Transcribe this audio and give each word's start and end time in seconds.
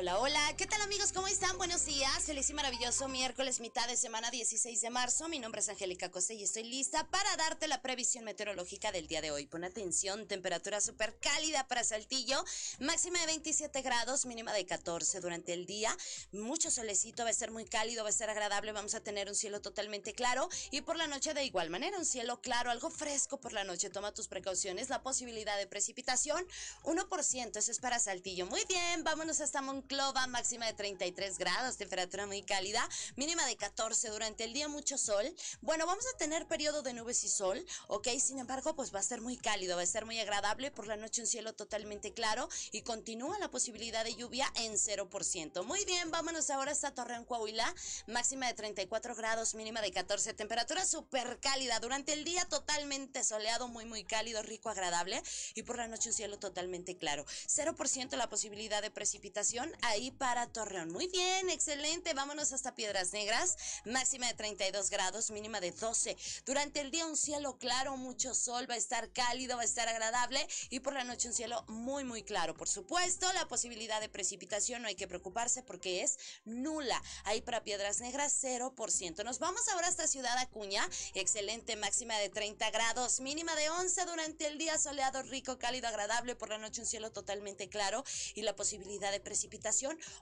Hola, 0.00 0.20
hola, 0.20 0.54
¿qué 0.56 0.64
tal 0.64 0.80
amigos? 0.82 1.10
¿Cómo 1.10 1.26
están? 1.26 1.58
Buenos 1.58 1.84
días, 1.84 2.22
feliz 2.22 2.48
y 2.50 2.54
maravilloso 2.54 3.08
miércoles, 3.08 3.58
mitad 3.58 3.88
de 3.88 3.96
semana 3.96 4.30
16 4.30 4.80
de 4.80 4.90
marzo. 4.90 5.26
Mi 5.26 5.40
nombre 5.40 5.60
es 5.60 5.68
Angélica 5.68 6.08
Cose 6.08 6.34
y 6.34 6.44
estoy 6.44 6.62
lista 6.62 7.04
para 7.08 7.36
darte 7.36 7.66
la 7.66 7.82
previsión 7.82 8.22
meteorológica 8.22 8.92
del 8.92 9.08
día 9.08 9.20
de 9.20 9.32
hoy. 9.32 9.46
Pon 9.46 9.64
atención, 9.64 10.28
temperatura 10.28 10.80
súper 10.80 11.18
cálida 11.18 11.66
para 11.66 11.82
Saltillo, 11.82 12.44
máxima 12.78 13.18
de 13.18 13.26
27 13.26 13.82
grados, 13.82 14.24
mínima 14.24 14.52
de 14.52 14.66
14 14.66 15.18
durante 15.18 15.52
el 15.52 15.66
día. 15.66 15.90
Mucho 16.30 16.70
solecito, 16.70 17.24
va 17.24 17.30
a 17.30 17.32
ser 17.32 17.50
muy 17.50 17.64
cálido, 17.64 18.04
va 18.04 18.10
a 18.10 18.12
ser 18.12 18.30
agradable, 18.30 18.70
vamos 18.70 18.94
a 18.94 19.00
tener 19.00 19.26
un 19.26 19.34
cielo 19.34 19.60
totalmente 19.60 20.12
claro 20.12 20.48
y 20.70 20.82
por 20.82 20.94
la 20.94 21.08
noche 21.08 21.34
de 21.34 21.42
igual 21.42 21.70
manera, 21.70 21.98
un 21.98 22.06
cielo 22.06 22.40
claro, 22.40 22.70
algo 22.70 22.88
fresco 22.88 23.40
por 23.40 23.52
la 23.52 23.64
noche. 23.64 23.90
Toma 23.90 24.14
tus 24.14 24.28
precauciones, 24.28 24.90
la 24.90 25.02
posibilidad 25.02 25.58
de 25.58 25.66
precipitación, 25.66 26.46
1%, 26.84 27.56
eso 27.56 27.72
es 27.72 27.80
para 27.80 27.98
Saltillo. 27.98 28.46
Muy 28.46 28.64
bien, 28.68 29.02
vámonos 29.02 29.40
hasta 29.40 29.60
Moncloa 29.60 29.87
Monclova, 29.88 30.26
máxima 30.26 30.66
de 30.66 30.74
33 30.74 31.38
grados, 31.38 31.78
temperatura 31.78 32.26
muy 32.26 32.42
cálida, 32.42 32.86
mínima 33.16 33.46
de 33.46 33.56
14 33.56 34.10
durante 34.10 34.44
el 34.44 34.52
día, 34.52 34.68
mucho 34.68 34.98
sol. 34.98 35.34
Bueno, 35.62 35.86
vamos 35.86 36.04
a 36.12 36.18
tener 36.18 36.46
periodo 36.46 36.82
de 36.82 36.92
nubes 36.92 37.24
y 37.24 37.28
sol, 37.30 37.64
¿ok? 37.86 38.06
Sin 38.20 38.38
embargo, 38.38 38.76
pues 38.76 38.94
va 38.94 38.98
a 38.98 39.02
ser 39.02 39.22
muy 39.22 39.38
cálido, 39.38 39.76
va 39.76 39.82
a 39.82 39.86
ser 39.86 40.04
muy 40.04 40.20
agradable, 40.20 40.70
por 40.70 40.86
la 40.86 40.98
noche 40.98 41.22
un 41.22 41.26
cielo 41.26 41.54
totalmente 41.54 42.12
claro 42.12 42.50
y 42.70 42.82
continúa 42.82 43.38
la 43.38 43.50
posibilidad 43.50 44.04
de 44.04 44.14
lluvia 44.14 44.52
en 44.56 44.74
0%. 44.74 45.64
Muy 45.64 45.82
bien, 45.86 46.10
vámonos 46.10 46.50
ahora 46.50 46.72
hasta 46.72 46.92
Torreón, 46.92 47.24
Coahuila, 47.24 47.74
máxima 48.08 48.46
de 48.46 48.52
34 48.52 49.14
grados, 49.14 49.54
mínima 49.54 49.80
de 49.80 49.90
14, 49.90 50.34
temperatura 50.34 50.84
súper 50.84 51.40
cálida 51.40 51.80
durante 51.80 52.12
el 52.12 52.24
día, 52.24 52.44
totalmente 52.44 53.24
soleado, 53.24 53.68
muy, 53.68 53.86
muy 53.86 54.04
cálido, 54.04 54.42
rico, 54.42 54.68
agradable 54.68 55.22
y 55.54 55.62
por 55.62 55.78
la 55.78 55.88
noche 55.88 56.10
un 56.10 56.14
cielo 56.14 56.38
totalmente 56.38 56.98
claro. 56.98 57.24
0% 57.46 58.16
la 58.18 58.28
posibilidad 58.28 58.82
de 58.82 58.90
precipitación 58.90 59.77
ahí 59.82 60.10
para 60.10 60.46
Torreón. 60.46 60.90
Muy 60.90 61.06
bien, 61.08 61.50
excelente. 61.50 62.14
Vámonos 62.14 62.52
hasta 62.52 62.74
Piedras 62.74 63.12
Negras. 63.12 63.56
Máxima 63.84 64.26
de 64.26 64.34
32 64.34 64.90
grados, 64.90 65.30
mínima 65.30 65.60
de 65.60 65.72
12. 65.72 66.16
Durante 66.46 66.80
el 66.80 66.90
día 66.90 67.06
un 67.06 67.16
cielo 67.16 67.58
claro, 67.58 67.96
mucho 67.96 68.34
sol, 68.34 68.68
va 68.68 68.74
a 68.74 68.78
estar 68.78 69.12
cálido, 69.12 69.56
va 69.56 69.62
a 69.62 69.66
estar 69.66 69.88
agradable 69.88 70.46
y 70.70 70.80
por 70.80 70.92
la 70.94 71.04
noche 71.04 71.28
un 71.28 71.34
cielo 71.34 71.64
muy, 71.68 72.04
muy 72.04 72.22
claro. 72.22 72.54
Por 72.54 72.68
supuesto, 72.68 73.32
la 73.34 73.46
posibilidad 73.48 74.00
de 74.00 74.08
precipitación 74.08 74.82
no 74.82 74.88
hay 74.88 74.94
que 74.94 75.08
preocuparse 75.08 75.62
porque 75.62 76.02
es 76.02 76.18
nula. 76.44 77.00
Ahí 77.24 77.40
para 77.40 77.62
Piedras 77.62 78.00
Negras 78.00 78.42
0%. 78.42 79.24
Nos 79.24 79.38
vamos 79.38 79.68
ahora 79.68 79.88
hasta 79.88 80.06
Ciudad 80.06 80.36
Acuña. 80.38 80.88
Excelente, 81.14 81.76
máxima 81.76 82.16
de 82.18 82.28
30 82.28 82.70
grados, 82.70 83.20
mínima 83.20 83.54
de 83.54 83.70
11 83.70 84.04
durante 84.06 84.46
el 84.46 84.58
día 84.58 84.78
soleado, 84.78 85.22
rico, 85.22 85.58
cálido, 85.58 85.88
agradable. 85.88 86.34
Por 86.36 86.48
la 86.48 86.58
noche 86.58 86.80
un 86.80 86.86
cielo 86.86 87.12
totalmente 87.12 87.68
claro 87.68 88.04
y 88.34 88.42
la 88.42 88.56
posibilidad 88.56 89.12
de 89.12 89.20
precipitación 89.20 89.67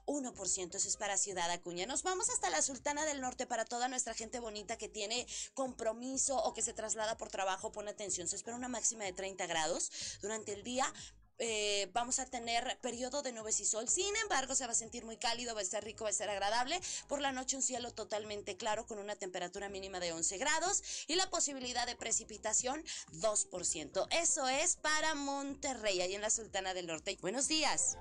1%. 0.06 0.74
Eso 0.74 0.88
es 0.88 0.96
para 0.96 1.16
Ciudad 1.16 1.50
Acuña. 1.50 1.86
Nos 1.86 2.02
vamos 2.02 2.30
hasta 2.30 2.50
la 2.50 2.62
Sultana 2.62 3.04
del 3.04 3.20
Norte 3.20 3.46
para 3.46 3.64
toda 3.64 3.88
nuestra 3.88 4.14
gente 4.14 4.40
bonita 4.40 4.76
que 4.76 4.88
tiene 4.88 5.26
compromiso 5.54 6.36
o 6.36 6.54
que 6.54 6.62
se 6.62 6.72
traslada 6.72 7.16
por 7.16 7.30
trabajo. 7.30 7.72
Pon 7.72 7.88
atención, 7.88 8.28
se 8.28 8.36
espera 8.36 8.56
una 8.56 8.68
máxima 8.68 9.04
de 9.04 9.12
30 9.12 9.46
grados 9.46 9.90
durante 10.20 10.52
el 10.52 10.62
día. 10.62 10.92
Eh, 11.38 11.90
vamos 11.92 12.18
a 12.18 12.26
tener 12.26 12.78
periodo 12.80 13.22
de 13.22 13.32
nubes 13.32 13.60
y 13.60 13.64
sol. 13.64 13.88
Sin 13.88 14.14
embargo, 14.16 14.54
se 14.54 14.66
va 14.66 14.72
a 14.72 14.76
sentir 14.76 15.04
muy 15.04 15.16
cálido, 15.16 15.54
va 15.54 15.60
a 15.60 15.62
estar 15.62 15.84
rico, 15.84 16.04
va 16.04 16.08
a 16.08 16.12
estar 16.12 16.30
agradable. 16.30 16.80
Por 17.08 17.20
la 17.20 17.32
noche 17.32 17.56
un 17.56 17.62
cielo 17.62 17.92
totalmente 17.92 18.56
claro 18.56 18.86
con 18.86 18.98
una 18.98 19.16
temperatura 19.16 19.68
mínima 19.68 20.00
de 20.00 20.12
11 20.12 20.38
grados 20.38 20.82
y 21.06 21.14
la 21.14 21.28
posibilidad 21.28 21.86
de 21.86 21.96
precipitación 21.96 22.82
2%. 23.12 24.06
Eso 24.10 24.48
es 24.48 24.76
para 24.76 25.14
Monterrey, 25.14 26.00
ahí 26.00 26.14
en 26.14 26.22
la 26.22 26.30
Sultana 26.30 26.74
del 26.74 26.86
Norte. 26.86 27.18
Buenos 27.20 27.48
días. 27.48 27.96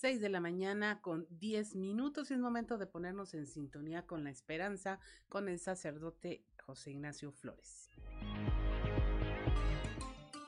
6 0.00 0.20
de 0.20 0.28
la 0.28 0.40
mañana 0.40 1.00
con 1.00 1.26
10 1.30 1.74
minutos 1.76 2.30
y 2.30 2.34
es 2.34 2.40
momento 2.40 2.76
de 2.76 2.86
ponernos 2.86 3.32
en 3.32 3.46
sintonía 3.46 4.06
con 4.06 4.24
la 4.24 4.30
esperanza 4.30 5.00
con 5.28 5.48
el 5.48 5.58
sacerdote 5.58 6.44
José 6.62 6.90
Ignacio 6.90 7.32
Flores. 7.32 7.88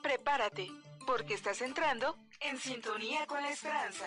Prepárate, 0.03 0.67
porque 1.07 1.33
estás 1.33 1.61
entrando 1.61 2.15
en 2.41 2.57
sintonía 2.57 3.25
con 3.25 3.41
la 3.41 3.49
esperanza. 3.49 4.05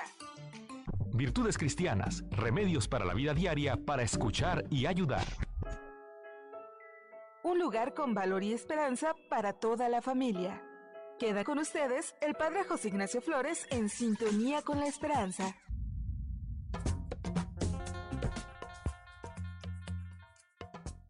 Virtudes 1.13 1.59
cristianas, 1.59 2.23
remedios 2.31 2.87
para 2.87 3.05
la 3.05 3.15
vida 3.15 3.35
diaria 3.35 3.77
para 3.77 4.05
escuchar 4.05 4.65
y 4.71 4.87
ayudar. 4.87 5.27
Un 7.43 7.59
lugar 7.59 7.95
con 7.95 8.15
valor 8.15 8.45
y 8.45 8.53
esperanza 8.53 9.15
para 9.29 9.53
toda 9.53 9.89
la 9.89 10.01
familia. 10.01 10.63
Queda 11.23 11.45
con 11.45 11.61
ustedes 11.61 12.17
el 12.21 12.35
Padre 12.35 12.65
José 12.65 12.89
Ignacio 12.89 13.23
Flores 13.23 13.69
en 13.71 13.89
sintonía 13.89 14.63
con 14.63 14.81
la 14.81 14.89
esperanza. 14.89 15.55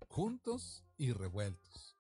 Juntos 0.09 0.85
y 0.99 1.15
revueltos. 1.15 1.97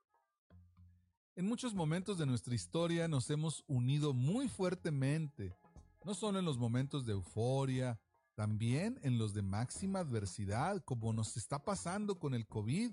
En 1.36 1.46
muchos 1.46 1.72
momentos 1.72 2.18
de 2.18 2.26
nuestra 2.26 2.54
historia 2.54 3.08
nos 3.08 3.30
hemos 3.30 3.64
unido 3.66 4.12
muy 4.12 4.46
fuertemente 4.46 5.56
no 6.04 6.12
solo 6.12 6.38
en 6.38 6.44
los 6.44 6.58
momentos 6.58 7.06
de 7.06 7.12
euforia, 7.12 7.98
también 8.34 9.00
en 9.02 9.16
los 9.16 9.32
de 9.32 9.40
máxima 9.40 10.00
adversidad, 10.00 10.84
como 10.84 11.14
nos 11.14 11.38
está 11.38 11.64
pasando 11.64 12.18
con 12.18 12.34
el 12.34 12.46
COVID. 12.46 12.92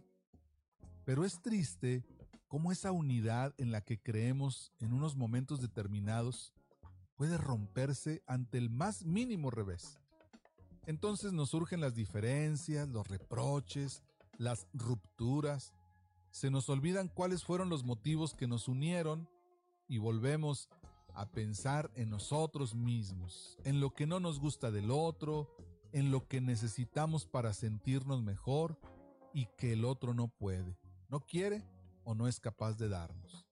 Pero 1.04 1.26
es 1.26 1.42
triste 1.42 2.06
cómo 2.50 2.72
esa 2.72 2.92
unidad 2.92 3.54
en 3.58 3.72
la 3.72 3.82
que 3.82 4.02
creemos 4.02 4.74
en 4.80 4.92
unos 4.92 5.16
momentos 5.16 5.62
determinados 5.62 6.52
puede 7.16 7.38
romperse 7.38 8.24
ante 8.26 8.58
el 8.58 8.70
más 8.70 9.06
mínimo 9.06 9.52
revés. 9.52 10.00
Entonces 10.88 11.32
nos 11.32 11.52
surgen 11.52 11.80
las 11.80 11.94
diferencias, 11.94 12.90
los 12.90 13.08
reproches, 13.08 14.04
las 14.38 14.68
rupturas, 14.74 15.74
se 16.32 16.50
nos 16.50 16.70
olvidan 16.70 17.08
cuáles 17.08 17.44
fueron 17.44 17.70
los 17.70 17.84
motivos 17.84 18.34
que 18.34 18.48
nos 18.48 18.68
unieron 18.68 19.30
y 19.88 20.00
volvemos 20.00 20.70
a 21.14 21.30
pensar 21.30 21.92
en 21.96 22.10
nosotros 22.10 22.74
mismos, 22.74 23.58
en 23.64 23.80
lo 23.80 23.94
que 23.94 24.08
no 24.08 24.20
nos 24.20 24.40
gusta 24.40 24.72
del 24.72 24.90
otro, 24.90 25.56
en 25.92 26.12
lo 26.12 26.28
que 26.28 26.42
necesitamos 26.42 27.26
para 27.26 27.54
sentirnos 27.54 28.24
mejor 28.24 28.80
y 29.34 29.48
que 29.58 29.74
el 29.74 29.86
otro 29.86 30.14
no 30.14 30.28
puede, 30.30 30.78
no 31.10 31.20
quiere 31.20 31.64
o 32.10 32.16
no 32.16 32.28
es 32.28 32.40
capaz 32.40 32.78
de 32.78 32.90
darnos. 32.90 33.46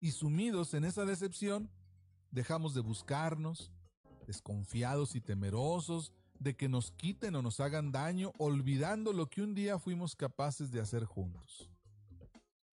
Y 0.00 0.10
sumidos 0.10 0.74
en 0.74 0.84
esa 0.84 1.04
decepción, 1.04 1.70
dejamos 2.30 2.74
de 2.74 2.80
buscarnos, 2.80 3.70
desconfiados 4.26 5.14
y 5.14 5.20
temerosos 5.20 6.12
de 6.38 6.56
que 6.56 6.68
nos 6.68 6.90
quiten 6.90 7.36
o 7.36 7.42
nos 7.42 7.60
hagan 7.60 7.92
daño, 7.92 8.32
olvidando 8.38 9.12
lo 9.12 9.28
que 9.28 9.42
un 9.42 9.54
día 9.54 9.78
fuimos 9.78 10.16
capaces 10.16 10.72
de 10.72 10.80
hacer 10.80 11.04
juntos 11.04 11.70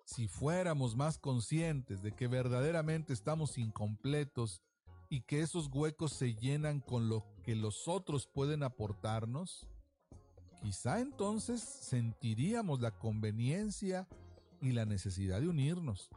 si 0.08 0.30
fuéramos 0.30 0.96
más 0.96 1.18
conscientes 1.18 2.02
de 2.02 2.14
que 2.14 2.28
verdaderamente 2.28 3.12
estamos 3.12 3.58
incompletos 3.58 4.62
y 5.10 5.22
que 5.22 5.42
esos 5.42 5.68
huecos 5.68 6.14
se 6.14 6.34
llenan 6.34 6.80
con 6.80 7.10
lo 7.10 7.26
que 7.44 7.56
los 7.56 7.90
otros 7.90 8.26
pueden 8.26 8.64
aportarnos, 8.64 9.68
quizá 10.62 11.02
entonces 11.02 11.62
sentiríamos 11.62 12.80
la 12.80 12.92
conveniencia 12.92 14.08
y 14.62 14.72
la 14.72 14.86
necesidad 14.86 15.42
de 15.42 15.48
unirnos. 15.48 16.10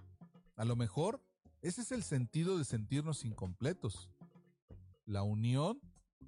A 0.56 0.64
lo 0.64 0.76
mejor 0.76 1.22
ese 1.62 1.82
es 1.82 1.92
el 1.92 2.02
sentido 2.02 2.58
de 2.58 2.64
sentirnos 2.64 3.24
incompletos. 3.24 4.10
La 5.04 5.22
unión 5.22 5.80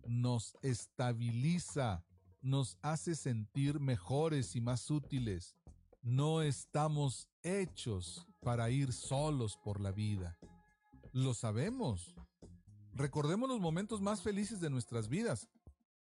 nos 0.07 0.57
estabiliza, 0.63 2.05
nos 2.41 2.79
hace 2.83 3.15
sentir 3.15 3.81
mejores 3.81 4.57
y 4.57 4.61
más 4.61 4.91
útiles 4.91 5.57
no 6.03 6.43
estamos 6.43 7.29
hechos 7.45 8.27
para 8.41 8.71
ir 8.71 8.93
solos 8.93 9.57
por 9.57 9.81
la 9.81 9.93
vida. 9.93 10.37
Lo 11.13 11.33
sabemos. 11.33 12.17
Recordemos 12.93 13.49
los 13.49 13.61
momentos 13.61 14.01
más 14.01 14.21
felices 14.21 14.61
de 14.61 14.69
nuestras 14.69 15.09
vidas. 15.09 15.49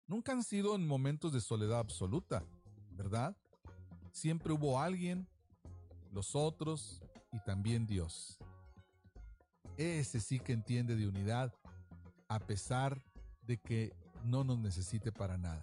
Nunca 0.06 0.32
han 0.32 0.42
sido 0.42 0.74
en 0.74 0.86
momentos 0.86 1.32
de 1.32 1.40
soledad 1.40 1.78
absoluta, 1.78 2.44
¿verdad? 2.92 3.36
Siempre 4.10 4.54
hubo 4.54 4.80
alguien, 4.80 5.28
los 6.10 6.34
otros 6.34 7.02
y 7.32 7.40
también 7.40 7.86
Dios. 7.86 8.38
Ese 9.76 10.20
sí 10.20 10.40
que 10.40 10.52
entiende 10.52 10.96
de 10.96 11.06
unidad, 11.06 11.54
a 12.28 12.38
pesar 12.40 13.02
de 13.42 13.58
que 13.58 13.92
no 14.24 14.44
nos 14.44 14.58
necesite 14.58 15.12
para 15.12 15.38
nada. 15.38 15.62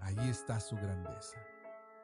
Ahí 0.00 0.28
está 0.28 0.60
su 0.60 0.76
grandeza. 0.76 1.38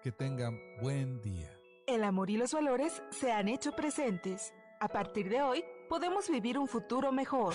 Que 0.02 0.12
tengan 0.12 0.58
buen 0.81 1.20
día. 1.20 1.50
El 1.87 2.05
amor 2.05 2.31
y 2.31 2.37
los 2.37 2.52
valores 2.52 3.02
se 3.10 3.32
han 3.32 3.49
hecho 3.49 3.72
presentes. 3.72 4.52
A 4.81 4.88
partir 4.88 5.28
de 5.28 5.43
hoy, 5.43 5.64
podemos 5.88 6.28
vivir 6.28 6.58
un 6.58 6.69
futuro 6.69 7.12
mejor. 7.12 7.55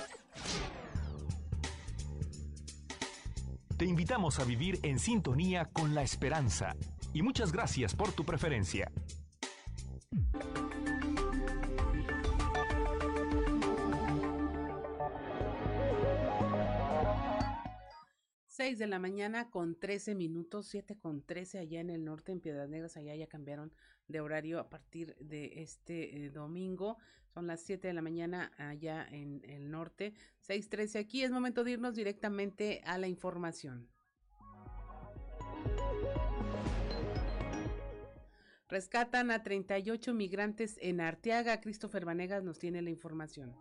Te 3.78 3.86
invitamos 3.86 4.40
a 4.40 4.44
vivir 4.44 4.80
en 4.84 5.00
sintonía 5.00 5.66
con 5.66 5.96
la 5.96 6.04
esperanza 6.04 6.76
y 7.14 7.22
muchas 7.22 7.52
gracias 7.52 7.96
por 7.96 8.12
tu 8.12 8.24
preferencia. 8.24 8.92
6 18.74 18.80
de 18.80 18.88
la 18.88 18.98
mañana 18.98 19.52
con 19.52 19.76
13 19.76 20.16
minutos, 20.16 20.66
7 20.66 20.98
con 20.98 21.22
13 21.22 21.60
allá 21.60 21.80
en 21.80 21.92
el 21.92 22.04
norte, 22.04 22.32
en 22.32 22.40
Piedras 22.40 22.70
Negras, 22.70 22.98
allá 22.98 23.16
ya 23.16 23.28
cambiaron 23.28 23.72
de 24.08 24.20
horario 24.20 24.60
a 24.60 24.68
partir 24.68 25.16
de 25.20 25.62
este 25.62 26.26
eh, 26.26 26.32
domingo. 26.32 26.98
Son 27.36 27.46
las 27.46 27.62
7 27.62 27.88
de 27.88 27.94
la 27.94 28.02
mañana 28.02 28.52
allá 28.58 29.08
en 29.12 29.44
el 29.46 29.70
norte, 29.70 30.16
6.13 30.48 31.00
aquí. 31.00 31.22
Es 31.22 31.30
momento 31.30 31.64
de 31.64 31.70
irnos 31.70 31.94
directamente 31.94 32.82
a 32.86 32.98
la 32.98 33.08
información. 33.08 33.88
Rescatan 38.70 39.30
a 39.30 39.44
38 39.44 40.16
migrantes 40.16 40.80
en 40.82 41.00
Arteaga. 41.00 41.62
Christopher 41.62 42.06
Vanegas 42.06 42.44
nos 42.44 42.58
tiene 42.58 42.82
la 42.82 42.90
información. 42.90 43.56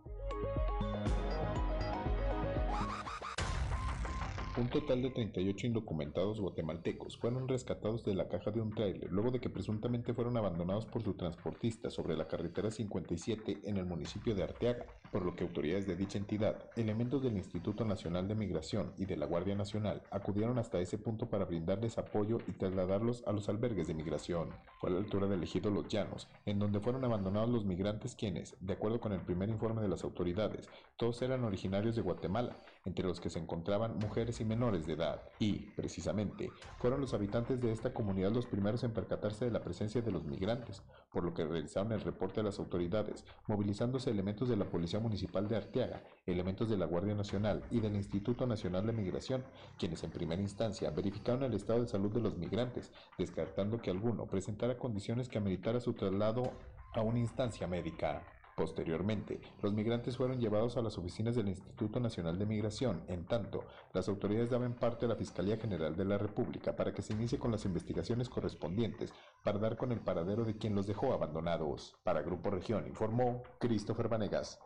Un 4.55 4.69
total 4.69 5.01
de 5.01 5.09
38 5.09 5.65
indocumentados 5.65 6.39
guatemaltecos 6.39 7.17
fueron 7.17 7.47
rescatados 7.47 8.05
de 8.05 8.13
la 8.13 8.27
caja 8.27 8.51
de 8.51 8.61
un 8.61 8.69
tráiler 8.69 9.11
luego 9.11 9.31
de 9.31 9.39
que 9.39 9.49
presuntamente 9.49 10.13
fueron 10.13 10.37
abandonados 10.37 10.85
por 10.85 11.01
su 11.01 11.15
transportista 11.15 11.89
sobre 11.89 12.15
la 12.15 12.27
carretera 12.27 12.69
57 12.69 13.61
en 13.63 13.77
el 13.77 13.85
municipio 13.87 14.35
de 14.35 14.43
Arteaga, 14.43 14.85
por 15.11 15.25
lo 15.25 15.35
que 15.35 15.43
autoridades 15.43 15.87
de 15.87 15.95
dicha 15.95 16.19
entidad, 16.19 16.69
elementos 16.75 17.23
del 17.23 17.35
Instituto 17.35 17.83
Nacional 17.83 18.27
de 18.27 18.35
Migración 18.35 18.93
y 18.95 19.05
de 19.05 19.17
la 19.17 19.25
Guardia 19.25 19.55
Nacional 19.55 20.03
acudieron 20.11 20.59
hasta 20.59 20.79
ese 20.79 20.99
punto 20.99 21.31
para 21.31 21.45
brindarles 21.45 21.97
apoyo 21.97 22.37
y 22.47 22.51
trasladarlos 22.51 23.23
a 23.25 23.31
los 23.31 23.49
albergues 23.49 23.87
de 23.87 23.95
migración. 23.95 24.49
Fue 24.79 24.91
a 24.91 24.93
la 24.93 24.99
altura 24.99 25.25
del 25.25 25.41
ejido 25.41 25.71
Los 25.71 25.87
Llanos, 25.87 26.27
en 26.45 26.59
donde 26.59 26.79
fueron 26.79 27.03
abandonados 27.03 27.49
los 27.49 27.65
migrantes 27.65 28.13
quienes, 28.13 28.55
de 28.59 28.73
acuerdo 28.73 29.01
con 29.01 29.13
el 29.13 29.21
primer 29.21 29.49
informe 29.49 29.81
de 29.81 29.87
las 29.87 30.03
autoridades, 30.03 30.69
todos 30.95 31.23
eran 31.23 31.43
originarios 31.43 31.95
de 31.95 32.03
Guatemala, 32.03 32.55
entre 32.85 33.07
los 33.07 33.19
que 33.19 33.31
se 33.31 33.39
encontraban 33.39 33.97
mujeres 33.97 34.39
y 34.41 34.42
menores 34.45 34.85
de 34.85 34.93
edad. 34.93 35.21
Y, 35.39 35.71
precisamente, 35.75 36.51
fueron 36.77 37.01
los 37.01 37.13
habitantes 37.13 37.59
de 37.61 37.71
esta 37.71 37.93
comunidad 37.93 38.31
los 38.31 38.45
primeros 38.45 38.83
en 38.83 38.91
percatarse 38.91 39.45
de 39.45 39.51
la 39.51 39.61
presencia 39.61 40.01
de 40.01 40.11
los 40.11 40.25
migrantes, 40.25 40.81
por 41.11 41.23
lo 41.23 41.33
que 41.33 41.45
realizaron 41.45 41.91
el 41.91 42.01
reporte 42.01 42.39
a 42.39 42.43
las 42.43 42.59
autoridades, 42.59 43.25
movilizándose 43.47 44.09
elementos 44.09 44.49
de 44.49 44.57
la 44.57 44.65
Policía 44.65 44.99
Municipal 44.99 45.47
de 45.47 45.57
Arteaga, 45.57 46.03
elementos 46.25 46.69
de 46.69 46.77
la 46.77 46.85
Guardia 46.85 47.15
Nacional 47.15 47.63
y 47.71 47.79
del 47.79 47.95
Instituto 47.95 48.45
Nacional 48.45 48.85
de 48.85 48.93
Migración, 48.93 49.43
quienes 49.77 50.03
en 50.03 50.11
primera 50.11 50.41
instancia 50.41 50.89
verificaron 50.91 51.43
el 51.43 51.53
estado 51.53 51.81
de 51.81 51.87
salud 51.87 52.11
de 52.11 52.21
los 52.21 52.37
migrantes, 52.37 52.91
descartando 53.17 53.77
que 53.79 53.91
alguno 53.91 54.25
presentara 54.25 54.77
condiciones 54.77 55.29
que 55.29 55.37
ameritara 55.37 55.79
su 55.79 55.93
traslado 55.93 56.51
a 56.93 57.01
una 57.01 57.19
instancia 57.19 57.67
médica. 57.67 58.23
Posteriormente, 58.55 59.41
los 59.61 59.73
migrantes 59.73 60.17
fueron 60.17 60.39
llevados 60.39 60.77
a 60.77 60.81
las 60.81 60.97
oficinas 60.97 61.35
del 61.35 61.47
Instituto 61.47 61.99
Nacional 61.99 62.37
de 62.37 62.45
Migración, 62.45 63.03
en 63.07 63.25
tanto, 63.25 63.65
las 63.93 64.07
autoridades 64.07 64.51
daban 64.51 64.75
parte 64.75 65.05
a 65.05 65.09
la 65.09 65.15
Fiscalía 65.15 65.57
General 65.57 65.95
de 65.95 66.05
la 66.05 66.19
República 66.19 66.75
para 66.75 66.93
que 66.93 67.01
se 67.01 67.13
inicie 67.13 67.39
con 67.39 67.51
las 67.51 67.65
investigaciones 67.65 68.29
correspondientes 68.29 69.13
para 69.43 69.57
dar 69.57 69.75
con 69.75 69.91
el 69.91 70.01
paradero 70.01 70.45
de 70.45 70.55
quien 70.55 70.75
los 70.75 70.85
dejó 70.85 71.13
abandonados. 71.13 71.95
Para 72.03 72.21
Grupo 72.21 72.51
Región 72.51 72.87
informó 72.87 73.43
Christopher 73.59 74.07
Vanegas. 74.07 74.59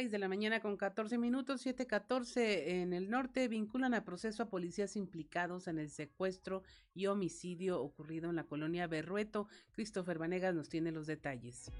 6 0.00 0.12
de 0.12 0.18
la 0.18 0.28
mañana 0.28 0.60
con 0.60 0.78
14 0.78 1.18
minutos, 1.18 1.66
7.14 1.66 2.68
en 2.68 2.94
el 2.94 3.10
norte, 3.10 3.48
vinculan 3.48 3.92
a 3.92 4.02
proceso 4.02 4.42
a 4.42 4.48
policías 4.48 4.96
implicados 4.96 5.68
en 5.68 5.78
el 5.78 5.90
secuestro 5.90 6.62
y 6.94 7.04
homicidio 7.04 7.82
ocurrido 7.82 8.30
en 8.30 8.36
la 8.36 8.44
colonia 8.44 8.86
Berrueto. 8.86 9.46
Christopher 9.72 10.16
Vanegas 10.16 10.54
nos 10.54 10.70
tiene 10.70 10.90
los 10.90 11.06
detalles. 11.06 11.70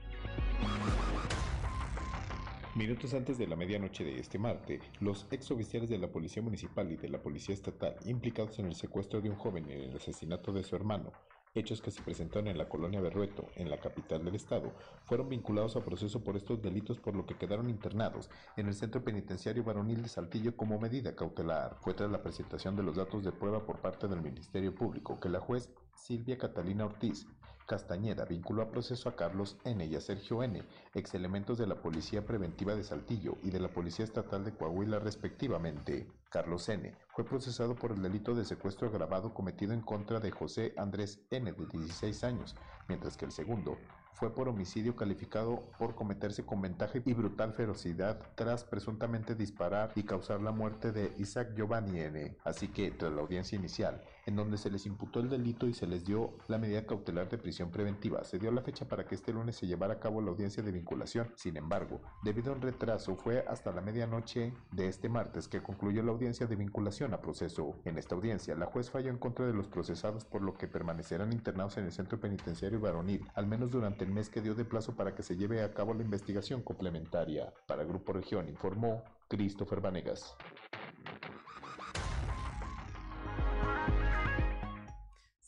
Minutos 2.74 3.14
antes 3.14 3.38
de 3.38 3.46
la 3.46 3.56
medianoche 3.56 4.04
de 4.04 4.20
este 4.20 4.38
martes, 4.38 4.82
los 5.00 5.26
exoficiales 5.30 5.88
de 5.88 5.96
la 5.96 6.12
Policía 6.12 6.42
Municipal 6.42 6.92
y 6.92 6.96
de 6.98 7.08
la 7.08 7.22
Policía 7.22 7.54
Estatal 7.54 7.96
implicados 8.04 8.58
en 8.58 8.66
el 8.66 8.74
secuestro 8.74 9.22
de 9.22 9.30
un 9.30 9.36
joven 9.36 9.66
y 9.66 9.72
en 9.72 9.80
el 9.80 9.96
asesinato 9.96 10.52
de 10.52 10.62
su 10.62 10.76
hermano 10.76 11.10
hechos 11.54 11.83
que 11.83 11.90
se 11.90 12.02
presentaron 12.02 12.47
en 12.47 12.59
la 12.59 12.69
colonia 12.69 13.00
Berrueto, 13.00 13.49
en 13.57 13.71
la 13.71 13.80
capital 13.80 14.25
del 14.25 14.37
estado, 14.37 14.73
fueron 15.04 15.28
vinculados 15.28 15.76
a 15.76 15.85
proceso 15.85 16.23
por 16.23 16.37
estos 16.37 16.62
delitos 16.62 16.99
por 16.99 17.16
lo 17.16 17.26
que 17.26 17.37
quedaron 17.37 17.69
internados 17.69 18.30
en 18.57 18.69
el 18.69 18.75
centro 18.75 19.02
penitenciario 19.02 19.64
varonil 19.64 20.02
de 20.02 20.09
Saltillo 20.09 20.57
como 20.57 20.78
medida 20.78 21.16
cautelar. 21.16 21.76
Fue 21.80 21.95
tras 21.95 22.11
la 22.11 22.23
presentación 22.23 22.76
de 22.76 22.85
los 22.85 22.97
datos 22.97 23.25
de 23.25 23.33
prueba 23.33 23.66
por 23.66 23.80
parte 23.80 24.07
del 24.07 24.23
Ministerio 24.23 24.75
Público 24.75 25.19
que 25.19 25.28
la 25.28 25.40
juez 25.40 25.71
Silvia 25.95 26.38
Catalina 26.38 26.85
Ortiz 26.85 27.26
Castañeda 27.71 28.25
vinculó 28.25 28.62
a 28.62 28.71
proceso 28.73 29.09
a 29.09 29.14
Carlos 29.14 29.57
N. 29.64 29.87
y 29.87 29.95
a 29.95 30.00
Sergio 30.00 30.42
N., 30.42 30.61
ex 30.92 31.14
elementos 31.14 31.57
de 31.57 31.69
la 31.69 31.80
Policía 31.80 32.26
Preventiva 32.26 32.75
de 32.75 32.83
Saltillo 32.83 33.37
y 33.45 33.50
de 33.50 33.61
la 33.61 33.69
Policía 33.69 34.04
Estatal 34.04 34.45
de 34.45 34.52
Coahuila 34.52 34.99
respectivamente. 34.99 36.09
Carlos 36.30 36.68
N. 36.68 36.94
fue 37.08 37.25
procesado 37.25 37.75
por 37.75 37.90
el 37.90 38.02
delito 38.02 38.37
de 38.37 38.44
secuestro 38.44 38.87
agravado 38.87 39.34
cometido 39.34 39.72
en 39.72 39.80
contra 39.80 40.20
de 40.20 40.30
José 40.30 40.72
Andrés 40.76 41.20
N. 41.30 41.52
de 41.52 41.66
16 41.66 42.22
años, 42.22 42.54
mientras 42.87 43.16
que 43.16 43.25
el 43.25 43.32
segundo 43.32 43.76
fue 44.12 44.32
por 44.32 44.49
homicidio 44.49 44.94
calificado 44.94 45.64
por 45.76 45.96
cometerse 45.96 46.44
con 46.44 46.60
ventaja 46.60 46.99
y 47.04 47.14
brutal 47.14 47.52
ferocidad 47.52 48.20
tras 48.37 48.64
presuntamente 48.64 49.34
disparar 49.34 49.90
y 49.96 50.04
causar 50.04 50.40
la 50.40 50.52
muerte 50.52 50.92
de 50.92 51.12
Isaac 51.18 51.54
Giovanni 51.56 51.99
N. 51.99 52.37
Así 52.44 52.68
que, 52.68 52.92
tras 52.92 53.12
la 53.12 53.22
audiencia 53.22 53.56
inicial, 53.56 54.00
en 54.30 54.37
donde 54.37 54.58
se 54.58 54.70
les 54.70 54.87
imputó 54.87 55.18
el 55.18 55.28
delito 55.28 55.66
y 55.66 55.75
se 55.75 55.88
les 55.88 56.04
dio 56.04 56.32
la 56.46 56.56
medida 56.56 56.87
cautelar 56.87 57.28
de 57.28 57.37
prisión 57.37 57.70
preventiva, 57.70 58.22
se 58.22 58.38
dio 58.38 58.52
la 58.52 58.62
fecha 58.62 58.88
para 58.88 59.04
que 59.04 59.16
este 59.16 59.32
lunes 59.32 59.56
se 59.56 59.66
llevara 59.66 59.94
a 59.94 60.00
cabo 60.00 60.22
la 60.22 60.30
audiencia 60.30 60.62
de 60.62 60.70
vinculación. 60.70 61.32
Sin 61.34 61.56
embargo, 61.56 62.00
debido 62.22 62.52
al 62.52 62.60
retraso, 62.60 63.16
fue 63.16 63.44
hasta 63.49 63.72
la 63.72 63.80
medianoche 63.80 64.54
de 64.70 64.87
este 64.87 65.08
martes 65.08 65.49
que 65.49 65.62
concluyó 65.62 66.02
la 66.04 66.12
audiencia 66.12 66.46
de 66.46 66.54
vinculación 66.54 67.12
a 67.12 67.20
proceso. 67.20 67.75
En 67.84 67.99
esta 67.99 68.14
audiencia, 68.14 68.54
la 68.54 68.66
juez 68.66 68.88
falló 68.88 69.10
en 69.10 69.18
contra 69.18 69.46
de 69.46 69.52
los 69.52 69.66
procesados 69.66 70.25
por 70.25 70.42
lo 70.42 70.54
que 70.54 70.68
permanecerán 70.68 71.32
internados 71.32 71.76
en 71.76 71.84
el 71.84 71.92
centro 71.92 72.20
penitenciario 72.20 72.78
varonil, 72.78 73.26
al 73.34 73.49
menos 73.49 73.72
durante 73.72 74.04
el 74.04 74.12
mes 74.12 74.28
que 74.28 74.40
dio 74.40 74.54
de 74.54 74.64
plazo 74.64 74.94
para 74.94 75.14
que 75.14 75.25
se 75.25 75.37
lleve 75.37 75.62
a 75.62 75.75
cabo 75.75 75.92
la 75.92 76.02
investigación 76.02 76.62
complementaria. 76.62 77.52
Para 77.66 77.82
Grupo 77.82 78.12
Región 78.12 78.49
informó 78.49 79.02
Christopher 79.28 79.80
Vanegas. 79.80 80.37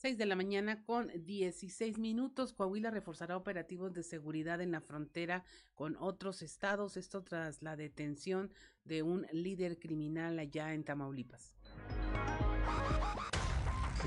6 0.03 0.19
de 0.19 0.27
la 0.27 0.35
mañana 0.35 0.83
con 0.83 1.13
16 1.15 1.97
minutos. 2.01 2.53
Coahuila 2.53 2.91
reforzará 2.91 3.37
operativos 3.37 3.95
de 3.95 4.03
seguridad 4.03 4.61
en 4.61 4.73
la 4.73 4.81
frontera 4.81 5.45
con 5.77 5.97
otros 5.97 6.43
estados, 6.43 6.97
esto 6.97 7.23
tras 7.23 7.63
la 7.63 7.77
detención 7.77 8.51
de 8.85 9.05
un 9.05 9.29
líder 9.31 9.79
criminal 9.79 10.41
allá 10.41 10.75
en 10.75 10.83
Tamaulipas. 10.83 11.55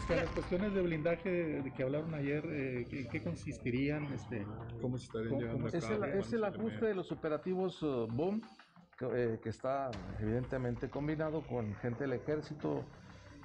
las 0.10 0.30
cuestiones 0.32 0.74
de 0.74 0.82
blindaje 0.82 1.30
de, 1.30 1.72
que 1.72 1.84
hablaron 1.84 2.14
ayer, 2.14 2.44
eh, 2.46 3.08
¿qué, 3.10 3.24
consistirían? 3.24 4.04
Este, 4.12 4.46
¿Cómo 4.82 4.98
se 4.98 5.06
estarían 5.06 5.40
llevando 5.40 5.68
Es 5.70 5.75
el, 5.75 6.04
es 6.04 6.34
el 6.34 6.44
ajuste 6.44 6.88
de 6.88 6.94
los 6.94 7.10
operativos 7.14 7.82
uh, 7.84 8.06
BOOM, 8.12 8.42
que, 9.00 9.06
eh, 9.14 9.40
que 9.42 9.48
está 9.48 9.92
evidentemente 10.20 10.90
combinado 10.90 11.48
con 11.48 11.74
gente 11.75 12.04
del 12.04 12.12
ejército, 12.12 12.84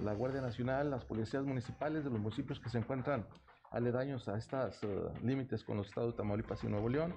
la 0.03 0.15
Guardia 0.15 0.41
Nacional, 0.41 0.91
las 0.91 1.05
policías 1.05 1.45
municipales 1.45 2.05
de 2.05 2.11
los 2.11 2.21
municipios 2.21 2.61
que 2.61 2.69
se 2.69 2.79
encuentran 2.79 3.27
aledaños 3.71 4.29
a 4.29 4.37
estos 4.37 4.83
eh, 4.83 4.89
límites 5.23 5.65
con 5.65 5.77
los 5.77 5.89
estados 5.89 6.15
de 6.15 6.17
Tamaulipas 6.19 6.63
y 6.65 6.67
Nuevo 6.67 6.89
León 6.89 7.15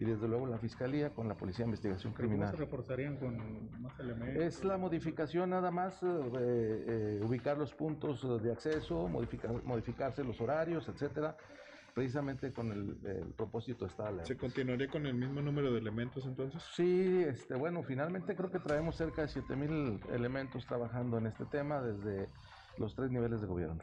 y 0.00 0.04
desde 0.04 0.28
luego 0.28 0.46
la 0.46 0.58
Fiscalía 0.58 1.10
con 1.10 1.26
la 1.26 1.34
Policía 1.34 1.64
de 1.64 1.70
Investigación 1.70 2.12
Criminal. 2.12 2.52
¿Cómo 2.52 2.58
se 2.58 2.64
reforzarían 2.64 3.16
con 3.16 3.82
más 3.82 3.98
elementos? 3.98 4.42
Es 4.44 4.64
la 4.64 4.76
modificación 4.76 5.50
nada 5.50 5.72
más, 5.72 6.00
eh, 6.02 6.06
eh, 6.06 7.20
ubicar 7.24 7.58
los 7.58 7.74
puntos 7.74 8.42
de 8.42 8.52
acceso, 8.52 9.08
modificar, 9.08 9.50
modificarse 9.64 10.22
los 10.22 10.40
horarios, 10.40 10.88
etcétera, 10.88 11.36
precisamente 11.98 12.52
con 12.52 12.70
el, 12.70 13.34
propósito 13.34 13.84
está 13.84 14.24
¿Se 14.24 14.36
continuaría 14.36 14.86
con 14.86 15.04
el 15.04 15.14
mismo 15.14 15.42
número 15.42 15.72
de 15.72 15.80
elementos 15.80 16.24
entonces? 16.26 16.62
Sí, 16.72 17.24
este, 17.26 17.56
bueno, 17.56 17.82
finalmente 17.82 18.36
creo 18.36 18.52
que 18.52 18.60
traemos 18.60 18.94
cerca 18.94 19.22
de 19.22 19.28
7000 19.28 20.02
elementos 20.12 20.64
trabajando 20.64 21.18
en 21.18 21.26
este 21.26 21.44
tema 21.46 21.82
desde 21.82 22.28
los 22.76 22.94
tres 22.94 23.10
niveles 23.10 23.40
de 23.40 23.48
gobierno. 23.48 23.82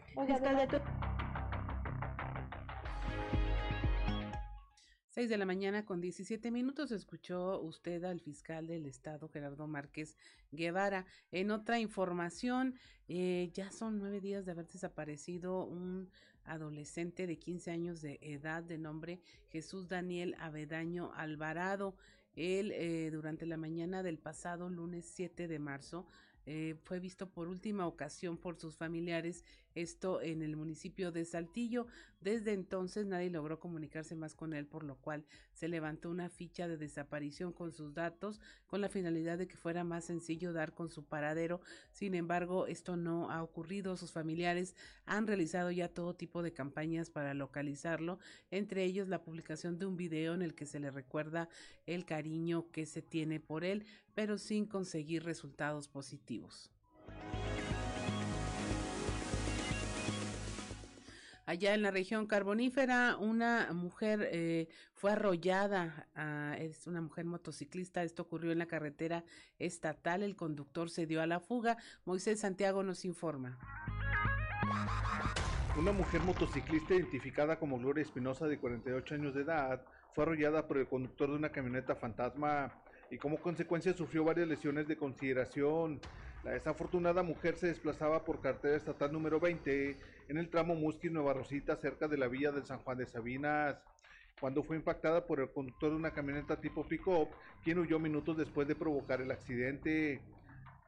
Seis 5.09 5.29
de 5.29 5.37
la 5.37 5.45
mañana 5.45 5.83
con 5.83 5.99
17 5.99 6.51
minutos 6.51 6.91
escuchó 6.91 7.59
usted 7.59 8.01
al 8.05 8.21
fiscal 8.21 8.67
del 8.67 8.85
estado 8.85 9.27
Gerardo 9.27 9.67
Márquez 9.67 10.15
Guevara. 10.51 11.05
En 11.31 11.51
otra 11.51 11.79
información, 11.79 12.75
eh, 13.09 13.49
ya 13.53 13.71
son 13.71 13.99
nueve 13.99 14.21
días 14.21 14.45
de 14.45 14.51
haber 14.51 14.67
desaparecido 14.67 15.65
un 15.65 16.09
adolescente 16.45 17.27
de 17.27 17.37
15 17.37 17.71
años 17.71 18.01
de 18.01 18.19
edad 18.21 18.63
de 18.63 18.77
nombre 18.77 19.19
Jesús 19.49 19.87
Daniel 19.87 20.35
Avedaño 20.39 21.11
Alvarado. 21.13 21.95
Él 22.35 22.71
eh, 22.73 23.09
durante 23.11 23.45
la 23.45 23.57
mañana 23.57 24.03
del 24.03 24.17
pasado 24.17 24.69
lunes 24.69 25.05
7 25.13 25.47
de 25.47 25.59
marzo 25.59 26.05
eh, 26.45 26.75
fue 26.83 26.99
visto 26.99 27.29
por 27.29 27.47
última 27.47 27.87
ocasión 27.87 28.37
por 28.37 28.57
sus 28.57 28.77
familiares, 28.77 29.43
esto 29.75 30.21
en 30.21 30.41
el 30.41 30.55
municipio 30.55 31.11
de 31.11 31.25
Saltillo. 31.25 31.87
Desde 32.21 32.53
entonces 32.53 33.05
nadie 33.05 33.29
logró 33.29 33.59
comunicarse 33.59 34.15
más 34.15 34.33
con 34.33 34.53
él, 34.53 34.65
por 34.65 34.83
lo 34.83 34.95
cual 34.95 35.25
se 35.53 35.67
levantó 35.67 36.09
una 36.09 36.29
ficha 36.29 36.67
de 36.67 36.77
desaparición 36.77 37.53
con 37.53 37.71
sus 37.71 37.93
datos, 37.93 38.41
con 38.65 38.81
la 38.81 38.89
finalidad 38.89 39.37
de 39.37 39.47
que 39.47 39.57
fuera 39.57 39.83
más 39.83 40.05
sencillo 40.05 40.53
dar 40.53 40.73
con 40.73 40.89
su 40.89 41.03
paradero. 41.03 41.61
Sin 41.91 42.15
embargo, 42.15 42.65
esto 42.67 42.95
no 42.95 43.29
ha 43.29 43.43
ocurrido. 43.43 43.95
Sus 43.97 44.11
familiares 44.11 44.75
han 45.05 45.27
realizado 45.27 45.69
ya 45.69 45.89
todo 45.89 46.15
tipo 46.15 46.41
de 46.41 46.53
campañas 46.53 47.09
para 47.09 47.33
localizarlo, 47.33 48.19
entre 48.49 48.83
ellos 48.83 49.07
la 49.07 49.21
publicación 49.21 49.77
de 49.77 49.85
un 49.85 49.97
video 49.97 50.33
en 50.33 50.41
el 50.41 50.55
que 50.55 50.65
se 50.65 50.79
le 50.79 50.89
recuerda 50.89 51.49
el 51.85 52.05
cariño 52.05 52.71
que 52.71 52.85
se 52.85 53.01
tiene 53.01 53.39
por 53.39 53.63
él, 53.63 53.85
pero 54.13 54.37
sin 54.37 54.65
conseguir 54.65 55.23
resultados 55.23 55.87
positivos. 55.87 56.71
Allá 61.47 61.75
en 61.75 61.83
la 61.83 61.91
región 61.91 62.25
carbonífera, 62.25 63.17
una 63.17 63.71
mujer 63.71 64.27
eh, 64.31 64.67
fue 64.93 65.11
arrollada, 65.11 66.07
es 66.57 66.87
una 66.87 67.01
mujer 67.01 67.25
motociclista, 67.25 68.01
esto 68.01 68.23
ocurrió 68.23 68.51
en 68.51 68.57
la 68.57 68.65
carretera 68.65 69.23
estatal, 69.59 70.23
el 70.23 70.35
conductor 70.35 70.89
se 70.89 71.05
dio 71.05 71.21
a 71.21 71.27
la 71.27 71.39
fuga. 71.39 71.77
Moisés 72.03 72.39
Santiago 72.39 72.81
nos 72.81 73.05
informa. 73.05 73.59
Una 75.77 75.91
mujer 75.91 76.21
motociclista 76.21 76.95
identificada 76.95 77.59
como 77.59 77.77
Gloria 77.77 78.01
Espinosa 78.01 78.47
de 78.47 78.57
48 78.57 79.15
años 79.15 79.35
de 79.35 79.41
edad 79.41 79.85
fue 80.13 80.23
arrollada 80.23 80.65
por 80.67 80.77
el 80.77 80.87
conductor 80.87 81.29
de 81.29 81.35
una 81.35 81.51
camioneta 81.51 81.95
fantasma 81.95 82.73
y 83.11 83.17
como 83.17 83.37
consecuencia 83.37 83.93
sufrió 83.93 84.23
varias 84.23 84.47
lesiones 84.47 84.87
de 84.87 84.97
consideración. 84.97 85.99
La 86.45 86.51
desafortunada 86.51 87.23
mujer 87.23 87.55
se 87.55 87.65
desplazaba 87.65 88.23
por 88.23 88.39
carretera 88.39 88.77
estatal 88.77 89.11
número 89.11 89.39
20 89.39 89.97
en 90.29 90.37
el 90.37 90.47
tramo 90.47 90.75
Musquis 90.75 91.11
Nueva 91.11 91.33
Rosita 91.33 91.75
cerca 91.75 92.07
de 92.07 92.19
la 92.19 92.27
villa 92.27 92.51
del 92.51 92.67
San 92.67 92.77
Juan 92.81 92.99
de 92.99 93.07
Sabinas 93.07 93.77
cuando 94.39 94.61
fue 94.61 94.75
impactada 94.75 95.25
por 95.25 95.39
el 95.39 95.49
conductor 95.49 95.89
de 95.89 95.95
una 95.95 96.11
camioneta 96.11 96.61
tipo 96.61 96.87
pick-up, 96.87 97.29
quien 97.63 97.79
huyó 97.79 97.97
minutos 97.97 98.37
después 98.37 98.67
de 98.67 98.75
provocar 98.75 99.21
el 99.21 99.31
accidente. 99.31 100.21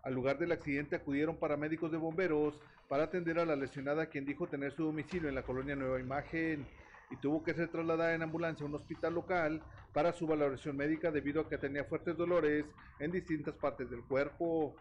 Al 0.04 0.14
lugar 0.14 0.38
del 0.38 0.52
accidente 0.52 0.96
acudieron 0.96 1.38
paramédicos 1.38 1.92
de 1.92 1.98
bomberos 1.98 2.60
para 2.88 3.06
atender 3.06 3.40
a 3.40 3.46
la 3.46 3.56
lesionada 3.56 4.06
quien 4.06 4.26
dijo 4.26 4.46
tener 4.46 4.74
su 4.74 4.84
domicilio 4.84 5.28
en 5.28 5.34
la 5.34 5.42
colonia 5.42 5.76
Nueva 5.76 6.00
Imagen 6.00 6.68
y 7.10 7.16
tuvo 7.16 7.44
que 7.44 7.56
ser 7.56 7.70
trasladada 7.70 8.14
en 8.14 8.22
ambulancia 8.22 8.64
a 8.64 8.70
un 8.70 8.76
hospital 8.76 9.16
local 9.16 9.64
para 9.92 10.14
su 10.14 10.28
valoración 10.28 10.78
médica 10.78 11.10
debido 11.10 11.42
a 11.42 11.50
que 11.50 11.58
tenía 11.58 11.84
fuertes 11.84 12.16
dolores 12.16 12.64
en 13.00 13.12
distintas 13.12 13.56
partes 13.56 13.90
del 13.90 14.04
cuerpo. 14.04 14.76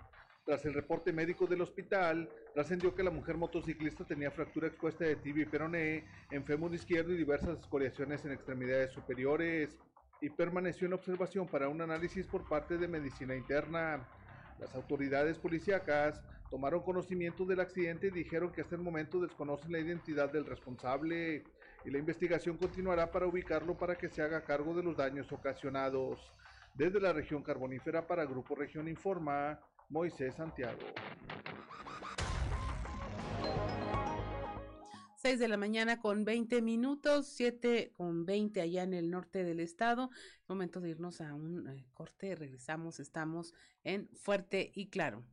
Tras 0.46 0.64
el 0.64 0.74
reporte 0.74 1.12
médico 1.12 1.48
del 1.48 1.60
hospital, 1.60 2.30
trascendió 2.54 2.94
que 2.94 3.02
la 3.02 3.10
mujer 3.10 3.36
motociclista 3.36 4.04
tenía 4.04 4.30
fractura 4.30 4.68
expuesta 4.68 5.04
de 5.04 5.16
tibia 5.16 5.42
y 5.42 5.46
peroné, 5.46 6.04
en 6.30 6.44
fémur 6.44 6.72
izquierdo 6.72 7.12
y 7.12 7.16
diversas 7.16 7.58
escoriaciones 7.58 8.24
en 8.24 8.30
extremidades 8.30 8.92
superiores, 8.92 9.76
y 10.20 10.30
permaneció 10.30 10.86
en 10.86 10.92
observación 10.92 11.48
para 11.48 11.68
un 11.68 11.80
análisis 11.80 12.28
por 12.28 12.48
parte 12.48 12.78
de 12.78 12.86
medicina 12.86 13.34
interna. 13.34 14.08
Las 14.60 14.72
autoridades 14.76 15.36
policíacas 15.36 16.22
tomaron 16.48 16.84
conocimiento 16.84 17.44
del 17.44 17.58
accidente 17.58 18.06
y 18.06 18.10
dijeron 18.10 18.52
que 18.52 18.60
hasta 18.60 18.76
el 18.76 18.82
momento 18.82 19.20
desconocen 19.20 19.72
la 19.72 19.80
identidad 19.80 20.30
del 20.30 20.46
responsable 20.46 21.42
y 21.84 21.90
la 21.90 21.98
investigación 21.98 22.56
continuará 22.56 23.10
para 23.10 23.26
ubicarlo 23.26 23.76
para 23.76 23.96
que 23.96 24.08
se 24.08 24.22
haga 24.22 24.44
cargo 24.44 24.74
de 24.74 24.84
los 24.84 24.96
daños 24.96 25.32
ocasionados. 25.32 26.20
Desde 26.72 27.00
la 27.00 27.12
región 27.12 27.42
carbonífera 27.42 28.06
para 28.06 28.24
Grupo 28.26 28.54
Región 28.54 28.86
Informa, 28.86 29.58
Moisés 29.88 30.34
Santiago. 30.34 30.78
6 35.16 35.38
de 35.40 35.48
la 35.48 35.56
mañana 35.56 35.98
con 35.98 36.24
20 36.24 36.62
minutos, 36.62 37.26
7 37.26 37.92
con 37.96 38.26
20 38.26 38.60
allá 38.60 38.84
en 38.84 38.94
el 38.94 39.10
norte 39.10 39.42
del 39.42 39.60
estado. 39.60 40.10
Momento 40.46 40.80
de 40.80 40.90
irnos 40.90 41.20
a 41.20 41.34
un 41.34 41.68
eh, 41.68 41.84
corte, 41.94 42.36
regresamos, 42.36 43.00
estamos 43.00 43.52
en 43.82 44.08
Fuerte 44.14 44.70
y 44.74 44.88
Claro. 44.88 45.24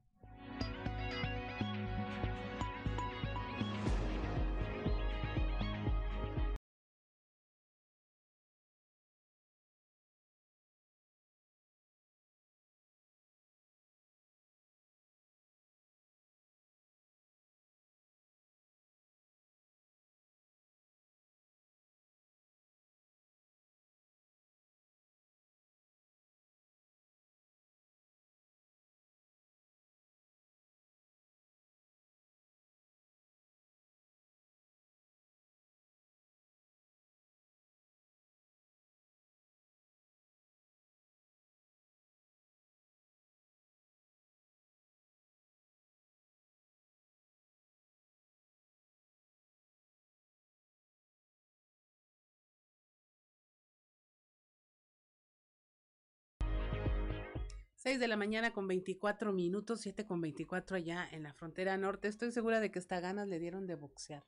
6 57.83 57.99
de 57.99 58.07
la 58.07 58.15
mañana 58.15 58.53
con 58.53 58.65
24 58.65 59.33
minutos, 59.33 59.81
7 59.81 60.05
con 60.05 60.21
24 60.21 60.77
allá 60.77 61.05
en 61.11 61.23
la 61.23 61.33
frontera 61.33 61.75
norte. 61.75 62.07
Estoy 62.07 62.31
segura 62.31 62.61
de 62.61 62.71
que 62.71 62.79
hasta 62.79 63.01
ganas 63.01 63.27
le 63.27 63.39
dieron 63.39 63.67
de 63.67 63.75
boxear 63.75 64.23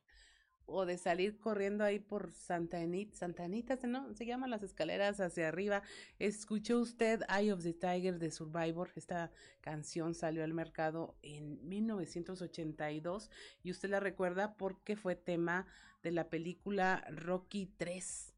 o 0.66 0.84
de 0.84 0.98
salir 0.98 1.38
corriendo 1.38 1.82
ahí 1.82 1.98
por 1.98 2.34
Santa 2.34 2.76
Anita, 2.82 3.16
Santa 3.16 3.44
Anita, 3.44 3.78
¿no? 3.86 4.12
Se 4.12 4.26
llaman 4.26 4.50
las 4.50 4.62
escaleras 4.62 5.20
hacia 5.20 5.48
arriba. 5.48 5.82
¿Escuchó 6.18 6.78
usted 6.78 7.22
Eye 7.34 7.50
of 7.50 7.62
the 7.62 7.72
Tiger 7.72 8.18
de 8.18 8.30
Survivor? 8.30 8.90
Esta 8.94 9.32
canción 9.62 10.14
salió 10.14 10.44
al 10.44 10.52
mercado 10.52 11.16
en 11.22 11.66
1982 11.66 13.30
y 13.62 13.70
usted 13.70 13.88
la 13.88 14.00
recuerda 14.00 14.54
porque 14.58 14.96
fue 14.96 15.16
tema 15.16 15.66
de 16.02 16.10
la 16.10 16.28
película 16.28 17.06
Rocky 17.08 17.72
3 17.78 18.35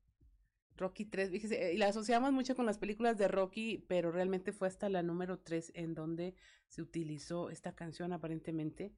Rocky 0.78 1.04
3, 1.04 1.30
fíjese, 1.30 1.74
y 1.74 1.76
la 1.76 1.88
asociamos 1.88 2.32
mucho 2.32 2.56
con 2.56 2.66
las 2.66 2.78
películas 2.78 3.18
de 3.18 3.28
Rocky, 3.28 3.84
pero 3.88 4.10
realmente 4.10 4.52
fue 4.52 4.68
hasta 4.68 4.88
la 4.88 5.02
número 5.02 5.38
3 5.38 5.72
en 5.74 5.94
donde 5.94 6.34
se 6.68 6.82
utilizó 6.82 7.50
esta 7.50 7.74
canción 7.74 8.12
aparentemente. 8.12 8.92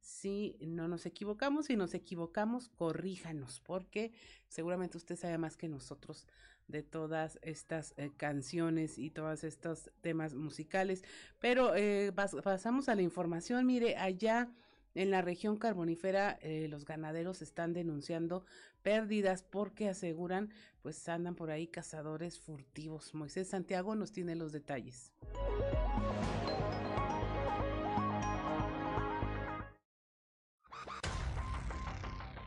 Si 0.00 0.56
no 0.60 0.88
nos 0.88 1.06
equivocamos, 1.06 1.66
si 1.66 1.76
nos 1.76 1.94
equivocamos, 1.94 2.68
corríjanos, 2.68 3.60
porque 3.60 4.12
seguramente 4.48 4.96
usted 4.96 5.16
sabe 5.16 5.36
más 5.38 5.56
que 5.56 5.68
nosotros 5.68 6.26
de 6.68 6.82
todas 6.82 7.38
estas 7.42 7.94
eh, 7.96 8.10
canciones 8.16 8.98
y 8.98 9.10
todos 9.10 9.44
estos 9.44 9.90
temas 10.00 10.34
musicales. 10.34 11.04
Pero 11.38 11.74
eh, 11.74 12.12
pasamos 12.12 12.88
a 12.88 12.94
la 12.94 13.02
información, 13.02 13.66
mire, 13.66 13.96
allá 13.96 14.50
en 14.94 15.10
la 15.10 15.22
región 15.22 15.56
carbonífera, 15.56 16.38
eh, 16.42 16.66
los 16.68 16.84
ganaderos 16.84 17.42
están 17.42 17.72
denunciando 17.72 18.44
pérdidas 18.82 19.42
porque 19.42 19.88
aseguran, 19.88 20.50
pues 20.82 21.08
andan 21.08 21.34
por 21.34 21.50
ahí 21.50 21.66
cazadores 21.66 22.40
furtivos. 22.40 23.14
Moisés 23.14 23.48
Santiago 23.48 23.94
nos 23.94 24.12
tiene 24.12 24.34
los 24.34 24.52
detalles. 24.52 25.12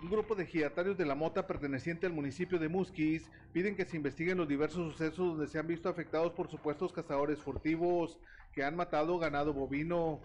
Un 0.02 0.10
grupo 0.10 0.36
de 0.36 0.46
giratarios 0.46 0.98
de 0.98 1.06
la 1.06 1.16
mota 1.16 1.48
perteneciente 1.48 2.06
al 2.06 2.12
municipio 2.12 2.60
de 2.60 2.68
Musquis 2.68 3.30
piden 3.54 3.78
que 3.78 3.86
se 3.86 3.96
investiguen 3.96 4.38
los 4.38 4.50
diversos 4.50 4.92
sucesos 4.92 5.38
donde 5.38 5.48
se 5.48 5.60
han 5.60 5.68
visto 5.68 5.88
afectados 5.88 6.34
por 6.34 6.52
supuestos 6.52 6.92
cazadores 6.92 7.40
furtivos 7.40 8.20
que 8.54 8.66
han 8.66 8.76
matado 8.76 9.18
ganado 9.18 9.54
bovino. 9.54 10.20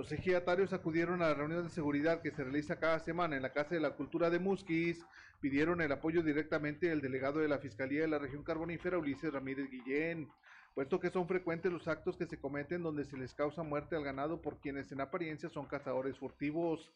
Los 0.00 0.12
ejidatarios 0.12 0.72
acudieron 0.72 1.20
a 1.20 1.28
la 1.28 1.34
reunión 1.34 1.64
de 1.64 1.68
seguridad 1.68 2.22
que 2.22 2.30
se 2.30 2.42
realiza 2.42 2.80
cada 2.80 3.00
semana 3.00 3.36
en 3.36 3.42
la 3.42 3.52
Casa 3.52 3.74
de 3.74 3.82
la 3.82 3.96
Cultura 3.96 4.30
de 4.30 4.38
Musquis, 4.38 5.04
pidieron 5.42 5.82
el 5.82 5.92
apoyo 5.92 6.22
directamente 6.22 6.86
del 6.88 7.02
delegado 7.02 7.40
de 7.40 7.48
la 7.48 7.58
Fiscalía 7.58 8.00
de 8.00 8.08
la 8.08 8.18
región 8.18 8.42
carbonífera, 8.42 8.96
Ulises 8.96 9.30
Ramírez 9.30 9.68
Guillén, 9.68 10.30
puesto 10.74 11.00
que 11.00 11.10
son 11.10 11.28
frecuentes 11.28 11.70
los 11.70 11.86
actos 11.86 12.16
que 12.16 12.24
se 12.24 12.38
cometen 12.38 12.82
donde 12.82 13.04
se 13.04 13.18
les 13.18 13.34
causa 13.34 13.62
muerte 13.62 13.94
al 13.94 14.02
ganado 14.02 14.40
por 14.40 14.56
quienes 14.58 14.90
en 14.90 15.02
apariencia 15.02 15.50
son 15.50 15.66
cazadores 15.66 16.16
furtivos. 16.16 16.90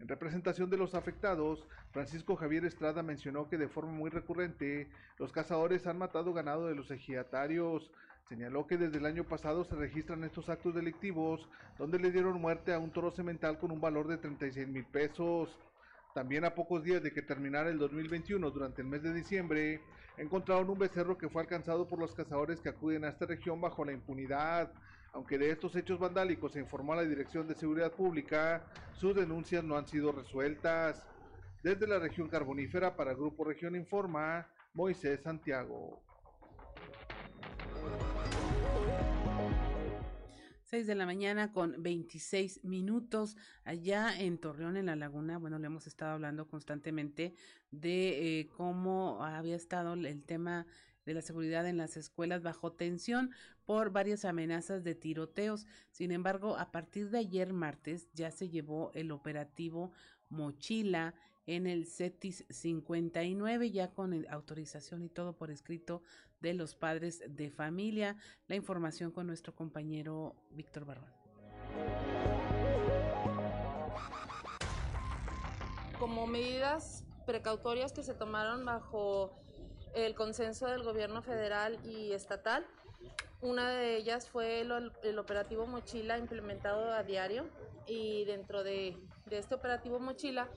En 0.00 0.08
representación 0.08 0.70
de 0.70 0.76
los 0.76 0.94
afectados, 0.94 1.66
Francisco 1.90 2.36
Javier 2.36 2.64
Estrada 2.64 3.02
mencionó 3.02 3.48
que 3.48 3.58
de 3.58 3.68
forma 3.68 3.92
muy 3.92 4.10
recurrente 4.10 4.88
los 5.18 5.32
cazadores 5.32 5.86
han 5.86 5.98
matado 5.98 6.32
ganado 6.32 6.68
de 6.68 6.74
los 6.74 6.90
ejidatarios, 6.90 7.90
Señaló 8.28 8.66
que 8.66 8.76
desde 8.76 8.98
el 8.98 9.06
año 9.06 9.24
pasado 9.24 9.64
se 9.64 9.74
registran 9.74 10.22
estos 10.22 10.50
actos 10.50 10.74
delictivos 10.74 11.48
donde 11.78 11.98
le 11.98 12.10
dieron 12.10 12.38
muerte 12.38 12.74
a 12.74 12.78
un 12.78 12.90
toro 12.90 13.10
semental 13.10 13.58
con 13.58 13.70
un 13.70 13.80
valor 13.80 14.06
de 14.06 14.18
36 14.18 14.68
mil 14.68 14.84
pesos. 14.84 15.56
También 16.14 16.44
a 16.44 16.54
pocos 16.54 16.84
días 16.84 17.02
de 17.02 17.10
que 17.10 17.22
terminara 17.22 17.70
el 17.70 17.78
2021, 17.78 18.50
durante 18.50 18.82
el 18.82 18.88
mes 18.88 19.02
de 19.02 19.14
diciembre, 19.14 19.80
encontraron 20.18 20.68
un 20.68 20.78
becerro 20.78 21.16
que 21.16 21.30
fue 21.30 21.40
alcanzado 21.40 21.88
por 21.88 21.98
los 21.98 22.14
cazadores 22.14 22.60
que 22.60 22.68
acuden 22.68 23.04
a 23.04 23.08
esta 23.08 23.24
región 23.24 23.62
bajo 23.62 23.82
la 23.82 23.92
impunidad. 23.92 24.72
Aunque 25.12 25.38
de 25.38 25.50
estos 25.50 25.74
hechos 25.76 25.98
vandálicos 25.98 26.52
se 26.52 26.60
informó 26.60 26.92
a 26.92 26.96
la 26.96 27.04
Dirección 27.04 27.48
de 27.48 27.54
Seguridad 27.54 27.92
Pública, 27.92 28.64
sus 28.94 29.14
denuncias 29.14 29.64
no 29.64 29.76
han 29.76 29.86
sido 29.86 30.12
resueltas. 30.12 31.02
Desde 31.62 31.86
la 31.86 31.98
región 31.98 32.28
carbonífera 32.28 32.94
para 32.94 33.14
Grupo 33.14 33.44
Región 33.44 33.74
Informa, 33.74 34.46
Moisés 34.74 35.20
Santiago. 35.22 36.02
6 40.68 40.86
de 40.86 40.94
la 40.94 41.06
mañana 41.06 41.50
con 41.50 41.82
26 41.82 42.62
minutos 42.62 43.38
allá 43.64 44.20
en 44.20 44.36
Torreón, 44.36 44.76
en 44.76 44.86
la 44.86 44.96
laguna. 44.96 45.38
Bueno, 45.38 45.58
le 45.58 45.66
hemos 45.66 45.86
estado 45.86 46.12
hablando 46.12 46.46
constantemente 46.46 47.34
de 47.70 48.40
eh, 48.40 48.48
cómo 48.48 49.24
había 49.24 49.56
estado 49.56 49.94
el 49.94 50.22
tema 50.24 50.66
de 51.06 51.14
la 51.14 51.22
seguridad 51.22 51.66
en 51.66 51.78
las 51.78 51.96
escuelas 51.96 52.42
bajo 52.42 52.72
tensión 52.72 53.30
por 53.68 53.90
varias 53.90 54.24
amenazas 54.24 54.82
de 54.82 54.94
tiroteos. 54.94 55.66
Sin 55.90 56.10
embargo, 56.10 56.56
a 56.56 56.72
partir 56.72 57.10
de 57.10 57.18
ayer 57.18 57.52
martes 57.52 58.08
ya 58.14 58.30
se 58.30 58.48
llevó 58.48 58.90
el 58.94 59.10
operativo 59.10 59.92
Mochila 60.30 61.14
en 61.44 61.66
el 61.66 61.84
CETIS 61.84 62.46
59, 62.48 63.70
ya 63.70 63.90
con 63.92 64.26
autorización 64.30 65.02
y 65.02 65.10
todo 65.10 65.36
por 65.36 65.50
escrito 65.50 66.00
de 66.40 66.54
los 66.54 66.76
padres 66.76 67.22
de 67.28 67.50
familia. 67.50 68.16
La 68.46 68.56
información 68.56 69.10
con 69.10 69.26
nuestro 69.26 69.54
compañero 69.54 70.34
Víctor 70.48 70.86
Barrón. 70.86 71.12
Como 75.98 76.26
medidas 76.26 77.04
precautorias 77.26 77.92
que 77.92 78.02
se 78.02 78.14
tomaron 78.14 78.64
bajo 78.64 79.38
el 79.94 80.14
consenso 80.14 80.68
del 80.68 80.84
gobierno 80.84 81.20
federal 81.20 81.78
y 81.84 82.12
estatal, 82.12 82.66
una 83.40 83.70
de 83.70 83.96
ellas 83.96 84.28
fue 84.28 84.60
el, 84.60 85.18
operativo 85.18 85.66
Mochila 85.66 86.18
implementado 86.18 86.92
a 86.92 87.02
diario 87.02 87.44
y 87.86 88.24
dentro 88.24 88.64
de, 88.64 88.96
de 89.26 89.38
este 89.38 89.54
operativo 89.54 90.00
Mochila 90.00 90.48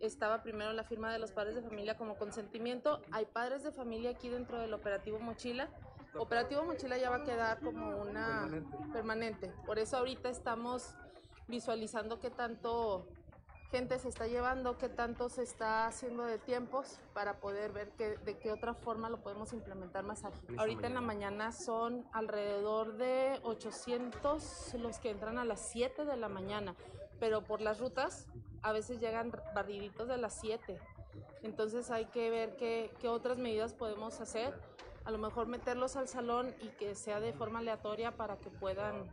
estaba 0.00 0.42
primero 0.42 0.72
la 0.72 0.84
firma 0.84 1.12
de 1.12 1.18
los 1.18 1.32
padres 1.32 1.54
de 1.54 1.62
familia 1.62 1.96
como 1.96 2.16
consentimiento. 2.16 3.00
Hay 3.10 3.26
padres 3.26 3.62
de 3.62 3.72
familia 3.72 4.10
aquí 4.10 4.28
dentro 4.28 4.58
del 4.58 4.72
operativo 4.72 5.18
Mochila. 5.18 5.68
Operativo 6.16 6.64
Mochila 6.64 6.98
ya 6.98 7.10
va 7.10 7.16
a 7.16 7.24
quedar 7.24 7.60
como 7.60 8.00
una 8.02 8.48
permanente. 8.92 9.52
Por 9.66 9.78
eso 9.78 9.98
ahorita 9.98 10.30
estamos 10.30 10.94
visualizando 11.48 12.18
qué 12.20 12.30
tanto 12.30 13.08
gente 13.70 13.98
se 13.98 14.08
está 14.08 14.26
llevando, 14.26 14.78
qué 14.78 14.88
tanto 14.88 15.28
se 15.28 15.42
está 15.42 15.86
haciendo 15.86 16.24
de 16.24 16.38
tiempos 16.38 16.98
para 17.14 17.38
poder 17.38 17.72
ver 17.72 17.90
que, 17.90 18.16
de 18.18 18.36
qué 18.36 18.50
otra 18.50 18.74
forma 18.74 19.08
lo 19.08 19.18
podemos 19.18 19.52
implementar 19.52 20.04
más 20.04 20.24
ágil. 20.24 20.58
Ahorita 20.58 20.88
en 20.88 20.94
la 20.94 21.00
mañana 21.00 21.52
son 21.52 22.04
alrededor 22.12 22.96
de 22.96 23.38
800 23.44 24.74
los 24.74 24.98
que 24.98 25.10
entran 25.10 25.38
a 25.38 25.44
las 25.44 25.60
7 25.70 26.04
de 26.04 26.16
la 26.16 26.28
mañana, 26.28 26.74
pero 27.20 27.42
por 27.42 27.60
las 27.60 27.78
rutas 27.78 28.26
a 28.62 28.72
veces 28.72 29.00
llegan 29.00 29.32
barriditos 29.54 30.08
de 30.08 30.16
las 30.16 30.40
7. 30.40 30.78
Entonces 31.42 31.90
hay 31.90 32.06
que 32.06 32.28
ver 32.28 32.56
qué, 32.56 32.92
qué, 33.00 33.08
otras 33.08 33.38
medidas 33.38 33.72
podemos 33.72 34.20
hacer. 34.20 34.54
A 35.04 35.10
lo 35.10 35.18
mejor 35.18 35.46
meterlos 35.46 35.96
al 35.96 36.08
salón 36.08 36.54
y 36.60 36.68
que 36.70 36.94
sea 36.94 37.20
de 37.20 37.32
forma 37.32 37.60
aleatoria 37.60 38.16
para 38.16 38.36
que 38.36 38.50
puedan, 38.50 39.10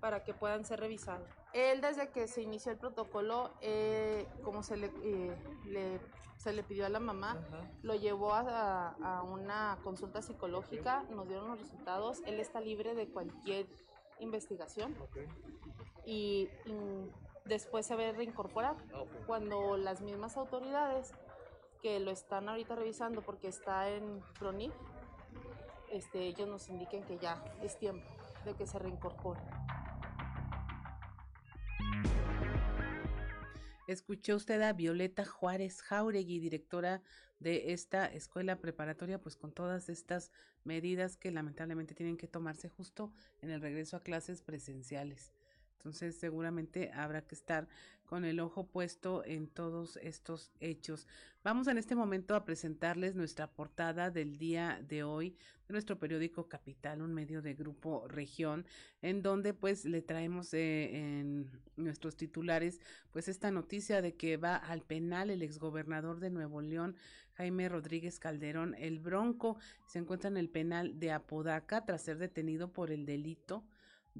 para 0.00 0.24
que 0.24 0.34
puedan 0.34 0.64
ser 0.64 0.80
revisados. 0.80 1.28
Él 1.52 1.80
desde 1.80 2.10
que 2.10 2.28
se 2.28 2.42
inició 2.42 2.72
el 2.72 2.78
protocolo, 2.78 3.52
eh, 3.60 4.26
como 4.42 4.62
se 4.62 4.76
le, 4.76 4.86
eh, 5.02 5.36
le, 5.64 6.00
se 6.36 6.52
le 6.52 6.62
pidió 6.62 6.86
a 6.86 6.88
la 6.88 7.00
mamá, 7.00 7.36
lo 7.82 7.94
llevó 7.94 8.34
a, 8.34 8.88
a, 9.02 9.22
una 9.22 9.78
consulta 9.82 10.22
psicológica, 10.22 11.04
nos 11.10 11.26
dieron 11.26 11.48
los 11.48 11.60
resultados. 11.60 12.20
Él 12.26 12.38
está 12.40 12.60
libre 12.60 12.94
de 12.94 13.08
cualquier 13.08 13.66
investigación. 14.20 14.94
y, 16.04 16.48
y 16.66 17.10
después 17.44 17.86
se 17.86 17.96
ve 17.96 18.12
reincorporar. 18.12 18.76
Ah, 18.94 19.04
Cuando 19.26 19.76
las 19.76 20.00
mismas 20.00 20.36
autoridades 20.36 21.12
que 21.82 21.98
lo 22.00 22.10
están 22.10 22.48
ahorita 22.48 22.74
revisando 22.74 23.22
porque 23.22 23.48
está 23.48 23.88
en 23.88 24.20
PRONIF, 24.38 24.72
este, 25.90 26.26
ellos 26.26 26.48
nos 26.48 26.68
indiquen 26.68 27.02
que 27.04 27.18
ya 27.18 27.42
es 27.62 27.78
tiempo 27.78 28.06
de 28.44 28.54
que 28.54 28.66
se 28.66 28.78
reincorpore. 28.78 29.40
Escuchó 33.88 34.36
usted 34.36 34.60
a 34.60 34.74
Violeta 34.74 35.24
Juárez 35.24 35.80
Jauregui, 35.80 36.40
directora 36.40 37.00
de 37.40 37.72
esta 37.72 38.04
escuela 38.04 38.60
preparatoria, 38.60 39.18
pues 39.18 39.34
con 39.34 39.50
todas 39.50 39.88
estas 39.88 40.30
medidas 40.62 41.16
que 41.16 41.30
lamentablemente 41.30 41.94
tienen 41.94 42.18
que 42.18 42.28
tomarse 42.28 42.68
justo 42.68 43.14
en 43.40 43.48
el 43.48 43.62
regreso 43.62 43.96
a 43.96 44.02
clases 44.02 44.42
presenciales. 44.42 45.32
Entonces 45.78 46.16
seguramente 46.16 46.90
habrá 46.92 47.22
que 47.22 47.36
estar 47.36 47.68
con 48.04 48.24
el 48.24 48.40
ojo 48.40 48.66
puesto 48.66 49.22
en 49.24 49.46
todos 49.46 49.96
estos 50.02 50.50
hechos. 50.60 51.06
Vamos 51.44 51.68
en 51.68 51.78
este 51.78 51.94
momento 51.94 52.34
a 52.34 52.44
presentarles 52.44 53.14
nuestra 53.14 53.46
portada 53.46 54.10
del 54.10 54.38
día 54.38 54.82
de 54.88 55.04
hoy 55.04 55.36
de 55.68 55.72
nuestro 55.72 55.98
periódico 55.98 56.48
Capital, 56.48 57.00
un 57.00 57.14
medio 57.14 57.42
de 57.42 57.54
grupo 57.54 58.08
región, 58.08 58.66
en 59.02 59.22
donde 59.22 59.54
pues 59.54 59.84
le 59.84 60.02
traemos 60.02 60.52
eh, 60.54 60.96
en 60.96 61.50
nuestros 61.76 62.16
titulares 62.16 62.80
pues 63.12 63.28
esta 63.28 63.50
noticia 63.50 64.02
de 64.02 64.16
que 64.16 64.36
va 64.36 64.56
al 64.56 64.82
penal 64.82 65.30
el 65.30 65.42
exgobernador 65.42 66.18
de 66.18 66.30
Nuevo 66.30 66.60
León, 66.60 66.96
Jaime 67.34 67.68
Rodríguez 67.68 68.18
Calderón, 68.18 68.74
el 68.78 68.98
Bronco, 68.98 69.58
se 69.86 70.00
encuentra 70.00 70.28
en 70.28 70.38
el 70.38 70.48
penal 70.48 70.98
de 70.98 71.12
Apodaca 71.12 71.84
tras 71.84 72.02
ser 72.02 72.18
detenido 72.18 72.72
por 72.72 72.90
el 72.90 73.06
delito 73.06 73.64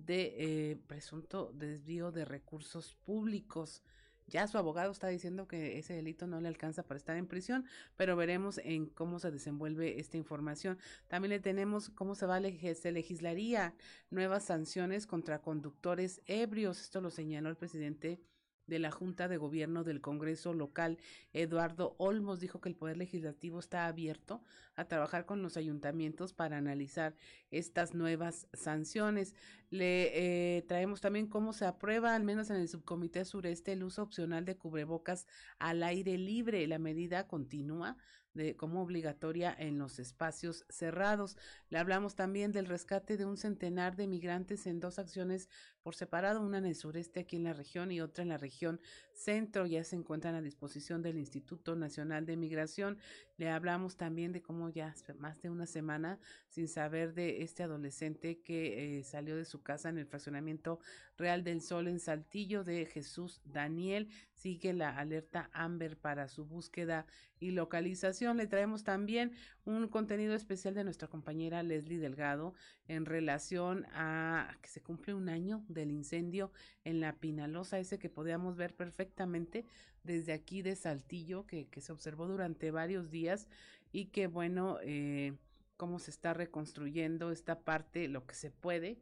de 0.06 0.34
eh, 0.70 0.76
presunto 0.86 1.52
desvío 1.54 2.12
de 2.12 2.24
recursos 2.24 2.94
públicos. 3.04 3.82
Ya 4.26 4.46
su 4.46 4.58
abogado 4.58 4.92
está 4.92 5.08
diciendo 5.08 5.48
que 5.48 5.78
ese 5.78 5.94
delito 5.94 6.26
no 6.26 6.38
le 6.40 6.48
alcanza 6.48 6.82
para 6.82 6.98
estar 6.98 7.16
en 7.16 7.26
prisión, 7.26 7.64
pero 7.96 8.14
veremos 8.14 8.58
en 8.58 8.86
cómo 8.86 9.18
se 9.18 9.30
desenvuelve 9.30 9.98
esta 9.98 10.18
información. 10.18 10.78
También 11.06 11.30
le 11.30 11.40
tenemos 11.40 11.88
cómo 11.88 12.14
se 12.14 12.26
va 12.26 12.36
a 12.36 12.74
se 12.74 12.92
legislaría 12.92 13.74
nuevas 14.10 14.44
sanciones 14.44 15.06
contra 15.06 15.40
conductores 15.40 16.20
ebrios. 16.26 16.80
Esto 16.80 17.00
lo 17.00 17.10
señaló 17.10 17.48
el 17.48 17.56
presidente 17.56 18.20
de 18.68 18.78
la 18.78 18.92
Junta 18.92 19.26
de 19.26 19.36
Gobierno 19.36 19.82
del 19.82 20.00
Congreso 20.00 20.54
local, 20.54 20.98
Eduardo 21.32 21.96
Olmos, 21.98 22.38
dijo 22.38 22.60
que 22.60 22.68
el 22.68 22.76
Poder 22.76 22.96
Legislativo 22.96 23.58
está 23.58 23.86
abierto 23.86 24.42
a 24.76 24.84
trabajar 24.84 25.26
con 25.26 25.42
los 25.42 25.56
ayuntamientos 25.56 26.32
para 26.32 26.56
analizar 26.56 27.16
estas 27.50 27.94
nuevas 27.94 28.46
sanciones. 28.52 29.34
Le 29.70 30.56
eh, 30.58 30.62
traemos 30.62 31.00
también 31.00 31.26
cómo 31.26 31.52
se 31.52 31.64
aprueba, 31.64 32.14
al 32.14 32.22
menos 32.22 32.50
en 32.50 32.56
el 32.56 32.68
subcomité 32.68 33.24
sureste, 33.24 33.72
el 33.72 33.82
uso 33.82 34.02
opcional 34.02 34.44
de 34.44 34.56
cubrebocas 34.56 35.26
al 35.58 35.82
aire 35.82 36.16
libre. 36.16 36.64
La 36.68 36.78
medida 36.78 37.26
continúa 37.26 37.96
de, 38.34 38.56
como 38.56 38.82
obligatoria 38.82 39.54
en 39.58 39.78
los 39.78 39.98
espacios 39.98 40.64
cerrados. 40.68 41.36
Le 41.70 41.78
hablamos 41.78 42.14
también 42.14 42.52
del 42.52 42.66
rescate 42.66 43.16
de 43.16 43.24
un 43.24 43.36
centenar 43.36 43.96
de 43.96 44.06
migrantes 44.06 44.66
en 44.66 44.80
dos 44.80 44.98
acciones 44.98 45.48
por 45.82 45.94
separado, 45.94 46.42
una 46.42 46.58
en 46.58 46.66
el 46.66 46.74
sureste 46.74 47.20
aquí 47.20 47.36
en 47.36 47.44
la 47.44 47.52
región 47.52 47.90
y 47.90 48.00
otra 48.00 48.22
en 48.22 48.28
la 48.28 48.36
región 48.36 48.80
centro. 49.14 49.66
Ya 49.66 49.82
se 49.84 49.96
encuentran 49.96 50.34
a 50.34 50.42
disposición 50.42 51.02
del 51.02 51.18
Instituto 51.18 51.76
Nacional 51.76 52.26
de 52.26 52.36
Migración. 52.36 52.98
Le 53.36 53.50
hablamos 53.50 53.96
también 53.96 54.32
de 54.32 54.42
cómo 54.42 54.68
ya 54.68 54.94
más 55.18 55.40
de 55.40 55.50
una 55.50 55.66
semana 55.66 56.18
sin 56.48 56.68
saber 56.68 57.14
de 57.14 57.42
este 57.42 57.62
adolescente 57.62 58.40
que 58.40 58.98
eh, 58.98 59.04
salió 59.04 59.36
de 59.36 59.44
su 59.44 59.62
casa 59.62 59.88
en 59.88 59.98
el 59.98 60.06
fraccionamiento 60.06 60.80
Real 61.18 61.42
del 61.42 61.60
Sol 61.60 61.88
en 61.88 61.98
Saltillo 61.98 62.62
de 62.64 62.86
Jesús 62.86 63.40
Daniel. 63.44 64.08
Sigue 64.32 64.72
la 64.72 64.96
alerta 64.96 65.50
Amber 65.52 65.98
para 65.98 66.28
su 66.28 66.46
búsqueda 66.46 67.06
y 67.40 67.50
localización. 67.50 68.36
Le 68.36 68.46
traemos 68.46 68.84
también 68.84 69.32
un 69.64 69.88
contenido 69.88 70.34
especial 70.34 70.74
de 70.74 70.84
nuestra 70.84 71.08
compañera 71.08 71.62
Leslie 71.64 71.98
Delgado 71.98 72.54
en 72.86 73.04
relación 73.04 73.84
a 73.92 74.56
que 74.62 74.68
se 74.68 74.80
cumple 74.80 75.14
un 75.14 75.28
año 75.28 75.64
del 75.68 75.90
incendio 75.90 76.52
en 76.84 77.00
la 77.00 77.16
Pinalosa, 77.16 77.78
ese 77.78 77.98
que 77.98 78.08
podíamos 78.08 78.56
ver 78.56 78.74
perfectamente 78.74 79.66
desde 80.04 80.32
aquí 80.32 80.62
de 80.62 80.76
Saltillo, 80.76 81.46
que, 81.46 81.68
se 81.80 81.92
observó 81.92 82.28
durante 82.28 82.70
varios 82.70 83.10
días 83.10 83.48
y 83.92 84.06
que 84.06 84.28
bueno, 84.28 84.78
eh, 84.82 85.34
cómo 85.76 85.98
se 85.98 86.10
está 86.10 86.32
reconstruyendo 86.32 87.30
esta 87.30 87.60
parte, 87.60 88.08
lo 88.08 88.26
que 88.26 88.34
se 88.34 88.50
puede, 88.50 88.98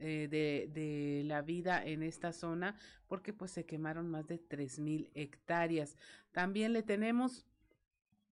eh, 0.00 0.28
de, 0.28 0.70
de, 0.72 1.22
la 1.24 1.42
vida 1.42 1.84
en 1.84 2.02
esta 2.02 2.32
zona 2.32 2.74
porque 3.06 3.32
pues 3.32 3.50
se 3.50 3.64
quemaron 3.64 4.08
más 4.08 4.26
de 4.26 4.38
tres 4.38 4.78
mil 4.78 5.10
hectáreas. 5.14 5.96
También 6.32 6.72
le 6.72 6.82
tenemos 6.82 7.46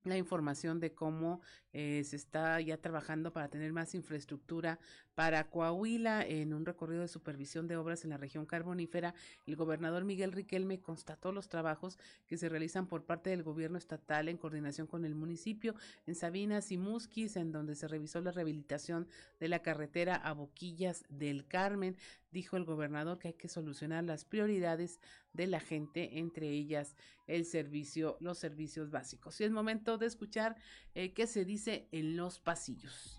la 0.04 0.16
información 0.16 0.81
de 0.81 0.92
cómo 0.92 1.40
eh, 1.72 2.02
se 2.04 2.16
está 2.16 2.61
ya 2.61 2.78
trabajando 2.78 3.33
para 3.33 3.48
tener 3.48 3.72
más 3.72 3.94
infraestructura 3.94 4.78
para 5.18 5.50
Coahuila 5.50 6.24
en 6.24 6.54
un 6.54 6.64
recorrido 6.64 7.00
de 7.00 7.09
supervisión 7.09 7.66
de 7.66 7.76
obras 7.76 8.04
en 8.04 8.11
la 8.11 8.18
región 8.18 8.46
carbonífera. 8.46 9.16
El 9.48 9.57
gobernador 9.57 10.04
Miguel 10.04 10.31
Riquelme 10.31 10.78
constató 10.78 11.33
los 11.33 11.48
trabajos 11.48 11.98
que 12.28 12.37
se 12.37 12.48
realizan 12.48 12.87
por 12.87 13.02
parte 13.04 13.31
del 13.31 13.42
gobierno 13.42 13.78
estatal 13.78 14.28
en 14.28 14.37
coordinación 14.37 14.87
con 14.87 15.04
el 15.04 15.16
municipio 15.16 15.74
en 16.07 16.14
Sabinas 16.14 16.70
y 16.70 16.78
Musquis, 16.78 17.35
en 17.35 17.50
donde 17.50 17.74
se 17.74 17.88
revisó 17.88 18.20
la 18.20 18.31
rehabilitación 18.31 19.09
de 19.40 19.48
la 19.48 19.59
carretera 19.59 20.14
a 20.14 20.35
Boquillas 20.35 21.04
del 21.09 21.48
Carmen. 21.48 21.96
Dijo 22.31 22.57
el 22.57 22.64
gobernador 22.64 23.18
que 23.18 23.26
hay 23.26 23.35
que 23.35 23.48
solucionar 23.48 24.04
las 24.04 24.24
prioridades 24.24 25.00
de 25.33 25.48
la 25.48 25.59
gente, 25.59 26.20
entre 26.20 26.48
ellas 26.48 26.94
el 27.26 27.44
servicio, 27.44 28.18
los 28.20 28.38
servicios 28.38 28.92
básicos. 28.92 29.40
Y 29.40 29.44
es 29.44 29.50
momento 29.50 29.98
de 29.98 30.07
escuchar 30.07 30.54
eh, 30.94 31.12
qué 31.12 31.26
se 31.26 31.44
dice 31.44 31.88
en 31.90 32.16
los 32.16 32.38
pasillos. 32.38 33.17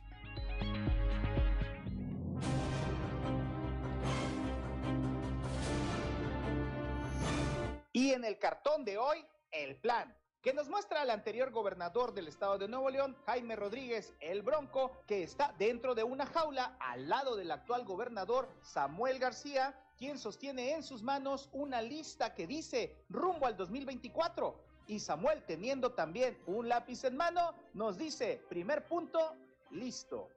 En 8.11 8.25
el 8.25 8.39
cartón 8.39 8.85
de 8.85 8.97
hoy, 8.97 9.23
el 9.51 9.75
plan 9.75 10.15
que 10.41 10.51
nos 10.51 10.67
muestra 10.67 11.01
al 11.01 11.11
anterior 11.11 11.51
gobernador 11.51 12.11
del 12.11 12.27
estado 12.27 12.57
de 12.57 12.67
Nuevo 12.67 12.89
León, 12.89 13.15
Jaime 13.27 13.55
Rodríguez 13.55 14.15
el 14.19 14.41
Bronco, 14.41 14.91
que 15.05 15.21
está 15.21 15.53
dentro 15.59 15.93
de 15.93 16.03
una 16.03 16.25
jaula 16.25 16.75
al 16.79 17.07
lado 17.07 17.35
del 17.35 17.51
actual 17.51 17.85
gobernador 17.85 18.49
Samuel 18.63 19.19
García, 19.19 19.79
quien 19.95 20.17
sostiene 20.17 20.73
en 20.73 20.81
sus 20.81 21.03
manos 21.03 21.49
una 21.51 21.83
lista 21.83 22.33
que 22.33 22.47
dice 22.47 22.97
rumbo 23.09 23.45
al 23.45 23.55
2024. 23.55 24.59
Y 24.87 24.99
Samuel, 24.99 25.43
teniendo 25.45 25.91
también 25.91 26.35
un 26.47 26.67
lápiz 26.67 27.03
en 27.03 27.15
mano, 27.15 27.53
nos 27.75 27.99
dice, 27.99 28.41
primer 28.49 28.87
punto, 28.87 29.35
listo. 29.69 30.31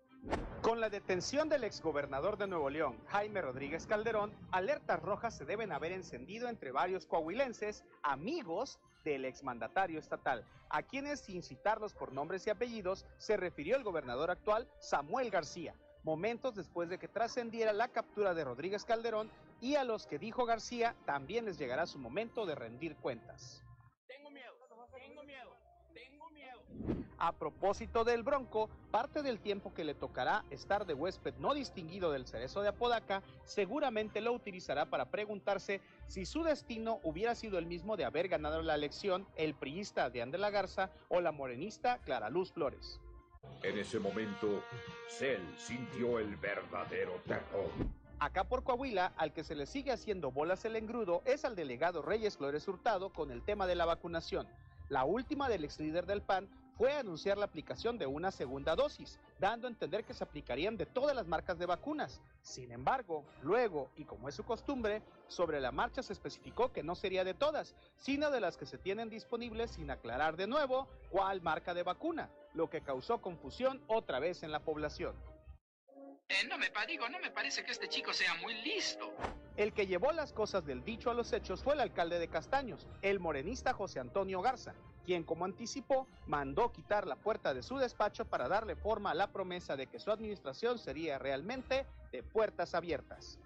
Con 0.63 0.81
la 0.81 0.91
detención 0.91 1.49
del 1.49 1.65
exgobernador 1.65 2.39
de 2.39 2.47
Nuevo 2.47 2.71
León, 2.71 2.97
Jaime 3.09 3.43
Rodríguez 3.43 3.85
Calderón, 3.85 4.33
alertas 4.53 5.03
rojas 5.03 5.37
se 5.37 5.45
deben 5.45 5.73
haber 5.73 5.91
encendido 5.91 6.49
entre 6.49 6.71
varios 6.71 7.05
coahuilenses, 7.05 7.85
amigos 8.05 8.79
del 9.05 9.25
exmandatario 9.25 9.99
estatal, 9.99 10.45
a 10.71 10.85
quienes, 10.85 11.19
sin 11.19 11.43
citarlos 11.43 11.95
por 11.95 12.13
nombres 12.13 12.47
y 12.47 12.51
apellidos, 12.51 13.05
se 13.19 13.37
refirió 13.37 13.75
el 13.75 13.83
gobernador 13.83 14.31
actual, 14.31 14.69
Samuel 14.79 15.31
García, 15.31 15.75
momentos 16.05 16.55
después 16.55 16.89
de 16.89 16.99
que 16.99 17.09
trascendiera 17.09 17.73
la 17.73 17.89
captura 17.89 18.33
de 18.33 18.45
Rodríguez 18.45 18.85
Calderón 18.85 19.33
y 19.61 19.75
a 19.75 19.83
los 19.83 20.07
que 20.07 20.21
dijo 20.21 20.45
García 20.45 20.95
también 21.05 21.45
les 21.45 21.59
llegará 21.59 21.87
su 21.87 21.99
momento 21.99 22.47
de 22.47 22.55
rendir 22.55 22.95
cuentas. 22.95 23.65
A 27.23 27.31
propósito 27.31 28.03
del 28.03 28.25
Bronco, 28.25 28.69
parte 28.91 29.23
del 29.23 29.39
tiempo 29.39 29.73
que 29.73 29.85
le 29.85 29.95
tocará 29.95 30.45
estar 30.51 30.87
de 30.87 30.95
huésped 30.95 31.35
no 31.39 31.55
distinguido 31.55 32.11
del 32.11 32.27
cerezo 32.27 32.63
de 32.63 32.71
Apodaca, 32.71 33.23
seguramente 33.45 34.21
lo 34.21 34.33
utilizará 34.33 34.87
para 34.87 35.05
preguntarse 35.05 35.81
si 36.09 36.27
su 36.27 36.43
destino 36.43 36.99
hubiera 37.05 37.37
sido 37.37 37.59
el 37.59 37.67
mismo 37.67 37.97
de 37.97 38.05
haber 38.05 38.27
ganado 38.27 38.61
la 38.61 38.75
elección 38.75 39.25
el 39.37 39.55
priista 39.55 40.11
de 40.11 40.27
la 40.37 40.51
Garza 40.51 40.91
o 41.09 41.21
la 41.21 41.31
morenista 41.31 41.99
Clara 41.99 42.29
Luz 42.29 42.51
Flores. 42.51 42.99
En 43.63 43.79
ese 43.79 44.01
momento, 44.01 44.65
Cell 45.09 45.43
sintió 45.57 46.19
el 46.19 46.35
verdadero 46.35 47.21
terror. 47.25 47.71
Acá 48.19 48.43
por 48.43 48.65
Coahuila, 48.65 49.13
al 49.17 49.33
que 49.33 49.45
se 49.45 49.55
le 49.55 49.67
sigue 49.67 49.93
haciendo 49.93 50.33
bolas 50.33 50.65
el 50.65 50.75
engrudo 50.75 51.23
es 51.25 51.45
al 51.45 51.55
delegado 51.55 52.03
Reyes 52.03 52.37
Flores 52.37 52.67
Hurtado 52.67 53.13
con 53.13 53.31
el 53.31 53.45
tema 53.45 53.69
de 53.69 53.77
la 53.77 53.85
vacunación. 53.85 54.49
La 54.89 55.05
última 55.05 55.49
del 55.49 55.65
ex 55.65 55.79
líder 55.79 56.07
del 56.07 56.23
PAN 56.23 56.49
fue 56.83 56.95
anunciar 56.95 57.39
la 57.39 57.45
aplicación 57.45 57.97
de 57.97 58.07
una 58.07 58.33
segunda 58.33 58.75
dosis, 58.75 59.17
dando 59.39 59.69
a 59.69 59.71
entender 59.71 60.03
que 60.03 60.15
se 60.15 60.25
aplicarían 60.25 60.77
de 60.77 60.85
todas 60.85 61.15
las 61.15 61.29
marcas 61.29 61.57
de 61.57 61.65
vacunas. 61.65 62.21
Sin 62.41 62.73
embargo, 62.73 63.25
luego, 63.41 63.89
y 63.95 64.05
como 64.05 64.29
es 64.29 64.35
su 64.35 64.43
costumbre, 64.43 65.01
sobre 65.29 65.61
la 65.61 65.71
marcha 65.71 66.03
se 66.03 66.13
especificó 66.13 66.73
que 66.73 66.83
no 66.83 66.97
sería 66.97 67.23
de 67.23 67.35
todas, 67.35 67.77
sino 67.99 68.33
de 68.33 68.41
las 68.41 68.57
que 68.57 68.67
se 68.67 68.79
tienen 68.79 69.11
disponibles 69.11 69.71
sin 69.71 69.93
aclarar 69.93 70.35
de 70.35 70.49
nuevo 70.49 70.89
cuál 71.11 71.41
marca 71.41 71.73
de 71.73 71.85
vacuna, 71.85 72.31
lo 72.53 72.69
que 72.69 72.81
causó 72.81 73.23
confusión 73.23 73.81
otra 73.87 74.19
vez 74.19 74.43
en 74.43 74.51
la 74.51 74.59
población. 74.59 75.15
Eh, 76.29 76.49
no 76.49 76.59
me 76.59 76.69
digo, 76.89 77.09
no 77.09 77.21
me 77.21 77.31
parece 77.31 77.63
que 77.63 77.71
este 77.71 77.89
chico 77.89 78.13
sea 78.13 78.35
muy 78.43 78.55
listo. 78.63 79.09
El 79.57 79.73
que 79.73 79.87
llevó 79.87 80.11
las 80.11 80.33
cosas 80.33 80.67
del 80.67 80.83
dicho 80.83 81.13
a 81.13 81.15
los 81.15 81.33
hechos 81.33 81.63
fue 81.63 81.75
el 81.75 81.81
alcalde 81.81 82.19
de 82.19 82.27
Castaños, 82.27 82.89
el 83.03 83.21
morenista 83.21 83.73
José 83.73 84.01
Antonio 84.01 84.43
Garza, 84.43 84.75
quien, 85.05 85.25
como 85.25 85.45
anticipó, 85.45 86.07
mandó 86.27 86.73
quitar 86.73 87.07
la 87.07 87.17
puerta 87.17 87.55
de 87.55 87.63
su 87.63 87.77
despacho 87.77 88.25
para 88.25 88.49
darle 88.49 88.77
forma 88.77 89.11
a 89.11 89.15
la 89.15 89.33
promesa 89.33 89.77
de 89.77 89.87
que 89.87 89.99
su 89.99 90.11
administración 90.11 90.79
sería 90.79 91.19
realmente 91.19 91.87
de 92.13 92.23
puertas 92.23 92.75
abiertas. 92.75 93.39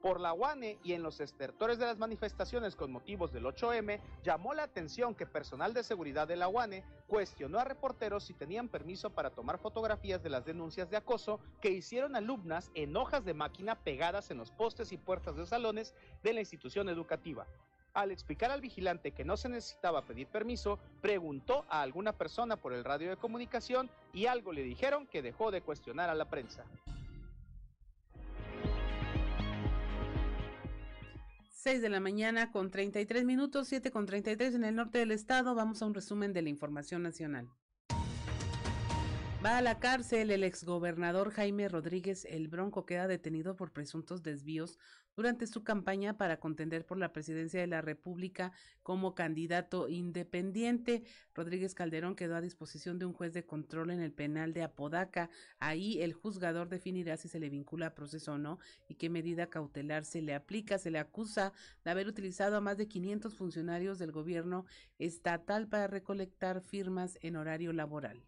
Por 0.00 0.20
la 0.20 0.34
UANE 0.34 0.78
y 0.84 0.92
en 0.92 1.02
los 1.02 1.20
estertores 1.20 1.78
de 1.78 1.86
las 1.86 1.98
manifestaciones 1.98 2.76
con 2.76 2.92
motivos 2.92 3.32
del 3.32 3.44
8M, 3.44 4.00
llamó 4.22 4.52
la 4.52 4.64
atención 4.64 5.14
que 5.14 5.26
personal 5.26 5.72
de 5.72 5.82
seguridad 5.82 6.28
de 6.28 6.36
la 6.36 6.46
UANE 6.46 6.84
cuestionó 7.06 7.58
a 7.58 7.64
reporteros 7.64 8.24
si 8.24 8.34
tenían 8.34 8.68
permiso 8.68 9.10
para 9.10 9.30
tomar 9.30 9.58
fotografías 9.58 10.22
de 10.22 10.30
las 10.30 10.44
denuncias 10.44 10.90
de 10.90 10.98
acoso 10.98 11.40
que 11.60 11.70
hicieron 11.70 12.16
alumnas 12.16 12.70
en 12.74 12.96
hojas 12.96 13.24
de 13.24 13.34
máquina 13.34 13.76
pegadas 13.76 14.30
en 14.30 14.38
los 14.38 14.50
postes 14.50 14.92
y 14.92 14.98
puertas 14.98 15.36
de 15.36 15.46
salones 15.46 15.94
de 16.22 16.34
la 16.34 16.40
institución 16.40 16.88
educativa. 16.88 17.46
Al 17.94 18.10
explicar 18.10 18.50
al 18.50 18.60
vigilante 18.60 19.12
que 19.12 19.24
no 19.24 19.36
se 19.36 19.48
necesitaba 19.48 20.04
pedir 20.04 20.26
permiso, 20.26 20.80
preguntó 21.00 21.64
a 21.68 21.80
alguna 21.80 22.12
persona 22.12 22.56
por 22.56 22.72
el 22.72 22.82
radio 22.82 23.08
de 23.08 23.16
comunicación 23.16 23.88
y 24.12 24.26
algo 24.26 24.52
le 24.52 24.64
dijeron 24.64 25.06
que 25.06 25.22
dejó 25.22 25.52
de 25.52 25.62
cuestionar 25.62 26.10
a 26.10 26.14
la 26.16 26.28
prensa. 26.28 26.64
6 31.50 31.80
de 31.80 31.88
la 31.88 32.00
mañana 32.00 32.50
con 32.50 32.70
33 32.70 33.24
minutos, 33.24 33.68
7 33.68 33.92
con 33.92 34.06
33 34.06 34.56
en 34.56 34.64
el 34.64 34.74
norte 34.74 34.98
del 34.98 35.12
estado. 35.12 35.54
Vamos 35.54 35.80
a 35.80 35.86
un 35.86 35.94
resumen 35.94 36.32
de 36.32 36.42
la 36.42 36.48
información 36.50 37.02
nacional. 37.02 37.48
Va 39.44 39.58
a 39.58 39.60
la 39.60 39.78
cárcel 39.78 40.30
el 40.30 40.42
exgobernador 40.42 41.30
Jaime 41.30 41.68
Rodríguez 41.68 42.24
El 42.24 42.48
Bronco 42.48 42.86
queda 42.86 43.06
detenido 43.06 43.56
por 43.56 43.72
presuntos 43.72 44.22
desvíos 44.22 44.78
durante 45.16 45.46
su 45.46 45.62
campaña 45.62 46.16
para 46.16 46.40
contender 46.40 46.86
por 46.86 46.96
la 46.96 47.12
presidencia 47.12 47.60
de 47.60 47.66
la 47.66 47.82
República 47.82 48.52
como 48.82 49.14
candidato 49.14 49.90
independiente. 49.90 51.04
Rodríguez 51.34 51.74
Calderón 51.74 52.16
quedó 52.16 52.36
a 52.36 52.40
disposición 52.40 52.98
de 52.98 53.04
un 53.04 53.12
juez 53.12 53.34
de 53.34 53.44
control 53.44 53.90
en 53.90 54.00
el 54.00 54.12
penal 54.12 54.54
de 54.54 54.62
Apodaca. 54.62 55.28
Ahí 55.58 56.00
el 56.00 56.14
juzgador 56.14 56.70
definirá 56.70 57.18
si 57.18 57.28
se 57.28 57.38
le 57.38 57.50
vincula 57.50 57.88
a 57.88 57.94
proceso 57.94 58.32
o 58.32 58.38
no 58.38 58.58
y 58.88 58.94
qué 58.94 59.10
medida 59.10 59.50
cautelar 59.50 60.06
se 60.06 60.22
le 60.22 60.34
aplica. 60.34 60.78
Se 60.78 60.90
le 60.90 61.00
acusa 61.00 61.52
de 61.84 61.90
haber 61.90 62.08
utilizado 62.08 62.56
a 62.56 62.62
más 62.62 62.78
de 62.78 62.88
500 62.88 63.36
funcionarios 63.36 63.98
del 63.98 64.10
gobierno 64.10 64.64
estatal 64.98 65.68
para 65.68 65.86
recolectar 65.86 66.62
firmas 66.62 67.18
en 67.20 67.36
horario 67.36 67.74
laboral. 67.74 68.24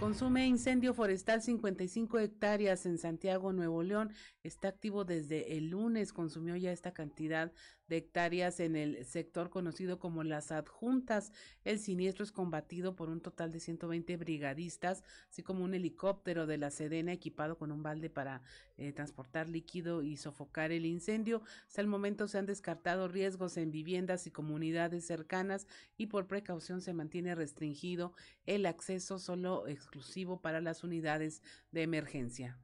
Consume 0.00 0.46
incendio 0.46 0.92
forestal 0.92 1.40
55 1.40 2.18
hectáreas 2.18 2.84
en 2.84 2.98
Santiago, 2.98 3.52
Nuevo 3.52 3.82
León. 3.82 4.12
Está 4.42 4.68
activo 4.68 5.04
desde 5.04 5.56
el 5.56 5.70
lunes. 5.70 6.12
Consumió 6.12 6.56
ya 6.56 6.72
esta 6.72 6.92
cantidad 6.92 7.52
hectáreas 7.96 8.60
en 8.60 8.76
el 8.76 9.04
sector 9.04 9.50
conocido 9.50 9.98
como 9.98 10.22
las 10.24 10.52
adjuntas. 10.52 11.32
El 11.64 11.78
siniestro 11.78 12.24
es 12.24 12.32
combatido 12.32 12.96
por 12.96 13.08
un 13.08 13.20
total 13.20 13.52
de 13.52 13.60
120 13.60 14.16
brigadistas, 14.16 15.02
así 15.30 15.42
como 15.42 15.64
un 15.64 15.74
helicóptero 15.74 16.46
de 16.46 16.58
la 16.58 16.70
Sedena 16.70 17.12
equipado 17.12 17.56
con 17.56 17.72
un 17.72 17.82
balde 17.82 18.10
para 18.10 18.42
eh, 18.76 18.92
transportar 18.92 19.48
líquido 19.48 20.02
y 20.02 20.16
sofocar 20.16 20.72
el 20.72 20.86
incendio. 20.86 21.42
Hasta 21.66 21.80
el 21.80 21.86
momento 21.86 22.28
se 22.28 22.38
han 22.38 22.46
descartado 22.46 23.08
riesgos 23.08 23.56
en 23.56 23.70
viviendas 23.70 24.26
y 24.26 24.30
comunidades 24.30 25.06
cercanas 25.06 25.66
y 25.96 26.06
por 26.06 26.26
precaución 26.26 26.80
se 26.80 26.92
mantiene 26.92 27.34
restringido 27.34 28.14
el 28.46 28.66
acceso 28.66 29.18
solo 29.18 29.66
exclusivo 29.68 30.40
para 30.40 30.60
las 30.60 30.84
unidades 30.84 31.42
de 31.70 31.82
emergencia. 31.82 32.58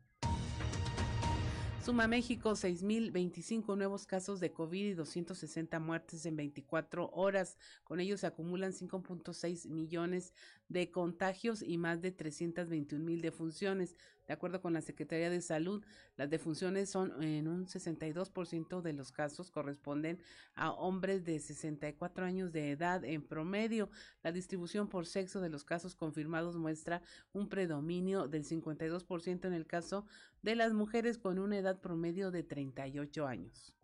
Suma 1.83 2.07
México 2.07 2.51
6.025 2.51 3.75
nuevos 3.75 4.05
casos 4.05 4.39
de 4.39 4.53
COVID 4.53 4.85
y 4.85 4.93
260 4.93 5.81
muertes 5.81 6.27
en 6.27 6.37
24 6.37 7.09
horas. 7.15 7.57
Con 7.85 8.01
ellos 8.01 8.21
se 8.21 8.27
acumulan 8.27 8.73
5.6 8.73 9.67
millones 9.71 10.35
de 10.69 10.91
contagios 10.91 11.63
y 11.63 11.79
más 11.79 12.03
de 12.03 12.13
321 12.13 13.03
mil 13.03 13.23
defunciones. 13.23 13.97
De 14.31 14.35
acuerdo 14.35 14.61
con 14.61 14.73
la 14.73 14.81
Secretaría 14.81 15.29
de 15.29 15.41
Salud, 15.41 15.85
las 16.17 16.31
defunciones 16.31 16.89
son 16.89 17.21
en 17.21 17.49
un 17.49 17.67
62% 17.67 18.81
de 18.81 18.93
los 18.93 19.11
casos 19.11 19.51
corresponden 19.51 20.21
a 20.55 20.71
hombres 20.71 21.25
de 21.25 21.41
64 21.41 22.25
años 22.27 22.53
de 22.53 22.71
edad 22.71 23.05
en 23.05 23.23
promedio. 23.23 23.91
La 24.23 24.31
distribución 24.31 24.87
por 24.87 25.07
sexo 25.07 25.41
de 25.41 25.49
los 25.49 25.65
casos 25.65 25.97
confirmados 25.97 26.57
muestra 26.57 27.03
un 27.33 27.49
predominio 27.49 28.29
del 28.29 28.45
52% 28.45 29.47
en 29.47 29.53
el 29.53 29.67
caso 29.67 30.07
de 30.43 30.55
las 30.55 30.75
mujeres 30.75 31.19
con 31.19 31.41
una 31.41 31.59
edad 31.59 31.81
promedio 31.81 32.31
de 32.31 32.45
38 32.45 33.27
años. 33.27 33.80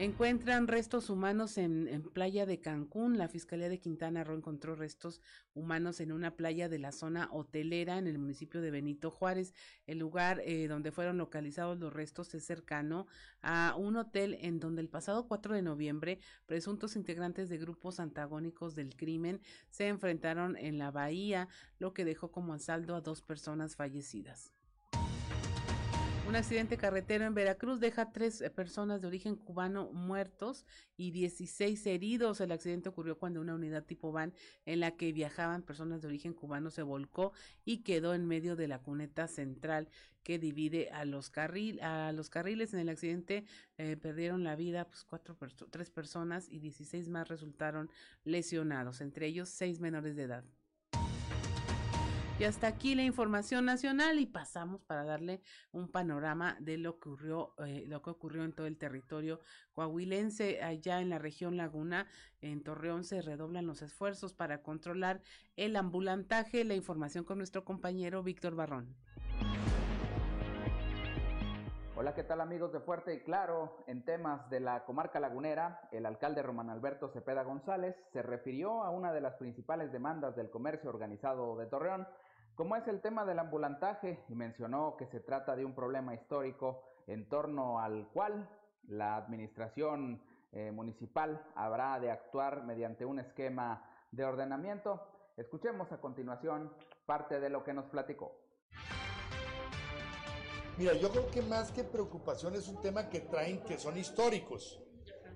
Encuentran 0.00 0.66
restos 0.66 1.10
humanos 1.10 1.58
en, 1.58 2.02
playa 2.14 2.46
de 2.46 2.58
Cancún. 2.58 3.18
La 3.18 3.28
Fiscalía 3.28 3.68
de 3.68 3.80
Quintana 3.80 4.24
Roo 4.24 4.34
encontró 4.34 4.74
restos 4.74 5.20
humanos 5.52 6.00
en 6.00 6.10
una 6.10 6.36
playa 6.36 6.70
de 6.70 6.78
la 6.78 6.90
zona 6.90 7.28
hotelera 7.30 7.98
en 7.98 8.06
el 8.06 8.18
municipio 8.18 8.62
de 8.62 8.70
Benito 8.70 9.10
Juárez. 9.10 9.52
El 9.86 9.98
lugar 9.98 10.40
eh, 10.46 10.68
donde 10.68 10.90
fueron 10.90 11.18
localizados 11.18 11.78
los 11.78 11.92
restos 11.92 12.32
es 12.32 12.46
cercano 12.46 13.08
a 13.42 13.74
un 13.76 13.98
hotel 13.98 14.38
en 14.40 14.58
donde 14.58 14.80
el 14.80 14.88
pasado 14.88 15.28
4 15.28 15.54
de 15.54 15.60
noviembre 15.60 16.18
presuntos 16.46 16.96
integrantes 16.96 17.50
de 17.50 17.58
grupos 17.58 18.00
antagónicos 18.00 18.74
del 18.74 18.96
crimen 18.96 19.42
se 19.68 19.88
enfrentaron 19.88 20.56
en 20.56 20.78
la 20.78 20.90
bahía, 20.90 21.46
lo 21.78 21.92
que 21.92 22.06
dejó 22.06 22.32
como 22.32 22.58
saldo 22.58 22.94
a 22.94 23.02
dos 23.02 23.20
personas 23.20 23.76
fallecidas. 23.76 24.54
Un 26.30 26.36
accidente 26.36 26.76
carretero 26.76 27.24
en 27.24 27.34
Veracruz 27.34 27.80
deja 27.80 28.12
tres 28.12 28.40
eh, 28.40 28.50
personas 28.50 29.00
de 29.00 29.08
origen 29.08 29.34
cubano 29.34 29.90
muertos 29.90 30.64
y 30.96 31.10
16 31.10 31.84
heridos. 31.86 32.40
El 32.40 32.52
accidente 32.52 32.88
ocurrió 32.88 33.18
cuando 33.18 33.40
una 33.40 33.56
unidad 33.56 33.84
tipo 33.84 34.12
van 34.12 34.32
en 34.64 34.78
la 34.78 34.92
que 34.92 35.10
viajaban 35.10 35.64
personas 35.64 36.00
de 36.00 36.06
origen 36.06 36.32
cubano 36.32 36.70
se 36.70 36.82
volcó 36.82 37.32
y 37.64 37.78
quedó 37.78 38.14
en 38.14 38.26
medio 38.26 38.54
de 38.54 38.68
la 38.68 38.78
cuneta 38.78 39.26
central 39.26 39.88
que 40.22 40.38
divide 40.38 40.90
a 40.90 41.04
los, 41.04 41.30
carril, 41.30 41.80
a 41.80 42.12
los 42.12 42.30
carriles. 42.30 42.74
En 42.74 42.78
el 42.78 42.90
accidente 42.90 43.44
eh, 43.76 43.96
perdieron 43.96 44.44
la 44.44 44.54
vida 44.54 44.86
pues, 44.86 45.02
cuatro 45.02 45.36
tres 45.68 45.90
personas 45.90 46.48
y 46.48 46.60
16 46.60 47.08
más 47.08 47.26
resultaron 47.26 47.90
lesionados, 48.22 49.00
entre 49.00 49.26
ellos 49.26 49.48
seis 49.48 49.80
menores 49.80 50.14
de 50.14 50.22
edad. 50.22 50.44
Y 52.40 52.44
hasta 52.44 52.68
aquí 52.68 52.94
la 52.94 53.02
información 53.02 53.66
nacional 53.66 54.18
y 54.18 54.24
pasamos 54.24 54.80
para 54.80 55.04
darle 55.04 55.42
un 55.72 55.88
panorama 55.88 56.56
de 56.58 56.78
lo 56.78 56.98
que 56.98 57.10
ocurrió, 57.10 57.52
eh, 57.66 57.84
lo 57.86 58.00
que 58.00 58.08
ocurrió 58.08 58.44
en 58.44 58.54
todo 58.54 58.66
el 58.66 58.78
territorio 58.78 59.40
coahuilense, 59.74 60.62
allá 60.62 61.02
en 61.02 61.10
la 61.10 61.18
región 61.18 61.58
Laguna, 61.58 62.06
en 62.40 62.62
Torreón 62.62 63.04
se 63.04 63.20
redoblan 63.20 63.66
los 63.66 63.82
esfuerzos 63.82 64.32
para 64.32 64.62
controlar 64.62 65.20
el 65.56 65.76
ambulantaje. 65.76 66.64
La 66.64 66.74
información 66.74 67.24
con 67.24 67.36
nuestro 67.36 67.62
compañero 67.66 68.22
Víctor 68.22 68.54
Barrón. 68.54 68.96
Hola, 72.00 72.14
¿qué 72.14 72.24
tal 72.24 72.40
amigos 72.40 72.72
de 72.72 72.80
Fuerte 72.80 73.12
y 73.12 73.20
Claro? 73.20 73.84
En 73.86 74.02
temas 74.06 74.48
de 74.48 74.60
la 74.60 74.86
comarca 74.86 75.20
lagunera, 75.20 75.86
el 75.92 76.06
alcalde 76.06 76.42
Román 76.42 76.70
Alberto 76.70 77.10
Cepeda 77.10 77.42
González 77.42 77.94
se 78.14 78.22
refirió 78.22 78.82
a 78.84 78.88
una 78.88 79.12
de 79.12 79.20
las 79.20 79.34
principales 79.34 79.92
demandas 79.92 80.34
del 80.34 80.48
comercio 80.48 80.88
organizado 80.88 81.58
de 81.58 81.66
Torreón, 81.66 82.08
como 82.60 82.76
es 82.76 82.86
el 82.88 83.00
tema 83.00 83.24
del 83.24 83.38
ambulantaje, 83.38 84.22
y 84.28 84.34
mencionó 84.34 84.94
que 84.98 85.06
se 85.06 85.20
trata 85.20 85.56
de 85.56 85.64
un 85.64 85.74
problema 85.74 86.12
histórico 86.12 86.82
en 87.06 87.26
torno 87.26 87.80
al 87.80 88.08
cual 88.12 88.50
la 88.86 89.16
administración 89.16 90.22
eh, 90.52 90.70
municipal 90.70 91.42
habrá 91.54 91.98
de 91.98 92.10
actuar 92.10 92.62
mediante 92.64 93.06
un 93.06 93.18
esquema 93.18 93.82
de 94.10 94.26
ordenamiento. 94.26 95.00
Escuchemos 95.38 95.90
a 95.90 96.02
continuación 96.02 96.70
parte 97.06 97.40
de 97.40 97.48
lo 97.48 97.64
que 97.64 97.72
nos 97.72 97.86
platicó. 97.86 98.38
Mira, 100.76 100.92
yo 100.92 101.08
creo 101.08 101.30
que 101.30 101.40
más 101.40 101.72
que 101.72 101.82
preocupación 101.82 102.54
es 102.56 102.68
un 102.68 102.78
tema 102.82 103.08
que 103.08 103.20
traen 103.20 103.64
que 103.64 103.78
son 103.78 103.96
históricos. 103.96 104.82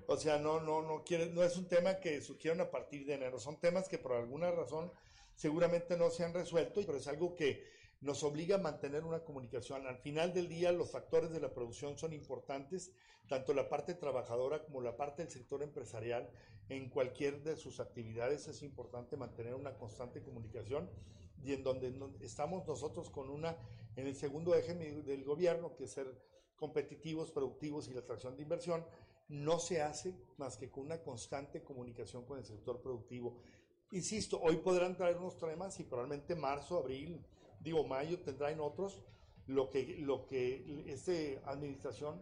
O 0.05 0.15
sea, 0.15 0.37
no, 0.37 0.59
no, 0.59 0.83
no 0.83 1.03
quiere, 1.03 1.31
no 1.33 1.41
es 1.41 1.57
un 1.57 1.67
tema 1.67 1.95
que 1.95 2.21
surgieron 2.21 2.61
a 2.61 2.69
partir 2.69 3.03
de 3.07 3.15
enero, 3.15 3.39
son 3.39 3.59
temas 3.59 3.89
que 3.89 3.97
por 3.97 4.13
alguna 4.13 4.51
razón 4.51 4.91
seguramente 5.35 5.97
no 5.97 6.09
se 6.09 6.23
han 6.23 6.33
resuelto, 6.33 6.81
pero 6.85 6.97
es 6.97 7.07
algo 7.07 7.35
que 7.35 7.63
nos 8.01 8.23
obliga 8.23 8.57
a 8.57 8.59
mantener 8.59 9.03
una 9.03 9.23
comunicación. 9.23 9.87
Al 9.87 9.97
final 9.97 10.33
del 10.33 10.47
día, 10.47 10.71
los 10.71 10.91
factores 10.91 11.31
de 11.31 11.39
la 11.39 11.53
producción 11.53 11.97
son 11.97 12.13
importantes, 12.13 12.91
tanto 13.27 13.53
la 13.53 13.69
parte 13.69 13.93
trabajadora 13.93 14.63
como 14.63 14.81
la 14.81 14.95
parte 14.95 15.23
del 15.23 15.31
sector 15.31 15.63
empresarial. 15.63 16.29
En 16.69 16.89
cualquier 16.89 17.43
de 17.43 17.55
sus 17.55 17.79
actividades 17.79 18.47
es 18.47 18.63
importante 18.63 19.17
mantener 19.17 19.55
una 19.55 19.75
constante 19.75 20.21
comunicación 20.21 20.89
y 21.43 21.53
en 21.53 21.63
donde 21.63 21.93
estamos 22.21 22.65
nosotros 22.67 23.09
con 23.09 23.29
una, 23.29 23.55
en 23.95 24.07
el 24.07 24.15
segundo 24.15 24.55
eje 24.55 24.73
del 24.73 25.23
gobierno, 25.23 25.75
que 25.75 25.83
es 25.83 25.91
ser 25.91 26.07
competitivos, 26.55 27.31
productivos 27.31 27.87
y 27.87 27.93
la 27.93 27.99
atracción 27.99 28.35
de 28.35 28.43
inversión, 28.43 28.85
no 29.27 29.59
se 29.59 29.81
hace 29.81 30.15
más 30.37 30.57
que 30.57 30.69
con 30.69 30.85
una 30.85 31.01
constante 31.01 31.63
comunicación 31.63 32.25
con 32.25 32.37
el 32.37 32.45
sector 32.45 32.81
productivo. 32.81 33.37
Insisto, 33.91 34.39
hoy 34.41 34.57
podrán 34.57 34.95
traer 34.95 35.17
unos 35.17 35.37
temas 35.37 35.79
y 35.79 35.83
probablemente 35.83 36.35
marzo, 36.35 36.79
abril, 36.79 37.23
digo 37.59 37.83
mayo 37.85 38.19
tendrán 38.19 38.59
otros. 38.59 39.01
Lo 39.47 39.69
que, 39.69 39.97
lo 39.99 40.25
que 40.25 40.83
esta 40.87 41.11
administración 41.51 42.19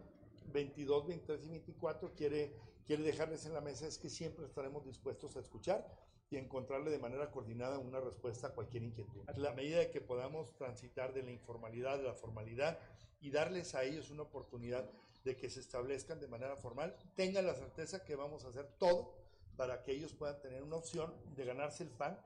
22, 0.52 1.06
23 1.06 1.44
y 1.44 1.48
24 1.48 2.14
quiere, 2.14 2.54
quiere 2.86 3.02
dejarles 3.02 3.46
en 3.46 3.54
la 3.54 3.62
mesa 3.62 3.86
es 3.86 3.98
que 3.98 4.10
siempre 4.10 4.44
estaremos 4.44 4.84
dispuestos 4.84 5.36
a 5.36 5.40
escuchar 5.40 5.86
y 6.30 6.36
encontrarle 6.36 6.90
de 6.90 6.98
manera 6.98 7.30
coordinada 7.30 7.78
una 7.78 8.00
respuesta 8.00 8.48
a 8.48 8.50
cualquier 8.50 8.82
inquietud. 8.82 9.24
La 9.36 9.52
medida 9.52 9.78
de 9.78 9.90
que 9.90 10.00
podamos 10.00 10.54
transitar 10.56 11.14
de 11.14 11.22
la 11.22 11.30
informalidad 11.30 11.94
a 11.94 12.02
la 12.02 12.14
formalidad 12.14 12.78
y 13.20 13.30
darles 13.30 13.74
a 13.74 13.84
ellos 13.84 14.10
una 14.10 14.22
oportunidad 14.22 14.90
de 15.24 15.36
que 15.36 15.48
se 15.48 15.60
establezcan 15.60 16.20
de 16.20 16.28
manera 16.28 16.56
formal, 16.56 16.94
tengan 17.14 17.46
la 17.46 17.54
certeza 17.54 18.04
que 18.04 18.16
vamos 18.16 18.44
a 18.44 18.48
hacer 18.48 18.68
todo 18.78 19.23
para 19.56 19.82
que 19.82 19.92
ellos 19.92 20.12
puedan 20.12 20.40
tener 20.40 20.62
una 20.62 20.76
opción 20.76 21.12
de 21.36 21.44
ganarse 21.44 21.84
el 21.84 21.90
pan, 21.90 22.18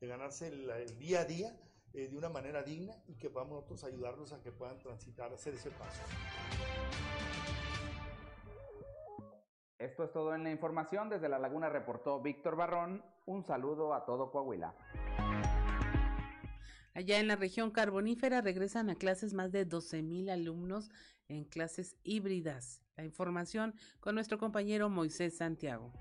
de 0.00 0.06
ganarse 0.06 0.48
el, 0.48 0.98
día 0.98 1.20
a 1.20 1.24
día 1.24 1.56
eh, 1.92 2.08
de 2.08 2.16
una 2.16 2.28
manera 2.28 2.62
digna 2.62 2.94
y 3.06 3.14
que 3.14 3.30
podamos 3.30 3.56
nosotros 3.56 3.84
ayudarlos 3.84 4.32
a 4.32 4.42
que 4.42 4.52
puedan 4.52 4.78
transitar, 4.78 5.32
hacer 5.32 5.54
ese 5.54 5.70
paso. 5.70 6.02
Esto 9.78 10.04
es 10.04 10.12
todo 10.12 10.34
en 10.34 10.42
la 10.42 10.50
información. 10.50 11.10
Desde 11.10 11.28
La 11.28 11.38
Laguna 11.38 11.68
reportó 11.68 12.20
Víctor 12.20 12.56
Barrón. 12.56 13.04
Un 13.26 13.44
saludo 13.44 13.92
a 13.92 14.04
todo 14.04 14.30
Coahuila. 14.30 14.74
Allá 16.94 17.18
en 17.18 17.28
la 17.28 17.36
región 17.36 17.70
carbonífera 17.70 18.40
regresan 18.40 18.88
a 18.88 18.94
clases 18.94 19.34
más 19.34 19.52
de 19.52 19.66
12 19.66 20.02
mil 20.02 20.30
alumnos 20.30 20.90
en 21.28 21.44
clases 21.44 21.96
híbridas. 22.04 22.80
La 22.96 23.04
información 23.04 23.74
con 24.00 24.14
nuestro 24.14 24.38
compañero 24.38 24.88
Moisés 24.88 25.36
Santiago. 25.36 25.92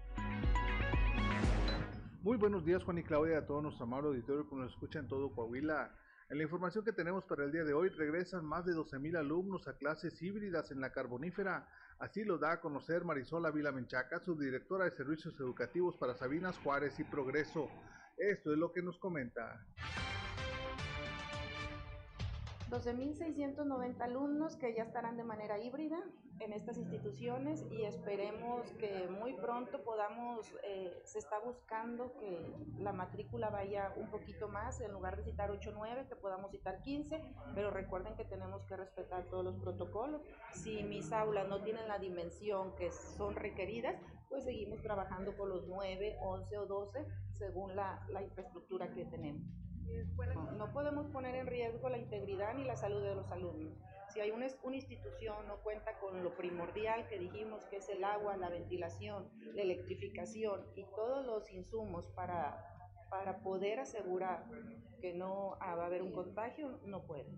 Muy 2.25 2.37
buenos 2.37 2.65
días, 2.65 2.83
Juan 2.83 2.97
y 2.97 3.03
Claudia, 3.03 3.37
a 3.37 3.45
todos 3.45 3.61
nuestro 3.61 3.83
amado 3.83 4.07
auditorio 4.07 4.49
que 4.49 4.55
nos 4.55 4.71
escucha 4.71 4.97
en 4.97 5.07
todo 5.07 5.31
Coahuila. 5.31 5.95
En 6.31 6.39
la 6.39 6.43
información 6.43 6.83
que 6.83 6.91
tenemos 6.91 7.23
para 7.25 7.43
el 7.43 7.51
día 7.51 7.63
de 7.63 7.75
hoy, 7.75 7.89
regresan 7.89 8.43
más 8.43 8.65
de 8.65 8.73
12.000 8.73 9.15
alumnos 9.15 9.67
a 9.67 9.77
clases 9.77 10.19
híbridas 10.23 10.71
en 10.71 10.81
la 10.81 10.91
Carbonífera. 10.91 11.69
Así 11.99 12.23
lo 12.23 12.39
da 12.39 12.53
a 12.53 12.61
conocer 12.61 13.05
Marisola 13.05 13.51
Vila 13.51 13.71
Menchaca, 13.71 14.21
subdirectora 14.21 14.85
de 14.85 14.97
Servicios 14.97 15.39
Educativos 15.39 15.97
para 15.97 16.15
Sabinas 16.15 16.57
Juárez 16.57 16.99
y 16.99 17.03
Progreso. 17.03 17.69
Esto 18.17 18.53
es 18.53 18.57
lo 18.57 18.71
que 18.71 18.81
nos 18.81 18.97
comenta. 18.97 19.63
12.690 22.69 24.01
alumnos 24.01 24.55
que 24.55 24.73
ya 24.73 24.83
estarán 24.83 25.17
de 25.17 25.23
manera 25.23 25.59
híbrida 25.59 26.01
en 26.39 26.51
estas 26.51 26.77
instituciones 26.77 27.63
y 27.71 27.83
esperemos 27.83 28.69
que 28.73 29.07
muy 29.07 29.33
pronto 29.33 29.83
podamos, 29.83 30.51
eh, 30.63 30.99
se 31.05 31.19
está 31.19 31.39
buscando 31.39 32.17
que 32.17 32.55
la 32.79 32.91
matrícula 32.91 33.49
vaya 33.49 33.93
un 33.97 34.09
poquito 34.09 34.49
más, 34.49 34.81
en 34.81 34.91
lugar 34.91 35.15
de 35.15 35.23
citar 35.23 35.51
8 35.51 35.71
9, 35.75 36.07
que 36.09 36.15
podamos 36.15 36.51
citar 36.51 36.81
15, 36.81 37.21
pero 37.53 37.69
recuerden 37.69 38.15
que 38.15 38.25
tenemos 38.25 38.63
que 38.65 38.75
respetar 38.75 39.25
todos 39.25 39.45
los 39.45 39.55
protocolos. 39.57 40.21
Si 40.53 40.83
mis 40.83 41.11
aulas 41.13 41.47
no 41.47 41.61
tienen 41.61 41.87
la 41.87 41.99
dimensión 41.99 42.75
que 42.75 42.91
son 42.91 43.35
requeridas, 43.35 43.95
pues 44.27 44.43
seguimos 44.43 44.81
trabajando 44.81 45.37
con 45.37 45.49
los 45.49 45.67
9, 45.67 46.17
11 46.19 46.57
o 46.57 46.65
12 46.65 47.05
según 47.31 47.75
la, 47.75 48.03
la 48.09 48.23
infraestructura 48.23 48.91
que 48.91 49.05
tenemos. 49.05 49.64
No, 50.57 50.71
podemos 50.71 51.07
poner 51.07 51.35
en 51.35 51.47
riesgo 51.47 51.89
la 51.89 51.97
integridad 51.97 52.53
ni 52.55 52.63
la 52.63 52.75
salud 52.75 53.03
de 53.03 53.15
los 53.15 53.31
alumnos. 53.31 53.77
Si 54.09 54.19
hay 54.19 54.31
una, 54.31 54.47
una, 54.63 54.75
institución 54.75 55.47
no 55.47 55.57
cuenta 55.57 55.97
con 55.99 56.23
lo 56.23 56.35
primordial 56.35 57.07
que 57.07 57.19
dijimos 57.19 57.65
que 57.65 57.77
es 57.77 57.89
el 57.89 58.03
agua, 58.03 58.37
la 58.37 58.49
ventilación, 58.49 59.29
la 59.53 59.61
electrificación 59.61 60.65
y 60.75 60.85
todos 60.95 61.25
los 61.25 61.51
insumos 61.51 62.07
para, 62.15 62.57
para 63.09 63.39
poder 63.39 63.79
asegurar 63.79 64.45
que 65.01 65.13
no 65.13 65.57
va 65.59 65.83
a 65.83 65.85
haber 65.85 66.01
un 66.01 66.13
contagio, 66.13 66.79
no 66.85 67.05
puede. 67.05 67.29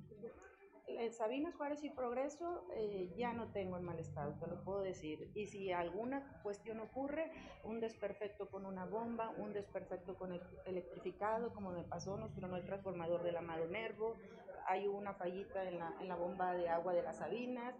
Sabinas 1.11 1.55
Juárez 1.55 1.83
y 1.83 1.89
Progreso 1.89 2.65
eh, 2.73 3.13
ya 3.17 3.33
no 3.33 3.51
tengo 3.51 3.77
en 3.77 3.83
mal 3.83 3.99
estado, 3.99 4.33
te 4.39 4.47
lo 4.47 4.63
puedo 4.63 4.81
decir. 4.81 5.29
Y 5.35 5.47
si 5.47 5.71
alguna 5.71 6.39
cuestión 6.43 6.79
ocurre, 6.79 7.31
un 7.63 7.79
desperfecto 7.79 8.49
con 8.49 8.65
una 8.65 8.85
bomba, 8.85 9.29
un 9.37 9.53
desperfecto 9.53 10.15
con 10.15 10.31
el 10.31 10.41
electrificado, 10.65 11.53
como 11.53 11.71
me 11.71 11.83
pasó, 11.83 12.17
nos 12.17 12.33
tronó 12.33 12.55
el 12.55 12.65
transformador 12.65 13.23
del 13.23 13.37
amado 13.37 13.67
Nervo, 13.67 14.15
hay 14.65 14.87
una 14.87 15.13
fallita 15.13 15.67
en 15.67 15.79
la, 15.79 15.93
en 16.01 16.07
la 16.07 16.15
bomba 16.15 16.53
de 16.53 16.69
agua 16.69 16.93
de 16.93 17.03
las 17.03 17.17
Sabinas, 17.17 17.75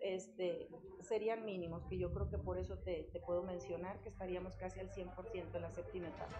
este, 0.00 0.68
serían 1.00 1.44
mínimos, 1.44 1.84
que 1.84 1.98
yo 1.98 2.12
creo 2.12 2.30
que 2.30 2.38
por 2.38 2.58
eso 2.58 2.78
te, 2.78 3.08
te 3.12 3.20
puedo 3.20 3.42
mencionar 3.42 4.00
que 4.00 4.08
estaríamos 4.08 4.56
casi 4.56 4.80
al 4.80 4.90
100% 4.90 5.54
en 5.54 5.62
la 5.62 5.70
séptima 5.70 6.08
etapa. 6.08 6.36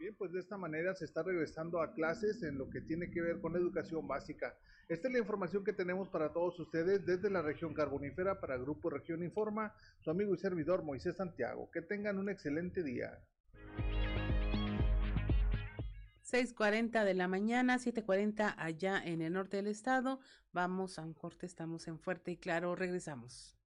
Bien, 0.00 0.14
pues 0.14 0.32
de 0.32 0.40
esta 0.40 0.56
manera 0.56 0.94
se 0.94 1.04
está 1.04 1.22
regresando 1.22 1.82
a 1.82 1.92
clases 1.92 2.42
en 2.42 2.56
lo 2.56 2.70
que 2.70 2.80
tiene 2.80 3.10
que 3.10 3.20
ver 3.20 3.38
con 3.38 3.54
educación 3.54 4.08
básica. 4.08 4.56
Esta 4.88 5.08
es 5.08 5.12
la 5.12 5.18
información 5.18 5.62
que 5.62 5.74
tenemos 5.74 6.08
para 6.08 6.32
todos 6.32 6.58
ustedes 6.58 7.04
desde 7.04 7.28
la 7.28 7.42
región 7.42 7.74
carbonífera 7.74 8.40
para 8.40 8.56
Grupo 8.56 8.88
Región 8.88 9.22
Informa, 9.22 9.74
su 9.98 10.10
amigo 10.10 10.32
y 10.32 10.38
servidor 10.38 10.84
Moisés 10.84 11.16
Santiago. 11.16 11.70
Que 11.70 11.82
tengan 11.82 12.16
un 12.16 12.30
excelente 12.30 12.82
día. 12.82 13.22
6.40 16.24 17.04
de 17.04 17.12
la 17.12 17.28
mañana, 17.28 17.76
7.40 17.76 18.54
allá 18.56 19.02
en 19.04 19.20
el 19.20 19.34
norte 19.34 19.58
del 19.58 19.66
estado. 19.66 20.20
Vamos 20.54 20.98
a 20.98 21.02
un 21.02 21.12
corte, 21.12 21.44
estamos 21.44 21.86
en 21.88 21.98
Fuerte 21.98 22.30
y 22.30 22.38
Claro, 22.38 22.74
regresamos. 22.74 23.59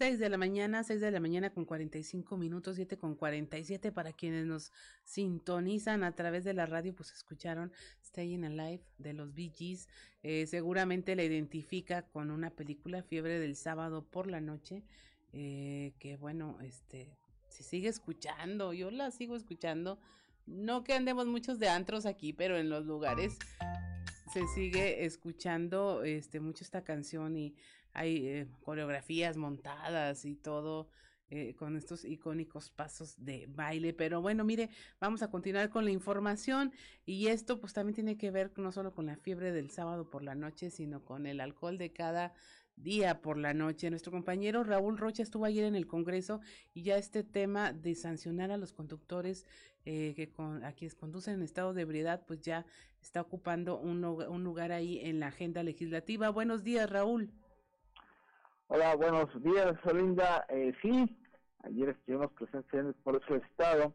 Seis 0.00 0.18
de 0.18 0.30
la 0.30 0.38
mañana, 0.38 0.82
seis 0.82 1.02
de 1.02 1.10
la 1.10 1.20
mañana 1.20 1.50
con 1.50 1.66
45 1.66 2.38
minutos, 2.38 2.76
siete 2.76 2.96
con 2.96 3.14
47 3.14 3.92
para 3.92 4.14
quienes 4.14 4.46
nos 4.46 4.72
sintonizan 5.04 6.04
a 6.04 6.16
través 6.16 6.42
de 6.42 6.54
la 6.54 6.64
radio, 6.64 6.94
pues 6.94 7.12
escucharon 7.12 7.70
Staying 8.02 8.46
Alive 8.46 8.82
de 8.96 9.12
los 9.12 9.34
Bee 9.34 9.52
Gees. 9.54 9.90
Eh, 10.22 10.46
seguramente 10.46 11.14
la 11.16 11.22
identifica 11.22 12.00
con 12.00 12.30
una 12.30 12.48
película 12.48 13.02
Fiebre 13.02 13.38
del 13.38 13.56
sábado 13.56 14.02
por 14.02 14.26
la 14.26 14.40
noche, 14.40 14.84
eh, 15.34 15.92
que 15.98 16.16
bueno, 16.16 16.56
este, 16.62 17.14
si 17.50 17.62
sigue 17.62 17.90
escuchando, 17.90 18.72
yo 18.72 18.90
la 18.90 19.10
sigo 19.10 19.36
escuchando. 19.36 20.00
No 20.46 20.82
que 20.82 20.94
andemos 20.94 21.26
muchos 21.26 21.58
de 21.58 21.68
antros 21.68 22.06
aquí, 22.06 22.32
pero 22.32 22.56
en 22.56 22.70
los 22.70 22.86
lugares 22.86 23.36
se 24.32 24.46
sigue 24.46 25.04
escuchando 25.04 26.04
este 26.04 26.40
mucho 26.40 26.64
esta 26.64 26.84
canción 26.84 27.36
y 27.36 27.54
hay 27.92 28.26
eh, 28.26 28.48
coreografías 28.62 29.36
montadas 29.36 30.24
y 30.24 30.36
todo 30.36 30.88
eh, 31.32 31.54
con 31.54 31.76
estos 31.76 32.04
icónicos 32.04 32.70
pasos 32.70 33.14
de 33.24 33.46
baile. 33.48 33.92
Pero 33.92 34.20
bueno, 34.20 34.44
mire, 34.44 34.68
vamos 35.00 35.22
a 35.22 35.30
continuar 35.30 35.70
con 35.70 35.84
la 35.84 35.92
información 35.92 36.72
y 37.06 37.28
esto 37.28 37.60
pues 37.60 37.72
también 37.72 37.94
tiene 37.94 38.16
que 38.16 38.32
ver 38.32 38.52
no 38.56 38.72
solo 38.72 38.92
con 38.92 39.06
la 39.06 39.16
fiebre 39.16 39.52
del 39.52 39.70
sábado 39.70 40.10
por 40.10 40.24
la 40.24 40.34
noche, 40.34 40.70
sino 40.70 41.04
con 41.04 41.26
el 41.26 41.40
alcohol 41.40 41.78
de 41.78 41.92
cada 41.92 42.34
día 42.74 43.20
por 43.20 43.36
la 43.38 43.54
noche. 43.54 43.90
Nuestro 43.90 44.10
compañero 44.10 44.64
Raúl 44.64 44.98
Rocha 44.98 45.22
estuvo 45.22 45.44
ayer 45.44 45.64
en 45.64 45.76
el 45.76 45.86
Congreso 45.86 46.40
y 46.74 46.82
ya 46.82 46.96
este 46.96 47.22
tema 47.22 47.72
de 47.72 47.94
sancionar 47.94 48.50
a 48.50 48.56
los 48.56 48.72
conductores 48.72 49.46
eh, 49.84 50.14
que 50.16 50.30
con, 50.30 50.64
a 50.64 50.72
quienes 50.72 50.96
conducen 50.96 51.34
en 51.34 51.42
estado 51.42 51.74
de 51.74 51.82
ebriedad, 51.82 52.24
pues 52.26 52.40
ya 52.40 52.66
está 53.00 53.20
ocupando 53.20 53.78
un, 53.78 54.04
un 54.04 54.42
lugar 54.42 54.72
ahí 54.72 54.98
en 55.00 55.20
la 55.20 55.28
agenda 55.28 55.62
legislativa. 55.62 56.30
Buenos 56.30 56.64
días, 56.64 56.90
Raúl. 56.90 57.30
Hola, 58.72 58.94
buenos 58.94 59.28
días, 59.42 59.74
Olinda. 59.84 60.46
Eh, 60.48 60.72
sí, 60.80 61.18
ayer 61.64 61.88
estuvimos 61.88 62.30
presentes 62.34 62.72
en 62.72 62.86
el 62.86 62.94
Congreso 63.02 63.34
del 63.34 63.42
Estado, 63.42 63.92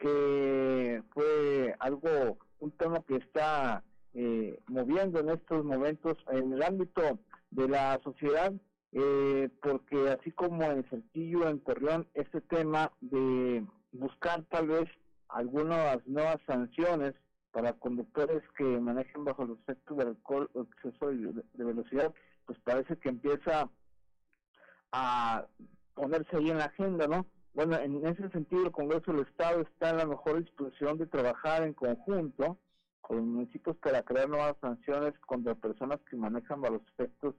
que 0.00 1.00
fue 1.14 1.76
algo, 1.78 2.36
un 2.58 2.72
tema 2.72 3.04
que 3.06 3.18
está 3.18 3.84
eh, 4.14 4.58
moviendo 4.66 5.20
en 5.20 5.28
estos 5.28 5.64
momentos 5.64 6.18
en 6.32 6.52
el 6.52 6.60
ámbito 6.64 7.20
de 7.52 7.68
la 7.68 8.00
sociedad, 8.02 8.52
eh, 8.90 9.48
porque 9.62 10.08
así 10.08 10.32
como 10.32 10.64
en 10.64 10.90
Saltillo, 10.90 11.48
en 11.48 11.60
Torreón, 11.60 12.08
este 12.14 12.40
tema 12.40 12.90
de 13.00 13.64
buscar 13.92 14.42
tal 14.50 14.66
vez 14.66 14.88
algunas 15.28 16.04
nuevas 16.08 16.38
sanciones 16.48 17.14
para 17.52 17.74
conductores 17.74 18.42
que 18.58 18.64
manejen 18.64 19.24
bajo 19.24 19.44
los 19.44 19.60
efectos 19.60 19.96
del 19.98 20.08
alcohol 20.08 20.50
o 20.54 20.62
exceso 20.62 21.12
de 21.12 21.64
velocidad, 21.64 22.12
pues 22.44 22.58
parece 22.64 22.96
que 22.96 23.08
empieza 23.08 23.70
a 24.96 25.46
ponerse 25.94 26.36
ahí 26.36 26.50
en 26.50 26.58
la 26.58 26.66
agenda, 26.66 27.06
¿no? 27.06 27.26
Bueno, 27.52 27.76
en 27.76 28.06
ese 28.06 28.28
sentido 28.30 28.64
el 28.66 28.72
Congreso 28.72 29.12
del 29.12 29.26
Estado 29.26 29.60
está 29.62 29.90
en 29.90 29.98
la 29.98 30.06
mejor 30.06 30.42
disposición 30.42 30.98
de 30.98 31.06
trabajar 31.06 31.62
en 31.62 31.74
conjunto 31.74 32.58
con 33.00 33.18
los 33.18 33.26
municipios 33.26 33.76
para 33.76 34.02
crear 34.02 34.28
nuevas 34.28 34.56
sanciones 34.60 35.12
contra 35.20 35.54
personas 35.54 36.00
que 36.08 36.16
manejan 36.16 36.60
bajo 36.60 36.74
los 36.74 36.88
efectos 36.88 37.34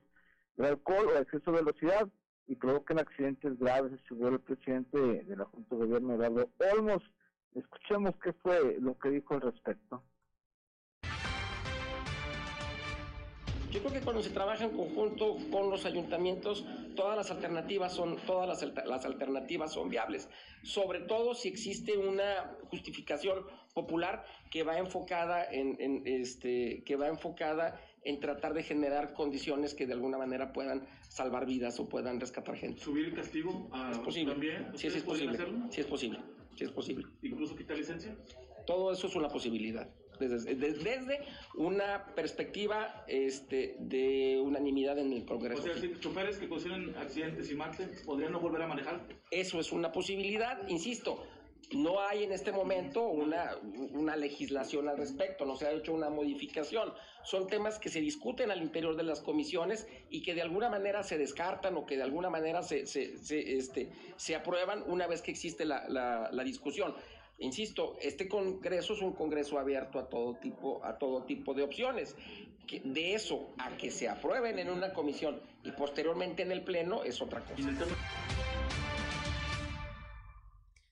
del 0.56 0.68
alcohol 0.68 1.08
o 1.08 1.18
exceso 1.18 1.52
de 1.52 1.62
velocidad 1.64 2.08
y 2.48 2.56
provoquen 2.56 3.00
accidentes 3.00 3.58
graves, 3.60 4.00
aseguró 4.06 4.36
el 4.36 4.40
presidente 4.40 5.00
de 5.00 5.36
la 5.36 5.46
Junta 5.46 5.76
de 5.76 5.86
Gobierno, 5.86 6.14
Eduardo 6.14 6.50
Olmos. 6.74 7.04
Escuchemos 7.54 8.14
qué 8.24 8.34
fue 8.34 8.78
lo 8.80 8.98
que 8.98 9.10
dijo 9.10 9.34
al 9.34 9.42
respecto. 9.42 10.04
Yo 13.72 13.82
creo 13.82 13.92
que 13.92 14.02
cuando 14.02 14.22
se 14.22 14.30
trabaja 14.30 14.64
en 14.64 14.72
conjunto 14.72 15.38
con 15.52 15.70
los 15.70 15.86
ayuntamientos, 15.86 16.66
todas 16.96 17.18
las 17.18 17.30
alternativas 17.32 17.94
son, 17.94 18.16
todas 18.26 18.48
las, 18.48 18.86
las 18.86 19.06
alternativas 19.06 19.74
son 19.74 19.90
viables. 19.90 20.30
Sobre 20.64 21.02
todo 21.02 21.34
si 21.34 21.50
existe 21.50 21.98
una 21.98 22.56
justificación 22.70 23.46
popular 23.74 24.24
que 24.50 24.64
va 24.64 24.78
enfocada 24.78 25.46
en, 25.52 25.76
en 25.80 26.02
este, 26.06 26.82
que 26.86 26.96
va 26.96 27.10
enfocada 27.10 27.80
en 28.04 28.22
tratar 28.22 28.54
de 28.54 28.64
generar 28.64 29.14
condiciones 29.14 29.74
que 29.74 29.86
de 29.86 29.94
alguna 29.94 30.18
manera 30.18 30.54
puedan 30.54 30.88
salvar 31.10 31.46
vidas 31.46 31.78
o 31.82 31.90
puedan 31.90 32.22
rescatar 32.22 32.56
gente. 32.56 32.82
¿Subir 32.82 33.08
el 33.08 33.14
castigo 33.14 33.68
a, 33.74 33.92
es 33.92 34.00
posible. 34.00 34.32
también? 34.32 34.72
Sí, 34.76 34.90
sí 34.90 34.98
es 34.98 35.04
posible. 35.04 35.34
Hacerlo? 35.34 35.68
Sí 35.70 35.82
es 35.82 35.88
posible. 35.88 36.20
Sí 36.56 36.64
es 36.64 36.72
posible. 36.72 37.06
¿Incluso 37.22 37.56
quitar 37.56 37.78
licencia? 37.78 38.18
Todo 38.66 38.94
eso 38.94 39.08
es 39.08 39.16
una 39.16 39.28
posibilidad. 39.28 39.90
Desde, 40.20 40.56
desde, 40.56 41.20
una 41.56 42.06
perspectiva 42.16 43.04
este, 43.08 43.76
de 43.80 44.40
unanimidad 44.44 44.98
en 45.00 45.14
el 45.14 45.26
Congreso. 45.26 45.62
O 45.62 45.66
sea, 45.66 45.78
si 45.78 46.00
choferes 46.00 46.38
que 46.38 46.48
cocinan 46.48 46.96
accidentes 46.98 47.52
y 47.52 47.56
maten, 47.56 47.92
¿podrían 48.06 48.32
no 48.32 48.40
volver 48.40 48.62
a 48.62 48.68
manejar? 48.68 49.06
Eso 49.32 49.60
es 49.60 49.72
una 49.72 49.92
posibilidad, 49.92 50.68
insisto, 50.68 51.24
no 51.72 52.00
hay 52.02 52.24
en 52.24 52.32
este 52.32 52.52
momento 52.52 53.02
una, 53.08 53.52
una, 53.92 54.16
legislación 54.16 54.88
al 54.88 54.98
respecto, 54.98 55.46
no 55.46 55.56
se 55.56 55.68
ha 55.68 55.72
hecho 55.72 55.94
una 55.94 56.10
modificación. 56.10 56.94
Son 57.24 57.48
temas 57.48 57.78
que 57.78 57.90
se 57.90 58.00
discuten 58.00 58.52
al 58.52 58.62
interior 58.62 58.96
de 58.96 59.04
las 59.04 59.20
comisiones 59.20 59.86
y 60.10 60.22
que 60.22 60.34
de 60.34 60.42
alguna 60.42 60.70
manera 60.70 61.04
se 61.04 61.18
descartan 61.18 61.76
o 61.76 61.86
que 61.86 61.98
de 61.98 62.04
alguna 62.04 62.30
manera 62.30 62.64
se, 62.64 62.86
se, 62.86 63.18
se 63.18 63.58
este, 63.58 63.90
se 64.16 64.36
aprueban 64.36 64.84
una 64.88 65.08
vez 65.08 65.22
que 65.22 65.32
existe 65.32 65.66
la, 65.66 65.90
la, 65.90 66.30
la, 66.32 66.44
discusión. 66.44 66.96
Insisto, 67.40 67.98
este 68.02 68.28
congreso 68.28 68.94
es 68.94 69.02
un 69.02 69.14
congreso 69.14 69.60
abierto 69.60 70.00
a 70.00 70.10
todo 70.10 70.36
tipo, 70.36 70.84
a 70.84 70.98
todo 70.98 71.24
tipo 71.24 71.54
de 71.54 71.64
opciones. 71.64 72.16
De 72.84 73.14
eso 73.14 73.54
a 73.60 73.78
que 73.78 73.92
se 73.92 74.10
aprueben 74.10 74.60
en 74.60 74.70
una 74.70 74.92
comisión 74.92 75.40
y 75.64 75.72
posteriormente 75.72 76.42
en 76.42 76.52
el 76.52 76.64
pleno 76.64 77.04
es 77.04 77.22
otra 77.22 77.42
cosa. 77.42 77.70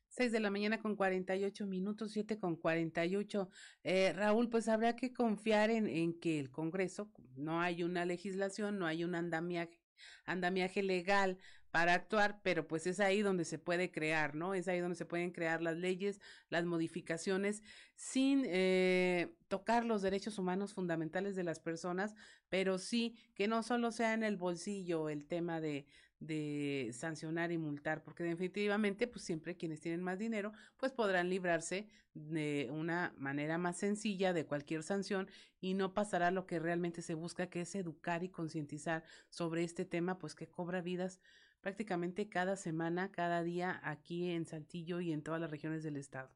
6 0.09 0.31
de 0.31 0.39
la 0.39 0.49
mañana 0.49 0.79
con 0.79 0.95
48 0.95 1.65
minutos, 1.65 2.11
7 2.13 2.39
con 2.39 2.55
48. 2.55 3.49
Eh, 3.83 4.13
Raúl, 4.13 4.49
pues 4.49 4.69
habrá 4.69 4.95
que 4.95 5.11
confiar 5.11 5.69
en, 5.69 5.87
en, 5.87 6.17
que 6.17 6.39
el 6.39 6.51
Congreso, 6.51 7.11
no 7.35 7.59
hay 7.59 7.83
una 7.83 8.05
legislación, 8.05 8.79
no 8.79 8.85
hay 8.85 9.03
un 9.03 9.13
andamiaje, 9.13 9.77
andamiaje 10.25 10.83
legal 10.83 11.37
para 11.75 11.93
actuar, 11.93 12.39
pero 12.41 12.65
pues 12.65 12.87
es 12.87 13.01
ahí 13.01 13.21
donde 13.21 13.43
se 13.43 13.59
puede 13.59 13.91
crear, 13.91 14.33
¿no? 14.33 14.53
Es 14.53 14.69
ahí 14.69 14.79
donde 14.79 14.95
se 14.95 15.05
pueden 15.05 15.31
crear 15.31 15.61
las 15.61 15.75
leyes, 15.75 16.21
las 16.47 16.63
modificaciones, 16.63 17.63
sin 17.95 18.43
eh, 18.45 19.35
tocar 19.49 19.83
los 19.83 20.01
derechos 20.01 20.37
humanos 20.37 20.73
fundamentales 20.73 21.35
de 21.35 21.43
las 21.43 21.59
personas, 21.59 22.15
pero 22.47 22.77
sí 22.77 23.17
que 23.33 23.49
no 23.49 23.61
solo 23.61 23.91
sea 23.91 24.13
en 24.13 24.23
el 24.23 24.37
bolsillo 24.37 25.09
el 25.09 25.25
tema 25.25 25.59
de, 25.59 25.85
de 26.21 26.91
sancionar 26.93 27.51
y 27.51 27.57
multar, 27.57 28.03
porque 28.03 28.23
definitivamente, 28.23 29.05
pues 29.05 29.25
siempre 29.25 29.57
quienes 29.57 29.81
tienen 29.81 30.01
más 30.01 30.17
dinero, 30.17 30.53
pues 30.77 30.93
podrán 30.93 31.29
librarse 31.29 31.89
de 32.13 32.69
una 32.71 33.13
manera 33.17 33.57
más 33.57 33.75
sencilla 33.75 34.31
de 34.31 34.45
cualquier 34.45 34.81
sanción 34.81 35.27
y 35.59 35.73
no 35.73 35.93
pasará 35.93 36.31
lo 36.31 36.45
que 36.45 36.59
realmente 36.59 37.01
se 37.01 37.15
busca, 37.15 37.49
que 37.49 37.59
es 37.59 37.75
educar 37.75 38.23
y 38.23 38.29
concientizar 38.29 39.03
sobre 39.27 39.65
este 39.65 39.83
tema, 39.83 40.17
pues 40.17 40.35
que 40.35 40.47
cobra 40.47 40.79
vidas 40.79 41.19
prácticamente 41.65 42.29
cada 42.29 42.57
semana, 42.57 43.11
cada 43.11 43.41
día 43.41 43.81
aquí 43.83 44.29
en 44.29 44.45
Saltillo 44.45 45.01
y 45.01 45.11
en 45.11 45.23
todas 45.23 45.41
las 45.41 45.49
regiones 45.49 45.81
del 45.81 45.97
estado. 45.97 46.29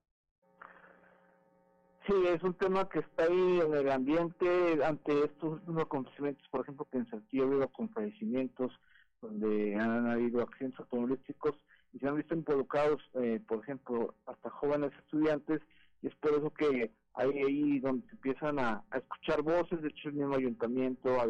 Sí, 2.08 2.14
es 2.26 2.42
un 2.42 2.56
tema 2.56 2.90
que 2.90 2.98
está 2.98 3.26
ahí 3.26 3.60
en 3.64 3.76
el 3.76 3.92
ambiente 3.92 4.84
ante 4.84 5.26
estos 5.26 5.62
acontecimientos, 5.80 6.44
por 6.50 6.62
ejemplo, 6.62 6.88
que 6.92 6.98
en 6.98 7.08
Saltillo 7.12 7.44
ha 7.44 7.46
habido 7.46 7.68
con 7.68 7.90
fallecimientos, 7.90 8.72
donde 9.22 9.76
han 9.76 10.08
habido 10.08 10.42
accidentes 10.42 10.80
automovilísticos 10.80 11.54
y 11.94 12.00
se 12.00 12.08
han 12.08 12.16
visto 12.16 12.34
involucrados, 12.34 13.00
eh, 13.14 13.40
por 13.48 13.60
ejemplo, 13.60 14.16
hasta 14.26 14.50
jóvenes 14.50 14.92
estudiantes, 14.98 15.62
y 16.02 16.08
es 16.08 16.16
por 16.16 16.32
eso 16.32 16.52
que 16.52 16.92
hay 17.14 17.30
ahí 17.30 17.80
donde 17.82 18.08
empiezan 18.10 18.58
a, 18.58 18.84
escuchar 18.96 19.44
voces, 19.44 19.80
de 19.84 19.90
hecho 19.90 20.10
el 20.10 20.16
mismo 20.16 20.34
ayuntamiento 20.34 21.20
ha, 21.20 21.26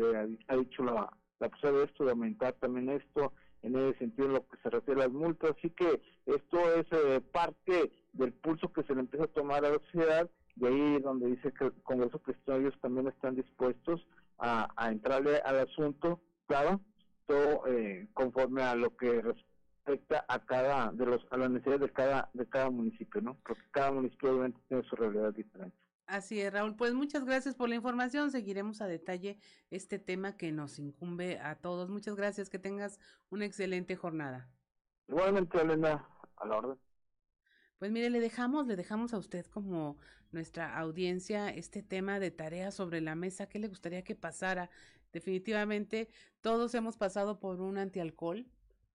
ha 0.48 0.56
dicho 0.56 0.86
la, 0.86 1.12
la 1.42 1.50
posibilidad 1.50 1.80
de 1.82 1.86
esto, 1.92 2.06
de 2.06 2.12
aumentar 2.12 2.54
también 2.54 2.88
esto, 2.92 3.34
en 3.62 3.76
ese 3.76 4.00
sentido 4.00 4.28
en 4.28 4.34
lo 4.34 4.48
que 4.48 4.58
se 4.64 4.70
refiere 4.70 5.02
a 5.02 5.06
las 5.06 5.14
multas, 5.14 5.56
así 5.58 5.70
que 5.72 6.02
esto 6.26 6.74
es 6.76 6.86
eh, 6.92 7.22
parte 7.32 7.92
del 8.14 8.34
pulso 8.34 8.72
que 8.72 8.84
se 8.84 8.94
le 8.94 9.02
empieza 9.02 9.26
a 9.26 9.28
tomar 9.28 9.66
a 9.66 9.70
la 9.70 9.80
sociedad, 9.80 10.30
y 10.56 10.66
ahí 10.66 11.00
donde 11.00 11.28
dice 11.28 11.54
que 11.54 11.66
el 11.66 11.74
Congreso 11.84 12.22
ellos 12.48 12.74
también 12.82 13.08
están 13.08 13.36
dispuestos 13.36 14.06
a, 14.38 14.70
a 14.76 14.92
entrarle 14.92 15.38
al 15.38 15.60
asunto, 15.60 16.20
claro, 16.48 16.82
eh, 17.68 18.08
conforme 18.14 18.64
a 18.64 18.76
lo 18.76 18.96
que 18.96 19.22
respecta 19.22 20.26
a 20.28 20.40
cada 20.40 20.92
de 20.92 21.06
los 21.06 21.26
a 21.30 21.38
las 21.38 21.52
necesidades 21.52 21.82
de 21.82 21.90
cada 21.92 22.30
de 22.34 22.48
cada 22.48 22.70
municipio, 22.70 23.22
¿no? 23.22 23.38
Porque 23.46 23.62
cada 23.72 23.92
municipio 23.92 24.32
obviamente 24.32 24.60
tiene 24.68 24.84
su 24.84 24.96
realidad 24.96 25.34
diferente. 25.34 25.78
Así 26.10 26.42
es, 26.42 26.52
Raúl. 26.52 26.76
Pues 26.76 26.96
muchas 26.96 27.24
gracias 27.24 27.54
por 27.54 27.70
la 27.70 27.76
información. 27.76 28.32
Seguiremos 28.32 28.82
a 28.82 28.88
detalle 28.88 29.38
este 29.70 30.00
tema 30.00 30.38
que 30.38 30.52
nos 30.52 30.80
incumbe 30.80 31.38
a 31.38 31.54
todos. 31.56 31.92
Muchas 31.92 32.16
gracias. 32.16 32.50
Que 32.50 32.58
tengas 32.58 33.00
una 33.30 33.46
excelente 33.46 33.96
jornada. 33.96 34.50
Igualmente, 35.08 35.62
Elena, 35.62 36.10
a 36.38 36.48
la 36.48 36.58
orden. 36.58 36.80
Pues 37.78 37.92
mire, 37.92 38.10
le 38.10 38.20
dejamos, 38.20 38.66
le 38.66 38.76
dejamos 38.76 39.14
a 39.14 39.20
usted 39.20 39.46
como 39.46 40.00
nuestra 40.32 40.76
audiencia 40.80 41.50
este 41.52 41.84
tema 41.84 42.20
de 42.20 42.32
tareas 42.32 42.74
sobre 42.74 43.02
la 43.02 43.14
mesa. 43.14 43.48
¿Qué 43.48 43.60
le 43.60 43.68
gustaría 43.68 44.04
que 44.04 44.16
pasara? 44.16 44.72
Definitivamente 45.14 46.10
todos 46.42 46.74
hemos 46.74 46.98
pasado 46.98 47.40
por 47.40 47.62
un 47.62 47.78
antialcohol 47.78 48.48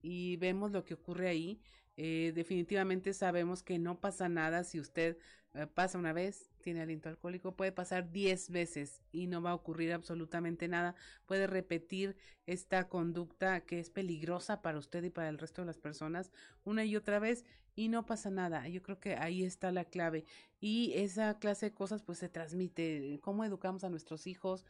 y 0.01 0.38
vemos 0.38 0.72
lo 0.72 0.84
que 0.84 0.95
ocurre 0.95 1.30
ahí. 1.30 1.61
Eh, 1.95 2.32
definitivamente 2.34 3.14
sabemos 3.14 3.61
que 3.61 3.78
no 3.78 3.99
pasa 3.99 4.30
nada 4.30 4.64
si 4.64 4.80
usted 4.80 5.20
eh, 5.53 5.68
pasa 5.68 5.99
una 5.99 6.11
vez, 6.11 6.49
tiene 6.64 6.82
aliento 6.82 7.09
alcohólico, 7.09 7.55
puede 7.55 7.72
pasar 7.72 8.11
10 8.11 8.49
veces 8.49 9.01
y 9.11 9.28
no 9.28 9.41
va 9.41 9.51
a 9.51 9.55
ocurrir 9.55 9.93
absolutamente 9.93 10.68
nada. 10.68 10.95
Puede 11.28 11.45
repetir 11.45 12.16
esta 12.47 12.88
conducta 12.89 13.61
que 13.61 13.80
es 13.80 13.91
peligrosa 13.91 14.64
para 14.64 14.80
usted 14.80 15.03
y 15.03 15.11
para 15.11 15.30
el 15.30 15.38
resto 15.38 15.61
de 15.61 15.68
las 15.68 15.78
personas 15.78 16.32
una 16.64 16.84
y 16.86 16.95
otra 16.95 17.20
vez 17.20 17.45
y 17.76 17.89
no 17.89 18.05
pasa 18.05 18.30
nada. 18.30 18.68
Yo 18.68 18.82
creo 18.82 18.99
que 18.99 19.16
ahí 19.16 19.43
está 19.43 19.72
la 19.72 19.86
clave. 19.86 20.26
Y 20.59 20.93
esa 20.95 21.38
clase 21.38 21.68
de 21.68 21.74
cosas 21.74 22.01
pues 22.01 22.18
se 22.18 22.30
transmite. 22.30 23.20
¿Cómo 23.22 23.43
educamos 23.43 23.84
a 23.84 23.89
nuestros 23.89 24.28
hijos? 24.28 24.66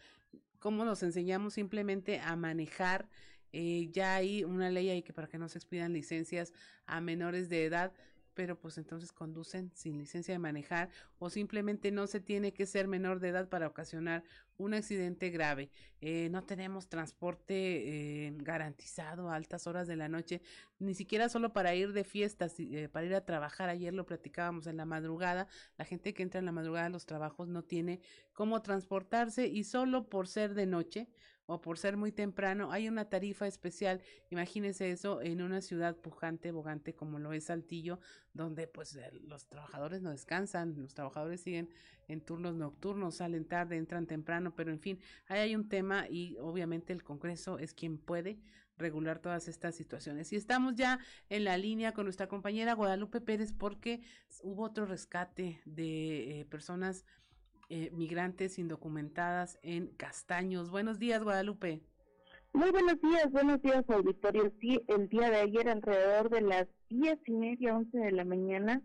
¿Cómo 0.60 0.86
nos 0.86 1.04
enseñamos 1.04 1.54
simplemente 1.54 2.20
a 2.20 2.36
manejar? 2.36 3.08
Eh, 3.52 3.90
ya 3.92 4.16
hay 4.16 4.44
una 4.44 4.72
ley 4.72 4.90
ahí 4.90 5.04
que 5.04 5.14
para 5.14 5.28
que 5.28 5.38
no 5.38 5.48
se 5.48 5.60
expidan 5.60 5.94
licencias 5.94 6.54
a 6.88 7.02
menores 7.02 7.50
de 7.50 7.66
edad, 7.66 7.94
pero 8.34 8.60
pues 8.60 8.78
entonces 8.78 9.12
conducen 9.12 9.72
sin 9.74 9.98
licencia 9.98 10.34
de 10.34 10.40
manejar 10.40 10.90
o 11.20 11.30
simplemente 11.30 11.92
no 11.92 12.08
se 12.08 12.20
tiene 12.20 12.54
que 12.54 12.66
ser 12.66 12.88
menor 12.88 13.20
de 13.20 13.30
edad 13.30 13.50
para 13.50 13.68
ocasionar 13.68 14.24
un 14.58 14.74
accidente 14.74 15.30
grave. 15.30 15.70
Eh, 16.02 16.30
no 16.32 16.44
tenemos 16.44 16.90
transporte 16.90 17.54
eh, 18.28 18.34
garantizado 18.38 19.30
a 19.30 19.36
altas 19.36 19.68
horas 19.68 19.88
de 19.88 19.96
la 19.96 20.10
noche, 20.10 20.42
ni 20.80 20.94
siquiera 20.94 21.30
solo 21.30 21.54
para 21.54 21.76
ir 21.76 21.94
de 21.94 22.04
fiestas, 22.04 22.56
eh, 22.60 22.90
para 22.92 23.06
ir 23.06 23.16
a 23.16 23.26
trabajar. 23.26 23.70
Ayer 23.70 23.94
lo 23.94 24.06
platicábamos 24.06 24.68
en 24.68 24.78
la 24.78 24.86
madrugada. 24.86 25.48
La 25.78 25.86
gente 25.86 26.14
que 26.14 26.24
entra 26.24 26.40
en 26.40 26.46
la 26.46 26.52
madrugada 26.52 26.88
a 26.88 26.90
los 26.90 27.06
trabajos 27.06 27.48
no 27.48 27.64
tiene 27.64 28.02
cómo 28.34 28.62
transportarse 28.62 29.48
y 29.48 29.64
solo 29.64 30.10
por 30.10 30.28
ser 30.28 30.54
de 30.54 30.66
noche 30.66 31.08
o 31.46 31.62
por 31.62 31.78
ser 31.78 31.98
muy 31.98 32.12
temprano, 32.12 32.72
hay 32.72 32.88
una 32.88 33.10
tarifa 33.10 33.48
especial. 33.48 34.02
Imagínense 34.30 34.92
eso 34.92 35.22
en 35.22 35.42
una 35.42 35.62
ciudad 35.62 35.96
pujante, 35.96 36.52
bogante 36.52 36.94
como 36.94 37.20
lo 37.20 37.34
es 37.34 37.46
Saltillo, 37.46 38.00
donde 38.34 38.68
pues 38.68 38.96
eh, 38.96 39.10
los 39.24 39.48
trabajadores 39.48 40.02
no 40.02 40.12
descansan, 40.12 40.76
los 40.82 40.94
trabajadores 40.94 41.42
siguen 41.42 41.70
en 42.08 42.22
turnos 42.22 42.56
nocturnos, 42.56 43.16
salen 43.16 43.46
tarde, 43.46 43.78
entran 43.78 44.08
temprano, 44.08 44.56
pero 44.56 44.72
en 44.72 44.80
fin, 44.80 45.00
ahí 45.28 45.40
hay 45.40 45.56
un 45.56 45.68
tema 45.68 46.08
y 46.10 46.38
obviamente 46.40 46.94
el 46.94 47.04
Congreso 47.04 47.60
es 47.60 47.74
quien 47.74 47.98
puede 47.98 48.40
regular 48.78 49.20
todas 49.20 49.48
estas 49.48 49.76
situaciones. 49.76 50.34
Y 50.34 50.36
estamos 50.36 50.76
ya 50.76 51.00
en 51.30 51.44
la 51.44 51.58
línea 51.58 51.94
con 51.94 52.06
nuestra 52.06 52.28
compañera 52.28 52.74
Guadalupe 52.74 53.22
Pérez 53.22 53.54
porque 53.54 54.02
hubo 54.42 54.64
otro 54.64 54.86
rescate 54.86 55.62
de 55.66 56.40
eh, 56.40 56.46
personas 56.46 57.06
eh, 57.70 57.90
migrantes 57.92 58.60
indocumentadas 58.60 59.60
en 59.64 59.88
Castaños. 59.88 60.70
Buenos 60.70 61.00
días, 61.00 61.24
Guadalupe. 61.24 61.82
Muy 62.54 62.70
buenos 62.70 63.02
días, 63.02 63.32
buenos 63.32 63.62
días, 63.62 63.84
auditorio. 63.88 64.52
Sí, 64.62 64.80
el 64.88 65.10
día 65.10 65.32
de 65.32 65.38
ayer, 65.38 65.70
alrededor 65.70 66.30
de 66.30 66.42
las 66.42 66.68
diez 66.88 67.18
y 67.26 67.32
media, 67.32 67.76
once 67.76 67.98
de 67.98 68.12
la 68.12 68.26
mañana, 68.26 68.82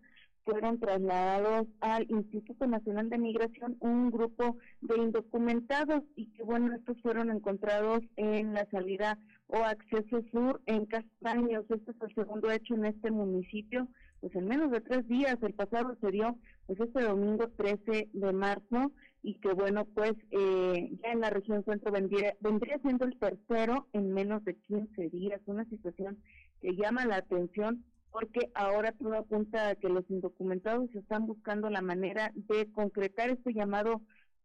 fueron 0.49 0.81
trasladados 0.81 1.66
al 1.81 2.11
Instituto 2.11 2.66
Nacional 2.66 3.11
de 3.11 3.18
Migración 3.18 3.76
un 3.81 4.11
grupo 4.11 4.57
de 4.81 4.97
indocumentados 4.97 6.03
y 6.16 6.31
que 6.33 6.43
bueno, 6.43 6.74
estos 6.74 6.99
fueron 7.03 7.31
encontrados 7.31 8.01
en 8.16 8.55
la 8.55 8.66
salida 8.70 9.18
o 9.49 9.59
acceso 9.59 10.22
sur 10.33 10.62
en 10.64 10.87
Castaños. 10.87 11.66
Este 11.68 11.91
es 11.91 11.97
el 12.01 12.14
segundo 12.14 12.51
hecho 12.51 12.74
en 12.74 12.87
este 12.87 13.11
municipio 13.11 13.87
pues 14.21 14.35
en 14.35 14.47
menos 14.47 14.71
de 14.71 14.81
tres 14.81 15.07
días, 15.09 15.37
el 15.43 15.55
pasado 15.55 15.97
se 16.01 16.11
dio, 16.11 16.37
pues 16.66 16.81
este 16.81 17.03
domingo 17.03 17.49
13 17.57 18.09
de 18.12 18.33
marzo, 18.33 18.93
y 19.23 19.35
que 19.41 19.53
bueno, 19.53 19.85
pues 19.85 20.12
eh, 20.31 20.91
ya 21.03 21.12
en 21.12 21.21
la 21.21 21.31
región 21.31 21.64
centro 21.64 21.93
vendría, 21.93 22.35
vendría 22.41 22.79
siendo 22.79 23.05
el 23.05 23.19
tercero 23.19 23.89
en 23.93 24.12
menos 24.12 24.45
de 24.45 24.55
15 24.55 25.09
días, 25.11 25.41
una 25.47 25.64
situación 25.66 26.19
que 26.61 26.77
llama 26.77 27.05
la 27.05 27.16
atención 27.16 27.85
porque 28.11 28.51
ahora 28.55 28.93
todo 28.93 29.14
apunta 29.14 29.69
a 29.69 29.75
que 29.75 29.89
los 29.89 30.09
indocumentados 30.11 30.93
están 30.95 31.27
buscando 31.27 31.69
la 31.71 31.83
manera 31.83 32.33
de 32.35 32.71
concretar 32.73 33.31
este 33.31 33.53
llamado 33.53 34.01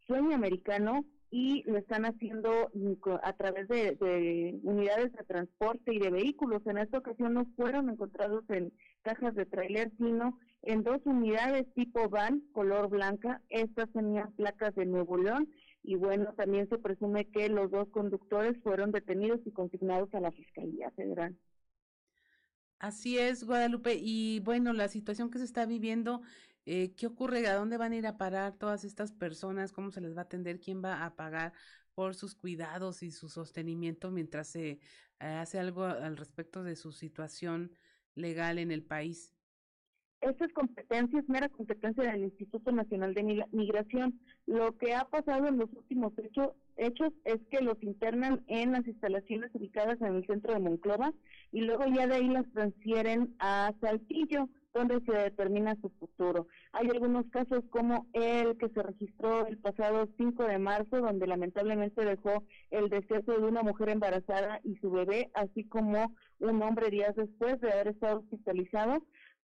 sueño 0.05 0.35
americano 0.35 1.05
y 1.31 1.63
lo 1.63 1.79
están 1.79 2.05
haciendo 2.05 2.69
a 3.23 3.33
través 3.33 3.67
de, 3.67 4.59
unidades 4.61 5.11
de 5.13 5.23
transporte 5.23 5.93
y 5.93 5.99
de 5.99 6.11
vehículos. 6.11 6.61
En 6.67 6.77
esta 6.77 6.99
ocasión 6.99 7.33
no 7.33 7.45
fueron 7.55 7.89
encontrados 7.89 8.43
en 8.49 8.71
cajas 9.03 9.35
de 9.35 9.45
trailer, 9.45 9.91
sino 9.97 10.39
en 10.63 10.83
dos 10.83 11.01
unidades 11.05 11.71
tipo 11.73 12.09
van, 12.09 12.41
color 12.53 12.89
blanca. 12.89 13.41
Estas 13.49 13.91
tenían 13.91 14.31
placas 14.33 14.73
de 14.75 14.85
Nuevo 14.85 15.17
León 15.17 15.49
y 15.83 15.95
bueno, 15.95 16.33
también 16.35 16.67
se 16.69 16.77
presume 16.77 17.25
que 17.25 17.49
los 17.49 17.69
dos 17.69 17.89
conductores 17.89 18.55
fueron 18.63 18.91
detenidos 18.91 19.41
y 19.45 19.51
consignados 19.51 20.13
a 20.13 20.21
la 20.21 20.31
Fiscalía 20.31 20.89
Federal. 20.91 21.37
Así 22.79 23.17
es, 23.17 23.43
Guadalupe. 23.43 23.97
Y 23.99 24.39
bueno, 24.39 24.73
la 24.73 24.87
situación 24.87 25.29
que 25.29 25.39
se 25.39 25.45
está 25.45 25.65
viviendo, 25.65 26.21
eh, 26.65 26.93
¿qué 26.95 27.07
ocurre? 27.07 27.47
¿A 27.47 27.55
dónde 27.55 27.77
van 27.77 27.91
a 27.91 27.95
ir 27.97 28.07
a 28.07 28.17
parar 28.17 28.57
todas 28.57 28.83
estas 28.83 29.11
personas? 29.11 29.71
¿Cómo 29.71 29.91
se 29.91 30.01
les 30.01 30.15
va 30.15 30.21
a 30.21 30.23
atender? 30.25 30.59
¿Quién 30.59 30.83
va 30.83 31.05
a 31.05 31.15
pagar 31.15 31.53
por 31.93 32.15
sus 32.15 32.35
cuidados 32.35 33.03
y 33.03 33.11
su 33.11 33.29
sostenimiento 33.29 34.11
mientras 34.11 34.47
se 34.47 34.71
eh, 34.71 34.79
hace 35.19 35.59
algo 35.59 35.83
al 35.83 36.17
respecto 36.17 36.63
de 36.63 36.75
su 36.75 36.91
situación 36.91 37.71
legal 38.15 38.59
en 38.59 38.71
el 38.71 38.83
país? 38.83 39.33
Esta 40.21 40.45
es 40.45 40.53
competencia, 40.53 41.19
es 41.19 41.27
mera 41.27 41.49
competencia 41.49 42.09
del 42.09 42.23
Instituto 42.23 42.71
Nacional 42.71 43.13
de 43.13 43.45
Migración. 43.51 44.21
Lo 44.45 44.77
que 44.77 44.93
ha 44.93 45.03
pasado 45.03 45.47
en 45.47 45.57
los 45.57 45.69
últimos 45.73 46.13
hechos 46.77 47.13
es 47.25 47.41
que 47.51 47.61
los 47.61 47.81
internan 47.83 48.41
en 48.47 48.71
las 48.71 48.87
instalaciones 48.87 49.51
ubicadas 49.53 49.99
en 50.01 50.15
el 50.15 50.25
centro 50.25 50.53
de 50.53 50.61
Monclova 50.61 51.13
y 51.51 51.61
luego 51.61 51.83
ya 51.87 52.07
de 52.07 52.15
ahí 52.15 52.27
las 52.29 52.49
transfieren 52.53 53.35
a 53.39 53.73
Saltillo, 53.81 54.47
donde 54.73 54.99
se 55.01 55.11
determina 55.11 55.75
su 55.81 55.89
futuro. 55.91 56.47
Hay 56.71 56.87
algunos 56.89 57.25
casos 57.29 57.63
como 57.69 58.07
el 58.13 58.57
que 58.57 58.69
se 58.69 58.81
registró 58.81 59.45
el 59.45 59.57
pasado 59.57 60.07
5 60.17 60.43
de 60.43 60.57
marzo, 60.57 61.01
donde 61.01 61.27
lamentablemente 61.27 62.03
dejó 62.03 62.43
el 62.71 62.89
deceso 62.89 63.33
de 63.33 63.45
una 63.45 63.63
mujer 63.63 63.89
embarazada 63.89 64.59
y 64.63 64.75
su 64.77 64.89
bebé, 64.89 65.29
así 65.33 65.63
como 65.65 66.15
un 66.39 66.61
hombre 66.61 66.89
días 66.89 67.15
después 67.15 67.59
de 67.61 67.71
haber 67.71 67.89
estado 67.89 68.19
hospitalizado 68.19 69.03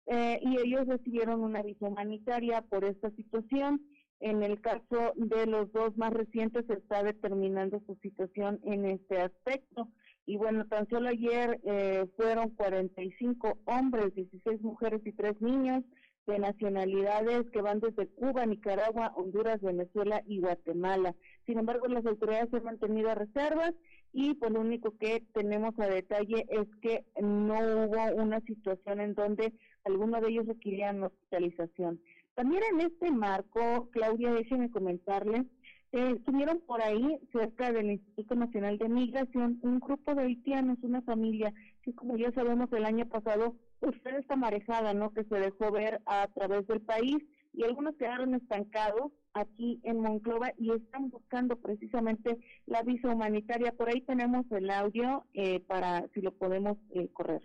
eh, 0.06 0.38
y 0.40 0.58
ellos 0.58 0.86
recibieron 0.86 1.40
una 1.40 1.62
visa 1.62 1.86
humanitaria 1.86 2.62
por 2.62 2.84
esta 2.84 3.10
situación. 3.10 3.82
En 4.20 4.42
el 4.42 4.60
caso 4.60 5.12
de 5.16 5.46
los 5.46 5.70
dos 5.72 5.96
más 5.96 6.12
recientes 6.12 6.64
se 6.66 6.74
está 6.74 7.02
determinando 7.02 7.82
su 7.86 7.96
situación 7.96 8.60
en 8.64 8.86
este 8.86 9.20
aspecto. 9.20 9.88
Y 10.26 10.36
bueno, 10.36 10.66
tan 10.66 10.88
solo 10.88 11.08
ayer 11.08 11.60
eh, 11.64 12.06
fueron 12.16 12.50
45 12.50 13.58
hombres, 13.64 14.14
16 14.14 14.60
mujeres 14.62 15.00
y 15.04 15.12
3 15.12 15.40
niños 15.40 15.84
de 16.26 16.38
nacionalidades 16.40 17.48
que 17.52 17.62
van 17.62 17.78
desde 17.78 18.08
Cuba, 18.08 18.44
Nicaragua, 18.44 19.12
Honduras, 19.14 19.60
Venezuela 19.60 20.22
y 20.26 20.40
Guatemala. 20.40 21.14
Sin 21.46 21.58
embargo, 21.58 21.86
las 21.86 22.04
autoridades 22.04 22.52
han 22.52 22.64
mantenido 22.64 23.14
reservas 23.14 23.72
y 24.12 24.34
pues 24.34 24.50
lo 24.50 24.60
único 24.60 24.96
que 24.98 25.22
tenemos 25.32 25.78
a 25.78 25.86
detalle 25.86 26.46
es 26.48 26.66
que 26.82 27.04
no 27.22 27.54
hubo 27.58 28.14
una 28.16 28.40
situación 28.40 29.00
en 29.00 29.14
donde 29.14 29.52
alguno 29.84 30.20
de 30.20 30.30
ellos 30.30 30.46
requerían 30.46 31.02
hospitalización. 31.04 32.00
También 32.34 32.62
en 32.72 32.80
este 32.80 33.10
marco, 33.10 33.88
Claudia, 33.92 34.32
déjeme 34.32 34.70
comentarle, 34.70 35.44
eh, 35.92 36.14
estuvieron 36.16 36.60
por 36.66 36.82
ahí, 36.82 37.18
cerca 37.32 37.72
del 37.72 37.92
Instituto 37.92 38.34
Nacional 38.34 38.78
de 38.78 38.88
Migración, 38.88 39.58
un 39.62 39.80
grupo 39.80 40.14
de 40.14 40.22
haitianos, 40.22 40.78
una 40.82 41.02
familia 41.02 41.52
que, 41.82 41.94
como 41.94 42.16
ya 42.16 42.32
sabemos, 42.32 42.72
el 42.72 42.84
año 42.84 43.06
pasado, 43.06 43.54
usted 43.80 44.00
pues, 44.02 44.14
está 44.16 44.36
marejada, 44.36 44.94
¿no? 44.94 45.12
Que 45.12 45.24
se 45.24 45.36
dejó 45.36 45.70
ver 45.70 46.00
a 46.06 46.26
través 46.28 46.66
del 46.66 46.80
país 46.80 47.18
y 47.52 47.64
algunos 47.64 47.96
quedaron 47.96 48.34
estancados 48.34 49.12
aquí 49.32 49.80
en 49.84 50.00
Monclova 50.00 50.52
y 50.58 50.72
están 50.72 51.10
buscando 51.10 51.56
precisamente 51.56 52.38
la 52.66 52.82
visa 52.82 53.08
humanitaria. 53.08 53.72
Por 53.72 53.88
ahí 53.88 54.02
tenemos 54.02 54.44
el 54.50 54.70
audio 54.70 55.24
eh, 55.34 55.60
para 55.60 56.06
si 56.14 56.20
lo 56.20 56.32
podemos 56.32 56.76
eh, 56.90 57.08
correr. 57.12 57.42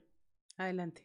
Adelante. 0.58 1.04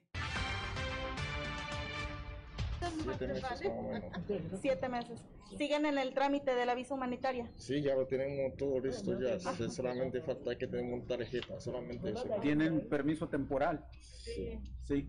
Siete 3.02 3.26
meses, 3.28 4.60
Siete 4.60 4.88
meses. 4.88 5.24
¿Siguen 5.56 5.86
en 5.86 5.98
el 5.98 6.12
trámite 6.12 6.54
de 6.54 6.66
la 6.66 6.74
visa 6.74 6.94
humanitaria? 6.94 7.50
Sí, 7.56 7.80
ya 7.82 7.94
lo 7.94 8.06
tenemos 8.06 8.56
todo 8.56 8.80
listo 8.80 9.18
ya. 9.20 9.38
Solamente 9.70 10.20
falta 10.22 10.56
que 10.56 10.66
tenemos 10.66 11.06
tarjeta, 11.06 11.60
solamente 11.60 12.10
eso. 12.10 12.28
¿Tienen 12.40 12.88
permiso 12.88 13.28
temporal? 13.28 13.84
Sí. 14.00 14.58
Sí. 14.82 15.08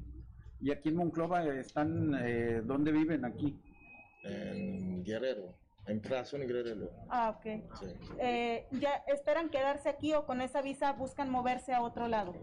¿Y 0.60 0.72
aquí 0.72 0.90
en 0.90 0.96
Monclova 0.96 1.46
están, 1.56 2.16
eh, 2.16 2.62
dónde 2.64 2.92
viven 2.92 3.26
aquí? 3.26 3.60
En 4.24 5.04
Guerrero. 5.04 5.56
En 5.88 6.02
Plaza 6.02 6.38
Guerrero. 6.38 6.92
Ah, 7.10 7.38
ok. 7.38 7.64
Sí. 7.80 7.86
Eh, 8.20 8.68
¿Ya 8.72 9.04
esperan 9.08 9.50
quedarse 9.50 9.88
aquí 9.90 10.14
o 10.14 10.26
con 10.26 10.42
esa 10.42 10.62
visa 10.62 10.92
buscan 10.94 11.30
moverse 11.30 11.74
a 11.74 11.82
otro 11.82 12.08
lado? 12.08 12.34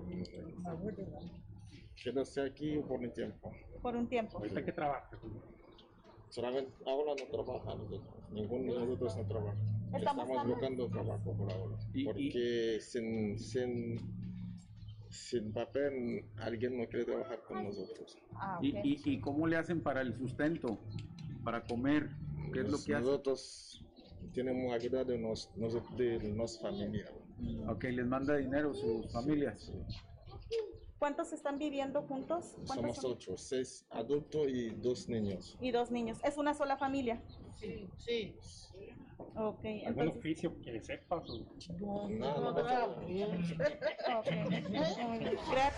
Quedarse 2.02 2.40
aquí 2.42 2.78
por 2.78 3.00
un 3.00 3.12
tiempo 3.12 3.52
por 3.84 3.94
un 3.96 4.08
tiempo. 4.08 4.38
¿Ahorita 4.38 4.64
qué 4.64 4.72
trabaja? 4.72 5.10
Solamente 6.30 6.72
ahora 6.86 7.12
no 7.20 7.26
trabaja 7.30 7.76
Ninguno 8.32 8.72
de 8.72 8.80
nosotros 8.80 9.16
no 9.18 9.26
trabaja. 9.26 9.58
Estamos, 9.94 10.46
buscando 10.46 10.88
trabajo 10.88 11.36
por 11.36 11.52
ahora. 11.52 11.76
porque 12.06 12.78
Sin, 12.80 13.38
sin, 13.38 14.00
sin 15.10 15.52
papel 15.52 16.24
alguien 16.38 16.78
no 16.78 16.86
quiere 16.88 17.04
trabajar 17.04 17.42
con 17.46 17.62
nosotros. 17.64 18.18
Ah, 18.36 18.58
¿Y, 18.62 18.70
y, 18.78 19.02
y 19.04 19.20
cómo 19.20 19.46
le 19.46 19.56
hacen 19.58 19.82
para 19.82 20.00
el 20.00 20.14
sustento? 20.14 20.78
Para 21.44 21.62
comer. 21.62 22.08
¿Qué 22.54 22.60
es 22.60 22.70
lo 22.70 22.78
que 22.82 22.94
hacen? 22.94 23.04
Nosotros 23.10 23.84
tenemos 24.32 24.72
ayuda 24.72 25.04
de, 25.04 25.18
nos, 25.18 25.50
de 25.98 26.18
nuestra 26.32 26.70
familia. 26.70 27.04
Ok, 27.68 27.84
les 27.84 28.06
manda 28.06 28.34
dinero 28.36 28.72
sus 28.72 29.12
familias. 29.12 29.70
¿Cuántos 31.04 31.34
están 31.34 31.58
viviendo 31.58 32.00
juntos? 32.00 32.56
Somos 32.64 33.04
ocho, 33.04 33.36
seis 33.36 33.84
adultos 33.90 34.48
y 34.48 34.70
dos 34.70 35.06
niños. 35.06 35.54
Y 35.60 35.70
dos 35.70 35.90
niños. 35.90 36.18
¿Es 36.24 36.38
una 36.38 36.54
sola 36.54 36.78
familia? 36.78 37.20
Sí, 37.56 37.86
sí. 37.98 38.34
Ok, 39.36 39.64
entonces... 39.64 39.86
¿Algún 39.86 40.08
oficio 40.08 40.58
que 40.62 40.80
sepas? 40.80 41.28
No, 41.78 42.08
no, 42.08 42.40
no. 42.40 42.52
no, 42.52 42.62
no. 42.62 44.20
Okay. 44.20 44.62
Gracias. 45.50 45.74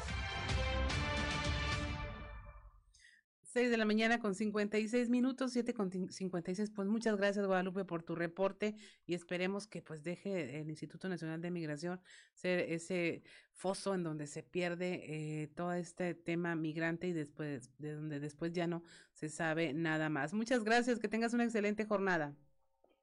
6 3.57 3.70
de 3.70 3.78
la 3.78 3.86
mañana 3.86 4.20
con 4.20 4.34
56 4.34 5.09
minutos, 5.09 5.52
7 5.52 5.72
con 5.72 5.90
56. 5.90 6.70
Pues 6.72 6.88
muchas 6.88 7.16
gracias 7.16 7.46
Guadalupe 7.46 7.86
por 7.86 8.02
tu 8.02 8.14
reporte 8.14 8.74
y 9.07 9.14
esperemos 9.14 9.66
que 9.66 9.80
pues 9.80 10.04
deje 10.04 10.61
el 10.61 10.68
Instituto 10.68 11.09
Nacional 11.09 11.40
de 11.40 11.50
Migración 11.50 11.98
ser 12.34 12.59
ese 12.59 13.22
foso 13.54 13.94
en 13.94 14.02
donde 14.02 14.26
se 14.26 14.42
pierde 14.42 15.04
eh, 15.07 15.46
todo 15.46 15.72
este 15.72 16.14
tema 16.14 16.54
migrante 16.54 17.07
y 17.07 17.14
después 17.14 17.70
de 17.78 17.94
donde 17.94 18.20
después 18.20 18.52
ya 18.52 18.66
no 18.66 18.82
se 19.12 19.30
sabe 19.30 19.72
nada 19.72 20.11
más. 20.11 20.34
Muchas 20.34 20.62
gracias, 20.62 20.98
que 20.98 21.09
tengas 21.09 21.32
una 21.32 21.44
excelente 21.44 21.86
jornada. 21.86 22.36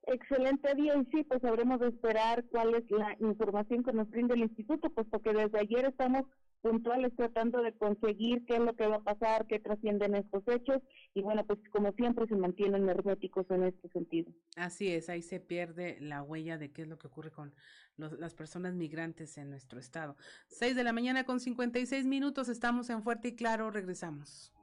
Excelente 0.06 0.76
día 0.76 0.96
y 0.96 1.06
sí, 1.06 1.24
pues 1.24 1.42
sabremos 1.42 1.80
de 1.80 1.88
esperar 1.88 2.46
cuál 2.52 2.76
es 2.76 2.84
la 2.92 3.18
información 3.22 3.84
que 3.84 3.94
nos 3.94 4.08
brinda 4.08 4.36
el 4.36 4.42
instituto, 4.42 4.92
puesto 4.92 5.20
que 5.20 5.34
desde 5.34 5.58
ayer 5.58 5.86
estamos 5.86 6.28
puntuales 6.64 7.14
tratando 7.16 7.62
de 7.62 7.74
conseguir 7.74 8.46
qué 8.46 8.56
es 8.56 8.62
lo 8.62 8.74
que 8.74 8.88
va 8.88 8.96
a 8.96 9.04
pasar, 9.04 9.46
qué 9.48 9.60
trascienden 9.60 10.16
estos 10.16 10.44
hechos 10.48 10.82
y 11.14 11.22
bueno, 11.22 11.46
pues 11.46 11.60
como 11.72 11.92
siempre 11.92 12.26
se 12.26 12.36
mantienen 12.36 12.88
herméticos 12.88 13.46
en 13.52 13.66
este 13.66 13.90
sentido. 13.90 14.32
Así 14.56 14.88
es, 14.88 15.10
ahí 15.10 15.22
se 15.22 15.42
pierde 15.42 15.98
la 16.00 16.24
huella 16.24 16.58
de 16.58 16.72
qué 16.72 16.84
es 16.84 16.88
lo 16.88 16.98
que 16.98 17.08
ocurre 17.08 17.32
con 17.32 17.54
las 17.98 18.34
personas 18.34 18.74
migrantes 18.74 19.38
en 19.38 19.50
nuestro 19.50 19.78
estado. 19.78 20.16
Seis 20.48 20.76
de 20.76 20.86
la 20.86 20.94
mañana 20.94 21.26
con 21.26 21.42
56 21.42 22.06
minutos, 22.06 22.48
estamos 22.48 22.90
en 22.90 23.04
Fuerte 23.04 23.28
y 23.28 23.36
Claro, 23.36 23.70
regresamos. 23.70 24.54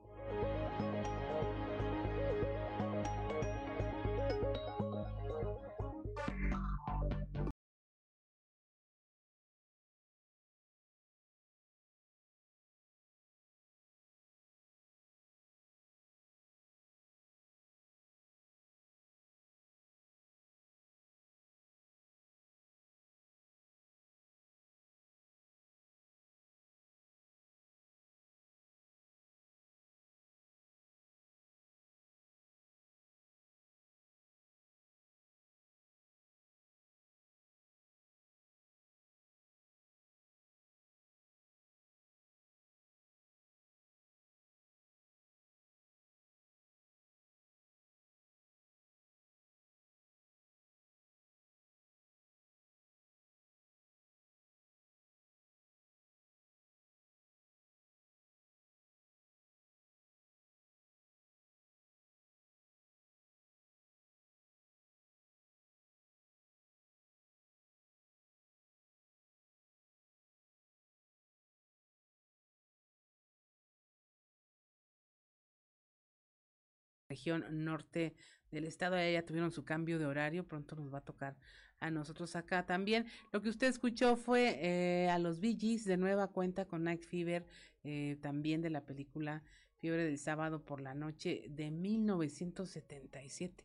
Región 77.11 77.45
norte 77.65 78.15
del 78.51 78.65
estado. 78.65 78.97
Allá 78.97 79.11
ya 79.11 79.27
tuvieron 79.27 79.51
su 79.51 79.65
cambio 79.65 79.99
de 79.99 80.07
horario, 80.07 80.47
pronto 80.47 80.77
nos 80.77 80.93
va 80.93 80.99
a 80.99 81.05
tocar 81.05 81.37
a 81.81 81.91
nosotros 81.91 82.37
acá 82.37 82.65
también. 82.65 83.07
Lo 83.33 83.43
que 83.43 83.51
usted 83.51 83.67
escuchó 83.67 84.17
fue 84.17 84.59
eh, 84.61 85.11
a 85.11 85.19
los 85.19 85.41
Gees 85.41 85.85
de 85.85 85.97
nueva 85.97 86.29
cuenta 86.29 86.65
con 86.65 86.85
Night 86.85 87.05
Fever, 87.05 87.47
eh, 87.85 88.17
también 88.23 88.63
de 88.63 88.71
la 88.71 88.85
película 88.85 89.43
Fiebre 89.79 90.05
del 90.05 90.19
Sábado 90.19 90.65
por 90.65 90.81
la 90.81 90.95
Noche 90.95 91.45
de 91.49 91.71
1977, 91.71 93.65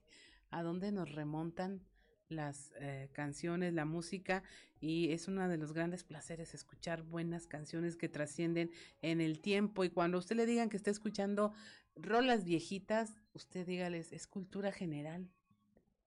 a 0.50 0.64
donde 0.64 0.92
nos 0.92 1.12
remontan 1.12 1.82
las 2.30 2.72
eh, 2.80 3.10
canciones, 3.14 3.74
la 3.74 3.86
música 3.86 4.44
y 4.80 5.12
es 5.12 5.28
uno 5.28 5.48
de 5.48 5.58
los 5.58 5.74
grandes 5.74 6.04
placeres 6.04 6.54
escuchar 6.54 7.04
buenas 7.04 7.48
canciones 7.48 7.96
que 7.96 8.10
trascienden 8.10 8.72
en 9.02 9.22
el 9.22 9.40
tiempo 9.40 9.84
y 9.84 9.90
cuando 9.90 10.18
usted 10.18 10.36
le 10.36 10.46
digan 10.46 10.70
que 10.70 10.78
está 10.78 10.92
escuchando 10.92 11.54
rolas 11.96 12.44
viejitas, 12.44 13.22
usted 13.34 13.66
dígales, 13.66 14.12
es 14.12 14.28
cultura 14.28 14.72
general. 14.72 15.30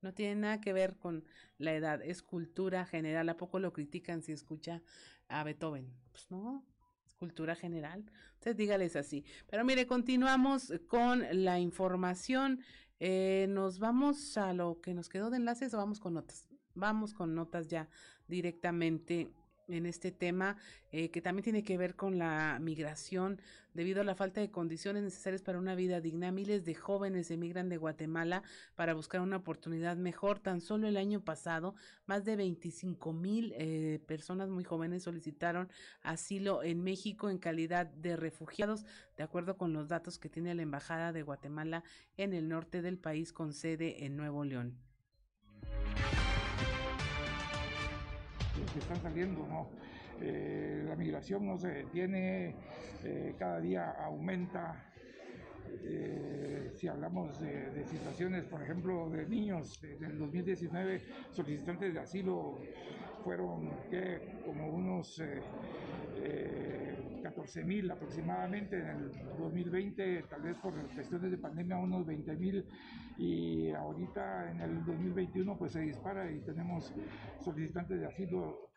No 0.01 0.15
tiene 0.15 0.37
nada 0.37 0.61
que 0.61 0.73
ver 0.73 0.97
con 0.97 1.25
la 1.59 1.75
edad, 1.75 2.03
es 2.03 2.23
cultura 2.23 2.85
general. 2.85 3.29
¿A 3.29 3.37
poco 3.37 3.59
lo 3.59 3.73
critican 3.73 4.23
si 4.23 4.33
escucha 4.33 4.83
a 5.29 5.43
Beethoven? 5.43 5.93
Pues 6.13 6.31
no, 6.31 6.65
es 7.07 7.15
cultura 7.15 7.57
general. 7.57 8.05
Usted 8.35 8.55
dígales 8.55 8.95
así. 8.95 9.25
Pero 9.49 9.65
mire, 9.65 9.87
continuamos 9.87 10.73
con 10.87 11.25
la 11.45 11.59
información. 11.59 12.61
Eh, 13.01 13.47
nos 13.49 13.79
vamos 13.79 14.37
a 14.37 14.53
lo 14.53 14.81
que 14.81 14.95
nos 14.95 15.09
quedó 15.09 15.31
de 15.31 15.39
enlaces 15.39 15.75
o 15.75 15.79
vamos 15.79 15.99
con 15.99 16.15
notas. 16.15 16.47
Vamos 16.75 17.13
con 17.13 17.35
notas 17.35 17.67
ya 17.67 17.89
directamente 18.29 19.33
en 19.69 19.87
este 19.87 20.11
tema 20.13 20.57
eh, 20.91 21.11
que 21.11 21.21
también 21.21 21.45
tiene 21.45 21.63
que 21.63 21.77
ver 21.77 21.95
con 21.95 22.19
la 22.19 22.59
migración 22.61 23.41
debido 23.75 24.01
a 24.01 24.05
la 24.05 24.15
falta 24.15 24.41
de 24.41 24.51
condiciones 24.51 25.03
necesarias 25.03 25.43
para 25.43 25.59
una 25.59 25.75
vida 25.75 26.01
digna. 26.01 26.33
Miles 26.33 26.65
de 26.65 26.75
jóvenes 26.75 27.31
emigran 27.31 27.69
de 27.69 27.77
Guatemala 27.77 28.43
para 28.75 28.95
buscar 28.95 29.21
una 29.21 29.37
oportunidad 29.37 29.97
mejor. 29.97 30.41
Tan 30.41 30.61
solo 30.61 30.89
el 30.89 30.97
año 30.97 31.21
pasado, 31.21 31.75
más 32.07 32.25
de 32.25 32.37
25 32.37 33.13
mil 33.13 33.53
eh, 33.57 34.01
personas 34.07 34.49
muy 34.49 34.65
jóvenes 34.65 35.05
solicitaron 35.05 35.69
asilo 36.03 36.63
en 36.63 36.83
México 36.83 37.31
en 37.31 37.39
calidad 37.39 37.87
de 37.87 38.17
refugiados, 38.17 38.85
de 39.17 39.23
acuerdo 39.23 39.57
con 39.57 39.73
los 39.73 39.89
datos 39.89 40.19
que 40.19 40.29
tiene 40.29 40.55
la 40.55 40.63
Embajada 40.63 41.13
de 41.13 41.23
Guatemala 41.23 41.85
en 42.17 42.33
el 42.33 42.49
norte 42.49 42.83
del 42.83 42.99
país 42.99 43.33
con 43.33 43.53
sede 43.53 44.05
en 44.05 44.17
Nuevo 44.17 44.45
León. 44.45 44.88
Están 48.79 49.01
saliendo, 49.01 49.47
¿no? 49.47 49.69
Eh, 50.21 50.85
la 50.87 50.97
migración 50.97 51.47
no 51.47 51.59
se 51.59 51.69
detiene, 51.69 52.55
eh, 53.05 53.35
cada 53.39 53.61
día 53.61 53.91
aumenta. 53.91 54.85
Eh, 55.85 56.71
si 56.75 56.89
hablamos 56.89 57.41
de, 57.41 57.85
situaciones, 57.85 58.45
por 58.47 58.63
ejemplo, 58.63 59.09
de 59.11 59.27
niños, 59.27 59.83
en 59.83 60.03
el 60.05 60.19
2019 60.19 61.03
solicitantes 61.31 61.95
de 61.95 62.01
asilo 62.01 62.59
fueron 63.23 63.71
como 64.45 64.69
unos 64.69 65.21
14 67.23 67.65
mil 67.65 67.91
aproximadamente, 67.91 68.79
en 68.79 68.89
el 68.89 69.13
2020 69.39 70.25
tal 70.31 70.43
vez 70.43 70.57
por 70.57 70.75
cuestiones 70.95 71.31
de 71.31 71.37
pandemia 71.39 71.77
unos 71.77 72.07
20 72.07 72.37
mil 72.37 72.65
y 73.19 73.71
ahorita 73.71 74.51
en 74.53 74.61
el 74.61 74.85
2021 74.85 75.59
pues 75.59 75.73
se 75.73 75.81
dispara 75.81 76.31
y 76.31 76.41
tenemos 76.41 76.93
solicitantes 77.41 78.01
de 78.01 78.07
asilo 78.07 78.68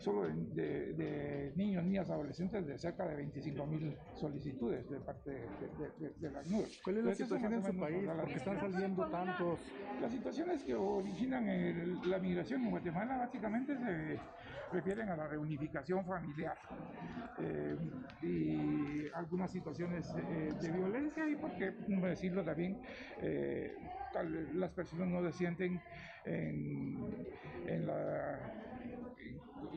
solo 0.00 0.26
de, 0.26 1.52
niños, 1.56 1.84
niñas, 1.84 2.10
adolescentes 2.10 2.66
de 2.66 2.78
cerca 2.78 3.06
de 3.06 3.16
25 3.16 3.66
mil 3.66 3.96
solicitudes 4.14 4.88
de 4.88 4.98
parte 5.00 5.30
de, 5.30 6.30
las 6.30 6.46
nubes. 6.50 6.80
¿Cuál 6.82 6.98
es 6.98 7.04
la 7.04 7.14
situación 7.14 7.52
en 7.52 7.62
su 7.62 7.78
país? 7.78 8.08
¿Por 8.08 8.30
están 8.30 8.60
saliendo 8.60 9.06
tantos? 9.08 9.60
Las 10.00 10.10
situaciones 10.10 10.62
que 10.64 10.74
originan 10.74 12.00
la 12.08 12.18
migración 12.18 12.64
en 12.64 12.70
Guatemala 12.70 13.18
básicamente 13.18 13.76
se 13.76 14.18
refieren 14.72 15.08
a 15.08 15.16
la 15.16 15.26
reunificación 15.26 16.04
familiar 16.04 16.56
eh, 17.38 17.76
y 18.22 19.08
algunas 19.14 19.50
situaciones 19.50 20.12
eh, 20.16 20.52
de 20.60 20.70
violencia 20.70 21.28
y 21.28 21.36
porque, 21.36 21.72
decirlo 22.08 22.44
también, 22.44 22.80
eh, 23.20 23.74
las 24.54 24.70
personas 24.72 25.08
no 25.08 25.22
se 25.30 25.32
sienten 25.36 25.80
en, 26.24 26.98
en 27.66 27.86
la 27.86 28.38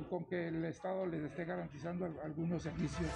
con 0.10 0.26
que 0.26 0.48
el 0.48 0.66
Estado 0.66 1.06
les 1.06 1.22
esté 1.24 1.46
garantizando 1.46 2.06
algunos 2.24 2.64
servicios. 2.64 3.10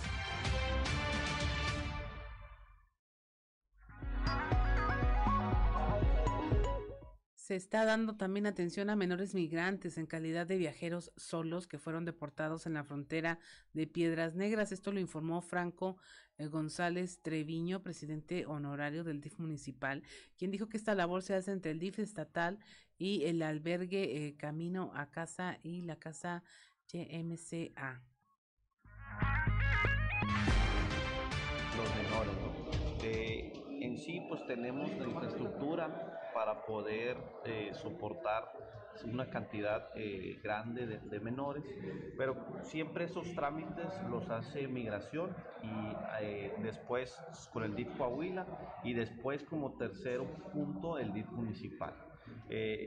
Se 7.48 7.56
está 7.56 7.86
dando 7.86 8.18
también 8.18 8.46
atención 8.46 8.90
a 8.90 8.98
menores 8.98 9.34
migrantes 9.34 9.98
en 9.98 10.06
calidad 10.06 10.46
de 10.46 10.58
viajeros 10.58 11.14
solos 11.16 11.66
que 11.66 11.80
fueron 11.80 12.04
deportados 12.04 12.66
en 12.66 12.74
la 12.74 12.84
frontera 12.84 13.40
de 13.72 13.88
Piedras 13.88 14.36
Negras. 14.36 14.74
Esto 14.74 14.92
lo 14.92 15.00
informó 15.00 15.42
Franco 15.42 15.96
eh, 16.38 16.48
González 16.48 17.22
Treviño, 17.22 17.84
presidente 17.84 18.46
honorario 18.46 19.06
del 19.06 19.22
DIF 19.22 19.40
municipal, 19.40 20.04
quien 20.38 20.52
dijo 20.52 20.68
que 20.68 20.76
esta 20.76 20.94
labor 20.94 21.24
se 21.24 21.36
hace 21.36 21.54
entre 21.54 21.72
el 21.72 21.80
DIF 21.80 22.00
estatal 22.00 22.60
y 22.98 23.24
el 23.24 23.42
albergue 23.42 24.28
eh, 24.28 24.36
Camino 24.36 24.92
a 24.94 25.10
Casa 25.10 25.58
y 25.64 25.84
la 25.84 25.96
Casa 25.96 26.44
YMCA. 26.92 28.04
Sí, 33.98 34.22
pues 34.28 34.46
tenemos 34.46 34.90
la 34.98 35.06
infraestructura 35.06 36.32
para 36.34 36.66
poder 36.66 37.18
eh, 37.46 37.72
soportar 37.74 38.52
una 39.06 39.30
cantidad 39.30 39.90
eh, 39.96 40.40
grande 40.44 40.88
de, 40.88 41.20
menores, 41.20 41.64
pero 42.18 42.36
siempre 42.64 43.06
esos 43.06 43.32
trámites 43.36 43.86
los 44.10 44.28
hace 44.30 44.68
migración 44.68 45.36
y 45.62 46.24
eh, 46.24 46.56
después 46.64 47.16
con 47.54 47.64
el 47.64 47.76
DIF 47.76 47.96
Coahuila 47.96 48.48
y 48.84 48.94
después 48.94 49.44
como 49.44 49.78
tercero 49.78 50.26
punto 50.52 50.98
el 50.98 51.14
DIF 51.14 51.30
municipal. 51.30 51.94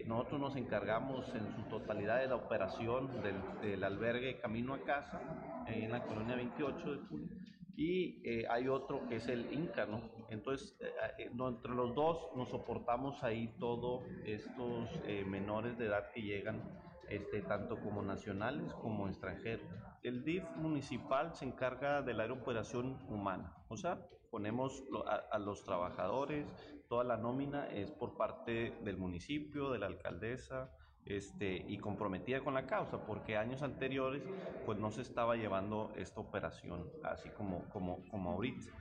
nosotros 0.07 0.41
nos 0.41 0.57
encargamos 0.57 1.33
en 1.35 1.49
su 1.55 1.63
totalidad 1.69 2.19
de 2.19 2.27
la 2.27 2.37
operación 2.37 3.23
del, 3.23 3.37
del 3.63 3.85
albergue 3.85 4.41
Camino 4.41 4.75
a 4.75 4.81
Casa 4.81 5.21
en 5.69 5.93
la 5.93 6.03
colonia 6.03 6.35
28 6.35 6.93
de 6.93 6.99
julio 7.07 7.29
y 7.81 8.21
eh, 8.25 8.45
hay 8.51 8.69
otro 8.69 9.09
que 9.09 9.17
es 9.17 9.29
el 9.29 9.51
Inca, 9.55 9.87
¿no? 9.87 10.03
Entonces, 10.29 10.77
eh, 10.81 10.93
eh, 11.17 11.31
entre 11.33 11.75
los 11.75 11.95
dos 11.95 12.29
nos 12.37 12.51
soportamos 12.51 13.23
ahí 13.23 13.55
todos 13.59 14.05
estos 14.27 14.91
menores 15.27 15.79
de 15.79 15.87
edad 15.87 16.11
que 16.13 16.21
llegan, 16.21 16.61
este, 17.09 17.41
tanto 17.41 17.81
como 17.81 18.03
nacionales 18.03 18.71
como 18.75 19.09
extranjeros. 19.09 19.65
El 20.03 20.25
DIF 20.25 20.45
municipal 20.57 21.35
se 21.35 21.47
encarga 21.47 22.03
de 22.03 22.13
la 22.13 22.31
operación 22.31 22.99
humana, 23.09 23.57
o 23.69 23.79
sea, 23.79 23.99
ponemos 24.31 24.85
a 25.31 25.39
los 25.39 25.65
trabajadores, 25.65 26.47
toda 26.87 27.05
la 27.05 27.17
nómina 27.17 27.67
es 27.69 27.91
por 27.91 28.15
parte 28.15 28.77
del 28.85 28.99
municipio, 28.99 29.71
de 29.71 29.79
la 29.79 29.87
alcaldesa, 29.87 30.71
este, 31.07 31.65
y 31.69 31.79
comprometida 31.79 32.41
con 32.41 32.55
la 32.55 32.67
causa, 32.67 33.05
porque 33.05 33.37
años 33.37 33.63
anteriores 33.63 34.23
pues 34.67 34.79
no 34.79 34.91
se 34.91 35.03
estaba 35.03 35.37
llevando 35.37 35.93
esta 35.97 36.21
operación 36.21 36.89
así 37.03 37.29
como, 37.31 37.69
como, 37.71 38.07
como 38.09 38.33
ahorita. 38.33 38.73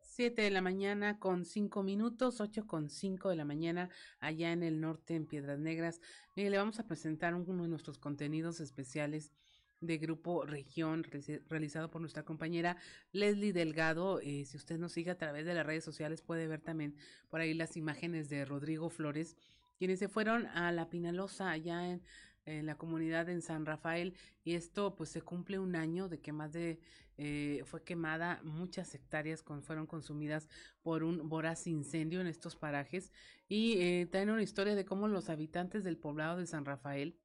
Siete 0.00 0.42
de 0.42 0.50
la 0.50 0.60
mañana 0.60 1.20
con 1.20 1.44
cinco 1.44 1.84
minutos, 1.84 2.40
ocho 2.40 2.66
con 2.66 2.88
cinco 2.88 3.28
de 3.28 3.36
la 3.36 3.44
mañana 3.44 3.88
allá 4.18 4.50
en 4.50 4.64
el 4.64 4.80
norte 4.80 5.14
en 5.14 5.26
Piedras 5.26 5.60
Negras. 5.60 6.00
Mire, 6.34 6.50
le 6.50 6.58
vamos 6.58 6.80
a 6.80 6.86
presentar 6.88 7.34
uno 7.36 7.62
de 7.62 7.68
nuestros 7.68 7.98
contenidos 7.98 8.58
especiales 8.58 9.32
de 9.80 9.98
Grupo 9.98 10.44
Región, 10.44 11.04
realizado 11.48 11.90
por 11.90 12.00
nuestra 12.00 12.24
compañera 12.24 12.76
Leslie 13.12 13.52
Delgado. 13.52 14.20
Eh, 14.20 14.44
si 14.44 14.56
usted 14.56 14.78
nos 14.78 14.92
sigue 14.92 15.10
a 15.10 15.18
través 15.18 15.46
de 15.46 15.54
las 15.54 15.66
redes 15.66 15.84
sociales, 15.84 16.22
puede 16.22 16.48
ver 16.48 16.60
también 16.60 16.96
por 17.28 17.40
ahí 17.40 17.54
las 17.54 17.76
imágenes 17.76 18.28
de 18.28 18.44
Rodrigo 18.44 18.90
Flores, 18.90 19.36
quienes 19.78 19.98
se 19.98 20.08
fueron 20.08 20.46
a 20.46 20.72
La 20.72 20.90
Pinalosa, 20.90 21.50
allá 21.50 21.86
en, 21.86 22.02
la 22.46 22.78
comunidad 22.78 23.28
en 23.28 23.42
San 23.42 23.66
Rafael, 23.66 24.14
y 24.42 24.54
esto 24.54 24.96
pues 24.96 25.10
se 25.10 25.20
cumple 25.20 25.58
un 25.58 25.76
año 25.76 26.08
de 26.08 26.18
que 26.18 26.32
más 26.32 26.50
de, 26.54 26.80
eh, 27.18 27.62
fue 27.66 27.84
quemada, 27.84 28.40
muchas 28.42 28.94
hectáreas 28.94 29.42
con, 29.42 29.62
fueron 29.62 29.86
consumidas 29.86 30.48
por 30.80 31.02
un 31.04 31.28
voraz 31.28 31.66
incendio 31.66 32.22
en 32.22 32.26
estos 32.26 32.56
parajes, 32.56 33.12
y 33.48 33.74
eh, 33.82 34.08
traen 34.10 34.30
una 34.30 34.42
historia 34.42 34.74
de 34.74 34.86
cómo 34.86 35.08
los 35.08 35.28
habitantes 35.28 35.84
del 35.84 35.98
poblado 35.98 36.38
de 36.38 36.46
San 36.46 36.64
Rafael, 36.64 37.18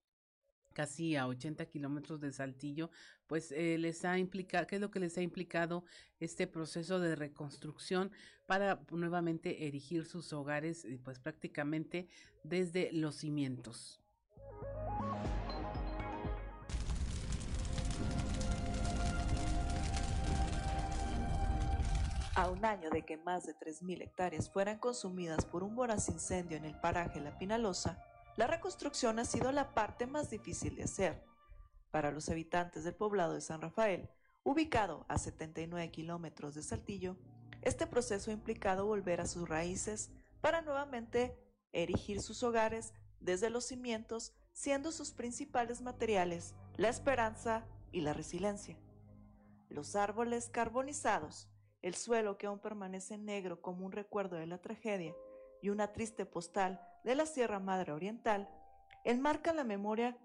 casi 0.74 1.16
a 1.16 1.28
80 1.28 1.66
kilómetros 1.68 2.20
de 2.20 2.32
Saltillo, 2.34 2.90
pues 3.28 3.52
eh, 3.52 3.78
les 3.78 4.04
ha 4.06 4.18
implicado, 4.18 4.68
¿qué 4.68 4.76
es 4.76 4.82
lo 4.82 4.92
que 4.92 5.00
les 5.00 5.18
ha 5.18 5.22
implicado 5.22 5.86
este 6.20 6.48
proceso 6.48 7.00
de 7.00 7.16
reconstrucción 7.16 8.12
para 8.46 8.84
nuevamente 8.92 9.68
erigir 9.68 10.06
sus 10.06 10.34
hogares, 10.34 10.86
pues 11.04 11.20
prácticamente 11.20 12.08
desde 12.44 12.92
los 12.92 13.16
cimientos? 13.16 14.00
A 22.36 22.50
un 22.50 22.66
año 22.66 22.90
de 22.90 23.04
que 23.04 23.18
más 23.18 23.46
de 23.46 23.54
3.000 23.54 24.02
hectáreas 24.02 24.50
fueran 24.50 24.80
consumidas 24.80 25.46
por 25.46 25.64
un 25.64 25.76
voraz 25.76 26.10
incendio 26.10 26.58
en 26.58 26.66
el 26.66 26.76
paraje 26.80 27.22
La 27.22 27.38
Pinalosa, 27.38 28.04
la 28.36 28.48
reconstrucción 28.48 29.20
ha 29.20 29.26
sido 29.26 29.52
la 29.52 29.74
parte 29.74 30.08
más 30.08 30.30
difícil 30.30 30.76
de 30.76 30.84
hacer. 30.84 31.24
Para 31.92 32.12
los 32.12 32.30
habitantes 32.30 32.84
del 32.84 32.96
poblado 32.96 33.34
de 33.34 33.42
San 33.42 33.62
Rafael, 33.62 34.10
ubicado 34.44 35.06
a 35.08 35.20
79 35.20 35.92
kilómetros 35.92 36.56
de 36.56 36.64
Saltillo, 36.64 37.16
este 37.62 37.86
proceso 37.86 38.32
ha 38.32 38.34
implicado 38.34 38.86
volver 38.86 39.22
a 39.22 39.28
sus 39.28 39.48
raíces 39.48 40.12
para 40.42 40.62
nuevamente 40.62 41.38
erigir 41.72 42.22
sus 42.22 42.42
hogares 42.44 42.94
desde 43.20 43.50
los 43.50 43.66
cimientos, 43.66 44.34
siendo 44.52 44.92
sus 44.92 45.12
principales 45.12 45.82
materiales 45.82 46.56
la 46.76 46.90
esperanza 46.90 47.66
y 47.92 48.02
la 48.02 48.14
resiliencia. 48.14 48.78
Los 49.70 49.96
árboles 49.96 50.50
carbonizados, 50.50 51.48
el 51.82 51.96
suelo 51.96 52.38
que 52.38 52.48
aún 52.48 52.60
permanece 52.60 53.18
negro 53.18 53.62
como 53.62 53.86
un 53.86 53.92
recuerdo 53.92 54.38
de 54.38 54.48
la 54.48 54.58
tragedia 54.58 55.14
y 55.64 55.70
una 55.70 55.94
triste 55.94 56.26
postal 56.26 56.86
de 57.06 57.16
la 57.16 57.26
Sierra 57.26 57.60
Madre 57.60 57.94
Oriental, 57.94 58.50
enmarcan 59.06 59.56
la 59.56 59.64
memoria 59.64 60.18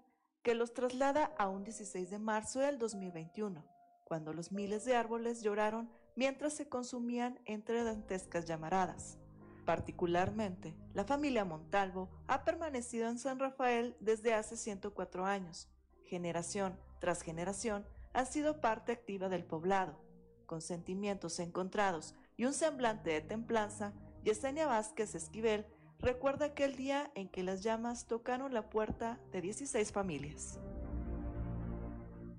que 0.43 0.53
los 0.53 0.73
traslada 0.73 1.31
a 1.37 1.47
un 1.47 1.63
16 1.63 2.09
de 2.09 2.19
marzo 2.19 2.59
del 2.59 2.77
2021, 2.77 3.63
cuando 4.03 4.33
los 4.33 4.51
miles 4.51 4.83
de 4.83 4.97
árboles 4.97 5.41
lloraron 5.41 5.89
mientras 6.17 6.53
se 6.53 6.67
consumían 6.67 7.39
entre 7.45 7.85
dantescas 7.85 8.45
llamaradas. 8.45 9.17
Particularmente, 9.65 10.75
la 10.93 11.05
familia 11.05 11.45
Montalvo 11.45 12.09
ha 12.27 12.43
permanecido 12.43 13.07
en 13.07 13.17
San 13.17 13.39
Rafael 13.39 13.95
desde 14.01 14.33
hace 14.33 14.57
104 14.57 15.25
años. 15.25 15.69
Generación 16.03 16.77
tras 16.99 17.21
generación 17.21 17.85
han 18.11 18.25
sido 18.25 18.59
parte 18.59 18.91
activa 18.91 19.29
del 19.29 19.45
poblado, 19.45 20.01
con 20.45 20.61
sentimientos 20.61 21.39
encontrados 21.39 22.13
y 22.35 22.43
un 22.43 22.53
semblante 22.53 23.11
de 23.11 23.21
templanza, 23.21 23.93
Yesenia 24.23 24.67
Vázquez 24.67 25.15
Esquivel 25.15 25.65
recuerda 25.99 26.47
aquel 26.47 26.75
día 26.75 27.11
en 27.15 27.29
que 27.29 27.43
las 27.43 27.63
llamas 27.63 28.05
tocaron 28.05 28.53
la 28.53 28.69
puerta 28.69 29.19
de 29.31 29.41
16 29.41 29.91
familias. 29.91 30.59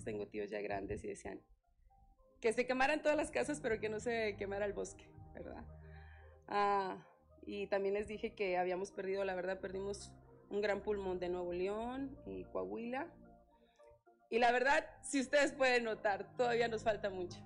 Tengo 0.04 0.26
tíos 0.26 0.50
ya 0.50 0.60
grandes 0.60 1.04
y 1.04 1.08
decían 1.08 1.40
que 2.40 2.52
se 2.52 2.66
quemaran 2.66 3.02
todas 3.02 3.16
las 3.16 3.30
casas, 3.30 3.60
pero 3.60 3.80
que 3.80 3.88
no 3.88 4.00
se 4.00 4.36
quemara 4.36 4.64
el 4.64 4.72
bosque, 4.72 5.10
¿verdad? 5.34 5.64
Ah, 6.48 7.06
y 7.42 7.66
también 7.66 7.94
les 7.94 8.08
dije 8.08 8.34
que 8.34 8.56
habíamos 8.56 8.92
perdido, 8.92 9.24
la 9.24 9.34
verdad, 9.34 9.60
perdimos 9.60 10.12
un 10.48 10.60
gran 10.60 10.82
pulmón 10.82 11.18
de 11.18 11.28
Nuevo 11.28 11.52
León 11.52 12.16
y 12.26 12.44
Coahuila. 12.44 13.06
Y 14.30 14.38
la 14.38 14.52
verdad, 14.52 14.86
si 15.02 15.20
ustedes 15.20 15.52
pueden 15.52 15.84
notar, 15.84 16.34
todavía 16.36 16.68
nos 16.68 16.82
falta 16.82 17.10
mucho 17.10 17.38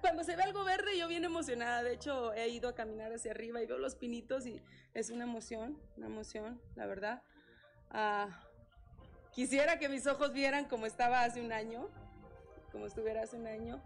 cuando 0.00 0.24
se 0.24 0.36
ve 0.36 0.42
algo 0.42 0.64
verde, 0.64 0.98
yo 0.98 1.08
bien 1.08 1.24
emocionada. 1.24 1.82
De 1.82 1.92
hecho, 1.92 2.32
he 2.34 2.48
ido 2.48 2.68
a 2.68 2.74
caminar 2.74 3.12
hacia 3.12 3.32
arriba 3.32 3.62
y 3.62 3.66
veo 3.66 3.78
los 3.78 3.94
pinitos 3.94 4.46
y 4.46 4.62
es 4.94 5.10
una 5.10 5.24
emoción, 5.24 5.78
una 5.96 6.06
emoción, 6.06 6.60
la 6.74 6.86
verdad. 6.86 7.22
Ah, 7.90 8.44
quisiera 9.32 9.78
que 9.78 9.88
mis 9.88 10.06
ojos 10.06 10.32
vieran 10.32 10.66
como 10.66 10.86
estaba 10.86 11.22
hace 11.22 11.40
un 11.40 11.52
año, 11.52 11.88
como 12.72 12.86
estuviera 12.86 13.22
hace 13.22 13.36
un 13.36 13.46
año. 13.46 13.82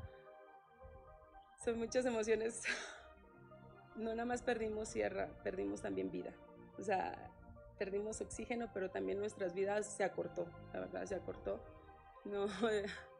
Son 1.65 1.79
muchas 1.79 2.07
emociones. 2.07 2.63
No 3.95 4.09
nada 4.13 4.25
más 4.25 4.41
perdimos 4.41 4.89
sierra, 4.89 5.29
perdimos 5.45 5.83
también 5.83 6.11
vida. 6.11 6.33
O 6.79 6.83
sea, 6.83 7.31
perdimos 7.79 8.23
oxígeno, 8.23 8.71
pero 8.73 8.91
también 8.91 9.19
nuestras 9.19 9.53
vidas 9.53 9.87
se 9.87 10.03
acortó, 10.03 10.47
la 10.73 10.81
verdad, 10.81 11.05
se 11.05 11.15
acortó. 11.15 11.61
No, 12.25 12.47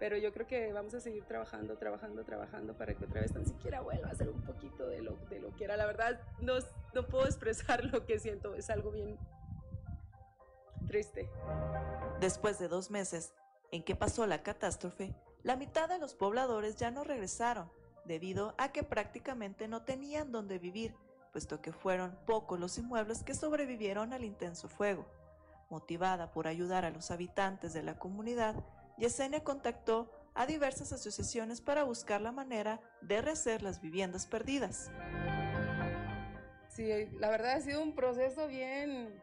pero 0.00 0.16
yo 0.16 0.32
creo 0.32 0.46
que 0.46 0.72
vamos 0.72 0.94
a 0.94 1.00
seguir 1.00 1.24
trabajando, 1.26 1.76
trabajando, 1.76 2.24
trabajando 2.24 2.74
para 2.74 2.94
que 2.94 3.04
otra 3.04 3.20
vez 3.20 3.34
tan 3.34 3.44
siquiera 3.44 3.82
vuelva 3.82 4.08
a 4.08 4.14
ser 4.14 4.30
un 4.30 4.40
poquito 4.40 4.86
de 4.86 5.02
lo, 5.02 5.16
de 5.28 5.38
lo 5.38 5.54
que 5.54 5.64
era. 5.64 5.76
La 5.76 5.84
verdad, 5.84 6.18
no, 6.40 6.54
no 6.94 7.06
puedo 7.06 7.26
expresar 7.26 7.84
lo 7.84 8.06
que 8.06 8.18
siento, 8.18 8.54
es 8.54 8.70
algo 8.70 8.90
bien 8.90 9.18
triste. 10.86 11.30
Después 12.18 12.58
de 12.58 12.68
dos 12.68 12.90
meses 12.90 13.34
en 13.72 13.84
que 13.84 13.94
pasó 13.94 14.26
la 14.26 14.42
catástrofe, 14.42 15.14
la 15.42 15.56
mitad 15.56 15.86
de 15.86 15.98
los 15.98 16.14
pobladores 16.14 16.76
ya 16.76 16.90
no 16.90 17.04
regresaron, 17.04 17.70
debido 18.06 18.54
a 18.56 18.72
que 18.72 18.82
prácticamente 18.82 19.68
no 19.68 19.82
tenían 19.82 20.32
dónde 20.32 20.58
vivir, 20.58 20.94
puesto 21.30 21.60
que 21.60 21.72
fueron 21.72 22.18
pocos 22.26 22.58
los 22.58 22.78
inmuebles 22.78 23.22
que 23.22 23.34
sobrevivieron 23.34 24.14
al 24.14 24.24
intenso 24.24 24.66
fuego. 24.66 25.04
Motivada 25.68 26.32
por 26.32 26.48
ayudar 26.48 26.86
a 26.86 26.90
los 26.90 27.10
habitantes 27.10 27.74
de 27.74 27.82
la 27.82 27.98
comunidad, 27.98 28.56
Yesenia 29.00 29.42
contactó 29.42 30.12
a 30.34 30.46
diversas 30.46 30.92
asociaciones 30.92 31.60
para 31.60 31.82
buscar 31.82 32.20
la 32.20 32.32
manera 32.32 32.80
de 33.00 33.20
rehacer 33.20 33.62
las 33.62 33.80
viviendas 33.80 34.26
perdidas. 34.26 34.90
Sí, 36.68 36.86
la 37.18 37.30
verdad 37.30 37.52
ha 37.52 37.60
sido 37.60 37.82
un 37.82 37.94
proceso 37.94 38.46
bien 38.46 39.22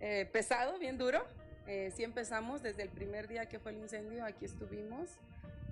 eh, 0.00 0.28
pesado, 0.32 0.78
bien 0.78 0.98
duro. 0.98 1.24
Eh, 1.66 1.92
sí 1.94 2.02
empezamos 2.02 2.62
desde 2.62 2.82
el 2.82 2.90
primer 2.90 3.28
día 3.28 3.48
que 3.48 3.58
fue 3.58 3.72
el 3.72 3.78
incendio, 3.78 4.24
aquí 4.24 4.44
estuvimos. 4.44 5.10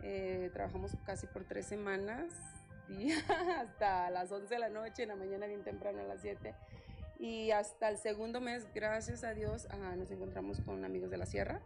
Eh, 0.02 0.50
trabajamos 0.52 0.92
casi 1.04 1.26
por 1.26 1.44
tres 1.44 1.66
semanas, 1.66 2.32
hasta 3.58 4.10
las 4.10 4.30
11 4.30 4.54
de 4.54 4.60
la 4.60 4.68
noche, 4.68 5.02
en 5.02 5.08
la 5.08 5.16
mañana 5.16 5.46
bien 5.46 5.64
temprano 5.64 6.00
a 6.00 6.04
las 6.04 6.20
7. 6.22 6.54
Y 7.18 7.50
hasta 7.50 7.88
el 7.88 7.98
segundo 7.98 8.40
mes, 8.40 8.66
gracias 8.72 9.24
a 9.24 9.34
Dios, 9.34 9.66
ah, 9.70 9.96
nos 9.96 10.10
encontramos 10.12 10.60
con 10.60 10.84
amigos 10.84 11.10
de 11.10 11.16
la 11.16 11.26
sierra, 11.26 11.60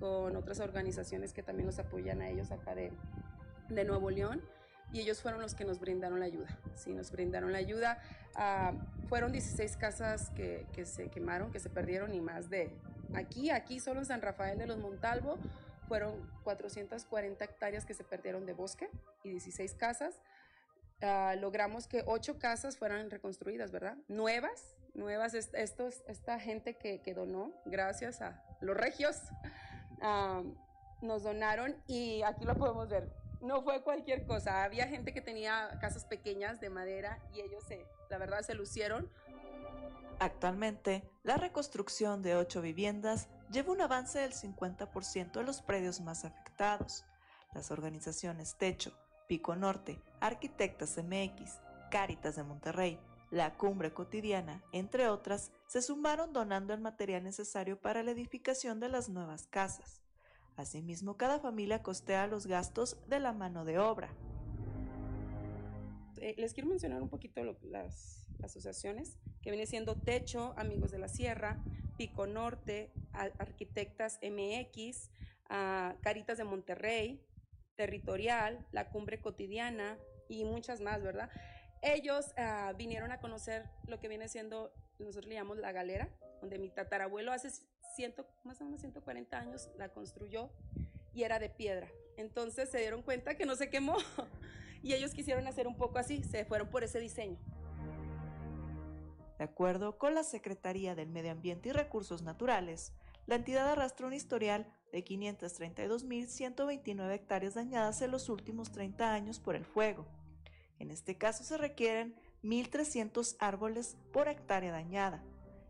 con 0.00 0.34
otras 0.34 0.58
organizaciones 0.60 1.32
que 1.32 1.42
también 1.42 1.66
nos 1.66 1.78
apoyan 1.78 2.22
a 2.22 2.28
ellos 2.28 2.50
acá 2.50 2.74
de, 2.74 2.90
de 3.68 3.84
Nuevo 3.84 4.10
León 4.10 4.42
y 4.92 5.00
ellos 5.00 5.22
fueron 5.22 5.40
los 5.40 5.54
que 5.54 5.64
nos 5.64 5.78
brindaron 5.78 6.18
la 6.18 6.26
ayuda. 6.26 6.58
Sí, 6.74 6.92
nos 6.92 7.12
brindaron 7.12 7.52
la 7.52 7.58
ayuda. 7.58 7.98
Ah, 8.34 8.72
fueron 9.08 9.30
16 9.30 9.76
casas 9.76 10.30
que, 10.30 10.66
que, 10.72 10.84
se 10.84 11.08
quemaron, 11.08 11.52
que 11.52 11.60
se 11.60 11.70
perdieron 11.70 12.12
y 12.14 12.20
más 12.20 12.50
de 12.50 12.72
aquí, 13.14 13.50
aquí 13.50 13.78
solo 13.78 14.00
en 14.00 14.06
San 14.06 14.22
Rafael 14.22 14.58
de 14.58 14.66
los 14.66 14.78
Montalvo 14.78 15.38
fueron 15.86 16.14
440 16.44 17.44
hectáreas 17.44 17.84
que 17.84 17.94
se 17.94 18.04
perdieron 18.04 18.46
de 18.46 18.52
bosque 18.52 18.88
y 19.22 19.30
16 19.30 19.74
casas. 19.74 20.20
Ah, 21.02 21.34
logramos 21.38 21.86
que 21.86 22.02
8 22.06 22.38
casas 22.38 22.76
fueran 22.76 23.10
reconstruidas, 23.10 23.70
¿verdad? 23.70 23.96
Nuevas, 24.08 24.76
nuevas, 24.94 25.34
estos, 25.34 26.02
esta 26.06 26.38
gente 26.38 26.74
que, 26.74 27.00
que 27.00 27.14
donó, 27.14 27.52
gracias 27.64 28.22
a 28.22 28.42
los 28.60 28.76
regios, 28.76 29.16
nos 31.02 31.22
donaron 31.22 31.76
y 31.86 32.22
aquí 32.22 32.44
lo 32.44 32.54
podemos 32.56 32.88
ver. 32.88 33.12
No 33.40 33.62
fue 33.62 33.82
cualquier 33.82 34.26
cosa, 34.26 34.64
había 34.64 34.86
gente 34.86 35.14
que 35.14 35.22
tenía 35.22 35.78
casas 35.80 36.04
pequeñas 36.04 36.60
de 36.60 36.68
madera 36.68 37.18
y 37.34 37.40
ellos 37.40 37.64
se, 37.66 37.86
la 38.10 38.18
verdad, 38.18 38.42
se 38.42 38.54
lucieron. 38.54 39.10
Actualmente, 40.18 41.02
la 41.22 41.38
reconstrucción 41.38 42.20
de 42.20 42.36
ocho 42.36 42.60
viviendas 42.60 43.28
lleva 43.50 43.72
un 43.72 43.80
avance 43.80 44.18
del 44.18 44.34
50% 44.34 45.32
de 45.32 45.42
los 45.42 45.62
predios 45.62 46.02
más 46.02 46.26
afectados. 46.26 47.06
Las 47.54 47.70
organizaciones 47.70 48.56
Techo, 48.58 48.92
Pico 49.26 49.56
Norte, 49.56 49.98
Arquitectas 50.20 50.98
MX, 50.98 51.58
Cáritas 51.90 52.36
de 52.36 52.42
Monterrey, 52.42 53.00
La 53.30 53.56
Cumbre 53.56 53.92
Cotidiana, 53.92 54.64
entre 54.72 55.08
otras, 55.08 55.52
se 55.68 55.82
sumaron 55.82 56.32
donando 56.32 56.74
el 56.74 56.80
material 56.80 57.22
necesario 57.22 57.80
para 57.80 58.02
la 58.02 58.10
edificación 58.10 58.80
de 58.80 58.88
las 58.88 59.08
nuevas 59.08 59.46
casas. 59.46 60.02
Asimismo, 60.56 61.16
cada 61.16 61.38
familia 61.38 61.82
costea 61.82 62.26
los 62.26 62.46
gastos 62.46 62.96
de 63.08 63.20
la 63.20 63.32
mano 63.32 63.64
de 63.64 63.78
obra. 63.78 64.12
Eh, 66.16 66.34
les 66.38 66.54
quiero 66.54 66.68
mencionar 66.68 67.00
un 67.02 67.08
poquito 67.08 67.40
las, 67.62 68.26
asociaciones, 68.42 69.16
que 69.42 69.50
viene 69.50 69.66
siendo 69.66 69.94
Techo, 69.94 70.52
Amigos 70.56 70.90
de 70.90 70.98
la 70.98 71.08
Sierra, 71.08 71.62
Pico 71.96 72.26
Norte, 72.26 72.90
Arquitectas 73.12 74.18
MX, 74.22 75.10
Caritas 76.00 76.38
de 76.38 76.44
Monterrey, 76.44 77.22
Territorial, 77.76 78.66
La 78.72 78.90
Cumbre 78.90 79.20
Cotidiana 79.20 79.98
y 80.28 80.44
muchas 80.44 80.80
más, 80.80 81.02
¿verdad? 81.02 81.30
Ellos 81.82 82.32
ah, 82.36 82.72
vinieron 82.76 83.12
a 83.12 83.20
conocer 83.20 83.70
lo 83.86 84.00
que 84.00 84.08
viene 84.08 84.28
siendo 84.28 84.72
nosotros 85.04 85.28
le 85.28 85.34
llamamos 85.34 85.58
la 85.58 85.72
galera, 85.72 86.08
donde 86.40 86.58
mi 86.58 86.70
tatarabuelo 86.70 87.32
hace 87.32 87.50
ciento, 87.94 88.26
más 88.44 88.60
o 88.60 88.64
menos 88.64 88.80
140 88.80 89.38
años 89.38 89.70
la 89.76 89.88
construyó 89.88 90.50
y 91.12 91.24
era 91.24 91.38
de 91.38 91.48
piedra. 91.48 91.88
Entonces 92.16 92.70
se 92.70 92.78
dieron 92.78 93.02
cuenta 93.02 93.36
que 93.36 93.46
no 93.46 93.56
se 93.56 93.70
quemó 93.70 93.96
y 94.82 94.94
ellos 94.94 95.12
quisieron 95.12 95.46
hacer 95.46 95.66
un 95.66 95.76
poco 95.76 95.98
así, 95.98 96.22
se 96.22 96.44
fueron 96.44 96.68
por 96.68 96.84
ese 96.84 97.00
diseño. 97.00 97.38
De 99.38 99.44
acuerdo 99.44 99.96
con 99.96 100.14
la 100.14 100.22
Secretaría 100.22 100.94
del 100.94 101.08
Medio 101.08 101.32
Ambiente 101.32 101.70
y 101.70 101.72
Recursos 101.72 102.20
Naturales, 102.22 102.92
la 103.26 103.36
entidad 103.36 103.70
arrastra 103.70 104.06
un 104.06 104.12
historial 104.12 104.70
de 104.92 105.02
532.129 105.02 107.14
hectáreas 107.14 107.54
dañadas 107.54 108.02
en 108.02 108.10
los 108.10 108.28
últimos 108.28 108.70
30 108.70 109.14
años 109.14 109.40
por 109.40 109.56
el 109.56 109.64
fuego. 109.64 110.04
En 110.80 110.90
este 110.90 111.16
caso 111.16 111.44
se 111.44 111.58
requieren 111.58 112.16
1.300 112.42 113.36
árboles 113.38 113.98
por 114.12 114.28
hectárea 114.28 114.72
dañada. 114.72 115.22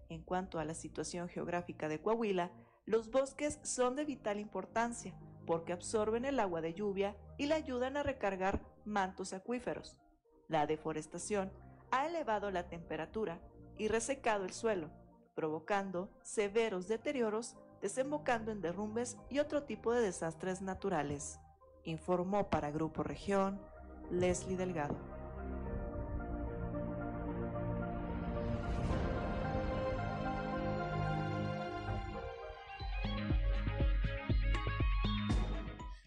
En 0.08 0.22
cuanto 0.22 0.58
a 0.60 0.64
la 0.64 0.74
situación 0.74 1.28
geográfica 1.28 1.88
de 1.88 2.00
Coahuila, 2.00 2.52
los 2.86 3.10
bosques 3.10 3.58
son 3.62 3.96
de 3.96 4.04
vital 4.04 4.38
importancia 4.38 5.14
porque 5.46 5.72
absorben 5.72 6.24
el 6.24 6.38
agua 6.38 6.60
de 6.60 6.74
lluvia 6.74 7.16
y 7.38 7.46
la 7.46 7.56
ayudan 7.56 7.96
a 7.96 8.04
recargar 8.04 8.60
mantos 8.84 9.32
acuíferos. 9.32 9.98
La 10.46 10.66
deforestación 10.66 11.52
ha 11.90 12.06
elevado 12.06 12.52
la 12.52 12.68
temperatura 12.68 13.40
y 13.78 13.88
resecado 13.88 14.44
el 14.44 14.52
suelo, 14.52 14.90
provocando 15.34 16.08
severos 16.22 16.86
deterioros, 16.86 17.56
desembocando 17.82 18.52
en 18.52 18.60
derrumbes 18.60 19.16
y 19.28 19.40
otro 19.40 19.64
tipo 19.64 19.92
de 19.92 20.02
desastres 20.02 20.62
naturales, 20.62 21.40
informó 21.82 22.48
para 22.48 22.70
Grupo 22.70 23.02
Región 23.02 23.60
Leslie 24.10 24.56
Delgado. 24.56 24.98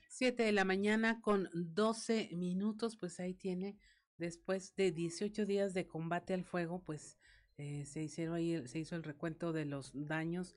Siete 0.08 0.44
de 0.44 0.54
la 0.54 0.64
mañana 0.64 1.20
con 1.22 1.50
12 1.54 2.30
minutos, 2.34 2.96
pues 2.96 3.20
ahí 3.20 3.34
tiene, 3.34 3.78
después 4.18 4.74
de 4.76 4.92
18 4.92 5.46
días 5.46 5.74
de 5.74 5.86
combate 5.86 6.34
al 6.34 6.46
fuego, 6.46 6.82
pues 6.82 7.18
eh, 7.58 7.84
se 7.86 8.04
hicieron 8.04 8.36
ahí, 8.36 8.66
se 8.68 8.80
hizo 8.80 8.96
el 8.96 9.04
recuento 9.04 9.52
de 9.52 9.66
los 9.66 9.92
daños, 9.94 10.56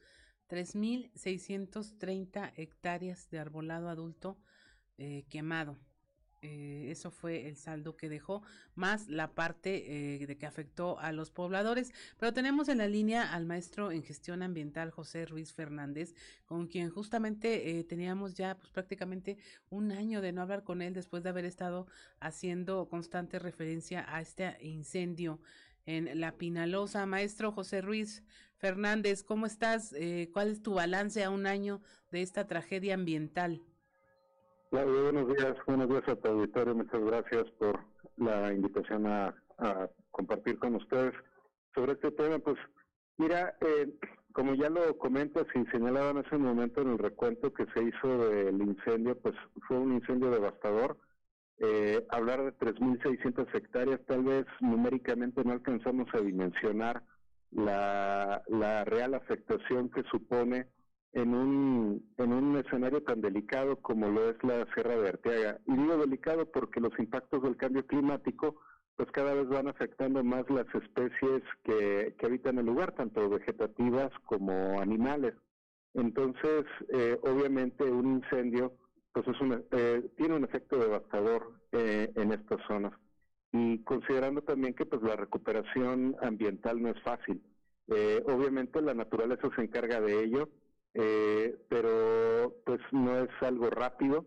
3.630 0.49 2.53
hectáreas 2.57 3.29
de 3.31 3.41
arbolado 3.41 3.89
adulto 3.89 4.39
eh, 4.99 5.25
quemado. 5.29 5.77
Eh, 6.47 6.91
eso 6.91 7.11
fue 7.11 7.49
el 7.49 7.57
saldo 7.57 7.97
que 7.97 8.09
dejó, 8.09 8.43
más 8.75 9.09
la 9.09 9.35
parte 9.35 10.27
de 10.27 10.37
que 10.39 10.47
afectó 10.47 10.99
a 10.99 11.13
los 11.13 11.31
pobladores. 11.31 11.93
Pero 12.19 12.33
tenemos 12.33 12.69
en 12.69 12.79
la 12.79 12.87
línea 12.87 13.33
al 13.33 13.47
maestro 13.47 13.91
en 13.91 14.03
gestión 14.03 14.43
ambiental 14.43 14.91
José 14.91 15.27
Ruiz 15.27 15.53
Fernández, 15.53 16.15
con 16.45 16.67
quien 16.67 16.91
justamente 16.91 17.85
teníamos 17.85 18.35
ya 18.35 18.57
pues, 18.57 18.71
prácticamente 18.71 19.39
un 19.71 19.93
año 19.93 20.21
de 20.21 20.33
no 20.33 20.43
hablar 20.43 20.63
con 20.63 20.83
él 20.83 20.95
después 20.95 21.23
de 21.23 21.31
haber 21.31 21.45
estado 21.45 21.87
haciendo 22.21 22.89
constante 22.89 23.39
referencia 23.39 24.05
a 24.09 24.21
este 24.21 24.57
incendio 24.61 25.41
en 25.87 26.21
La 26.21 26.37
Pinalosa. 26.37 27.07
Maestro 27.07 27.53
José 27.53 27.81
Ruiz 27.81 28.23
Fernández, 28.57 29.23
¿cómo 29.23 29.47
estás? 29.47 29.93
Eh, 29.93 30.31
¿Cuál 30.33 30.49
es 30.49 30.63
tu 30.63 30.75
balance 30.75 31.23
a 31.23 31.31
un 31.31 31.47
año 31.47 31.81
de 32.11 32.23
esta 32.23 32.47
tragedia 32.47 32.95
ambiental? 32.95 33.63
Claudio, 34.71 35.05
buenos 35.05 35.29
días, 35.29 35.57
buenos 35.65 35.89
días 35.89 36.09
a 36.09 36.17
tu 36.17 36.29
auditorio, 36.29 36.75
muchas 36.75 37.01
gracias 37.01 37.45
por 37.59 37.79
la 38.17 38.53
invitación 38.53 39.07
a, 39.07 39.35
compartir 40.11 40.59
con 40.59 40.75
ustedes 40.75 41.15
sobre 41.75 41.93
este 41.93 42.11
tema. 42.11 42.39
Pues 42.41 42.57
mira, 43.17 43.57
eh, 43.61 43.89
como 44.33 44.55
ya 44.55 44.69
lo 44.69 44.99
comentas 44.99 45.47
y 45.55 45.65
señalaba 45.71 46.11
en 46.11 46.19
ese 46.19 46.37
momento 46.37 46.83
en 46.83 46.91
el 46.91 46.99
recuento 46.99 47.53
que 47.55 47.67
se 47.75 47.85
hizo 47.85 48.29
del 48.29 48.61
incendio, 48.61 49.17
pues 49.21 49.35
fue 49.69 49.79
un 49.79 49.95
incendio 49.95 50.31
devastador 50.31 50.99
eh, 51.59 52.05
hablar 52.11 52.43
de 52.43 52.53
3.600 52.59 53.55
hectáreas, 53.55 54.01
tal 54.07 54.25
vez 54.25 54.47
numéricamente 54.61 55.43
no 55.45 55.53
alcanzamos 55.53 56.09
a 56.13 56.19
dimensionar 56.19 57.03
la, 57.53 58.43
la 58.49 58.85
real 58.85 59.15
afectación 59.15 59.91
que 59.91 60.03
supone 60.11 60.67
en 61.13 61.35
un, 61.35 62.15
en 62.19 62.33
un 62.33 62.57
escenario 62.57 63.03
tan 63.03 63.21
delicado 63.21 63.77
como 63.77 64.09
lo 64.09 64.31
es 64.31 64.37
la 64.43 64.67
Sierra 64.75 64.97
de 64.97 65.09
Arteaga. 65.09 65.61
Y 65.67 65.77
digo 65.77 65.97
delicado 65.97 66.51
porque 66.51 66.81
los 66.81 66.99
impactos 66.99 67.43
del 67.43 67.57
cambio 67.57 67.87
climático 67.87 68.57
pues 68.97 69.11
cada 69.13 69.35
vez 69.35 69.49
van 69.49 69.69
afectando 69.69 70.25
más 70.25 70.49
las 70.49 70.67
especies 70.75 71.43
que, 71.65 72.15
que 72.19 72.27
habitan 72.27 72.59
el 72.59 72.67
lugar, 72.67 72.93
tanto 72.93 73.29
vegetativas 73.29 74.11
como 74.25 74.81
animales. 74.81 75.35
Entonces, 75.93 76.65
eh, 76.89 77.19
obviamente 77.23 77.85
un 77.85 78.17
incendio 78.17 78.73
pues 79.13 79.27
eh, 79.71 80.11
tiene 80.17 80.35
un 80.35 80.45
efecto 80.45 80.79
devastador 80.79 81.53
eh, 81.73 82.13
en 82.17 82.33
estas 82.33 82.61
zonas. 82.67 82.93
Y 83.53 83.83
considerando 83.85 84.43
también 84.43 84.75
que 84.75 84.85
pues 84.85 85.03
la 85.03 85.17
recuperación 85.17 86.17
ambiental 86.21 86.83
no 86.83 86.91
es 86.91 87.03
fácil. 87.03 87.43
Eh, 87.89 88.23
obviamente 88.27 88.83
la 88.83 88.93
naturaleza 88.93 89.49
se 89.57 89.63
encarga 89.63 90.01
de 90.01 90.23
ello, 90.25 90.51
pero 91.69 92.55
pues 92.65 92.81
no 92.93 93.19
es 93.19 93.31
algo 93.41 93.71
rápido 93.71 94.27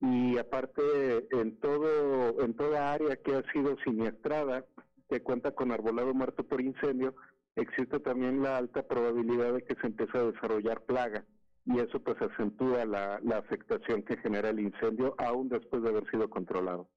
y 0.00 0.38
aparte 0.38 0.82
en 1.30 1.58
todo 1.60 2.42
en 2.42 2.54
toda 2.54 2.92
área 2.92 3.16
que 3.16 3.34
ha 3.34 3.52
sido 3.52 3.76
siniestrada 3.84 4.64
que 5.08 5.22
cuenta 5.22 5.52
con 5.52 5.72
arbolado 5.72 6.14
muerto 6.14 6.44
por 6.44 6.60
incendio 6.60 7.14
existe 7.56 8.00
también 8.00 8.42
la 8.42 8.56
alta 8.56 8.86
probabilidad 8.86 9.54
de 9.54 9.64
que 9.64 9.74
se 9.80 9.86
empiece 9.86 10.18
a 10.18 10.30
desarrollar 10.30 10.84
plaga 10.84 11.24
y 11.64 11.78
eso 11.78 12.00
pues 12.02 12.16
acentúa 12.20 12.84
la, 12.84 13.20
la 13.22 13.38
afectación 13.38 14.02
que 14.02 14.16
genera 14.16 14.50
el 14.50 14.60
incendio 14.60 15.14
aún 15.18 15.48
después 15.48 15.82
de 15.82 15.90
haber 15.90 16.10
sido 16.10 16.30
controlado. 16.30 16.88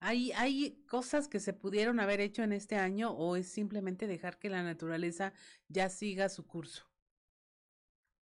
¿Hay, 0.00 0.32
¿Hay 0.32 0.84
cosas 0.88 1.28
que 1.28 1.40
se 1.40 1.52
pudieron 1.52 2.00
haber 2.00 2.20
hecho 2.20 2.42
en 2.42 2.52
este 2.52 2.76
año 2.76 3.10
o 3.10 3.36
es 3.36 3.48
simplemente 3.48 4.06
dejar 4.06 4.38
que 4.38 4.48
la 4.48 4.62
naturaleza 4.62 5.32
ya 5.68 5.88
siga 5.88 6.28
su 6.28 6.46
curso? 6.46 6.87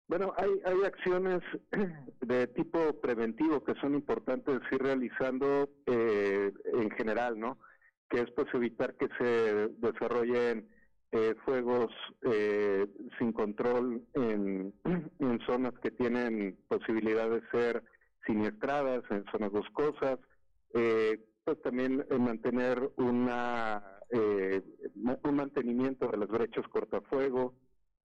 Bueno, 0.07 0.33
hay, 0.37 0.49
hay 0.65 0.83
acciones 0.83 1.41
de 2.21 2.47
tipo 2.47 2.99
preventivo 3.01 3.63
que 3.63 3.73
son 3.75 3.95
importantes 3.95 4.59
ir 4.71 4.81
realizando 4.81 5.69
eh, 5.87 6.51
en 6.73 6.91
general, 6.91 7.39
¿no? 7.39 7.57
Que 8.09 8.21
es 8.21 8.31
pues 8.31 8.47
evitar 8.53 8.95
que 8.95 9.07
se 9.17 9.69
desarrollen 9.79 10.69
eh, 11.11 11.33
fuegos 11.43 11.91
eh, 12.23 12.85
sin 13.17 13.31
control 13.31 14.03
en, 14.13 14.73
zonas 15.47 15.73
que 15.81 15.89
tienen 15.89 16.57
posibilidad 16.67 17.29
de 17.29 17.41
ser 17.51 17.83
siniestradas, 18.25 19.03
en 19.09 19.23
zonas 19.31 19.51
boscosas, 19.51 20.19
eh, 20.73 21.19
pues 21.43 21.61
también 21.61 22.05
mantener 22.19 22.91
una 22.97 23.81
un 24.11 25.35
mantenimiento 25.35 26.07
de 26.07 26.17
las 26.17 26.29
brechas 26.29 26.65
cortafuego, 26.67 27.53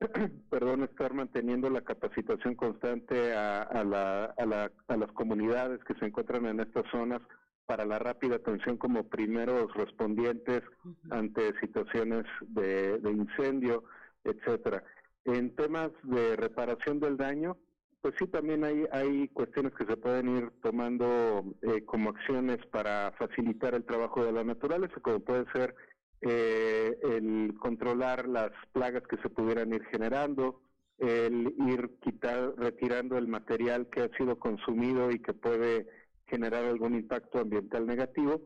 perdón, 0.51 0.85
estar 0.85 1.13
manteniendo 1.13 1.71
la 1.71 1.83
capacitación 1.83 2.55
constante 2.55 3.35
a, 3.35 3.63
a, 3.63 3.85
la, 3.85 4.25
a, 4.25 4.47
la, 4.47 4.73
a 4.89 4.97
las 4.97 5.11
comunidades 5.13 5.83
que 5.85 5.95
se 5.95 6.07
encuentran 6.07 6.47
en 6.47 6.61
estas 6.61 6.85
zonas 6.91 7.21
para 7.69 7.85
la 7.85 7.99
rápida 7.99 8.37
atención 8.37 8.79
como 8.79 9.11
primeros 9.11 9.73
respondientes 9.75 10.63
ante 11.11 11.53
situaciones 11.61 12.25
de, 12.41 12.99
incendio, 13.05 13.85
etcétera. 14.25 14.83
En 15.27 15.55
temas 15.55 15.91
de 16.03 16.35
reparación 16.37 16.99
del 16.99 17.19
daño, 17.19 17.59
pues 18.01 18.15
sí, 18.19 18.27
también 18.27 18.65
hay, 18.65 18.87
hay 18.91 19.29
cuestiones 19.29 19.75
que 19.75 19.85
se 19.85 19.99
pueden 19.99 20.35
ir 20.35 20.51
tomando 20.63 21.45
eh, 21.61 21.85
como 21.85 22.09
acciones 22.09 22.57
para 22.71 23.13
facilitar 23.19 23.75
el 23.75 23.85
trabajo 23.85 24.25
de 24.25 24.33
la 24.33 24.45
naturaleza, 24.45 24.99
como 25.03 25.21
puede 25.21 25.45
ser 25.53 25.75
eh, 26.21 26.99
el 27.03 27.55
controlar 27.59 28.29
las 28.29 28.51
plagas 28.73 29.03
que 29.09 29.17
se 29.19 29.29
pudieran 29.29 29.73
ir 29.73 29.85
generando, 29.87 30.61
el 30.99 31.55
ir 31.69 31.99
quitar, 32.01 32.55
retirando 32.57 33.17
el 33.19 33.29
material 33.29 33.89
que 33.89 34.03
ha 34.03 34.17
sido 34.17 34.39
consumido 34.39 35.11
y 35.11 35.21
que 35.21 35.33
puede 35.33 35.87
generar 36.27 36.65
algún 36.65 36.95
impacto 36.95 37.39
ambiental 37.39 37.87
negativo, 37.87 38.43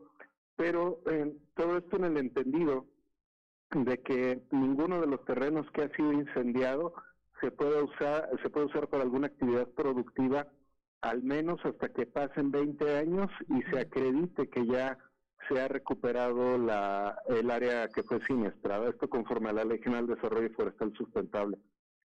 pero 0.55 1.01
eh, 1.09 1.33
todo 1.55 1.77
esto 1.77 1.97
en 1.97 2.05
el 2.05 2.17
entendido 2.17 2.85
de 3.71 4.01
que 4.01 4.43
ninguno 4.51 5.01
de 5.01 5.07
los 5.07 5.25
terrenos 5.25 5.69
que 5.71 5.83
ha 5.83 5.89
sido 5.95 6.13
incendiado 6.13 6.93
se 7.41 7.49
puede 7.49 7.81
usar 7.81 8.29
se 8.41 8.49
puede 8.49 8.67
usar 8.67 8.87
para 8.87 9.03
alguna 9.03 9.27
actividad 9.27 9.67
productiva 9.69 10.47
al 11.01 11.23
menos 11.23 11.59
hasta 11.65 11.89
que 11.89 12.05
pasen 12.05 12.51
20 12.51 12.97
años 12.97 13.29
y 13.49 13.61
se 13.63 13.79
acredite 13.79 14.47
que 14.47 14.65
ya 14.65 14.97
se 15.47 15.59
ha 15.59 15.67
recuperado 15.67 16.57
la, 16.57 17.17
el 17.27 17.49
área 17.51 17.87
que 17.87 18.03
fue 18.03 18.19
siniestrada, 18.25 18.89
esto 18.89 19.09
conforme 19.09 19.49
a 19.49 19.53
la 19.53 19.65
Ley 19.65 19.79
General 19.79 20.07
de 20.07 20.15
Desarrollo 20.15 20.49
Forestal 20.55 20.93
Sustentable. 20.93 21.57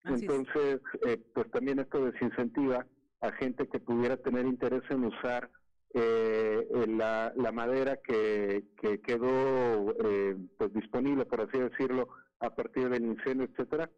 Entonces, 0.05 0.81
eh, 1.05 1.21
pues 1.33 1.51
también 1.51 1.79
esto 1.79 2.05
desincentiva 2.05 2.85
a 3.21 3.31
gente 3.33 3.67
que 3.67 3.79
pudiera 3.79 4.17
tener 4.17 4.45
interés 4.45 4.83
en 4.89 5.05
usar 5.05 5.49
eh, 5.93 6.85
la, 6.87 7.33
la, 7.35 7.51
madera 7.51 7.97
que, 7.97 8.63
que 8.81 9.01
quedó 9.01 9.95
eh, 10.05 10.37
pues 10.57 10.73
disponible, 10.73 11.25
por 11.25 11.41
así 11.41 11.57
decirlo, 11.57 12.07
a 12.39 12.55
partir 12.55 12.89
del 12.89 13.05
incendio, 13.05 13.45
etcétera, 13.45 13.89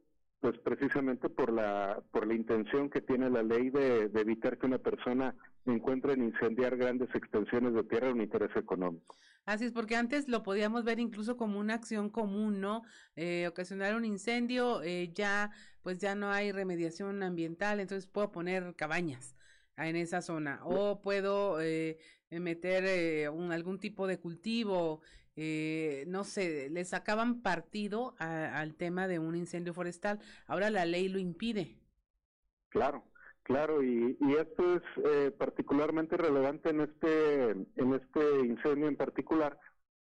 pues 0.42 0.58
precisamente 0.58 1.30
por 1.30 1.54
la 1.54 2.02
por 2.12 2.26
la 2.26 2.34
intención 2.34 2.90
que 2.90 3.02
tiene 3.02 3.30
la 3.30 3.44
ley 3.44 3.70
de, 3.70 4.10
evitar 4.16 4.58
que 4.58 4.66
una 4.66 4.80
persona 4.80 5.36
encuentre 5.66 6.14
en 6.14 6.24
incendiar 6.24 6.76
grandes 6.76 7.14
extensiones 7.14 7.74
de 7.74 7.84
tierra 7.84 8.12
un 8.12 8.22
interés 8.22 8.56
económico. 8.56 9.16
Así 9.46 9.66
es, 9.66 9.72
porque 9.72 9.96
antes 9.96 10.28
lo 10.28 10.44
podíamos 10.44 10.84
ver 10.84 11.00
incluso 11.00 11.36
como 11.36 11.60
una 11.60 11.74
acción 11.74 12.10
común, 12.10 12.62
¿no? 12.62 12.84
Eh, 13.16 13.48
ocasionar 13.48 13.96
un 13.96 14.06
incendio, 14.06 14.84
eh, 14.84 15.12
ya 15.14 15.52
pues 15.82 15.98
ya 16.00 16.14
no 16.14 16.32
hay 16.32 16.52
remediación 16.52 17.24
ambiental, 17.24 17.80
entonces 17.80 18.08
puedo 18.08 18.32
poner 18.32 18.76
cabañas 18.76 19.36
en 19.78 19.96
esa 19.96 20.22
zona 20.22 20.62
o 20.64 21.02
puedo 21.02 21.60
eh, 21.60 21.98
meter 22.30 22.86
eh, 22.86 23.30
un, 23.30 23.52
algún 23.52 23.80
tipo 23.80 24.08
de 24.08 24.20
cultivo 24.20 25.02
no 26.06 26.24
sé, 26.24 26.70
le 26.70 26.86
sacaban 26.86 27.42
partido 27.42 28.14
al 28.20 28.76
tema 28.76 29.08
de 29.08 29.18
un 29.18 29.36
incendio 29.36 29.74
forestal. 29.74 30.20
Ahora 30.46 30.70
la 30.70 30.86
ley 30.86 31.10
lo 31.10 31.18
impide. 31.18 31.80
Claro, 32.70 33.04
Claro, 33.44 33.82
y, 33.84 34.18
y 34.20 34.34
esto 34.34 34.76
es 34.76 34.82
eh, 35.04 35.32
particularmente 35.32 36.16
relevante 36.16 36.70
en 36.70 36.82
este, 36.82 37.50
en 37.52 37.94
este 37.94 38.40
incendio 38.46 38.88
en 38.88 38.96
particular, 38.96 39.58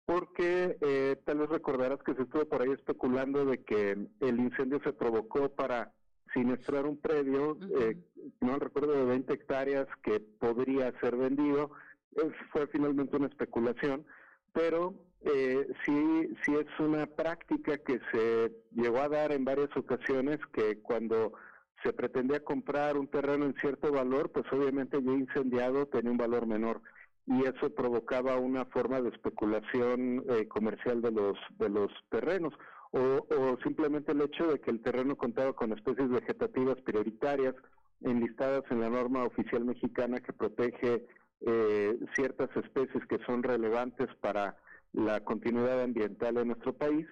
porque 0.05 0.77
eh, 0.81 1.17
tal 1.25 1.39
vez 1.39 1.49
recordarás 1.49 1.99
que 2.03 2.13
se 2.13 2.23
estuvo 2.23 2.45
por 2.45 2.61
ahí 2.61 2.71
especulando 2.71 3.45
de 3.45 3.63
que 3.63 3.91
el 4.19 4.39
incendio 4.39 4.79
se 4.83 4.93
provocó 4.93 5.49
para 5.49 5.93
sinestrar 6.33 6.85
un 6.85 6.97
predio, 6.97 7.57
eh, 7.79 7.97
no 8.41 8.59
recuerdo, 8.59 8.93
de 8.93 9.05
20 9.05 9.33
hectáreas 9.33 9.87
que 10.03 10.19
podría 10.19 10.91
ser 10.99 11.15
vendido. 11.15 11.71
fue 12.51 12.67
finalmente 12.67 13.17
una 13.17 13.27
especulación, 13.27 14.05
pero 14.51 14.93
eh, 15.21 15.67
sí, 15.85 16.29
sí 16.43 16.55
es 16.55 16.79
una 16.79 17.05
práctica 17.07 17.77
que 17.77 17.99
se 18.11 18.51
llegó 18.71 18.99
a 18.99 19.09
dar 19.09 19.31
en 19.31 19.45
varias 19.45 19.75
ocasiones 19.75 20.39
que 20.51 20.79
cuando 20.81 21.33
se 21.83 21.93
pretendía 21.93 22.43
comprar 22.43 22.97
un 22.97 23.07
terreno 23.07 23.45
en 23.45 23.55
cierto 23.55 23.91
valor, 23.91 24.31
pues 24.31 24.45
obviamente 24.51 25.01
ya 25.03 25.11
incendiado 25.11 25.85
tenía 25.87 26.11
un 26.11 26.17
valor 26.17 26.47
menor. 26.47 26.81
Y 27.25 27.43
eso 27.43 27.73
provocaba 27.73 28.37
una 28.37 28.65
forma 28.65 29.01
de 29.01 29.09
especulación 29.09 30.23
eh, 30.29 30.47
comercial 30.47 31.01
de 31.01 31.11
los 31.11 31.37
de 31.57 31.69
los 31.69 31.91
terrenos. 32.09 32.53
O, 32.91 33.57
simplemente 33.63 34.11
el 34.11 34.21
hecho 34.21 34.45
de 34.45 34.59
que 34.59 34.69
el 34.69 34.81
terreno 34.81 35.15
contaba 35.15 35.53
con 35.53 35.73
especies 35.73 36.09
vegetativas 36.09 36.79
prioritarias 36.81 37.55
enlistadas 38.01 38.63
en 38.69 38.81
la 38.81 38.89
norma 38.89 39.23
oficial 39.23 39.65
mexicana 39.65 40.19
que 40.19 40.31
protege 40.31 41.03
eh, 41.41 41.97
ciertas 42.13 42.55
especies 42.55 43.03
que 43.07 43.17
son 43.25 43.41
relevantes 43.41 44.07
para 44.21 44.57
la 44.91 45.21
continuidad 45.21 45.81
ambiental 45.81 46.37
en 46.37 46.49
nuestro 46.49 46.73
país 46.73 47.07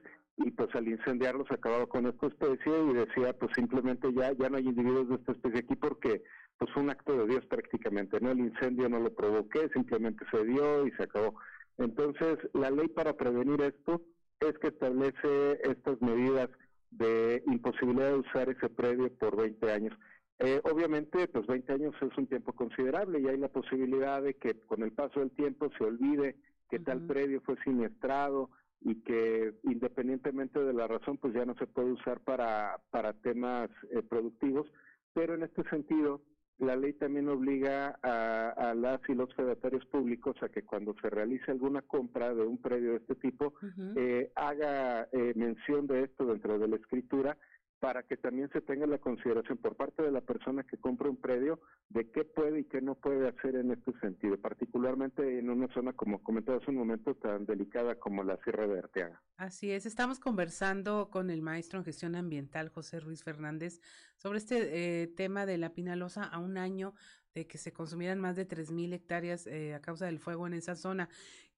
y 0.45 0.51
pues 0.51 0.73
al 0.75 0.87
incendiarlos 0.87 1.49
acababa 1.51 1.85
con 1.87 2.05
esta 2.05 2.27
especie 2.27 2.71
y 2.89 2.93
decía 2.93 3.33
pues 3.33 3.51
simplemente 3.55 4.11
ya 4.13 4.31
ya 4.33 4.49
no 4.49 4.57
hay 4.57 4.67
individuos 4.67 5.09
de 5.09 5.15
esta 5.15 5.31
especie 5.33 5.59
aquí 5.59 5.75
porque 5.75 6.23
pues 6.57 6.71
fue 6.73 6.83
un 6.83 6.91
acto 6.91 7.17
de 7.17 7.27
Dios 7.27 7.45
prácticamente, 7.47 8.19
¿no? 8.21 8.31
El 8.31 8.39
incendio 8.39 8.87
no 8.87 8.99
lo 8.99 9.13
provoqué, 9.13 9.69
simplemente 9.69 10.23
se 10.29 10.45
dio 10.45 10.85
y 10.85 10.91
se 10.91 11.03
acabó. 11.03 11.33
Entonces, 11.79 12.37
la 12.53 12.69
ley 12.69 12.87
para 12.89 13.13
prevenir 13.13 13.61
esto 13.61 14.03
es 14.39 14.57
que 14.59 14.67
establece 14.67 15.59
estas 15.63 15.99
medidas 16.01 16.49
de 16.91 17.41
imposibilidad 17.47 18.11
de 18.11 18.19
usar 18.19 18.49
ese 18.49 18.69
predio 18.69 19.11
por 19.17 19.37
20 19.37 19.71
años. 19.71 19.97
Eh, 20.37 20.61
obviamente, 20.63 21.27
pues 21.27 21.47
20 21.47 21.73
años 21.73 21.95
es 21.99 22.15
un 22.17 22.27
tiempo 22.27 22.53
considerable 22.53 23.19
y 23.19 23.27
hay 23.27 23.37
la 23.37 23.49
posibilidad 23.49 24.21
de 24.21 24.35
que 24.35 24.59
con 24.67 24.83
el 24.83 24.91
paso 24.91 25.19
del 25.19 25.31
tiempo 25.31 25.69
se 25.77 25.83
olvide 25.83 26.35
que 26.69 26.79
tal 26.79 27.05
predio 27.05 27.41
fue 27.41 27.55
siniestrado 27.63 28.49
y 28.81 28.95
que 29.03 29.53
independientemente 29.63 30.59
de 30.59 30.73
la 30.73 30.87
razón, 30.87 31.17
pues 31.17 31.33
ya 31.33 31.45
no 31.45 31.55
se 31.55 31.67
puede 31.67 31.91
usar 31.91 32.19
para, 32.21 32.79
para 32.89 33.13
temas 33.13 33.69
eh, 33.91 34.01
productivos. 34.01 34.67
Pero 35.13 35.35
en 35.35 35.43
este 35.43 35.63
sentido, 35.69 36.21
la 36.57 36.75
ley 36.75 36.93
también 36.93 37.27
obliga 37.27 37.99
a, 38.03 38.73
las 38.75 39.01
y 39.09 39.13
los 39.13 39.33
fedatarios 39.35 39.85
públicos 39.87 40.35
a 40.41 40.49
que 40.49 40.63
cuando 40.63 40.95
se 41.01 41.09
realice 41.09 41.51
alguna 41.51 41.81
compra 41.81 42.33
de 42.33 42.43
un 42.43 42.59
predio 42.59 42.91
de 42.91 42.97
este 42.97 43.15
tipo, 43.15 43.53
eh, 43.95 44.31
haga 44.35 45.07
eh, 45.11 45.33
mención 45.35 45.87
de 45.87 46.03
esto 46.03 46.25
dentro 46.25 46.59
de 46.59 46.67
la 46.67 46.75
escritura 46.75 47.37
para 47.81 48.03
que 48.03 48.15
también 48.15 48.47
se 48.53 48.61
tenga 48.61 48.85
la 48.85 48.99
consideración 48.99 49.57
por 49.57 49.75
parte 49.75 50.03
de 50.03 50.11
la 50.11 50.21
persona 50.21 50.63
que 50.63 50.77
compra 50.77 51.09
un 51.09 51.17
predio 51.17 51.59
de 51.89 52.11
qué 52.11 52.23
puede 52.23 52.59
y 52.59 52.65
qué 52.65 52.79
no 52.79 52.93
puede 52.93 53.27
hacer 53.27 53.55
en 53.55 53.71
este 53.71 53.91
sentido, 53.99 54.37
particularmente 54.37 55.39
en 55.39 55.49
una 55.49 55.67
zona, 55.73 55.91
como 55.91 56.21
comentaba 56.21 56.59
hace 56.59 56.69
un 56.69 56.77
momento, 56.77 57.15
tan 57.15 57.47
delicada 57.47 57.95
como 57.95 58.23
la 58.23 58.37
Sierra 58.43 58.67
de 58.67 58.77
Arteaga. 58.77 59.19
Así 59.35 59.71
es, 59.71 59.87
estamos 59.87 60.19
conversando 60.19 61.09
con 61.09 61.31
el 61.31 61.41
maestro 61.41 61.79
en 61.79 61.85
gestión 61.85 62.15
ambiental, 62.15 62.69
José 62.69 62.99
Ruiz 62.99 63.23
Fernández, 63.23 63.81
sobre 64.15 64.37
este 64.37 65.01
eh, 65.01 65.07
tema 65.07 65.47
de 65.47 65.57
la 65.57 65.73
Pinalosa 65.73 66.23
a 66.23 66.37
un 66.37 66.59
año 66.59 66.93
de 67.33 67.47
que 67.47 67.57
se 67.57 67.73
consumieran 67.73 68.19
más 68.19 68.35
de 68.35 68.47
3.000 68.47 68.93
hectáreas 68.93 69.47
eh, 69.47 69.73
a 69.73 69.81
causa 69.81 70.05
del 70.05 70.19
fuego 70.19 70.45
en 70.45 70.53
esa 70.53 70.75
zona. 70.75 71.09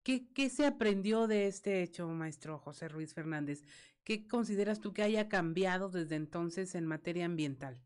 ¿Qué, 0.04 0.30
¿Qué 0.34 0.50
se 0.50 0.66
aprendió 0.66 1.28
de 1.28 1.48
este 1.48 1.82
hecho, 1.82 2.08
maestro 2.08 2.60
José 2.60 2.88
Ruiz 2.88 3.14
Fernández? 3.14 3.64
¿Qué 4.04 4.28
consideras 4.28 4.82
tú 4.82 4.94
que 4.94 5.02
haya 5.02 5.30
cambiado 5.30 5.90
desde 5.90 6.16
entonces 6.16 6.76
en 6.76 6.86
materia 6.86 7.26
ambiental? 7.26 7.80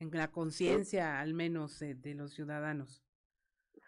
En 0.00 0.10
la 0.12 0.30
conciencia, 0.30 1.20
al 1.20 1.34
menos, 1.34 1.80
de 1.80 2.14
los 2.14 2.32
ciudadanos. 2.32 3.02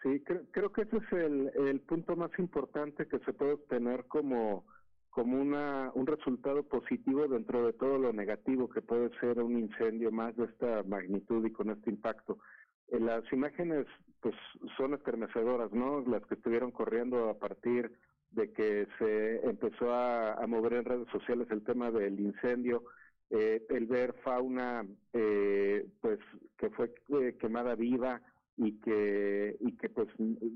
Sí, 0.03 0.19
creo, 0.23 0.45
creo 0.51 0.71
que 0.71 0.81
ese 0.81 0.97
es 0.97 1.11
el, 1.13 1.51
el, 1.67 1.79
punto 1.81 2.15
más 2.15 2.31
importante 2.39 3.07
que 3.07 3.19
se 3.19 3.33
puede 3.33 3.53
obtener 3.53 4.05
como, 4.05 4.65
como 5.09 5.39
una, 5.39 5.91
un 5.93 6.07
resultado 6.07 6.63
positivo 6.63 7.27
dentro 7.27 7.65
de 7.65 7.73
todo 7.73 7.97
lo 7.99 8.11
negativo 8.11 8.69
que 8.69 8.81
puede 8.81 9.09
ser 9.19 9.39
un 9.39 9.57
incendio 9.57 10.11
más 10.11 10.35
de 10.35 10.45
esta 10.45 10.83
magnitud 10.83 11.45
y 11.45 11.51
con 11.51 11.69
este 11.69 11.91
impacto. 11.91 12.39
Eh, 12.87 12.99
las 12.99 13.23
imágenes 13.31 13.85
pues 14.21 14.35
son 14.77 14.93
estremecedoras, 14.93 15.71
¿no? 15.71 16.01
Las 16.01 16.25
que 16.25 16.35
estuvieron 16.35 16.71
corriendo 16.71 17.29
a 17.29 17.37
partir 17.37 17.91
de 18.31 18.51
que 18.51 18.87
se 18.97 19.45
empezó 19.47 19.93
a, 19.93 20.45
mover 20.47 20.73
en 20.73 20.85
redes 20.85 21.07
sociales 21.11 21.47
el 21.51 21.63
tema 21.63 21.91
del 21.91 22.19
incendio, 22.19 22.83
eh, 23.29 23.65
el 23.69 23.85
ver 23.85 24.13
fauna 24.23 24.85
eh, 25.13 25.85
pues 26.01 26.19
que 26.57 26.69
fue 26.69 26.93
eh, 27.09 27.37
quemada 27.39 27.75
viva 27.75 28.21
y 28.57 28.73
que 28.79 29.55
y 29.59 29.77
que 29.77 29.89
pues 29.89 30.09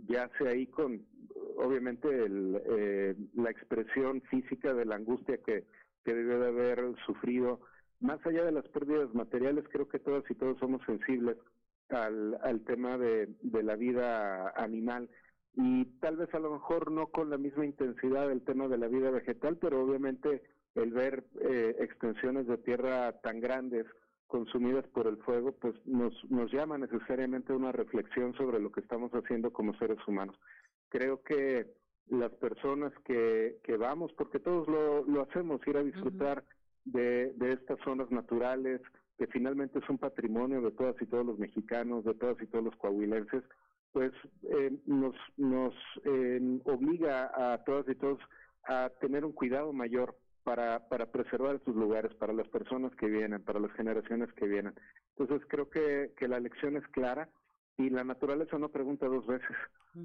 yace 0.07 0.47
ahí 0.47 0.67
con 0.67 1.05
obviamente 1.57 2.07
el, 2.09 2.53
la 3.33 3.49
expresión 3.49 4.21
física 4.23 4.73
de 4.73 4.85
la 4.85 4.95
angustia 4.95 5.37
que, 5.37 5.63
que 6.03 6.13
debió 6.13 6.39
de 6.39 6.47
haber 6.47 6.95
sufrido. 7.05 7.61
Más 8.01 8.19
allá 8.25 8.43
de 8.43 8.51
las 8.51 8.67
pérdidas 8.67 9.13
materiales 9.13 9.65
creo 9.71 9.87
que 9.87 9.99
todas 9.99 10.29
y 10.29 10.35
todos 10.35 10.57
somos 10.59 10.81
sensibles 10.85 11.37
al, 11.89 12.37
al 12.43 12.61
tema 12.65 12.97
de, 12.97 13.29
de 13.41 13.63
la 13.63 13.75
vida 13.75 14.49
animal 14.49 15.09
y 15.55 15.85
tal 15.99 16.17
vez 16.17 16.33
a 16.33 16.39
lo 16.39 16.51
mejor 16.51 16.91
no 16.91 17.07
con 17.07 17.29
la 17.29 17.37
misma 17.37 17.65
intensidad 17.65 18.27
del 18.27 18.43
tema 18.43 18.67
de 18.67 18.77
la 18.77 18.87
vida 18.87 19.09
vegetal, 19.09 19.57
pero 19.57 19.81
obviamente 19.81 20.43
el 20.75 20.91
ver 20.91 21.23
eh, 21.39 21.75
extensiones 21.79 22.47
de 22.47 22.57
tierra 22.57 23.13
tan 23.21 23.39
grandes 23.39 23.85
consumidas 24.27 24.85
por 24.87 25.07
el 25.07 25.17
fuego, 25.17 25.53
pues 25.53 25.75
nos, 25.85 26.13
nos 26.29 26.51
llama 26.51 26.77
necesariamente 26.77 27.53
a 27.53 27.55
una 27.55 27.71
reflexión 27.71 28.33
sobre 28.33 28.59
lo 28.59 28.71
que 28.71 28.81
estamos 28.81 29.11
haciendo 29.13 29.53
como 29.53 29.77
seres 29.77 29.99
humanos. 30.07 30.35
Creo 30.89 31.23
que 31.23 31.67
las 32.09 32.31
personas 32.33 32.91
que, 33.05 33.57
que 33.63 33.77
vamos, 33.77 34.11
porque 34.13 34.39
todos 34.39 34.67
lo, 34.67 35.05
lo 35.05 35.21
hacemos, 35.21 35.65
ir 35.67 35.77
a 35.77 35.83
disfrutar 35.83 36.43
de, 36.83 37.33
de 37.33 37.53
estas 37.53 37.79
zonas 37.83 38.11
naturales, 38.11 38.81
que 39.17 39.27
finalmente 39.27 39.79
es 39.79 39.89
un 39.89 39.97
patrimonio 39.97 40.61
de 40.61 40.71
todas 40.71 41.01
y 41.01 41.05
todos 41.05 41.25
los 41.25 41.39
mexicanos, 41.39 42.03
de 42.03 42.13
todas 42.13 42.41
y 42.41 42.47
todos 42.47 42.65
los 42.65 42.75
coahuilenses, 42.75 43.43
pues 43.95 44.11
eh, 44.43 44.77
nos, 44.87 45.15
nos 45.37 45.73
eh, 46.03 46.59
obliga 46.65 47.31
a 47.33 47.63
todas 47.63 47.87
y 47.87 47.95
todos 47.95 48.19
a 48.67 48.91
tener 48.99 49.23
un 49.23 49.31
cuidado 49.31 49.71
mayor 49.71 50.17
para, 50.43 50.89
para 50.89 51.05
preservar 51.13 51.55
estos 51.55 51.77
lugares, 51.77 52.13
para 52.15 52.33
las 52.33 52.49
personas 52.49 52.93
que 52.97 53.07
vienen, 53.07 53.41
para 53.41 53.61
las 53.61 53.71
generaciones 53.71 54.33
que 54.33 54.47
vienen. 54.47 54.73
Entonces 55.17 55.47
creo 55.47 55.69
que, 55.69 56.11
que 56.17 56.27
la 56.27 56.41
lección 56.41 56.75
es 56.75 56.85
clara 56.89 57.29
y 57.77 57.89
la 57.89 58.03
naturaleza 58.03 58.59
no 58.59 58.67
pregunta 58.67 59.07
dos 59.07 59.25
veces. 59.27 59.55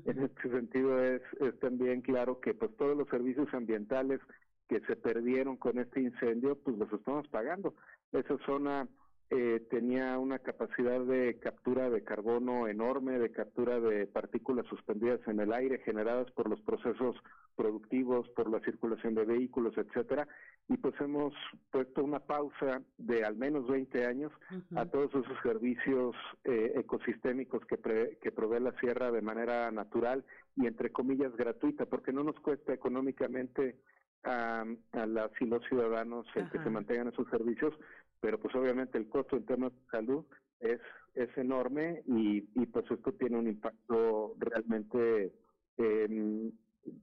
En 0.05 0.22
este 0.22 0.49
sentido 0.51 1.03
es, 1.03 1.22
es 1.41 1.59
también 1.59 2.01
claro 2.01 2.38
que 2.38 2.55
pues 2.55 2.70
todos 2.76 2.97
los 2.97 3.09
servicios 3.09 3.53
ambientales 3.53 4.20
que 4.68 4.78
se 4.82 4.95
perdieron 4.95 5.57
con 5.57 5.80
este 5.80 6.01
incendio, 6.01 6.57
pues 6.62 6.78
los 6.78 6.93
estamos 6.93 7.26
pagando. 7.26 7.74
Esa 8.12 8.38
zona 8.47 8.86
eh, 9.33 9.64
tenía 9.70 10.18
una 10.18 10.41
capacidad 10.41 11.01
de 11.01 11.39
captura 11.39 11.89
de 11.89 12.03
carbono 12.03 12.66
enorme, 12.66 13.18
de 13.20 13.31
captura 13.31 13.78
de 13.78 14.09
partículas 14.09 14.66
suspendidas 14.66 15.20
en 15.28 15.39
el 15.39 15.53
aire 15.53 15.78
generadas 15.85 16.28
por 16.33 16.51
los 16.51 16.61
procesos 16.62 17.14
productivos, 17.55 18.28
por 18.31 18.51
la 18.51 18.59
circulación 18.61 19.14
de 19.14 19.24
vehículos, 19.24 19.78
etcétera, 19.78 20.26
y 20.68 20.76
pues 20.78 20.95
hemos 21.01 21.33
puesto 21.70 22.03
una 22.03 22.18
pausa 22.18 22.83
de 22.99 23.24
al 23.24 23.37
menos 23.37 23.68
20 23.68 24.05
años 24.05 24.33
a 24.74 24.87
todos 24.87 25.11
esos 25.11 25.39
servicios 25.45 26.16
eh, 26.43 26.72
ecosistémicos 26.74 27.64
que, 27.66 28.18
que 28.20 28.33
provee 28.33 28.61
la 28.61 28.76
sierra 28.81 29.12
de 29.12 29.22
manera 29.22 29.70
natural 29.70 30.24
y 30.57 30.66
entre 30.66 30.91
comillas 30.91 31.37
gratuita, 31.37 31.87
porque 31.87 32.12
no 32.12 32.24
nos 32.24 32.39
cuesta 32.41 32.72
económicamente 32.72 33.76
a, 34.24 34.64
a 34.93 35.07
las 35.07 35.31
y 35.41 35.47
los 35.47 35.64
ciudadanos 35.66 36.26
el 36.35 36.51
que 36.51 36.62
se 36.62 36.70
mantengan 36.70 37.09
esos 37.09 37.28
servicios, 37.28 37.74
pero 38.21 38.39
pues 38.39 38.55
obviamente 38.55 38.99
el 38.99 39.09
costo 39.09 39.37
en 39.37 39.47
temas 39.47 39.73
de 39.73 39.91
salud 39.91 40.25
es, 40.61 40.81
es 41.14 41.37
enorme 41.37 42.03
y, 42.07 42.49
y 42.55 42.66
pues 42.66 42.85
esto 42.91 43.12
tiene 43.12 43.39
un 43.39 43.49
impacto 43.49 44.35
realmente, 44.39 45.33
eh, 45.79 46.53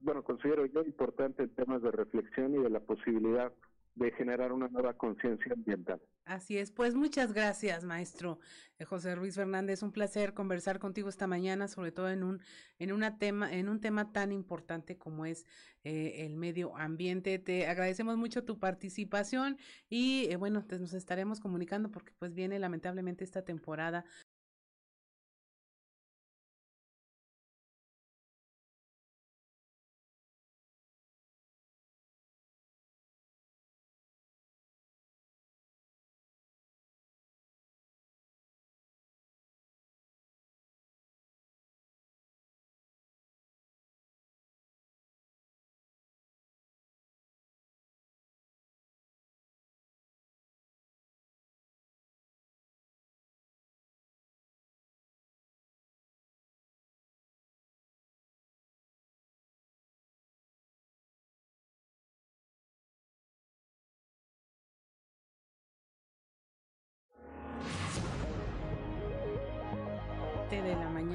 bueno, 0.02 0.22
considero 0.22 0.66
yo 0.66 0.82
importante 0.82 1.42
en 1.42 1.54
temas 1.54 1.82
de 1.82 1.90
reflexión 1.90 2.54
y 2.54 2.62
de 2.62 2.70
la 2.70 2.80
posibilidad 2.80 3.52
de 3.98 4.12
generar 4.12 4.52
una 4.52 4.68
nueva 4.68 4.94
conciencia 4.94 5.52
ambiental. 5.52 6.00
Así 6.24 6.58
es, 6.58 6.70
pues 6.70 6.94
muchas 6.94 7.32
gracias, 7.32 7.84
maestro 7.84 8.38
eh, 8.78 8.84
José 8.84 9.14
Ruiz 9.14 9.34
Fernández. 9.34 9.82
Un 9.82 9.92
placer 9.92 10.34
conversar 10.34 10.78
contigo 10.78 11.08
esta 11.08 11.26
mañana, 11.26 11.68
sobre 11.68 11.90
todo 11.90 12.10
en 12.10 12.22
un 12.22 12.40
en 12.78 12.92
una 12.92 13.18
tema 13.18 13.52
en 13.52 13.68
un 13.68 13.80
tema 13.80 14.12
tan 14.12 14.30
importante 14.30 14.98
como 14.98 15.26
es 15.26 15.46
eh, 15.84 16.26
el 16.26 16.36
medio 16.36 16.76
ambiente. 16.76 17.38
Te 17.38 17.66
agradecemos 17.66 18.16
mucho 18.16 18.44
tu 18.44 18.58
participación 18.58 19.56
y 19.88 20.26
eh, 20.30 20.36
bueno, 20.36 20.64
nos 20.78 20.92
estaremos 20.92 21.40
comunicando 21.40 21.90
porque 21.90 22.12
pues 22.18 22.34
viene 22.34 22.58
lamentablemente 22.58 23.24
esta 23.24 23.42
temporada 23.42 24.04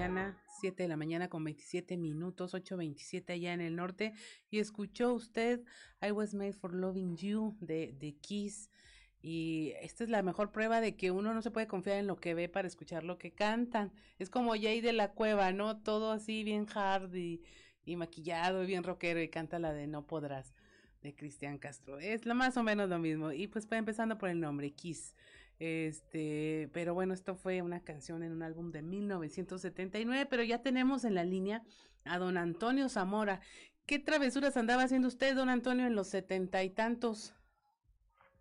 mañana, 0.10 0.38
7 0.60 0.84
de 0.84 0.90
la 0.90 0.98
mañana 0.98 1.30
con 1.30 1.44
27 1.44 1.98
minutos, 1.98 2.54
8.27 2.54 3.34
allá 3.34 3.54
en 3.54 3.62
el 3.62 3.76
norte. 3.76 4.14
Y 4.50 4.60
escuchó 4.60 5.14
usted 5.14 5.62
I 6.02 6.12
Was 6.12 6.34
Made 6.34 6.54
for 6.54 6.74
Loving 6.74 7.16
You 7.16 7.56
de, 7.62 7.94
de 7.94 8.14
Kiss. 8.16 8.70
Y 9.22 9.72
esta 9.82 10.04
es 10.04 10.10
la 10.10 10.22
mejor 10.22 10.52
prueba 10.52 10.82
de 10.82 10.98
que 10.98 11.12
uno 11.12 11.34
no 11.34 11.42
se 11.42 11.52
puede 11.52 11.68
confiar 11.68 11.98
en 11.98 12.08
lo 12.08 12.18
que 12.18 12.34
ve 12.34 12.50
para 12.50 12.68
escuchar 12.68 13.06
lo 13.06 13.18
que 13.18 13.32
cantan. 13.32 13.94
Es 14.20 14.30
como 14.30 14.52
Jay 14.52 14.82
de 14.82 14.92
la 14.92 15.12
Cueva, 15.12 15.54
¿no? 15.54 15.82
Todo 15.82 16.12
así 16.12 16.44
bien 16.44 16.68
hard 16.74 17.16
y, 17.16 17.42
y 17.86 17.96
maquillado 17.96 18.64
y 18.64 18.68
bien 18.68 18.84
rockero 18.84 19.22
y 19.22 19.30
canta 19.30 19.60
la 19.60 19.72
de 19.72 19.88
No 19.88 20.06
Podrás 20.06 20.54
de 21.02 21.16
Cristian 21.16 21.58
Castro. 21.58 22.00
Es 22.00 22.26
lo 22.26 22.36
más 22.36 22.58
o 22.58 22.64
menos 22.64 22.90
lo 22.90 23.00
mismo. 23.00 23.32
Y 23.32 23.48
pues 23.48 23.66
empezando 23.72 24.18
por 24.18 24.28
el 24.30 24.42
nombre, 24.42 24.72
Kiss. 24.72 25.16
Este, 25.60 26.70
pero 26.74 26.94
bueno, 26.94 27.14
esto 27.14 27.36
fue 27.36 27.62
una 27.62 27.84
canción 27.84 28.24
en 28.24 28.32
un 28.32 28.44
álbum 28.44 28.72
de 28.72 28.82
1979, 28.82 30.28
pero 30.30 30.44
ya 30.44 30.62
tenemos 30.62 31.06
en 31.06 31.16
la 31.16 31.24
línea 31.24 31.64
a 32.06 32.18
don 32.18 32.38
Antonio 32.38 32.90
Zamora. 32.90 33.40
¿Qué 33.86 34.00
travesuras 34.00 34.58
andaba 34.58 34.84
haciendo 34.84 35.08
usted, 35.08 35.36
don 35.36 35.50
Antonio, 35.50 35.86
en 35.86 35.96
los 35.96 36.08
setenta 36.08 36.64
y 36.64 36.70
tantos? 36.70 37.36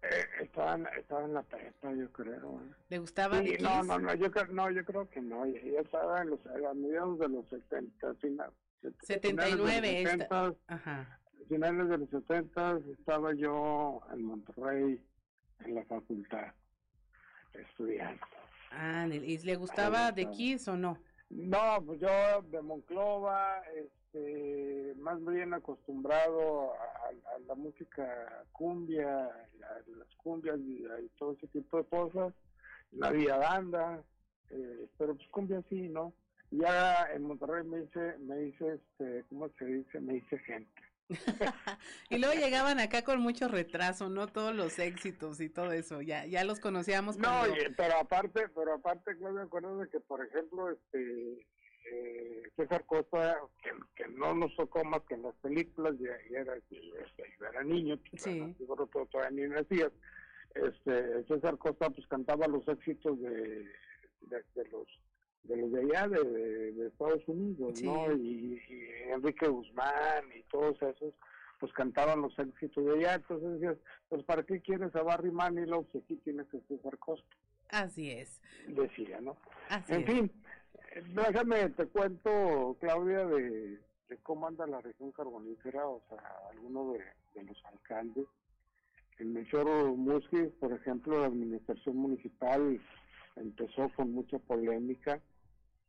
Eh, 0.03 0.25
estaba, 0.43 0.75
en, 0.75 0.87
estaba 0.99 1.25
en 1.25 1.35
la 1.35 1.43
prepa, 1.43 1.93
yo 1.93 2.11
creo. 2.11 2.61
¿Le 2.89 2.99
gustaba 2.99 3.41
sí, 3.41 3.57
No, 3.61 3.85
no, 3.85 3.99
no 3.99 4.15
yo, 4.15 4.29
no, 4.51 4.71
yo 4.71 4.85
creo 4.85 5.09
que 5.09 5.21
no. 5.21 5.47
Yo 5.47 5.79
estaba 5.79 6.23
en 6.23 6.31
los, 6.31 6.41
a 6.47 6.75
mediados 6.75 7.19
de 7.21 7.29
los 7.29 7.49
70, 7.49 8.15
final, 8.15 8.53
79. 9.03 10.03
Esta, 10.03 10.55
ajá. 10.67 11.21
Finales 11.49 11.89
de 11.89 11.99
los 11.99 12.11
70 12.11 12.81
estaba 12.99 13.33
yo 13.35 14.01
en 14.13 14.25
Monterrey, 14.25 15.05
en 15.61 15.75
la 15.75 15.85
facultad, 15.85 16.53
estudiando. 17.55 18.21
Ah, 18.71 19.07
¿y 19.07 19.39
le 19.39 19.57
gustaba 19.57 20.13
de 20.13 20.31
Kiss 20.31 20.69
o 20.69 20.77
no? 20.77 20.99
No, 21.31 21.83
pues 21.85 22.01
yo 22.01 22.43
de 22.51 22.61
Monclova, 22.61 23.63
este, 23.75 24.95
más 24.99 25.25
bien 25.25 25.55
acostumbrado 25.55 26.73
a, 26.75 27.39
la 27.47 27.55
música 27.55 28.45
cumbia, 28.53 29.25
a 29.27 29.91
las 29.99 30.15
cumbias 30.17 30.59
y, 30.61 30.85
todo 31.19 31.33
ese 31.33 31.47
tipo 31.49 31.79
de 31.79 31.85
cosas. 31.85 32.35
No 32.93 33.07
había 33.07 33.37
banda, 33.39 34.03
eh, 34.51 34.87
pero 34.99 35.15
pues 35.15 35.27
cumbia 35.29 35.63
sí, 35.71 35.89
¿no? 35.89 36.13
Ya 36.51 37.07
en 37.15 37.23
Monterrey 37.23 37.65
me 37.65 37.85
hice, 37.85 38.19
me 38.19 38.43
hice, 38.45 38.75
este, 38.75 39.25
¿cómo 39.31 39.49
se 39.59 39.65
dice? 39.65 40.01
Me 40.01 40.17
hice 40.17 40.39
gente. 40.41 40.82
y 42.11 42.19
luego 42.19 42.35
llegaban 42.35 42.81
acá 42.81 43.03
con 43.03 43.21
mucho 43.21 43.49
retraso, 43.49 44.09
¿no? 44.09 44.27
Todos 44.27 44.55
los 44.55 44.79
éxitos 44.79 45.41
y 45.41 45.49
todo 45.49 45.73
eso, 45.73 46.03
ya 46.03 46.27
ya 46.27 46.45
los 46.45 46.61
conocíamos. 46.61 47.19
No, 47.19 47.43
pero 47.77 47.97
aparte, 47.99 48.49
pero 48.55 48.75
aparte, 48.75 49.15
me 49.15 49.43
acuerdo 49.43 49.79
de 49.79 49.89
que, 49.89 50.01
por 50.01 50.25
ejemplo, 50.25 50.71
este 50.71 51.47
eh, 51.93 52.43
César 52.57 52.85
Costa, 52.87 53.39
que, 53.95 54.09
no 54.09 54.35
nos 54.35 54.55
tocó 54.57 54.85
más 54.85 55.03
que 55.03 55.15
en 55.15 55.23
las 55.23 55.35
películas, 55.37 55.95
ya, 55.99 56.15
era, 56.39 56.55
era 57.51 57.63
niño, 57.65 57.99
sí. 58.17 58.55
seguro 58.59 58.87
todo, 58.87 59.07
todavía 59.07 59.49
ni 59.49 59.55
nacías, 59.55 59.93
este, 60.55 61.25
César 61.25 61.59
Costa 61.59 61.91
pues 61.91 62.07
cantaba 62.07 62.47
los 62.47 62.67
éxitos 62.69 63.21
de, 63.21 63.65
de, 64.23 64.65
los 64.71 64.87
de 65.45 65.57
los 65.57 65.73
de 65.73 65.81
allá 65.81 66.09
de, 66.09 66.87
Estados 66.87 67.27
Unidos, 67.27 67.83
¿no? 67.83 68.13
Y, 68.13 68.61
Enrique 69.09 69.49
Guzmán 69.49 70.25
y 70.37 70.43
todos 70.45 70.81
esos, 70.83 71.15
pues 71.59 71.73
cantaban 71.73 72.23
los 72.23 72.37
éxitos 72.39 72.85
de 72.85 72.93
allá, 72.93 73.15
entonces 73.15 73.61
decías, 73.61 73.77
pues 74.09 74.23
¿para 74.25 74.43
qué 74.43 74.61
quieres 74.61 74.95
a 74.95 75.03
Barry 75.03 75.31
Manilow 75.31 75.87
si 75.93 75.99
aquí 75.99 76.17
tienes 76.17 76.47
a 76.55 76.61
César 76.69 76.99
Costa? 76.99 77.37
Así 77.71 78.11
es. 78.11 78.41
Decía, 78.69 79.21
¿no? 79.21 79.37
en 79.89 80.05
fin, 80.05 80.33
déjame, 81.15 81.71
te 81.71 81.87
cuento, 81.87 82.77
Claudia, 82.81 83.27
de, 83.27 83.79
cómo 84.23 84.47
anda 84.47 84.67
la 84.67 84.81
región 84.81 85.11
carbonífera, 85.13 85.87
o 85.87 86.03
sea, 86.09 86.23
algunos 86.51 86.95
de, 86.95 87.43
los 87.45 87.65
alcaldes. 87.65 88.27
En 89.19 89.33
Melchor 89.33 89.67
Musquis, 89.97 90.51
por 90.59 90.73
ejemplo, 90.73 91.21
la 91.21 91.27
administración 91.27 91.97
municipal 91.97 92.81
empezó 93.37 93.91
con 93.97 94.13
mucha 94.13 94.39
polémica, 94.39 95.21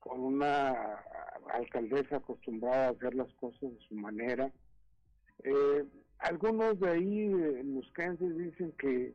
con 0.04 0.20
una 0.20 1.00
alcaldesa 1.54 2.18
acostumbrada 2.18 2.88
a 2.88 2.92
hacer 2.92 3.16
las 3.16 3.32
cosas 3.36 3.62
de 3.62 3.80
su 3.88 3.96
manera. 3.96 4.52
Eh, 5.44 5.86
algunos 6.20 6.80
de 6.80 6.90
ahí, 6.90 7.28
musquenses, 7.64 8.38
dicen 8.38 8.74
que, 8.78 9.14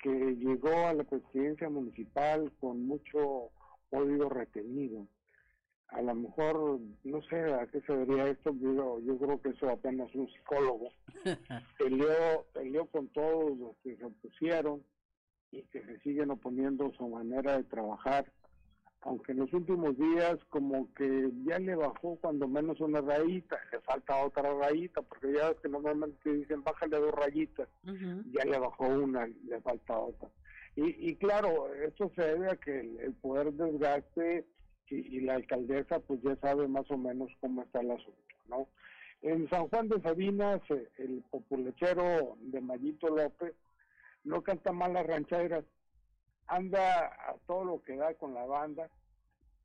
que 0.00 0.10
llegó 0.36 0.86
a 0.86 0.94
la 0.94 1.04
presidencia 1.04 1.68
municipal 1.68 2.52
con 2.60 2.86
mucho 2.86 3.50
odio 3.90 4.28
retenido 4.28 5.06
a 5.88 6.02
lo 6.02 6.14
mejor, 6.14 6.80
no 7.04 7.22
sé 7.22 7.52
a 7.54 7.66
qué 7.66 7.80
se 7.80 7.92
debería 7.94 8.28
esto, 8.28 8.54
yo, 8.60 9.00
yo 9.00 9.18
creo 9.18 9.40
que 9.40 9.50
eso 9.50 9.70
apenas 9.70 10.14
un 10.14 10.28
psicólogo. 10.28 10.90
peleó, 11.78 12.46
peleó 12.52 12.86
con 12.86 13.08
todos 13.08 13.56
los 13.58 13.76
que 13.82 13.96
se 13.96 14.04
opusieron 14.04 14.82
y 15.50 15.62
que 15.62 15.82
se 15.82 15.98
siguen 16.00 16.30
oponiendo 16.30 16.92
su 16.92 17.08
manera 17.08 17.56
de 17.56 17.64
trabajar, 17.64 18.30
aunque 19.02 19.32
en 19.32 19.38
los 19.38 19.52
últimos 19.52 19.96
días 19.96 20.38
como 20.50 20.92
que 20.94 21.30
ya 21.44 21.58
le 21.58 21.74
bajó 21.74 22.16
cuando 22.20 22.48
menos 22.48 22.80
una 22.80 23.00
rayita, 23.00 23.58
le 23.72 23.80
falta 23.80 24.24
otra 24.24 24.52
rayita, 24.54 25.02
porque 25.02 25.32
ya 25.32 25.50
es 25.50 25.60
que 25.60 25.68
normalmente 25.68 26.32
dicen 26.32 26.64
bájale 26.64 26.98
dos 26.98 27.14
rayitas, 27.14 27.68
ya 27.84 28.44
le 28.44 28.58
bajó 28.58 28.88
una, 28.88 29.26
le 29.26 29.60
falta 29.60 29.98
otra. 29.98 30.28
Y, 30.76 31.10
y 31.10 31.16
claro, 31.16 31.72
esto 31.74 32.10
se 32.14 32.22
debe 32.22 32.50
a 32.50 32.56
que 32.56 32.80
el, 32.80 33.00
el 33.00 33.12
poder 33.14 33.52
desgaste 33.52 34.46
y, 34.90 35.20
la 35.20 35.34
alcaldesa 35.34 36.00
pues 36.00 36.20
ya 36.22 36.36
sabe 36.36 36.66
más 36.68 36.90
o 36.90 36.96
menos 36.96 37.30
cómo 37.40 37.62
está 37.62 37.80
el 37.80 37.90
asunto, 37.90 38.34
¿no? 38.48 38.68
En 39.20 39.48
San 39.50 39.68
Juan 39.68 39.88
de 39.88 40.00
Sabinas, 40.00 40.60
eh, 40.70 40.88
el 40.98 41.24
populechero 41.30 42.36
de 42.40 42.60
Mayito 42.60 43.08
López 43.08 43.54
no 44.24 44.42
canta 44.42 44.72
mal 44.72 44.92
las 44.92 45.06
rancheras, 45.06 45.64
anda 46.48 47.06
a 47.06 47.36
todo 47.46 47.64
lo 47.64 47.82
que 47.82 47.96
da 47.96 48.14
con 48.14 48.34
la 48.34 48.44
banda, 48.44 48.88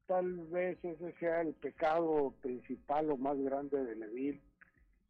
tal 0.05 0.35
vez 0.47 0.77
ese 0.84 1.14
sea 1.14 1.41
el 1.41 1.53
pecado 1.53 2.34
principal 2.41 3.10
o 3.10 3.18
más 3.18 3.38
grande 3.39 3.84
de 3.84 3.95
Levil, 3.95 4.41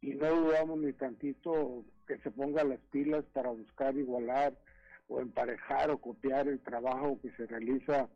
y 0.00 0.14
no 0.14 0.28
dudamos 0.34 0.78
ni 0.78 0.92
tantito 0.92 1.84
que 2.06 2.18
se 2.18 2.30
ponga 2.30 2.62
las 2.64 2.80
pilas 2.90 3.24
para 3.32 3.50
buscar 3.50 3.96
igualar 3.96 4.54
o 5.08 5.20
emparejar 5.20 5.90
o 5.90 5.98
copiar 5.98 6.48
el 6.48 6.60
trabajo 6.60 7.18
que 7.20 7.30
se 7.32 7.46
realiza 7.46 8.08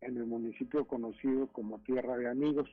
en 0.00 0.16
el 0.16 0.26
municipio 0.26 0.86
conocido 0.86 1.46
como 1.48 1.78
Tierra 1.80 2.16
de 2.16 2.28
Amigos. 2.28 2.68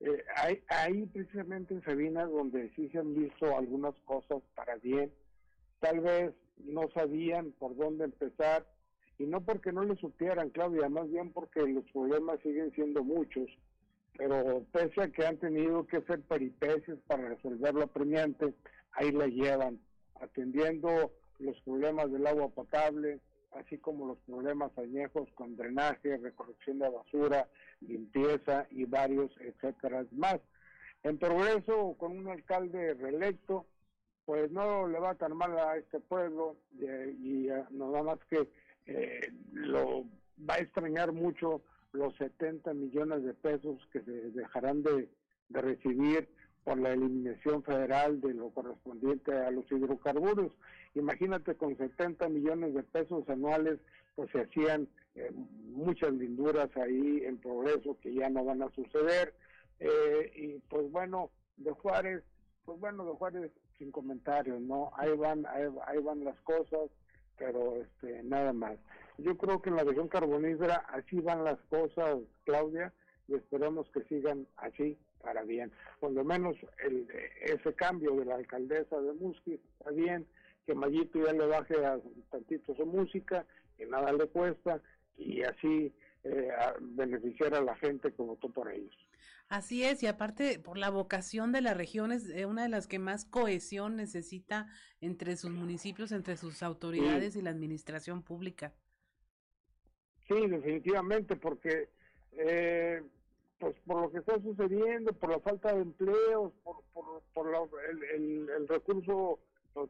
Eh, 0.00 0.24
ahí 0.68 1.06
precisamente 1.06 1.74
en 1.74 1.82
Sabina 1.82 2.26
donde 2.26 2.70
sí 2.76 2.88
se 2.90 2.98
han 2.98 3.14
visto 3.14 3.56
algunas 3.56 3.94
cosas 4.04 4.42
para 4.54 4.76
bien, 4.76 5.10
tal 5.80 6.00
vez 6.00 6.34
no 6.58 6.88
sabían 6.90 7.52
por 7.52 7.76
dónde 7.76 8.04
empezar 8.04 8.66
y 9.18 9.26
no 9.26 9.40
porque 9.40 9.72
no 9.72 9.84
le 9.84 9.96
supieran, 9.96 10.50
Claudia, 10.50 10.88
más 10.88 11.10
bien 11.10 11.32
porque 11.32 11.60
los 11.66 11.84
problemas 11.92 12.40
siguen 12.40 12.72
siendo 12.72 13.04
muchos, 13.04 13.48
pero 14.16 14.64
pese 14.72 15.02
a 15.02 15.08
que 15.08 15.26
han 15.26 15.36
tenido 15.38 15.86
que 15.86 15.98
hacer 15.98 16.20
peripecias 16.22 16.98
para 17.06 17.28
resolver 17.28 17.74
lo 17.74 17.82
apremiante, 17.82 18.54
ahí 18.92 19.12
la 19.12 19.26
llevan, 19.26 19.78
atendiendo 20.20 21.12
los 21.38 21.60
problemas 21.60 22.10
del 22.10 22.26
agua 22.26 22.48
potable, 22.48 23.20
así 23.52 23.78
como 23.78 24.06
los 24.06 24.18
problemas 24.20 24.76
añejos 24.78 25.28
con 25.34 25.56
drenaje, 25.56 26.16
recolección 26.16 26.78
de 26.78 26.88
basura, 26.88 27.48
limpieza 27.80 28.66
y 28.70 28.84
varios, 28.84 29.30
etcétera, 29.40 30.04
más. 30.12 30.40
En 31.02 31.18
progreso, 31.18 31.94
con 31.98 32.18
un 32.18 32.28
alcalde 32.28 32.94
reelecto, 32.94 33.66
pues 34.24 34.50
no 34.50 34.88
le 34.88 34.98
va 34.98 35.14
tan 35.14 35.36
mal 35.36 35.56
a 35.58 35.76
este 35.76 36.00
pueblo 36.00 36.56
y, 36.72 37.48
no 37.70 37.90
nada 37.90 38.02
más 38.02 38.18
que 38.30 38.48
eh, 38.86 39.32
lo 39.52 40.04
va 40.48 40.54
a 40.54 40.58
extrañar 40.58 41.12
mucho 41.12 41.62
los 41.92 42.14
70 42.16 42.74
millones 42.74 43.24
de 43.24 43.34
pesos 43.34 43.78
que 43.92 44.00
se 44.02 44.10
dejarán 44.10 44.82
de, 44.82 45.08
recibir 45.50 46.28
por 46.64 46.78
la 46.78 46.92
eliminación 46.92 47.62
federal 47.62 48.20
de 48.20 48.34
lo 48.34 48.50
correspondiente 48.50 49.32
a 49.32 49.50
los 49.50 49.70
hidrocarburos. 49.70 50.50
Imagínate 50.94 51.54
con 51.54 51.76
70 51.76 52.28
millones 52.28 52.74
de 52.74 52.82
pesos 52.82 53.28
anuales, 53.28 53.78
pues 54.16 54.30
se 54.32 54.40
hacían 54.40 54.88
eh, 55.14 55.30
muchas 55.70 56.12
linduras 56.14 56.74
ahí 56.76 57.22
en 57.24 57.38
progreso 57.38 57.98
que 58.00 58.14
ya 58.14 58.28
no 58.30 58.44
van 58.44 58.62
a 58.62 58.70
suceder. 58.70 59.34
Eh, 59.78 60.32
y 60.34 60.58
pues 60.68 60.90
bueno, 60.90 61.30
de 61.58 61.70
Juárez, 61.72 62.24
pues 62.64 62.80
bueno, 62.80 63.04
de 63.04 63.12
Juárez 63.12 63.52
sin 63.78 63.92
comentarios, 63.92 64.60
¿no? 64.60 64.90
Ahí 64.96 65.14
van, 65.16 65.46
ahí, 65.46 65.64
ahí 65.86 65.98
van 66.02 66.24
las 66.24 66.40
cosas, 66.40 66.90
pero 67.38 67.76
este, 67.76 68.22
nada 68.22 68.52
más. 68.52 68.78
Yo 69.18 69.36
creo 69.36 69.62
que 69.62 69.70
en 69.70 69.76
la 69.76 69.84
región 69.84 70.08
carbonífera 70.08 70.76
así 70.88 71.20
van 71.20 71.44
las 71.44 71.58
cosas, 71.70 72.18
Claudia, 72.44 72.92
y 73.28 73.34
esperamos 73.34 73.88
que 73.90 74.02
sigan 74.04 74.46
así 74.56 74.98
para 75.22 75.42
bien. 75.42 75.72
Por 76.00 76.12
lo 76.12 76.24
menos 76.24 76.56
el, 76.84 77.08
ese 77.42 77.72
cambio 77.74 78.14
de 78.16 78.24
la 78.26 78.36
alcaldesa 78.36 79.00
de 79.00 79.12
Musqui 79.14 79.54
está 79.78 79.90
bien, 79.90 80.26
que 80.66 80.74
Mayito 80.74 81.24
ya 81.24 81.32
le 81.32 81.46
baje 81.46 81.84
a 81.84 81.98
tantito 82.30 82.74
su 82.74 82.86
música, 82.86 83.46
que 83.76 83.86
nada 83.86 84.12
le 84.12 84.26
cuesta, 84.28 84.80
y 85.16 85.42
así 85.42 85.92
eh, 86.24 86.50
beneficiar 86.80 87.54
a 87.54 87.60
la 87.60 87.76
gente 87.76 88.12
que 88.12 88.22
votó 88.22 88.48
por 88.48 88.70
ellos. 88.70 88.96
Así 89.54 89.84
es, 89.84 90.02
y 90.02 90.08
aparte 90.08 90.58
por 90.58 90.76
la 90.76 90.90
vocación 90.90 91.52
de 91.52 91.60
la 91.60 91.74
región 91.74 92.10
es 92.10 92.28
eh, 92.28 92.44
una 92.44 92.64
de 92.64 92.68
las 92.68 92.88
que 92.88 92.98
más 92.98 93.24
cohesión 93.24 93.94
necesita 93.94 94.66
entre 95.00 95.36
sus 95.36 95.52
municipios, 95.52 96.10
entre 96.10 96.36
sus 96.36 96.60
autoridades 96.64 97.36
y 97.36 97.40
la 97.40 97.50
administración 97.50 98.24
pública. 98.24 98.74
Sí, 100.26 100.48
definitivamente, 100.48 101.36
porque 101.36 101.88
eh, 102.32 103.00
pues 103.60 103.76
por 103.86 104.02
lo 104.02 104.10
que 104.10 104.18
está 104.18 104.42
sucediendo, 104.42 105.12
por 105.12 105.30
la 105.30 105.38
falta 105.38 105.72
de 105.72 105.82
empleos, 105.82 106.52
por, 106.64 106.82
por, 106.92 107.22
por 107.32 107.70
el, 108.12 108.48
el, 108.50 108.66
recurso 108.66 109.38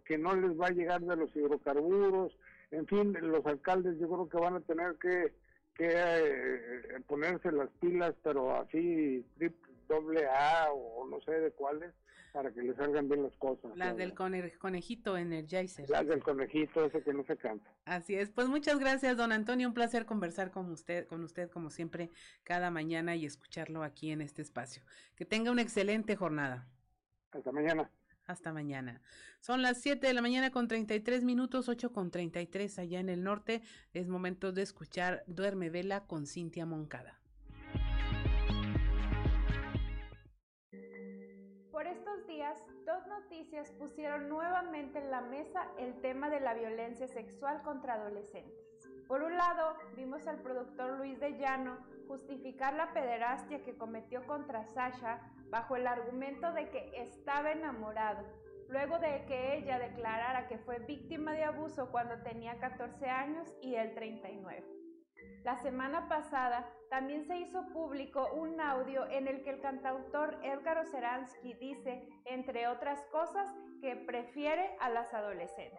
que 0.04 0.18
no 0.18 0.36
les 0.36 0.60
va 0.60 0.66
a 0.66 0.72
llegar 0.72 1.00
de 1.00 1.16
los 1.16 1.34
hidrocarburos, 1.34 2.36
en 2.70 2.86
fin, 2.86 3.16
los 3.18 3.46
alcaldes 3.46 3.98
yo 3.98 4.10
creo 4.10 4.28
que 4.28 4.36
van 4.36 4.56
a 4.56 4.60
tener 4.60 4.96
que 4.96 5.32
que 5.74 5.88
eh, 5.90 7.00
ponerse 7.06 7.50
las 7.52 7.68
pilas, 7.80 8.14
pero 8.22 8.56
así 8.60 9.24
doble 9.88 10.26
A 10.26 10.70
o 10.72 11.06
no 11.06 11.20
sé 11.20 11.32
de 11.32 11.50
cuáles, 11.52 11.92
para 12.32 12.50
que 12.52 12.62
le 12.62 12.74
salgan 12.74 13.08
bien 13.08 13.22
las 13.22 13.36
cosas. 13.36 13.76
Las 13.76 13.96
del 13.96 14.14
conejito 14.14 15.16
Energizer. 15.16 15.88
Las 15.88 16.06
del 16.06 16.22
conejito, 16.22 16.84
ese 16.84 17.02
que 17.02 17.12
no 17.12 17.24
se 17.24 17.36
cansa. 17.36 17.68
Así 17.84 18.14
es. 18.14 18.30
Pues 18.30 18.48
muchas 18.48 18.78
gracias, 18.78 19.16
don 19.16 19.32
Antonio. 19.32 19.68
Un 19.68 19.74
placer 19.74 20.06
conversar 20.06 20.50
con 20.50 20.70
usted, 20.70 21.06
con 21.06 21.22
usted 21.22 21.50
como 21.50 21.70
siempre, 21.70 22.10
cada 22.42 22.70
mañana 22.70 23.14
y 23.16 23.26
escucharlo 23.26 23.82
aquí 23.82 24.10
en 24.10 24.20
este 24.20 24.42
espacio. 24.42 24.82
Que 25.16 25.24
tenga 25.24 25.50
una 25.50 25.62
excelente 25.62 26.16
jornada. 26.16 26.66
Hasta 27.32 27.52
mañana. 27.52 27.90
Hasta 28.26 28.52
mañana. 28.52 29.02
Son 29.40 29.60
las 29.60 29.82
7 29.82 30.06
de 30.06 30.14
la 30.14 30.22
mañana 30.22 30.50
con 30.50 30.66
33 30.66 31.24
minutos, 31.24 31.68
8 31.68 31.92
con 31.92 32.10
33 32.10 32.78
allá 32.78 33.00
en 33.00 33.10
el 33.10 33.22
norte. 33.22 33.62
Es 33.92 34.08
momento 34.08 34.52
de 34.52 34.62
escuchar 34.62 35.24
Duerme 35.26 35.68
Vela 35.68 36.06
con 36.06 36.26
Cintia 36.26 36.64
Moncada. 36.64 37.20
Por 41.70 41.86
estos 41.86 42.26
días, 42.26 42.58
dos 42.86 43.06
noticias 43.08 43.70
pusieron 43.72 44.30
nuevamente 44.30 45.00
en 45.00 45.10
la 45.10 45.20
mesa 45.20 45.68
el 45.78 46.00
tema 46.00 46.30
de 46.30 46.40
la 46.40 46.54
violencia 46.54 47.06
sexual 47.08 47.60
contra 47.62 47.94
adolescentes. 47.94 48.64
Por 49.06 49.22
un 49.22 49.36
lado, 49.36 49.76
vimos 49.96 50.26
al 50.26 50.40
productor 50.40 50.96
Luis 50.96 51.20
de 51.20 51.36
Llano 51.36 51.76
justificar 52.08 52.74
la 52.74 52.92
pederastia 52.92 53.62
que 53.62 53.76
cometió 53.76 54.26
contra 54.26 54.64
Sasha 54.66 55.20
bajo 55.54 55.76
el 55.76 55.86
argumento 55.86 56.52
de 56.52 56.68
que 56.68 57.00
estaba 57.00 57.52
enamorado, 57.52 58.24
luego 58.68 58.98
de 58.98 59.24
que 59.26 59.54
ella 59.56 59.78
declarara 59.78 60.48
que 60.48 60.58
fue 60.58 60.80
víctima 60.80 61.30
de 61.30 61.44
abuso 61.44 61.92
cuando 61.92 62.20
tenía 62.24 62.58
14 62.58 63.08
años 63.08 63.46
y 63.62 63.76
él 63.76 63.94
39. 63.94 64.64
La 65.44 65.56
semana 65.58 66.08
pasada 66.08 66.68
también 66.90 67.24
se 67.28 67.36
hizo 67.36 67.68
público 67.68 68.32
un 68.34 68.60
audio 68.60 69.08
en 69.08 69.28
el 69.28 69.44
que 69.44 69.50
el 69.50 69.60
cantautor 69.60 70.40
Edgar 70.42 70.78
Oceransky 70.78 71.54
dice, 71.54 72.08
entre 72.24 72.66
otras 72.66 73.00
cosas, 73.12 73.48
que 73.80 73.94
prefiere 73.94 74.76
a 74.80 74.90
las 74.90 75.14
adolescentes. 75.14 75.78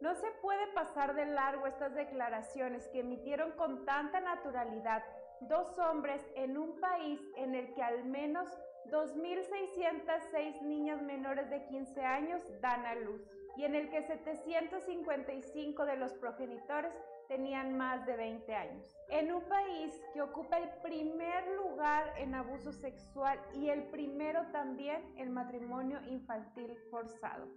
No 0.00 0.12
se 0.16 0.32
puede 0.42 0.66
pasar 0.72 1.14
de 1.14 1.26
largo 1.26 1.68
estas 1.68 1.94
declaraciones 1.94 2.88
que 2.88 2.98
emitieron 2.98 3.52
con 3.52 3.84
tanta 3.84 4.18
naturalidad 4.18 5.04
dos 5.42 5.78
hombres 5.78 6.22
en 6.34 6.56
un 6.56 6.80
país 6.80 7.20
en 7.36 7.54
el 7.54 7.72
que 7.74 7.82
al 7.82 8.04
menos 8.04 8.48
2.606 8.90 10.62
niñas 10.62 11.02
menores 11.02 11.50
de 11.50 11.64
15 11.66 12.00
años 12.02 12.42
dan 12.60 12.86
a 12.86 12.94
luz 12.94 13.20
y 13.56 13.64
en 13.64 13.74
el 13.74 13.90
que 13.90 14.02
755 14.02 15.86
de 15.86 15.96
los 15.96 16.12
progenitores 16.14 16.92
tenían 17.28 17.76
más 17.76 18.06
de 18.06 18.16
20 18.16 18.54
años. 18.54 18.96
En 19.08 19.32
un 19.32 19.42
país 19.48 19.92
que 20.12 20.22
ocupa 20.22 20.58
el 20.58 20.68
primer 20.82 21.46
lugar 21.56 22.12
en 22.18 22.34
abuso 22.34 22.72
sexual 22.72 23.40
y 23.54 23.68
el 23.70 23.84
primero 23.84 24.42
también 24.52 25.02
en 25.16 25.32
matrimonio 25.32 26.00
infantil 26.06 26.76
forzado. 26.90 27.48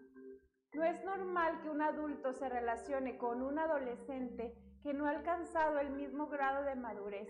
No 0.74 0.84
es 0.84 1.04
normal 1.04 1.62
que 1.62 1.70
un 1.70 1.82
adulto 1.82 2.32
se 2.34 2.48
relacione 2.48 3.18
con 3.18 3.42
un 3.42 3.60
adolescente 3.60 4.56
que 4.84 4.94
no 4.94 5.06
ha 5.06 5.12
alcanzado 5.12 5.80
el 5.80 5.92
mismo 5.92 6.28
grado 6.28 6.64
de 6.64 6.76
madurez 6.76 7.30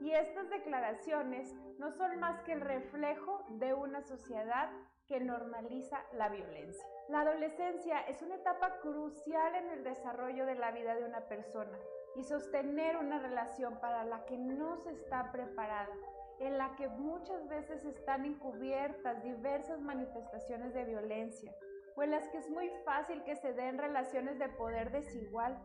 y 0.00 0.12
estas 0.12 0.50
declaraciones 0.50 1.54
no 1.78 1.90
son 1.92 2.18
más 2.20 2.42
que 2.42 2.52
el 2.52 2.60
reflejo 2.60 3.44
de 3.50 3.74
una 3.74 4.02
sociedad 4.02 4.70
que 5.06 5.20
normaliza 5.20 5.98
la 6.12 6.28
violencia. 6.28 6.84
La 7.08 7.20
adolescencia 7.20 8.00
es 8.02 8.22
una 8.22 8.36
etapa 8.36 8.80
crucial 8.80 9.54
en 9.54 9.70
el 9.70 9.84
desarrollo 9.84 10.46
de 10.46 10.54
la 10.54 10.72
vida 10.72 10.94
de 10.94 11.04
una 11.04 11.28
persona 11.28 11.78
y 12.16 12.22
sostener 12.22 12.96
una 12.96 13.18
relación 13.18 13.78
para 13.80 14.04
la 14.04 14.24
que 14.24 14.38
no 14.38 14.76
se 14.78 14.92
está 14.92 15.30
preparada, 15.32 15.94
en 16.38 16.58
la 16.58 16.74
que 16.76 16.88
muchas 16.88 17.46
veces 17.48 17.84
están 17.84 18.24
encubiertas 18.24 19.22
diversas 19.22 19.80
manifestaciones 19.80 20.74
de 20.74 20.84
violencia 20.84 21.54
o 21.96 22.02
en 22.02 22.10
las 22.10 22.28
que 22.28 22.38
es 22.38 22.50
muy 22.50 22.70
fácil 22.84 23.22
que 23.24 23.36
se 23.36 23.52
den 23.52 23.78
relaciones 23.78 24.38
de 24.38 24.48
poder 24.48 24.90
desigual, 24.90 25.56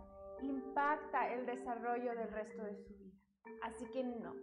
impacta 0.41 1.33
el 1.33 1.45
desarrollo 1.45 2.15
del 2.15 2.31
resto 2.31 2.63
de 2.63 2.75
su 2.75 2.93
vida. 2.95 3.15
Así 3.63 3.85
que 3.91 4.03
no. 4.03 4.35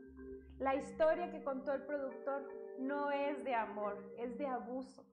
La 0.58 0.74
historia 0.74 1.30
que 1.30 1.42
contó 1.42 1.74
el 1.74 1.82
productor 1.82 2.48
no 2.78 3.10
es 3.10 3.42
de 3.44 3.54
amor, 3.54 4.12
es 4.18 4.36
de 4.38 4.46
abuso. 4.46 5.04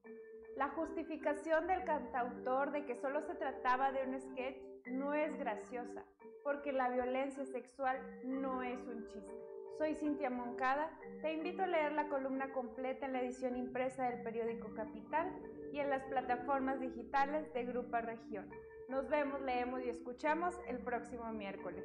La 0.55 0.69
justificación 0.69 1.67
del 1.67 1.83
cantautor 1.83 2.71
de 2.71 2.85
que 2.85 2.95
solo 2.95 3.21
se 3.21 3.35
trataba 3.35 3.91
de 3.91 4.07
un 4.07 4.19
sketch 4.19 4.61
no 4.91 5.13
es 5.13 5.37
graciosa, 5.37 6.05
porque 6.43 6.71
la 6.71 6.89
violencia 6.89 7.45
sexual 7.45 7.97
no 8.23 8.61
es 8.61 8.79
un 8.87 9.07
chiste. 9.07 9.33
Soy 9.77 9.95
Cintia 9.95 10.29
Moncada, 10.29 10.91
te 11.21 11.33
invito 11.33 11.63
a 11.63 11.67
leer 11.67 11.93
la 11.93 12.07
columna 12.07 12.53
completa 12.53 13.07
en 13.07 13.13
la 13.13 13.21
edición 13.21 13.57
impresa 13.57 14.09
del 14.09 14.21
periódico 14.21 14.73
Capital 14.75 15.33
y 15.71 15.79
en 15.79 15.89
las 15.89 16.03
plataformas 16.03 16.79
digitales 16.79 17.51
de 17.53 17.65
Grupo 17.65 17.97
Región. 17.97 18.49
Nos 18.89 19.09
vemos, 19.09 19.41
leemos 19.41 19.81
y 19.83 19.89
escuchamos 19.89 20.55
el 20.67 20.79
próximo 20.79 21.31
miércoles. 21.33 21.83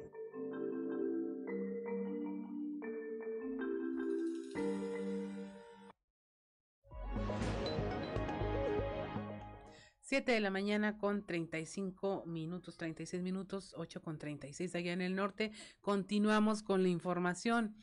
7 10.09 10.31
de 10.31 10.39
la 10.39 10.49
mañana 10.49 10.97
con 10.97 11.23
35 11.23 12.23
minutos, 12.25 12.77
36 12.77 13.21
minutos, 13.21 13.75
8 13.77 14.01
con 14.01 14.17
36 14.17 14.73
allá 14.73 14.91
en 14.91 15.01
el 15.01 15.15
norte. 15.15 15.51
Continuamos 15.81 16.63
con 16.63 16.81
la 16.81 16.89
información. 16.89 17.75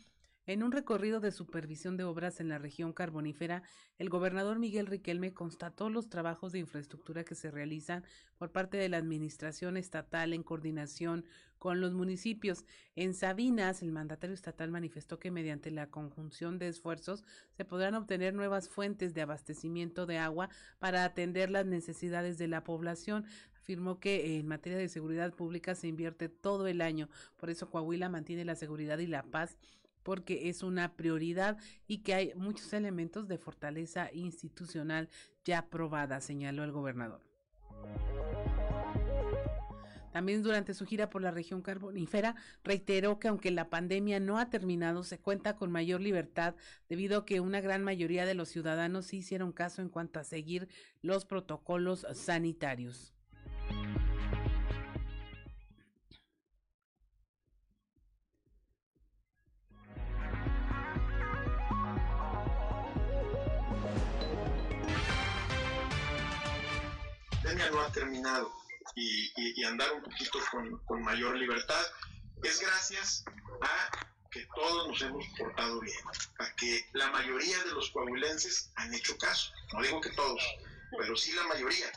En 0.48 0.62
un 0.62 0.70
recorrido 0.70 1.18
de 1.18 1.32
supervisión 1.32 1.97
de 1.97 2.05
obras 2.05 2.39
en 2.39 2.48
la 2.48 2.59
región 2.59 2.93
carbonífera, 2.93 3.64
el 3.98 4.09
gobernador 4.09 4.60
Miguel 4.60 4.86
Riquelme 4.86 5.35
constató 5.35 5.90
los 5.90 6.09
trabajos 6.09 6.52
de 6.52 6.60
infraestructura 6.60 7.24
que 7.24 7.35
se 7.35 7.51
realizan 7.51 8.05
por 8.39 8.52
parte 8.52 8.77
de 8.77 8.89
la 8.89 8.98
Administración 8.98 9.77
Estatal 9.77 10.32
en 10.32 10.44
coordinación 10.44 11.24
con 11.59 11.81
los 11.81 11.94
municipios. 11.94 12.64
En 12.94 13.12
Sabinas, 13.12 13.82
el 13.82 13.90
mandatario 13.90 14.35
estatal 14.35 14.70
manifestó 14.70 15.18
que 15.18 15.32
mediante 15.32 15.73
la 15.73 15.90
conjunción 15.90 16.60
de 16.60 16.68
esfuerzos 16.68 17.24
se 17.56 17.64
podrán 17.64 17.97
obtener 17.97 18.32
nuevas 18.32 18.68
fuentes 18.68 19.14
de 19.14 19.23
abastecimiento 19.23 20.06
de 20.06 20.18
agua 20.18 20.48
para 20.78 21.02
atender 21.02 21.51
las 21.51 21.66
necesidades 21.66 22.39
de 22.39 22.47
la 22.47 22.62
población 22.62 23.24
afirmó 23.56 23.98
que 23.98 24.39
en 24.39 24.47
materia 24.47 24.78
de 24.78 24.89
seguridad 24.89 25.35
pública 25.35 25.74
se 25.74 25.89
invierte 25.89 26.28
todo 26.28 26.68
el 26.68 26.81
año. 26.81 27.09
Por 27.36 27.51
eso 27.51 27.68
Coahuila 27.68 28.09
mantiene 28.09 28.44
la 28.44 28.55
seguridad 28.55 28.98
y 28.98 29.09
la 29.09 29.24
paz 29.24 29.56
porque 30.06 30.48
es 30.48 30.62
una 30.62 30.92
prioridad 30.92 31.58
y 31.88 31.98
que 31.98 32.14
hay 32.14 32.32
muchos 32.36 32.72
elementos 32.72 33.26
de 33.26 33.38
fortaleza 33.38 34.08
institucional 34.12 35.08
ya 35.44 35.66
probada, 35.68 36.20
señaló 36.20 36.62
el 36.62 36.70
gobernador. 36.70 37.20
También 40.12 40.44
durante 40.44 40.74
su 40.74 40.86
gira 40.86 41.10
por 41.10 41.22
la 41.22 41.32
región 41.32 41.60
carbonífera 41.60 42.36
reiteró 42.62 43.18
que 43.18 43.26
aunque 43.26 43.50
la 43.50 43.68
pandemia 43.68 44.20
no 44.20 44.38
ha 44.38 44.48
terminado, 44.48 45.02
se 45.02 45.18
cuenta 45.18 45.56
con 45.56 45.72
mayor 45.72 46.00
libertad 46.00 46.54
debido 46.88 47.18
a 47.18 47.26
que 47.26 47.40
una 47.40 47.60
gran 47.60 47.82
mayoría 47.82 48.26
de 48.26 48.34
los 48.34 48.48
ciudadanos 48.48 49.12
hicieron 49.12 49.50
caso 49.50 49.82
en 49.82 49.88
cuanto 49.88 50.20
a 50.20 50.24
seguir 50.24 50.68
los 51.02 51.24
protocolos 51.24 52.06
sanitarios. 52.14 53.12
No 67.70 67.80
ha 67.80 67.93
terminado 67.93 68.52
y, 68.94 69.64
andar 69.64 69.93
un 69.93 70.02
poquito 70.02 70.38
con, 70.86 71.02
mayor 71.02 71.36
libertad 71.36 71.82
es 72.43 72.60
gracias 72.60 73.24
a 73.60 74.06
que 74.30 74.47
todos 74.55 74.88
nos 74.88 75.02
hemos 75.02 75.26
portado 75.38 75.80
bien, 75.80 75.98
a 76.38 76.55
que 76.56 76.86
la 76.93 77.10
mayoría 77.10 77.59
de 77.64 77.72
los 77.72 77.90
coahuilenses 77.90 78.70
han 78.76 78.93
hecho 78.94 79.16
caso. 79.18 79.51
No 79.72 79.82
digo 79.82 80.01
que 80.01 80.10
todos, 80.10 80.43
pero 80.98 81.16
sí 81.16 81.32
la 81.32 81.44
mayoría. 81.44 81.90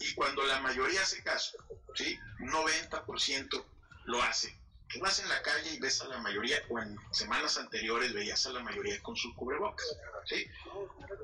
Y 0.00 0.14
cuando 0.14 0.44
la 0.44 0.60
mayoría 0.60 1.02
hace 1.02 1.22
caso, 1.22 1.58
¿sí? 1.94 2.18
un 2.40 2.50
90% 2.50 3.64
lo 4.06 4.22
hace, 4.22 4.58
Tú 4.94 5.00
vas 5.00 5.18
en 5.18 5.28
la 5.28 5.42
calle 5.42 5.72
y 5.72 5.80
ves 5.80 6.00
a 6.02 6.06
la 6.06 6.18
mayoría, 6.18 6.56
o 6.68 6.78
en 6.78 6.96
semanas 7.10 7.58
anteriores 7.58 8.12
veías 8.12 8.46
a 8.46 8.52
la 8.52 8.60
mayoría 8.60 9.02
con 9.02 9.16
sus 9.16 9.34
cubrebocas, 9.34 9.84
¿sí? 10.24 10.48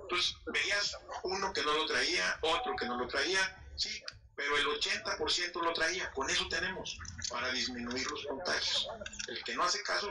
Entonces 0.02 0.34
veías 0.46 0.96
uno 1.22 1.52
que 1.52 1.62
no 1.62 1.72
lo 1.74 1.86
traía, 1.86 2.36
otro 2.42 2.74
que 2.74 2.86
no 2.86 2.98
lo 2.98 3.06
traía, 3.06 3.38
sí, 3.76 4.02
pero 4.34 4.56
el 4.56 4.66
80% 4.66 5.62
lo 5.62 5.72
traía. 5.72 6.10
Con 6.10 6.28
eso 6.28 6.48
tenemos 6.48 6.98
para 7.30 7.52
disminuir 7.52 8.10
los 8.10 8.26
contagios. 8.26 8.88
El 9.28 9.44
que 9.44 9.54
no 9.54 9.62
hace 9.62 9.80
caso, 9.84 10.10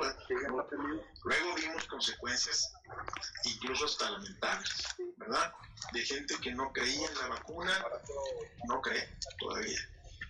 luego 1.25 1.55
vimos 1.55 1.83
consecuencias 1.87 2.71
incluso 3.43 3.85
hasta 3.85 4.09
lamentables, 4.09 4.85
¿verdad? 5.17 5.53
De 5.91 6.01
gente 6.05 6.35
que 6.41 6.53
no 6.53 6.71
creía 6.71 7.09
en 7.09 7.15
la 7.15 7.27
vacuna, 7.27 7.85
no 8.69 8.81
cree 8.81 9.17
todavía. 9.37 9.79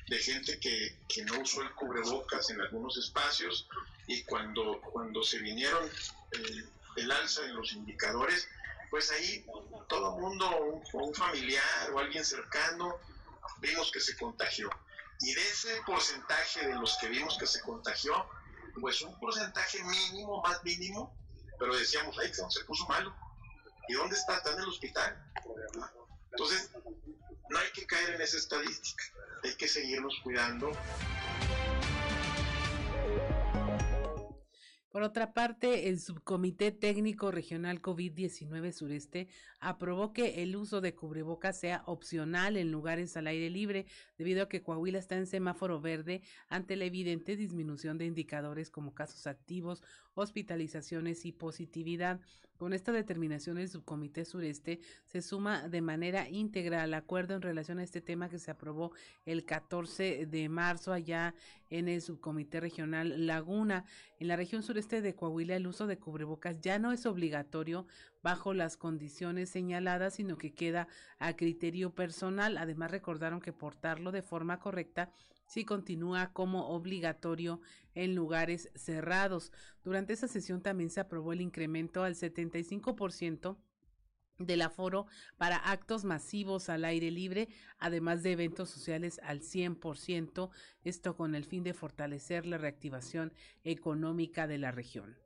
De 0.10 0.18
gente 0.18 0.60
que, 0.60 0.98
que 1.08 1.24
no 1.26 1.40
usó 1.42 1.62
el 1.62 1.74
cubrebocas 1.76 2.50
en 2.50 2.62
algunos 2.62 2.98
espacios 2.98 3.68
y 4.08 4.24
cuando, 4.24 4.82
cuando 4.82 5.22
se 5.24 5.38
vinieron 5.40 5.90
el, 6.98 7.12
alza 7.12 7.46
en 7.46 7.56
los 7.56 7.72
indicadores, 7.74 8.48
pues 8.90 9.12
ahí 9.12 9.46
todo 9.88 10.16
el 10.16 10.22
mundo, 10.22 10.50
un, 10.62 10.84
un 10.94 11.14
familiar 11.14 11.92
o 11.94 12.00
alguien 12.00 12.26
cercano, 12.26 13.00
vimos 13.62 13.92
que 13.92 14.00
se 14.00 14.18
contagió. 14.18 14.70
Y 15.22 15.34
de 15.34 15.42
ese 15.42 15.82
porcentaje 15.86 16.68
de 16.68 16.76
los 16.76 16.98
que 16.98 17.10
vimos 17.10 17.38
que 17.38 17.46
se 17.46 17.62
contagió, 17.62 18.14
pues 18.80 19.02
un 19.02 19.18
porcentaje 19.20 19.84
mínimo, 19.84 20.42
más 20.42 20.64
mínimo, 20.64 21.16
pero 21.60 21.76
decíamos, 21.76 22.18
ay, 22.20 22.32
se 22.34 22.64
puso 22.66 22.86
malo. 22.88 23.16
¿Y 23.88 23.94
dónde 23.94 24.16
está? 24.16 24.38
Está 24.38 24.54
en 24.54 24.60
el 24.60 24.70
hospital. 24.70 25.32
Entonces, 26.32 26.72
no 27.50 27.58
hay 27.58 27.72
que 27.72 27.86
caer 27.86 28.16
en 28.16 28.22
esa 28.22 28.38
estadística, 28.38 29.04
hay 29.44 29.56
que 29.56 29.68
seguirnos 29.68 30.20
cuidando. 30.24 30.72
Por 34.92 35.04
otra 35.04 35.34
parte, 35.34 35.88
el 35.88 36.00
Subcomité 36.00 36.72
Técnico 36.72 37.30
Regional 37.30 37.80
COVID-19 37.80 38.72
Sureste 38.72 39.28
aprobó 39.60 40.14
que 40.14 40.42
el 40.42 40.56
uso 40.56 40.82
de 40.82 40.96
cubrebocas 40.96 41.60
sea 41.60 41.84
opcional 41.86 42.58
en 42.58 42.72
lugares 42.72 43.16
al 43.16 43.28
aire 43.28 43.52
libre, 43.52 43.86
debido 44.18 44.42
a 44.42 44.50
que 44.50 44.64
Coahuila 44.64 44.98
está 44.98 45.16
en 45.16 45.28
semáforo 45.28 45.80
verde 45.80 46.24
ante 46.48 46.76
la 46.76 46.86
evidente 46.86 47.36
disminución 47.36 48.00
de 48.00 48.08
indicadores 48.08 48.72
como 48.72 48.96
casos 48.96 49.28
activos, 49.28 49.84
hospitalizaciones 50.20 51.26
y 51.26 51.32
positividad. 51.32 52.20
Con 52.58 52.74
esta 52.74 52.92
determinación, 52.92 53.58
el 53.58 53.70
subcomité 53.70 54.26
sureste 54.26 54.82
se 55.06 55.22
suma 55.22 55.70
de 55.70 55.80
manera 55.82 56.30
íntegra 56.30 56.84
al 56.84 56.94
acuerdo 56.94 57.34
en 57.36 57.42
relación 57.42 57.80
a 57.80 57.84
este 57.84 58.02
tema 58.02 58.28
que 58.28 58.38
se 58.38 58.52
aprobó 58.52 58.92
el 59.26 59.46
14 59.46 60.26
de 60.26 60.50
marzo 60.50 60.92
allá 60.92 61.36
en 61.70 61.88
el 61.88 62.02
subcomité 62.02 62.60
regional 62.60 63.26
Laguna. 63.28 63.86
En 64.20 64.28
la 64.28 64.36
región 64.36 64.62
sureste 64.62 65.02
de 65.02 65.16
Coahuila, 65.16 65.56
el 65.56 65.68
uso 65.68 65.88
de 65.88 66.00
cubrebocas 66.00 66.60
ya 66.60 66.80
no 66.80 66.92
es 66.92 67.06
obligatorio 67.06 67.88
bajo 68.22 68.54
las 68.54 68.76
condiciones 68.76 69.50
señaladas, 69.50 70.16
sino 70.16 70.38
que 70.38 70.54
queda 70.54 70.90
a 71.18 71.38
criterio 71.38 71.96
personal. 71.96 72.58
Además, 72.58 72.92
recordaron 72.92 73.40
que 73.40 73.54
portarlo 73.54 74.12
de 74.12 74.22
forma 74.22 74.60
correcta 74.60 75.14
si 75.50 75.66
continúa 75.66 76.32
como 76.32 76.70
obligatorio 76.70 77.60
en 77.96 78.14
lugares 78.14 78.70
cerrados. 78.76 79.52
Durante 79.84 80.14
esa 80.14 80.28
sesión 80.28 80.62
también 80.62 80.92
se 80.92 81.00
aprobó 81.00 81.34
el 81.34 81.42
incremento 81.42 82.04
al 82.04 82.14
75% 82.14 83.58
del 84.38 84.62
aforo 84.62 85.08
para 85.38 85.58
actos 85.58 86.06
masivos 86.06 86.70
al 86.70 86.86
aire 86.86 87.10
libre, 87.10 87.50
además 87.80 88.22
de 88.22 88.34
eventos 88.34 88.70
sociales 88.70 89.20
al 89.24 89.42
100%, 89.42 90.52
esto 90.84 91.18
con 91.18 91.34
el 91.34 91.46
fin 91.46 91.64
de 91.64 91.74
fortalecer 91.74 92.46
la 92.46 92.60
reactivación 92.60 93.34
económica 93.64 94.46
de 94.46 94.60
la 94.60 94.72
región. 94.72 95.18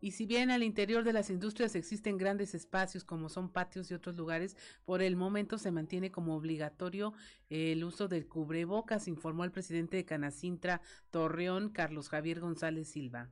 Y 0.00 0.12
si 0.12 0.26
bien 0.26 0.50
al 0.50 0.62
interior 0.62 1.04
de 1.04 1.12
las 1.12 1.30
industrias 1.30 1.74
existen 1.74 2.18
grandes 2.18 2.54
espacios 2.54 3.04
como 3.04 3.28
son 3.28 3.50
patios 3.50 3.90
y 3.90 3.94
otros 3.94 4.16
lugares, 4.16 4.56
por 4.84 5.02
el 5.02 5.16
momento 5.16 5.58
se 5.58 5.70
mantiene 5.70 6.10
como 6.10 6.36
obligatorio 6.36 7.14
el 7.50 7.82
uso 7.82 8.08
del 8.08 8.28
cubrebocas, 8.28 9.08
informó 9.08 9.44
el 9.44 9.52
presidente 9.52 9.96
de 9.96 10.04
Canacintra 10.04 10.80
Torreón, 11.10 11.70
Carlos 11.70 12.08
Javier 12.08 12.40
González 12.40 12.88
Silva. 12.88 13.30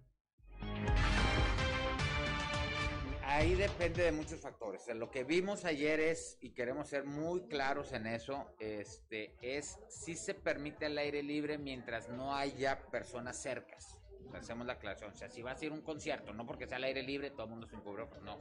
Ahí 3.22 3.55
depende 3.55 4.02
de 4.02 4.12
muchos 4.12 4.40
factores. 4.40 4.86
Lo 4.94 5.10
que 5.10 5.22
vimos 5.22 5.66
ayer 5.66 6.01
es, 6.01 6.38
y 6.40 6.51
queremos 6.51 6.88
ser 6.88 7.05
muy 7.05 7.43
claros 7.48 7.93
en 7.93 8.06
eso, 8.06 8.47
este, 8.60 9.36
es 9.43 9.78
si 9.88 10.14
se 10.14 10.32
permite 10.32 10.86
el 10.86 10.97
aire 10.97 11.22
libre 11.22 11.59
mientras 11.59 12.09
no 12.09 12.34
haya 12.34 12.80
personas 12.90 13.36
cercas 13.43 13.95
hacemos 14.35 14.66
la 14.66 14.74
aclaración. 14.74 15.11
O 15.11 15.15
sea, 15.15 15.28
si 15.28 15.43
va 15.43 15.53
a 15.53 15.57
ser 15.57 15.73
un 15.73 15.82
concierto, 15.82 16.32
no 16.32 16.47
porque 16.47 16.66
sea 16.66 16.77
al 16.77 16.85
aire 16.85 17.03
libre, 17.03 17.31
todo 17.31 17.44
el 17.44 17.51
mundo 17.51 17.66
sin 17.66 17.81
cubrebocas, 17.81 18.23
no. 18.23 18.39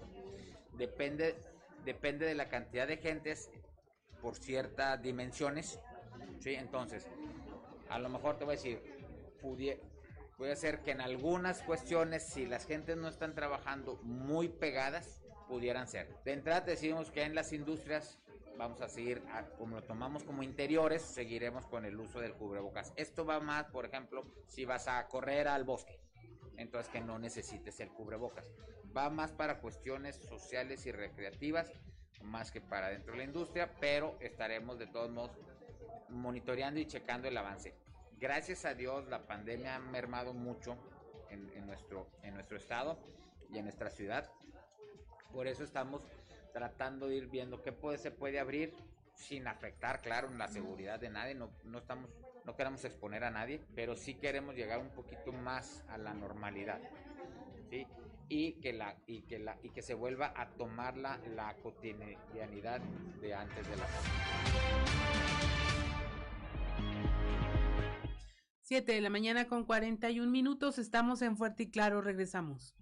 Depende, 0.74 1.36
depende 1.84 2.26
de 2.26 2.36
la 2.36 2.49
cantidad 2.49 2.88
de 2.88 2.98
gentes 2.98 3.49
por 4.22 4.36
ciertas 4.36 5.02
dimensiones. 5.02 5.80
¿sí? 6.40 6.56
Entonces, 6.56 7.07
a 7.90 7.99
lo 7.99 8.10
mejor 8.10 8.38
te 8.38 8.45
voy 8.45 8.53
a 8.53 8.57
decir, 8.57 8.82
puede 10.38 10.56
ser 10.56 10.82
que 10.82 10.91
en 10.91 11.02
algunas 11.02 11.62
cuestiones, 11.62 12.28
si 12.28 12.45
las 12.45 12.66
gentes 12.66 12.98
no 12.98 13.07
están 13.07 13.36
trabajando 13.36 13.99
muy 14.03 14.49
pegadas, 14.49 15.22
pudieran 15.48 15.88
ser. 15.88 16.10
De 16.24 16.34
entrada 16.34 16.62
decimos 16.62 17.12
que 17.12 17.24
en 17.24 17.36
las 17.36 17.53
industrias 17.53 18.20
vamos 18.57 18.82
a 18.82 18.90
seguir, 18.90 19.22
como 19.57 19.76
lo 19.76 19.84
tomamos 19.84 20.23
como 20.23 20.44
interiores, 20.44 21.02
seguiremos 21.02 21.65
con 21.68 21.86
el 21.86 21.99
uso 21.99 22.19
del 22.19 22.34
cubrebocas. 22.34 22.94
Esto 22.95 23.26
va 23.26 23.40
más, 23.40 23.65
por 23.65 23.86
ejemplo, 23.86 24.23
si 24.48 24.65
vas 24.65 24.88
a 24.88 25.07
correr 25.07 25.48
al 25.48 25.64
bosque, 25.64 25.99
entonces 26.57 26.91
que 26.91 27.02
no 27.02 27.19
necesites 27.19 27.80
el 27.80 27.90
cubrebocas. 27.90 28.45
Va 28.95 29.10
más 29.10 29.32
para 29.32 29.60
cuestiones 29.60 30.15
sociales 30.15 30.86
y 30.86 30.91
recreativas, 30.91 31.72
más 32.22 32.52
que 32.52 32.61
para 32.61 32.90
dentro 32.90 33.14
de 33.14 33.19
la 33.19 33.23
industria, 33.26 33.73
pero 33.80 34.18
estaremos 34.19 34.80
de 34.80 34.88
todos 34.88 35.11
modos 35.11 35.38
monitoreando 36.10 36.80
y 36.80 36.86
checando 36.86 37.27
el 37.27 37.38
avance. 37.38 37.76
Gracias 38.18 38.65
a 38.65 38.73
Dios 38.73 39.07
la 39.07 39.27
pandemia 39.27 39.76
ha 39.76 39.80
mermado 39.80 40.34
mucho 40.34 40.77
en, 41.30 41.65
nuestro, 41.65 42.07
en 42.23 42.34
nuestro 42.34 42.57
estado 42.57 42.98
y 43.52 43.57
en 43.57 43.65
nuestra 43.65 43.90
ciudad. 43.90 44.32
Por 45.34 45.48
eso 45.48 45.64
estamos 45.64 46.02
tratando 46.56 47.10
de 47.10 47.18
ir 47.18 47.27
viendo 47.27 47.61
qué 47.61 47.73
puede, 47.73 47.98
se 47.98 48.11
puede 48.11 48.40
abrir 48.40 48.73
sin 49.14 49.45
afectar, 49.45 50.02
claro, 50.02 50.30
la 50.30 50.48
seguridad 50.48 50.98
de 50.98 51.10
nadie. 51.10 51.36
No, 51.36 51.52
no 51.65 51.80
estamos, 51.80 52.10
no 52.45 52.56
queremos 52.56 52.86
exponer 52.86 53.26
a 53.26 53.30
nadie, 53.30 53.60
pero 53.76 53.98
sí 53.98 54.14
queremos 54.14 54.56
llegar 54.56 54.80
un 54.80 54.90
poquito 54.91 55.34
más 55.34 55.84
a 55.90 55.98
la 55.98 56.14
normalidad. 56.14 56.80
Y 58.30 58.53
que 58.61 58.72
la 58.72 58.95
y 59.06 59.23
que 59.23 59.38
la 59.38 59.57
y 59.64 59.69
que 59.69 59.82
se 59.82 59.94
vuelva 59.95 60.34
a 60.34 60.49
tomar 60.52 60.95
la, 60.95 61.18
la 61.36 61.53
cotidianidad 61.57 62.80
de 62.80 63.34
antes 63.34 63.68
de 63.68 63.76
la 63.76 63.86
Siete 68.61 68.94
de 68.94 69.02
la 69.02 69.10
mañana 69.10 69.45
con 69.45 69.65
41 69.65 70.32
minutos, 70.32 70.80
estamos 70.80 71.22
en 71.22 71.36
Fuerte 71.36 71.64
y 71.64 71.69
Claro, 71.69 72.02
regresamos. 72.02 72.73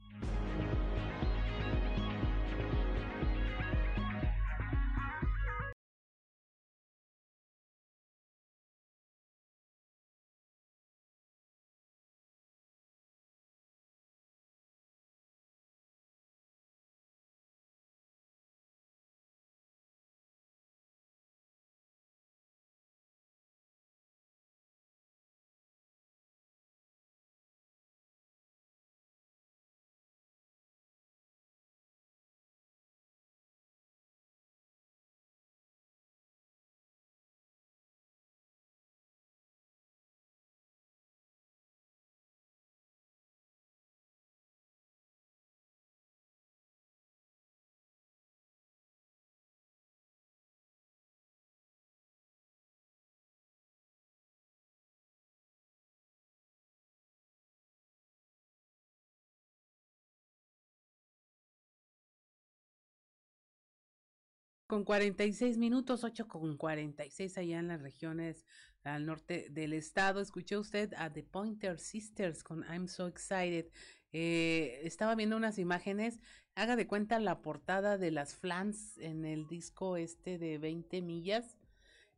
Con 64.73 64.85
46 64.85 65.59
minutos, 65.59 66.03
8 66.03 66.27
con 66.27 66.57
46 66.57 67.37
allá 67.37 67.59
en 67.59 67.67
las 67.67 67.83
regiones 67.83 68.43
al 68.83 69.05
norte 69.05 69.45
del 69.51 69.73
estado. 69.73 70.19
Escuché 70.19 70.57
usted 70.57 70.95
a 70.97 71.13
The 71.13 71.21
Pointer 71.21 71.77
Sisters 71.77 72.43
con 72.43 72.65
I'm 72.67 72.87
So 72.87 73.05
Excited. 73.05 73.67
Eh, 74.13 74.79
estaba 74.81 75.13
viendo 75.13 75.37
unas 75.37 75.59
imágenes. 75.59 76.19
Haga 76.55 76.75
de 76.75 76.87
cuenta 76.87 77.19
la 77.19 77.43
portada 77.43 77.99
de 77.99 78.09
las 78.09 78.35
Flans 78.35 78.97
en 78.97 79.25
el 79.25 79.45
disco 79.45 79.95
este 79.95 80.39
de 80.39 80.57
20 80.57 81.03
millas, 81.03 81.55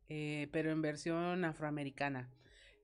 eh, 0.08 0.48
pero 0.50 0.70
en 0.70 0.80
versión 0.80 1.44
afroamericana. 1.44 2.30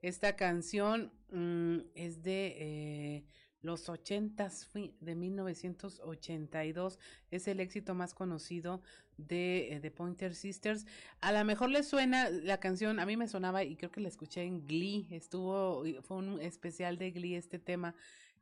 Esta 0.02 0.36
canción 0.36 1.14
mm, 1.30 1.78
es 1.94 2.22
de 2.22 2.56
eh, 2.58 3.24
los 3.62 3.88
ochentas 3.88 4.68
de 5.00 5.14
1982 5.14 6.98
es 7.30 7.48
el 7.48 7.60
éxito 7.60 7.94
más 7.94 8.12
conocido 8.12 8.82
de 9.16 9.78
The 9.80 9.90
Pointer 9.90 10.34
Sisters. 10.34 10.86
A 11.20 11.32
lo 11.32 11.44
mejor 11.44 11.70
les 11.70 11.86
suena 11.86 12.28
la 12.28 12.58
canción, 12.58 12.98
a 12.98 13.06
mí 13.06 13.16
me 13.16 13.28
sonaba 13.28 13.64
y 13.64 13.76
creo 13.76 13.90
que 13.90 14.00
la 14.00 14.08
escuché 14.08 14.42
en 14.42 14.66
Glee, 14.66 15.06
estuvo, 15.10 15.84
fue 16.02 16.16
un 16.16 16.40
especial 16.40 16.98
de 16.98 17.12
Glee 17.12 17.36
este 17.36 17.58
tema 17.58 17.94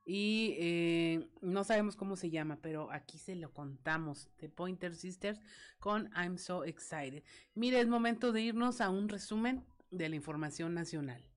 y 0.07 0.57
eh, 0.59 1.29
no 1.41 1.63
sabemos 1.65 1.95
cómo 1.97 2.17
se 2.17 2.31
llama, 2.31 2.59
pero 2.61 2.91
aquí 2.91 3.19
se 3.19 3.37
lo 3.37 3.53
contamos, 3.53 4.29
The 4.39 4.49
Pointer 4.49 4.95
Sisters 4.95 5.41
con 5.79 6.11
I'm 6.17 6.39
So 6.39 6.65
Excited. 6.65 7.23
Mire, 7.55 7.81
es 7.81 7.89
momento 7.89 8.33
de 8.33 8.43
irnos 8.43 8.81
a 8.81 8.91
un 8.91 9.09
resumen 9.09 9.63
de 9.91 10.09
la 10.09 10.17
información 10.17 10.75
nacional. 10.75 11.30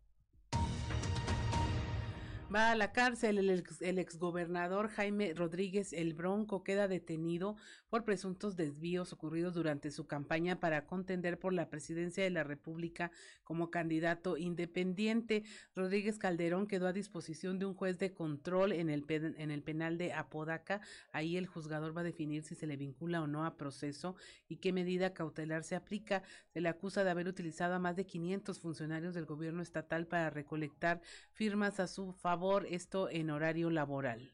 Va 2.53 2.69
a 2.69 2.75
la 2.75 2.91
cárcel 2.91 3.39
el, 3.39 3.49
ex, 3.49 3.81
el 3.81 3.97
exgobernador 3.97 4.89
Jaime 4.89 5.33
Rodríguez 5.33 5.91
El 5.91 6.13
Bronco 6.13 6.63
queda 6.63 6.87
detenido 6.87 7.55
por 7.89 8.03
presuntos 8.03 8.55
desvíos 8.55 9.11
ocurridos 9.11 9.55
durante 9.55 9.89
su 9.89 10.05
campaña 10.05 10.59
para 10.59 10.85
contender 10.85 11.39
por 11.39 11.53
la 11.53 11.69
presidencia 11.71 12.23
de 12.23 12.29
la 12.29 12.43
República 12.43 13.11
como 13.43 13.71
candidato 13.71 14.37
independiente. 14.37 15.43
Rodríguez 15.75 16.19
Calderón 16.19 16.67
quedó 16.67 16.85
a 16.85 16.93
disposición 16.93 17.57
de 17.57 17.65
un 17.65 17.73
juez 17.73 17.97
de 17.97 18.13
control 18.13 18.71
en 18.71 18.91
el, 18.91 19.05
en 19.09 19.49
el 19.49 19.63
penal 19.63 19.97
de 19.97 20.13
Apodaca. 20.13 20.81
Ahí 21.11 21.37
el 21.37 21.47
juzgador 21.47 21.97
va 21.97 22.01
a 22.01 22.05
definir 22.05 22.43
si 22.43 22.53
se 22.53 22.67
le 22.67 22.77
vincula 22.77 23.23
o 23.23 23.27
no 23.27 23.45
a 23.45 23.57
proceso 23.57 24.15
y 24.47 24.57
qué 24.57 24.73
medida 24.73 25.13
cautelar 25.13 25.63
se 25.63 25.75
aplica. 25.75 26.21
Se 26.49 26.61
le 26.61 26.69
acusa 26.69 27.03
de 27.03 27.09
haber 27.09 27.27
utilizado 27.27 27.73
a 27.73 27.79
más 27.79 27.95
de 27.95 28.05
500 28.05 28.59
funcionarios 28.59 29.15
del 29.15 29.25
gobierno 29.25 29.63
estatal 29.63 30.05
para 30.05 30.29
recolectar 30.29 31.01
firmas 31.31 31.79
a 31.79 31.87
su 31.87 32.13
favor 32.13 32.42
esto 32.69 33.09
en 33.09 33.29
horario 33.29 33.69
laboral. 33.69 34.33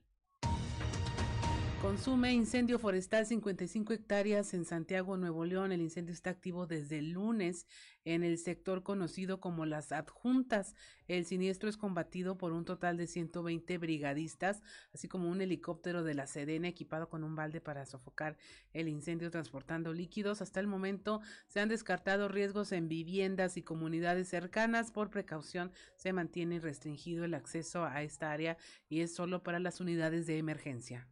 Consume 1.81 2.33
incendio 2.33 2.77
forestal 2.77 3.25
55 3.25 3.93
hectáreas 3.93 4.53
en 4.53 4.65
Santiago, 4.65 5.15
Nuevo 5.15 5.45
León. 5.45 5.71
El 5.71 5.81
incendio 5.81 6.11
está 6.11 6.29
activo 6.29 6.67
desde 6.67 6.97
el 6.97 7.11
lunes 7.11 7.67
en 8.03 8.23
el 8.23 8.37
sector 8.37 8.83
conocido 8.83 9.39
como 9.39 9.65
las 9.65 9.93
adjuntas. 9.93 10.75
El 11.07 11.23
siniestro 11.23 11.69
es 11.69 11.77
combatido 11.77 12.37
por 12.37 12.51
un 12.51 12.65
total 12.65 12.97
de 12.97 13.07
120 13.07 13.77
brigadistas, 13.77 14.61
así 14.93 15.07
como 15.07 15.29
un 15.29 15.39
helicóptero 15.39 16.03
de 16.03 16.15
la 16.15 16.27
Sedena 16.27 16.67
equipado 16.67 17.07
con 17.07 17.23
un 17.23 17.37
balde 17.37 17.61
para 17.61 17.85
sofocar 17.85 18.37
el 18.73 18.89
incendio 18.89 19.31
transportando 19.31 19.93
líquidos. 19.93 20.41
Hasta 20.41 20.59
el 20.59 20.67
momento 20.67 21.21
se 21.47 21.61
han 21.61 21.69
descartado 21.69 22.27
riesgos 22.27 22.73
en 22.73 22.89
viviendas 22.89 23.55
y 23.55 23.63
comunidades 23.63 24.27
cercanas. 24.27 24.91
Por 24.91 25.09
precaución 25.09 25.71
se 25.95 26.11
mantiene 26.11 26.59
restringido 26.59 27.23
el 27.23 27.35
acceso 27.35 27.85
a 27.85 28.03
esta 28.03 28.31
área 28.31 28.57
y 28.89 28.99
es 28.99 29.15
solo 29.15 29.43
para 29.43 29.59
las 29.59 29.79
unidades 29.79 30.27
de 30.27 30.39
emergencia. 30.39 31.07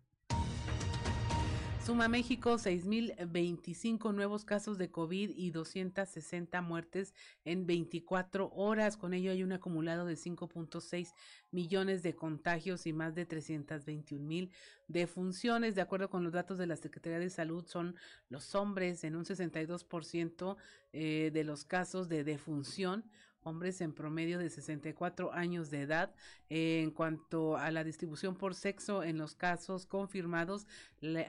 Suma 1.87 2.09
México 2.09 2.55
6.025 2.55 4.13
nuevos 4.13 4.43
casos 4.43 4.77
de 4.77 4.91
COVID 4.91 5.29
y 5.37 5.51
260 5.51 6.61
muertes 6.61 7.13
en 7.45 7.65
24 7.65 8.51
horas. 8.53 8.97
Con 8.97 9.13
ello 9.13 9.31
hay 9.31 9.41
un 9.41 9.53
acumulado 9.53 10.05
de 10.05 10.15
5.6 10.15 11.13
millones 11.51 12.03
de 12.03 12.13
contagios 12.13 12.87
y 12.87 12.91
más 12.91 13.15
de 13.15 13.25
321 13.25 14.21
mil 14.21 14.51
defunciones. 14.89 15.75
De 15.75 15.81
acuerdo 15.81 16.09
con 16.09 16.25
los 16.25 16.33
datos 16.33 16.57
de 16.57 16.67
la 16.67 16.75
Secretaría 16.75 17.19
de 17.19 17.29
Salud, 17.29 17.65
son 17.65 17.95
los 18.27 18.53
hombres 18.53 19.05
en 19.05 19.15
un 19.15 19.23
62% 19.23 20.57
eh, 20.91 21.31
de 21.33 21.43
los 21.45 21.63
casos 21.63 22.09
de 22.09 22.25
defunción 22.25 23.05
hombres 23.47 23.81
en 23.81 23.93
promedio 23.93 24.39
de 24.39 24.49
64 24.49 25.33
años 25.33 25.69
de 25.71 25.81
edad. 25.81 26.13
En 26.49 26.91
cuanto 26.91 27.57
a 27.57 27.71
la 27.71 27.83
distribución 27.83 28.35
por 28.35 28.53
sexo, 28.55 29.03
en 29.03 29.17
los 29.17 29.35
casos 29.35 29.85
confirmados 29.85 30.67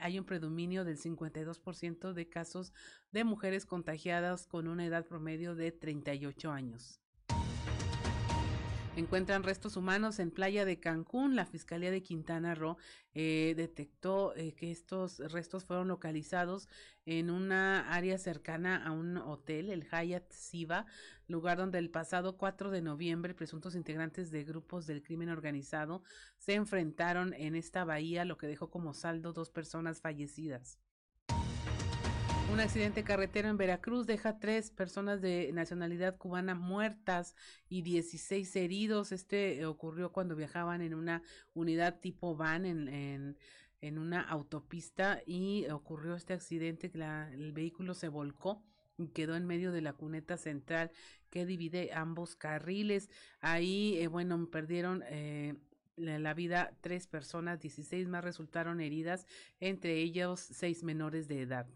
hay 0.01 0.19
un 0.19 0.25
predominio 0.25 0.83
del 0.83 0.97
52% 0.97 2.13
de 2.13 2.29
casos 2.29 2.73
de 3.11 3.23
mujeres 3.23 3.65
contagiadas 3.65 4.45
con 4.45 4.67
una 4.67 4.85
edad 4.85 5.05
promedio 5.05 5.55
de 5.55 5.71
38 5.71 6.51
años. 6.51 6.99
Encuentran 8.99 9.43
restos 9.43 9.77
humanos 9.77 10.19
en 10.19 10.29
playa 10.29 10.65
de 10.65 10.81
Cancún. 10.81 11.37
La 11.37 11.45
Fiscalía 11.45 11.89
de 11.89 12.03
Quintana 12.03 12.53
Roo 12.53 12.75
eh, 13.13 13.53
detectó 13.55 14.35
eh, 14.35 14.53
que 14.55 14.71
estos 14.71 15.19
restos 15.31 15.63
fueron 15.63 15.87
localizados 15.87 16.67
en 17.05 17.29
una 17.29 17.93
área 17.93 18.17
cercana 18.17 18.85
a 18.85 18.91
un 18.91 19.15
hotel, 19.15 19.69
el 19.69 19.87
Hyatt 19.87 20.29
Siva, 20.33 20.85
lugar 21.27 21.57
donde 21.57 21.77
el 21.77 21.89
pasado 21.89 22.35
4 22.35 22.71
de 22.71 22.81
noviembre 22.81 23.33
presuntos 23.33 23.73
integrantes 23.73 24.31
de 24.31 24.43
grupos 24.43 24.85
del 24.85 25.01
crimen 25.01 25.29
organizado 25.29 26.03
se 26.37 26.55
enfrentaron 26.55 27.33
en 27.33 27.55
esta 27.55 27.85
bahía, 27.85 28.25
lo 28.25 28.37
que 28.37 28.47
dejó 28.47 28.69
como 28.69 28.93
saldo 28.93 29.31
dos 29.31 29.49
personas 29.49 30.01
fallecidas. 30.01 30.77
Un 32.51 32.59
accidente 32.59 33.03
carretero 33.03 33.47
en 33.47 33.57
Veracruz 33.57 34.07
deja 34.07 34.39
tres 34.39 34.71
personas 34.71 35.21
de 35.21 35.51
nacionalidad 35.53 36.17
cubana 36.17 36.55
muertas 36.55 37.35
y 37.69 37.83
16 37.83 38.55
heridos. 38.55 39.11
Este 39.11 39.65
ocurrió 39.65 40.11
cuando 40.11 40.35
viajaban 40.35 40.81
en 40.81 40.95
una 40.95 41.21
unidad 41.53 41.99
tipo 41.99 42.35
van 42.35 42.65
en, 42.65 43.37
en, 43.81 43.97
una 43.99 44.21
autopista 44.21 45.21
y 45.27 45.67
ocurrió 45.69 46.15
este 46.15 46.33
accidente. 46.33 46.89
La, 46.95 47.31
el 47.31 47.53
vehículo 47.53 47.93
se 47.93 48.07
volcó 48.09 48.63
y 48.97 49.09
quedó 49.09 49.35
en 49.35 49.45
medio 49.45 49.71
de 49.71 49.81
la 49.81 49.93
cuneta 49.93 50.35
central 50.35 50.91
que 51.29 51.45
divide 51.45 51.93
ambos 51.93 52.35
carriles. 52.35 53.09
Ahí, 53.41 53.97
eh, 53.99 54.07
bueno, 54.07 54.49
perdieron 54.49 55.03
eh, 55.07 55.55
la 55.97 56.33
vida 56.33 56.73
tres 56.81 57.05
personas, 57.05 57.61
16 57.61 58.07
más 58.07 58.23
resultaron 58.23 58.81
heridas, 58.81 59.27
entre 59.59 59.97
ellos 60.01 60.39
seis 60.39 60.83
menores 60.83 61.27
de 61.27 61.41
edad. 61.41 61.67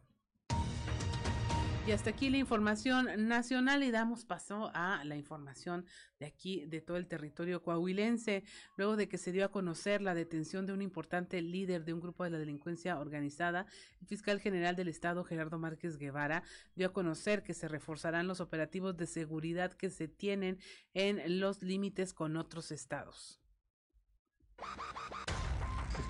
Y 1.85 1.91
hasta 1.91 2.11
aquí 2.11 2.29
la 2.29 2.37
información 2.37 3.27
nacional 3.27 3.83
y 3.83 3.91
damos 3.91 4.23
paso 4.23 4.71
a 4.73 5.03
la 5.03 5.17
información 5.17 5.85
de 6.17 6.25
aquí, 6.25 6.65
de 6.65 6.79
todo 6.79 6.95
el 6.95 7.07
territorio 7.07 7.61
coahuilense, 7.61 8.45
luego 8.77 8.95
de 8.95 9.09
que 9.09 9.17
se 9.17 9.33
dio 9.33 9.43
a 9.43 9.51
conocer 9.51 10.01
la 10.01 10.13
detención 10.13 10.65
de 10.65 10.71
un 10.71 10.81
importante 10.81 11.41
líder 11.41 11.83
de 11.83 11.93
un 11.93 11.99
grupo 11.99 12.23
de 12.23 12.29
la 12.29 12.37
delincuencia 12.37 12.97
organizada. 12.97 13.65
El 13.99 14.07
fiscal 14.07 14.39
general 14.39 14.77
del 14.77 14.87
estado, 14.87 15.25
Gerardo 15.25 15.59
Márquez 15.59 15.97
Guevara, 15.97 16.43
dio 16.73 16.87
a 16.87 16.93
conocer 16.93 17.43
que 17.43 17.53
se 17.53 17.67
reforzarán 17.67 18.27
los 18.27 18.39
operativos 18.39 18.95
de 18.95 19.05
seguridad 19.05 19.73
que 19.73 19.89
se 19.89 20.07
tienen 20.07 20.59
en 20.93 21.41
los 21.41 21.63
límites 21.63 22.13
con 22.13 22.37
otros 22.37 22.71
estados 22.71 23.41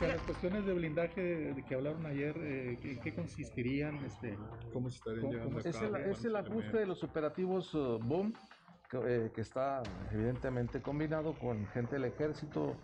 las 0.08 0.22
cuestiones 0.22 0.66
de 0.66 0.74
blindaje 0.74 1.22
de, 1.22 1.64
que 1.64 1.76
hablaron 1.76 2.06
ayer, 2.06 2.36
eh, 2.38 2.80
¿en 2.82 3.00
qué 3.00 3.14
consistirían? 3.14 3.96
Este, 4.06 4.38
¿Cómo 4.72 4.90
se 4.90 4.98
estarían 4.98 5.32
llevando 5.32 5.60
Es 5.60 5.82
el, 5.82 5.96
es 5.96 6.26
el 6.26 6.36
ajuste 6.36 6.78
de 6.78 6.86
los 6.86 7.04
operativos 7.04 7.74
uh, 7.74 8.00
BOOM, 8.02 8.34
que, 8.90 8.98
eh, 9.06 9.32
que, 9.34 9.42
está 9.42 9.84
evidentemente 10.12 10.82
combinado 10.82 11.34
con 11.34 11.66
gente 11.68 11.96
del 11.96 12.06
ejército, 12.06 12.76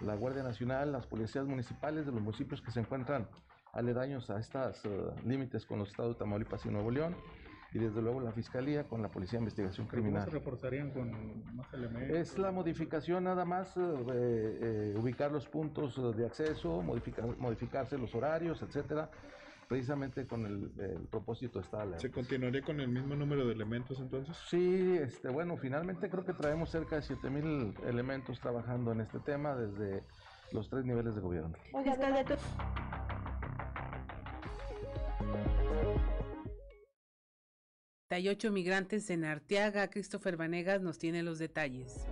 la 0.00 0.14
Guardia 0.14 0.42
Nacional, 0.42 0.92
las 0.92 1.06
policías 1.06 1.46
municipales 1.46 2.06
de 2.06 2.12
los 2.12 2.20
municipios 2.20 2.62
que 2.62 2.70
se 2.70 2.80
encuentran 2.80 3.28
aledaños 3.72 4.30
a 4.30 4.38
estos 4.38 4.84
uh, 4.84 5.14
límites 5.24 5.66
con 5.66 5.78
los 5.78 5.90
estados 5.90 6.14
de 6.14 6.18
Tamaulipas 6.20 6.64
y 6.66 6.68
Nuevo 6.70 6.90
León 6.90 7.14
y 7.72 7.78
desde 7.78 8.00
luego 8.00 8.20
la 8.20 8.32
Fiscalía 8.32 8.84
con 8.84 9.02
la 9.02 9.10
Policía 9.10 9.38
de 9.38 9.44
Investigación 9.44 9.86
Criminal. 9.86 10.24
¿Cómo 10.24 10.30
se 10.30 10.38
reforzarían 10.38 10.90
con 10.90 11.56
más 11.56 11.72
elementos? 11.74 12.16
Es 12.16 12.38
la 12.38 12.50
modificación 12.50 13.24
nada 13.24 13.44
más, 13.44 13.76
eh, 13.76 13.80
eh, 13.80 14.94
ubicar 14.96 15.30
los 15.30 15.46
puntos 15.46 16.16
de 16.16 16.26
acceso, 16.26 16.80
modificar, 16.82 17.24
modificarse 17.38 17.98
los 17.98 18.14
horarios, 18.14 18.62
etcétera, 18.62 19.10
precisamente 19.68 20.26
con 20.26 20.46
el, 20.46 20.70
propósito 21.10 21.60
está 21.60 21.84
la... 21.84 21.98
¿Se 21.98 22.10
continuaría 22.10 22.62
con 22.62 22.80
el 22.80 22.88
mismo 22.88 23.14
número 23.14 23.46
de 23.46 23.52
elementos 23.52 24.00
entonces? 24.00 24.34
Sí, 24.48 24.96
este, 24.98 25.28
bueno, 25.28 25.56
finalmente 25.58 26.08
creo 26.08 26.24
que 26.24 26.32
traemos 26.32 26.70
cerca 26.70 26.96
de 26.96 27.02
7000 27.02 27.74
elementos 27.86 28.40
trabajando 28.40 28.92
en 28.92 29.02
este 29.02 29.18
tema 29.20 29.54
desde 29.54 30.02
los 30.52 30.70
tres 30.70 30.86
niveles 30.86 31.14
de 31.14 31.20
gobierno. 31.20 31.52
Oiga, 31.72 31.94
38 38.08 38.50
migrantes 38.50 39.10
en 39.10 39.24
Arteaga. 39.24 39.90
Christopher 39.90 40.38
Vanegas 40.38 40.80
nos 40.80 40.98
tiene 40.98 41.22
los 41.22 41.38
detalles. 41.38 42.06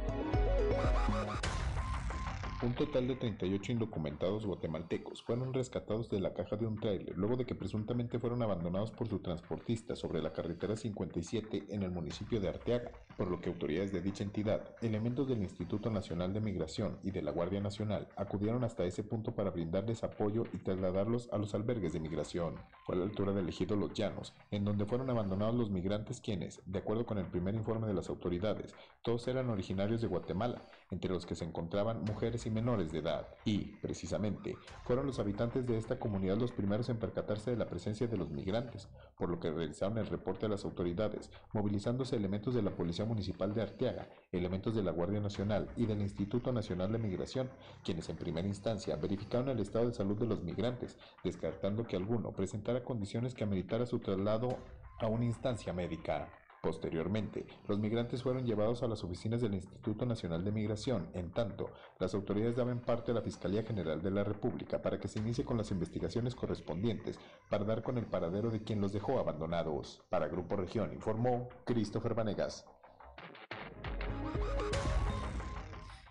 Un 2.66 2.74
total 2.74 3.06
de 3.06 3.14
38 3.14 3.70
indocumentados 3.70 4.44
guatemaltecos 4.44 5.22
fueron 5.22 5.54
rescatados 5.54 6.10
de 6.10 6.18
la 6.18 6.34
caja 6.34 6.56
de 6.56 6.66
un 6.66 6.74
tráiler 6.74 7.16
luego 7.16 7.36
de 7.36 7.46
que 7.46 7.54
presuntamente 7.54 8.18
fueron 8.18 8.42
abandonados 8.42 8.90
por 8.90 9.06
su 9.06 9.20
transportista 9.20 9.94
sobre 9.94 10.20
la 10.20 10.32
carretera 10.32 10.74
57 10.74 11.66
en 11.68 11.84
el 11.84 11.92
municipio 11.92 12.40
de 12.40 12.48
Arteaga, 12.48 12.90
por 13.16 13.30
lo 13.30 13.40
que 13.40 13.50
autoridades 13.50 13.92
de 13.92 14.02
dicha 14.02 14.24
entidad, 14.24 14.74
elementos 14.82 15.28
del 15.28 15.44
Instituto 15.44 15.90
Nacional 15.90 16.32
de 16.32 16.40
Migración 16.40 16.98
y 17.04 17.12
de 17.12 17.22
la 17.22 17.30
Guardia 17.30 17.60
Nacional 17.60 18.08
acudieron 18.16 18.64
hasta 18.64 18.84
ese 18.84 19.04
punto 19.04 19.32
para 19.32 19.52
brindarles 19.52 20.02
apoyo 20.02 20.42
y 20.52 20.58
trasladarlos 20.58 21.28
a 21.30 21.38
los 21.38 21.54
albergues 21.54 21.92
de 21.92 22.00
migración. 22.00 22.56
Fue 22.84 22.96
a 22.96 22.98
la 22.98 23.04
altura 23.04 23.32
del 23.32 23.48
ejido 23.48 23.76
Los 23.76 23.94
Llanos, 23.94 24.34
en 24.50 24.64
donde 24.64 24.86
fueron 24.86 25.08
abandonados 25.08 25.54
los 25.54 25.70
migrantes 25.70 26.20
quienes, 26.20 26.60
de 26.66 26.80
acuerdo 26.80 27.06
con 27.06 27.18
el 27.18 27.26
primer 27.26 27.54
informe 27.54 27.86
de 27.86 27.94
las 27.94 28.08
autoridades, 28.08 28.74
todos 29.02 29.28
eran 29.28 29.50
originarios 29.50 30.00
de 30.00 30.08
Guatemala, 30.08 30.62
entre 30.90 31.12
los 31.12 31.26
que 31.26 31.34
se 31.34 31.44
encontraban 31.44 32.02
mujeres 32.04 32.46
y 32.46 32.50
menores 32.50 32.92
de 32.92 32.98
edad, 32.98 33.28
y, 33.44 33.76
precisamente, 33.82 34.56
fueron 34.84 35.06
los 35.06 35.18
habitantes 35.18 35.66
de 35.66 35.76
esta 35.76 35.98
comunidad 35.98 36.36
los 36.36 36.52
primeros 36.52 36.88
en 36.88 36.98
percatarse 36.98 37.50
de 37.50 37.56
la 37.56 37.66
presencia 37.66 38.06
de 38.06 38.16
los 38.16 38.30
migrantes, 38.30 38.88
por 39.16 39.28
lo 39.28 39.40
que 39.40 39.50
realizaron 39.50 39.98
el 39.98 40.06
reporte 40.06 40.46
a 40.46 40.48
las 40.48 40.64
autoridades, 40.64 41.30
movilizándose 41.52 42.16
elementos 42.16 42.54
de 42.54 42.62
la 42.62 42.70
Policía 42.70 43.04
Municipal 43.04 43.54
de 43.54 43.62
Arteaga, 43.62 44.08
elementos 44.32 44.74
de 44.74 44.82
la 44.82 44.92
Guardia 44.92 45.20
Nacional 45.20 45.68
y 45.76 45.86
del 45.86 46.00
Instituto 46.00 46.52
Nacional 46.52 46.92
de 46.92 46.98
Migración, 46.98 47.50
quienes 47.84 48.08
en 48.08 48.16
primera 48.16 48.46
instancia 48.46 48.96
verificaron 48.96 49.48
el 49.48 49.60
estado 49.60 49.86
de 49.86 49.94
salud 49.94 50.16
de 50.16 50.26
los 50.26 50.42
migrantes, 50.42 50.96
descartando 51.24 51.86
que 51.86 51.96
alguno 51.96 52.32
presentara 52.32 52.84
condiciones 52.84 53.34
que 53.34 53.44
ameritara 53.44 53.86
su 53.86 53.98
traslado 53.98 54.58
a 54.98 55.06
una 55.06 55.24
instancia 55.24 55.72
médica. 55.72 56.28
Posteriormente, 56.62 57.46
los 57.68 57.78
migrantes 57.78 58.22
fueron 58.22 58.44
llevados 58.44 58.82
a 58.82 58.88
las 58.88 59.04
oficinas 59.04 59.40
del 59.40 59.54
Instituto 59.54 60.04
Nacional 60.04 60.44
de 60.44 60.52
Migración, 60.52 61.08
en 61.14 61.30
tanto, 61.30 61.70
las 61.98 62.14
autoridades 62.14 62.56
daban 62.56 62.80
parte 62.80 63.12
a 63.12 63.14
la 63.14 63.22
Fiscalía 63.22 63.62
General 63.62 64.02
de 64.02 64.10
la 64.10 64.24
República 64.24 64.82
para 64.82 64.98
que 64.98 65.08
se 65.08 65.18
inicie 65.18 65.44
con 65.44 65.56
las 65.56 65.70
investigaciones 65.70 66.34
correspondientes 66.34 67.18
para 67.48 67.64
dar 67.64 67.82
con 67.82 67.98
el 67.98 68.06
paradero 68.06 68.50
de 68.50 68.62
quien 68.62 68.80
los 68.80 68.92
dejó 68.92 69.18
abandonados. 69.18 70.02
Para 70.08 70.28
Grupo 70.28 70.56
Región 70.56 70.92
informó 70.92 71.48
Christopher 71.64 72.14
Vanegas. 72.14 72.64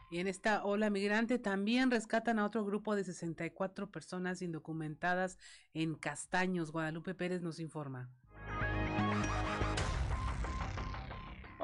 Y 0.10 0.20
en 0.20 0.28
esta 0.28 0.64
ola 0.64 0.90
migrante 0.90 1.40
también 1.40 1.92
rescatan 1.92 2.40
a 2.40 2.46
otro 2.46 2.64
grupo 2.64 2.96
de 2.96 3.04
64 3.04 3.92
personas 3.92 4.42
indocumentadas 4.42 5.38
en 5.74 5.96
Castaños. 5.96 6.72
Guadalupe 6.72 7.16
Pérez 7.16 7.42
nos 7.42 7.60
informa. 7.60 8.10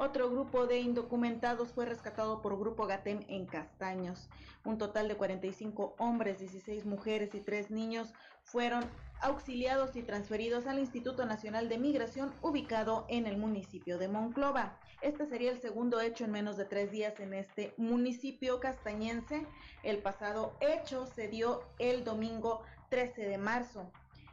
Otro 0.04 0.28
grupo 0.28 0.66
de 0.66 0.80
indocumentados 0.80 1.72
fue 1.72 1.86
rescatado 1.86 2.42
por 2.42 2.58
Grupo 2.58 2.88
Gatem 2.88 3.20
en 3.28 3.46
Castaños. 3.46 4.28
Un 4.64 4.76
total 4.76 5.06
de 5.06 5.14
45 5.14 5.94
hombres, 5.96 6.40
16 6.40 6.86
mujeres 6.86 7.36
y 7.36 7.40
3 7.40 7.70
niños 7.70 8.12
fueron 8.42 8.82
auxiliados 9.20 9.94
y 9.94 10.02
transferidos 10.02 10.66
al 10.66 10.80
Instituto 10.80 11.24
Nacional 11.24 11.68
de 11.68 11.78
Migración 11.78 12.34
ubicado 12.42 13.06
en 13.08 13.28
el 13.28 13.36
municipio 13.36 13.96
de 13.96 14.08
Monclova. 14.08 14.76
Este 15.02 15.24
sería 15.24 15.52
el 15.52 15.60
segundo 15.60 16.00
hecho 16.00 16.24
en 16.24 16.32
menos 16.32 16.56
de 16.56 16.64
tres 16.64 16.90
días 16.90 17.20
en 17.20 17.32
este 17.32 17.72
municipio 17.76 18.58
castañense. 18.58 19.46
El 19.84 19.98
pasado 19.98 20.56
hecho 20.58 21.06
se 21.06 21.28
dio 21.28 21.62
el 21.78 22.02
domingo 22.02 22.64
13 22.88 23.22
de 23.22 23.38
marzo. 23.38 23.92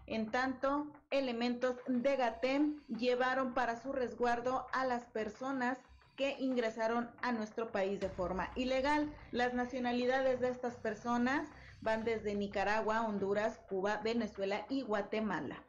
En 0.10 0.32
tanto, 0.32 0.88
elementos 1.12 1.76
de 1.88 2.16
GATEM 2.18 2.82
llevaron 2.88 3.54
para 3.54 3.80
su 3.80 3.94
resguardo 3.94 4.66
a 4.74 4.84
las 4.84 5.04
personas 5.06 5.78
que 6.16 6.36
ingresaron 6.40 7.12
a 7.22 7.32
nuestro 7.32 7.72
país 7.72 8.00
de 8.00 8.10
forma 8.10 8.50
ilegal. 8.56 9.14
Las 9.32 9.54
nacionalidades 9.54 10.40
de 10.40 10.50
estas 10.50 10.76
personas 10.78 11.48
van 11.82 12.04
desde 12.04 12.34
Nicaragua, 12.34 13.08
Honduras, 13.08 13.60
Cuba, 13.70 14.02
Venezuela 14.04 14.66
y 14.68 14.82
Guatemala. 14.82 15.64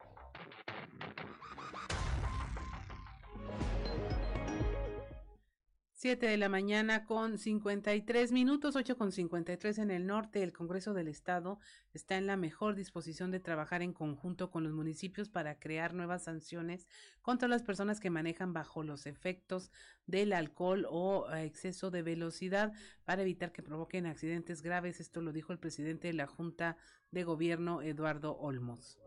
7 6.01 6.25
de 6.25 6.37
la 6.37 6.49
mañana 6.49 7.05
con 7.05 7.37
53 7.37 8.31
minutos, 8.31 8.75
8 8.75 8.97
con 8.97 9.11
53 9.11 9.77
en 9.77 9.91
el 9.91 10.07
norte. 10.07 10.41
El 10.41 10.51
Congreso 10.51 10.95
del 10.95 11.07
Estado 11.07 11.59
está 11.93 12.17
en 12.17 12.25
la 12.25 12.37
mejor 12.37 12.73
disposición 12.73 13.29
de 13.29 13.39
trabajar 13.39 13.83
en 13.83 13.93
conjunto 13.93 14.49
con 14.49 14.63
los 14.63 14.73
municipios 14.73 15.29
para 15.29 15.59
crear 15.59 15.93
nuevas 15.93 16.23
sanciones 16.23 16.87
contra 17.21 17.47
las 17.47 17.61
personas 17.61 17.99
que 17.99 18.09
manejan 18.09 18.51
bajo 18.51 18.81
los 18.81 19.05
efectos 19.05 19.69
del 20.07 20.33
alcohol 20.33 20.87
o 20.89 21.31
exceso 21.35 21.91
de 21.91 22.01
velocidad 22.01 22.73
para 23.05 23.21
evitar 23.21 23.51
que 23.51 23.61
provoquen 23.61 24.07
accidentes 24.07 24.63
graves. 24.63 24.99
Esto 24.99 25.21
lo 25.21 25.31
dijo 25.31 25.53
el 25.53 25.59
presidente 25.59 26.07
de 26.07 26.13
la 26.13 26.25
Junta 26.25 26.77
de 27.11 27.23
Gobierno, 27.23 27.83
Eduardo 27.83 28.35
Olmos. 28.39 28.97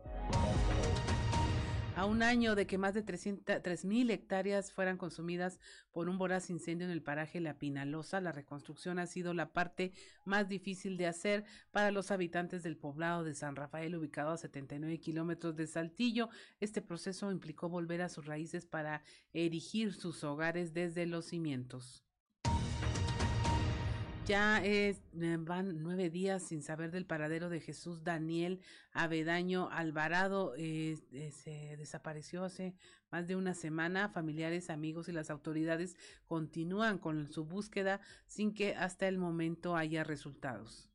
A 1.95 2.03
un 2.05 2.23
año 2.23 2.55
de 2.55 2.67
que 2.67 2.77
más 2.77 2.93
de 2.93 3.05
3.000 3.05 4.11
hectáreas 4.11 4.73
fueran 4.73 4.97
consumidas 4.97 5.61
por 5.93 6.09
un 6.09 6.17
voraz 6.17 6.49
incendio 6.49 6.85
en 6.85 6.91
el 6.91 7.01
paraje 7.01 7.39
La 7.39 7.57
Pinalosa, 7.57 8.19
la 8.19 8.33
reconstrucción 8.33 8.99
ha 8.99 9.07
sido 9.07 9.33
la 9.33 9.53
parte 9.53 9.93
más 10.25 10.49
difícil 10.49 10.97
de 10.97 11.07
hacer 11.07 11.45
para 11.71 11.91
los 11.91 12.11
habitantes 12.11 12.63
del 12.63 12.75
poblado 12.75 13.23
de 13.23 13.33
San 13.33 13.55
Rafael, 13.55 13.95
ubicado 13.95 14.31
a 14.31 14.37
79 14.37 14.99
kilómetros 14.99 15.55
de 15.55 15.67
Saltillo. 15.67 16.27
Este 16.59 16.81
proceso 16.81 17.31
implicó 17.31 17.69
volver 17.69 18.01
a 18.01 18.09
sus 18.09 18.25
raíces 18.25 18.65
para 18.65 19.01
erigir 19.31 19.93
sus 19.93 20.21
hogares 20.25 20.73
desde 20.73 21.05
los 21.05 21.23
cimientos. 21.25 22.04
Ya 24.27 24.59
eh, 24.65 24.97
van 25.13 25.83
nueve 25.83 26.09
días 26.09 26.41
sin 26.41 26.63
saber 26.63 26.89
del 26.89 27.05
paradero 27.05 27.47
de 27.49 27.59
Jesús 27.59 28.03
Daniel 28.03 28.59
Avedaño 28.91 29.69
Alvarado. 29.69 30.55
Eh, 30.57 30.97
se 31.31 31.77
desapareció 31.77 32.43
hace 32.43 32.73
más 33.11 33.27
de 33.27 33.35
una 33.35 33.53
semana. 33.53 34.09
Familiares, 34.09 34.71
amigos 34.71 35.09
y 35.09 35.11
las 35.11 35.29
autoridades 35.29 35.95
continúan 36.25 36.97
con 36.97 37.27
su 37.27 37.45
búsqueda 37.45 38.01
sin 38.25 38.55
que 38.55 38.75
hasta 38.75 39.07
el 39.07 39.19
momento 39.19 39.75
haya 39.75 40.03
resultados. 40.03 40.94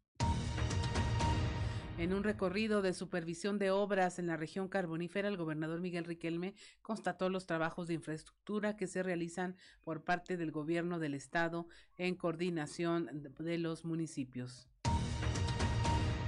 En 2.01 2.15
un 2.15 2.25
recorrido 2.25 2.81
de 2.81 2.95
supervisión 2.95 3.59
de 3.59 3.71
obras 3.71 4.19
en 4.19 4.27
la 4.27 4.39
región 4.39 4.69
carbonífera, 4.69 5.29
el 5.29 5.37
gobernador 5.37 5.83
Miguel 5.83 6.07
Riquelme 6.07 6.55
constató 6.81 7.29
los 7.29 7.45
trabajos 7.45 7.89
de 7.89 7.93
infraestructura 7.93 8.75
que 8.75 8.87
se 8.87 9.03
realizan 9.03 9.55
por 9.83 10.03
parte 10.03 10.39
del 10.39 10.51
gobierno 10.51 10.99
del 10.99 11.13
estado 11.13 11.69
en 11.99 12.15
coordinación 12.15 13.35
de 13.39 13.59
los 13.59 13.85
municipios. 13.85 14.70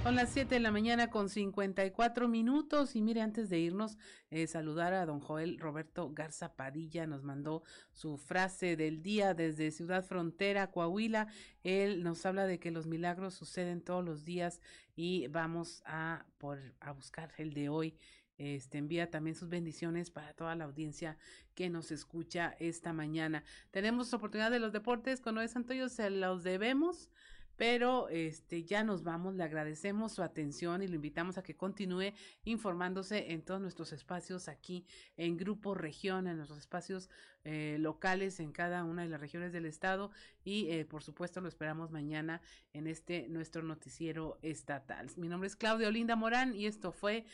Son 0.03 0.15
las 0.15 0.31
7 0.31 0.55
de 0.55 0.59
la 0.59 0.69
mañana 0.69 1.09
con 1.09 1.29
54 1.29 2.27
minutos 2.27 2.93
y 2.97 3.01
mire, 3.01 3.21
antes 3.21 3.49
de 3.49 3.59
irnos, 3.59 3.97
eh, 4.31 4.47
saludar 4.47 4.93
a 4.93 5.05
don 5.05 5.21
Joel 5.21 5.57
Roberto 5.59 6.11
Garza 6.11 6.57
Padilla, 6.57 7.07
nos 7.07 7.23
mandó 7.23 7.63
su 7.93 8.17
frase 8.17 8.75
del 8.75 9.01
día 9.01 9.33
desde 9.33 9.71
Ciudad 9.71 10.03
Frontera, 10.03 10.71
Coahuila. 10.71 11.27
Él 11.63 12.03
nos 12.03 12.25
habla 12.25 12.45
de 12.47 12.59
que 12.59 12.69
los 12.69 12.85
milagros 12.85 13.33
suceden 13.33 13.81
todos 13.81 14.03
los 14.03 14.25
días 14.25 14.59
y 14.93 15.27
vamos 15.27 15.81
a, 15.85 16.25
por, 16.37 16.59
a 16.81 16.91
buscar 16.91 17.31
el 17.37 17.53
de 17.53 17.69
hoy. 17.69 17.97
Este 18.37 18.79
envía 18.79 19.09
también 19.09 19.37
sus 19.37 19.47
bendiciones 19.47 20.11
para 20.11 20.33
toda 20.33 20.53
la 20.55 20.65
audiencia 20.65 21.17
que 21.55 21.69
nos 21.69 21.91
escucha 21.91 22.57
esta 22.59 22.91
mañana. 22.91 23.45
Tenemos 23.71 24.13
oportunidad 24.13 24.51
de 24.51 24.59
los 24.59 24.73
deportes 24.73 25.21
con 25.21 25.35
Noé 25.35 25.47
Santoyo, 25.47 25.87
se 25.87 26.09
los 26.09 26.43
debemos. 26.43 27.09
Pero 27.55 28.09
este 28.09 28.63
ya 28.63 28.83
nos 28.83 29.03
vamos, 29.03 29.35
le 29.35 29.43
agradecemos 29.43 30.13
su 30.13 30.23
atención 30.23 30.81
y 30.81 30.87
lo 30.87 30.95
invitamos 30.95 31.37
a 31.37 31.43
que 31.43 31.55
continúe 31.55 32.13
informándose 32.43 33.31
en 33.31 33.43
todos 33.43 33.61
nuestros 33.61 33.93
espacios 33.93 34.47
aquí 34.47 34.85
en 35.17 35.37
Grupo 35.37 35.75
Región, 35.75 36.27
en 36.27 36.37
nuestros 36.37 36.59
espacios 36.59 37.09
eh, 37.43 37.77
locales 37.79 38.39
en 38.39 38.51
cada 38.51 38.83
una 38.83 39.03
de 39.03 39.09
las 39.09 39.19
regiones 39.19 39.51
del 39.51 39.65
estado 39.65 40.11
y 40.43 40.71
eh, 40.71 40.85
por 40.85 41.03
supuesto 41.03 41.41
lo 41.41 41.49
esperamos 41.49 41.91
mañana 41.91 42.41
en 42.71 42.87
este 42.87 43.27
nuestro 43.27 43.63
noticiero 43.63 44.39
estatal. 44.41 45.09
Mi 45.17 45.27
nombre 45.27 45.47
es 45.47 45.55
Claudia 45.55 45.89
Olinda 45.89 46.15
Morán 46.15 46.55
y 46.55 46.67
esto 46.67 46.91
fue 46.91 47.25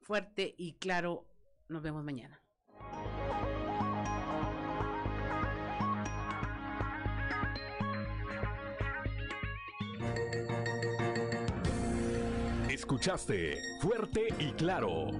Fuerte 0.00 0.54
y 0.56 0.72
Claro. 0.74 1.26
Nos 1.68 1.82
vemos 1.82 2.02
mañana. 2.02 2.40
Escuchaste 12.90 13.62
fuerte 13.78 14.34
y 14.40 14.50
claro. 14.50 15.12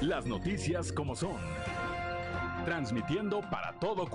Las 0.00 0.24
noticias 0.24 0.90
como 0.90 1.14
son, 1.14 1.36
transmitiendo 2.64 3.42
para 3.42 3.78
todo 3.78 4.06